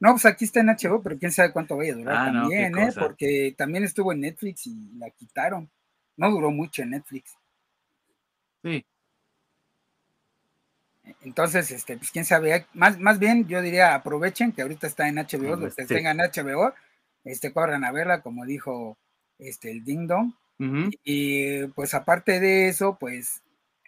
no, 0.00 0.10
pues 0.12 0.26
aquí 0.26 0.44
está 0.44 0.60
en 0.60 0.68
HBO, 0.68 1.02
pero 1.02 1.18
quién 1.18 1.32
sabe 1.32 1.52
cuánto 1.52 1.76
vaya 1.76 1.92
a 1.92 1.96
durar 1.96 2.16
ah, 2.16 2.32
también, 2.32 2.78
¿eh? 2.78 2.90
Porque 2.98 3.54
también 3.56 3.84
estuvo 3.84 4.12
en 4.12 4.20
Netflix 4.20 4.66
y 4.66 4.76
la 4.96 5.10
quitaron. 5.10 5.70
No 6.16 6.30
duró 6.30 6.50
mucho 6.50 6.82
en 6.82 6.90
Netflix. 6.90 7.36
Sí. 8.62 8.84
Entonces, 11.22 11.70
este, 11.70 11.96
pues 11.96 12.10
quién 12.10 12.24
sabe, 12.24 12.66
más, 12.74 12.98
más 12.98 13.18
bien 13.18 13.46
yo 13.48 13.60
diría 13.60 13.94
aprovechen 13.94 14.52
que 14.52 14.62
ahorita 14.62 14.86
está 14.86 15.08
en 15.08 15.16
HBO, 15.16 15.56
los 15.56 15.74
que 15.74 15.84
tengan 15.84 16.18
HBO, 16.18 16.74
este, 17.24 17.52
corran 17.52 17.84
a 17.84 17.92
verla, 17.92 18.22
como 18.22 18.46
dijo 18.46 18.98
este, 19.38 19.70
el 19.70 19.84
Ding 19.84 20.06
Dong. 20.06 20.32
y, 21.04 21.66
pues 21.68 21.94
aparte 21.94 22.38
de 22.38 22.68
eso, 22.68 22.96
pues 23.00 23.42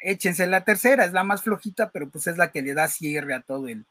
échense 0.05 0.47
la 0.47 0.64
tercera, 0.64 1.05
es 1.05 1.12
la 1.12 1.24
más 1.24 1.43
flojita, 1.43 1.90
pero 1.90 2.09
pues 2.09 2.26
es 2.26 2.36
la 2.36 2.52
que 2.52 2.62
le 2.62 2.74
da 2.74 2.89
cierre 2.89 3.35
a 3.35 3.40
todo 3.40 3.68
el, 3.68 3.86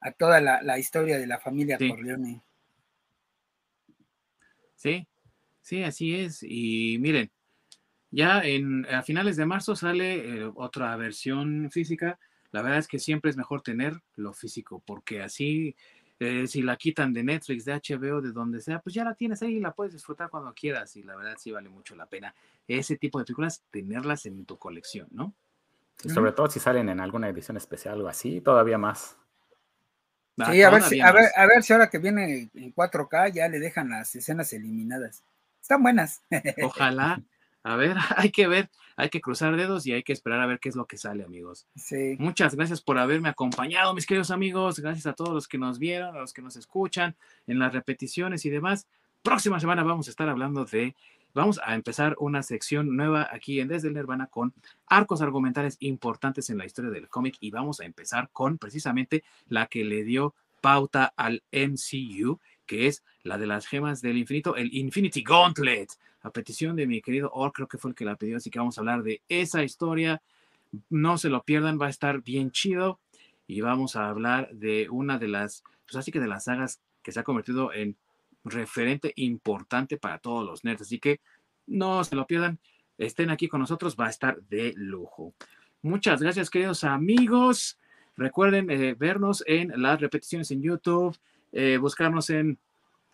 a 0.00 0.10
toda 0.10 0.40
la, 0.40 0.78
historia 0.78 1.18
de 1.18 1.26
la 1.26 1.38
familia 1.38 1.78
Corleone. 1.78 2.42
Sí, 4.74 5.06
sí, 5.60 5.84
así 5.84 6.16
es. 6.16 6.42
Y 6.42 6.98
miren, 6.98 7.30
ya 8.10 8.40
en, 8.40 8.84
a 8.86 9.02
finales 9.02 9.36
de 9.36 9.46
marzo 9.46 9.76
sale 9.76 10.14
eh, 10.16 10.50
otra 10.54 10.96
versión 10.96 11.70
física. 11.70 12.18
La 12.50 12.62
verdad 12.62 12.78
es 12.78 12.88
que 12.88 12.98
siempre 12.98 13.30
es 13.30 13.36
mejor 13.36 13.62
tener 13.62 13.94
lo 14.16 14.32
físico, 14.32 14.82
porque 14.84 15.22
así, 15.22 15.76
eh, 16.18 16.46
si 16.46 16.62
la 16.62 16.76
quitan 16.76 17.12
de 17.12 17.22
Netflix, 17.22 17.64
de 17.64 17.74
HBO, 17.74 18.20
de 18.20 18.32
donde 18.32 18.60
sea, 18.60 18.80
pues 18.80 18.94
ya 18.94 19.04
la 19.04 19.14
tienes 19.14 19.42
ahí 19.42 19.56
y 19.56 19.60
la 19.60 19.72
puedes 19.72 19.92
disfrutar 19.92 20.30
cuando 20.30 20.52
quieras. 20.52 20.96
Y 20.96 21.02
la 21.02 21.14
verdad 21.14 21.36
sí 21.38 21.52
vale 21.52 21.68
mucho 21.68 21.94
la 21.94 22.06
pena 22.06 22.34
ese 22.66 22.96
tipo 22.96 23.18
de 23.18 23.24
películas, 23.24 23.62
tenerlas 23.70 24.26
en 24.26 24.44
tu 24.44 24.58
colección, 24.58 25.08
¿no? 25.10 25.34
Sobre 26.08 26.32
todo 26.32 26.50
si 26.50 26.60
salen 26.60 26.88
en 26.88 27.00
alguna 27.00 27.28
edición 27.28 27.56
especial 27.56 28.00
o 28.00 28.08
así, 28.08 28.40
todavía 28.40 28.78
más. 28.78 29.16
Ah, 30.38 30.50
sí, 30.50 30.62
a 30.62 30.70
ver, 30.70 30.82
si, 30.82 31.00
a, 31.00 31.12
ver, 31.12 31.28
a 31.36 31.46
ver 31.46 31.62
si 31.62 31.72
ahora 31.72 31.90
que 31.90 31.98
viene 31.98 32.50
en 32.54 32.74
4K 32.74 33.32
ya 33.32 33.48
le 33.48 33.58
dejan 33.58 33.90
las 33.90 34.14
escenas 34.14 34.52
eliminadas. 34.52 35.22
Están 35.60 35.82
buenas. 35.82 36.22
Ojalá. 36.62 37.22
A 37.64 37.76
ver, 37.76 37.96
hay 38.16 38.30
que 38.30 38.48
ver, 38.48 38.70
hay 38.96 39.08
que 39.08 39.20
cruzar 39.20 39.56
dedos 39.56 39.86
y 39.86 39.92
hay 39.92 40.02
que 40.02 40.12
esperar 40.12 40.40
a 40.40 40.46
ver 40.46 40.58
qué 40.58 40.68
es 40.68 40.76
lo 40.76 40.86
que 40.86 40.96
sale, 40.96 41.24
amigos. 41.24 41.66
Sí. 41.76 42.16
Muchas 42.18 42.54
gracias 42.54 42.80
por 42.80 42.98
haberme 42.98 43.28
acompañado, 43.28 43.94
mis 43.94 44.06
queridos 44.06 44.30
amigos. 44.30 44.80
Gracias 44.80 45.06
a 45.06 45.12
todos 45.12 45.32
los 45.32 45.48
que 45.48 45.58
nos 45.58 45.78
vieron, 45.78 46.16
a 46.16 46.20
los 46.20 46.32
que 46.32 46.42
nos 46.42 46.56
escuchan 46.56 47.14
en 47.46 47.58
las 47.58 47.72
repeticiones 47.72 48.44
y 48.44 48.50
demás. 48.50 48.86
Próxima 49.22 49.60
semana 49.60 49.84
vamos 49.84 50.08
a 50.08 50.10
estar 50.10 50.28
hablando 50.28 50.64
de 50.64 50.96
Vamos 51.34 51.58
a 51.64 51.74
empezar 51.74 52.14
una 52.18 52.42
sección 52.42 52.94
nueva 52.94 53.26
aquí 53.32 53.58
en 53.58 53.68
Desde 53.68 53.88
el 53.88 53.94
Nirvana 53.94 54.26
con 54.26 54.52
arcos 54.86 55.22
argumentales 55.22 55.78
importantes 55.80 56.50
en 56.50 56.58
la 56.58 56.66
historia 56.66 56.90
del 56.90 57.08
cómic 57.08 57.36
y 57.40 57.50
vamos 57.50 57.80
a 57.80 57.86
empezar 57.86 58.28
con 58.32 58.58
precisamente 58.58 59.24
la 59.48 59.66
que 59.66 59.82
le 59.82 60.04
dio 60.04 60.34
pauta 60.60 61.14
al 61.16 61.42
MCU, 61.50 62.38
que 62.66 62.86
es 62.86 63.02
la 63.22 63.38
de 63.38 63.46
las 63.46 63.66
gemas 63.66 64.02
del 64.02 64.18
infinito, 64.18 64.56
el 64.56 64.74
Infinity 64.74 65.22
Gauntlet. 65.22 65.88
A 66.20 66.30
petición 66.30 66.76
de 66.76 66.86
mi 66.86 67.00
querido 67.00 67.30
Or, 67.32 67.50
creo 67.50 67.66
que 67.66 67.78
fue 67.78 67.90
el 67.90 67.94
que 67.94 68.04
la 68.04 68.16
pidió, 68.16 68.36
así 68.36 68.50
que 68.50 68.58
vamos 68.58 68.76
a 68.76 68.82
hablar 68.82 69.02
de 69.02 69.22
esa 69.28 69.64
historia. 69.64 70.20
No 70.90 71.16
se 71.16 71.30
lo 71.30 71.42
pierdan, 71.42 71.80
va 71.80 71.86
a 71.86 71.90
estar 71.90 72.22
bien 72.22 72.50
chido. 72.50 73.00
Y 73.46 73.62
vamos 73.62 73.96
a 73.96 74.08
hablar 74.08 74.50
de 74.52 74.88
una 74.90 75.18
de 75.18 75.28
las, 75.28 75.64
pues 75.86 75.96
así 75.96 76.12
que 76.12 76.20
de 76.20 76.28
las 76.28 76.44
sagas 76.44 76.80
que 77.02 77.10
se 77.10 77.20
ha 77.20 77.24
convertido 77.24 77.72
en 77.72 77.96
referente 78.44 79.12
importante 79.16 79.96
para 79.96 80.18
todos 80.18 80.44
los 80.44 80.64
nerds. 80.64 80.82
Así 80.82 80.98
que 80.98 81.20
no 81.66 82.02
se 82.04 82.16
lo 82.16 82.26
pierdan. 82.26 82.58
Estén 82.98 83.30
aquí 83.30 83.48
con 83.48 83.60
nosotros, 83.60 83.96
va 83.98 84.06
a 84.06 84.10
estar 84.10 84.40
de 84.42 84.74
lujo. 84.76 85.34
Muchas 85.82 86.22
gracias, 86.22 86.50
queridos 86.50 86.84
amigos. 86.84 87.78
Recuerden 88.16 88.70
eh, 88.70 88.94
vernos 88.94 89.42
en 89.46 89.72
las 89.80 90.00
repeticiones 90.00 90.50
en 90.50 90.62
YouTube, 90.62 91.16
eh, 91.50 91.78
buscarnos 91.78 92.30
en 92.30 92.58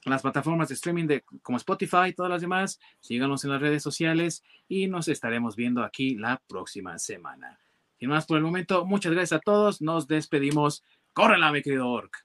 las 0.05 0.23
plataformas 0.23 0.69
de 0.69 0.75
streaming 0.75 1.07
de, 1.07 1.25
como 1.43 1.59
Spotify 1.59 2.09
y 2.09 2.13
todas 2.13 2.31
las 2.31 2.41
demás. 2.41 2.81
Síganos 3.01 3.45
en 3.45 3.51
las 3.51 3.61
redes 3.61 3.83
sociales 3.83 4.43
y 4.69 4.87
nos 4.87 5.09
estaremos 5.09 5.57
viendo 5.57 5.83
aquí 5.83 6.17
la 6.17 6.41
próxima 6.49 6.99
semana. 6.99 7.59
Sin 7.99 8.11
más 8.11 8.27
por 8.27 8.39
el 8.39 8.45
momento, 8.45 8.85
muchas 8.85 9.13
gracias 9.13 9.39
a 9.39 9.43
todos. 9.43 9.81
Nos 9.81 10.07
despedimos. 10.07 10.85
Córrela, 11.13 11.51
mi 11.51 11.63
querido 11.63 11.89
Orc. 11.89 12.25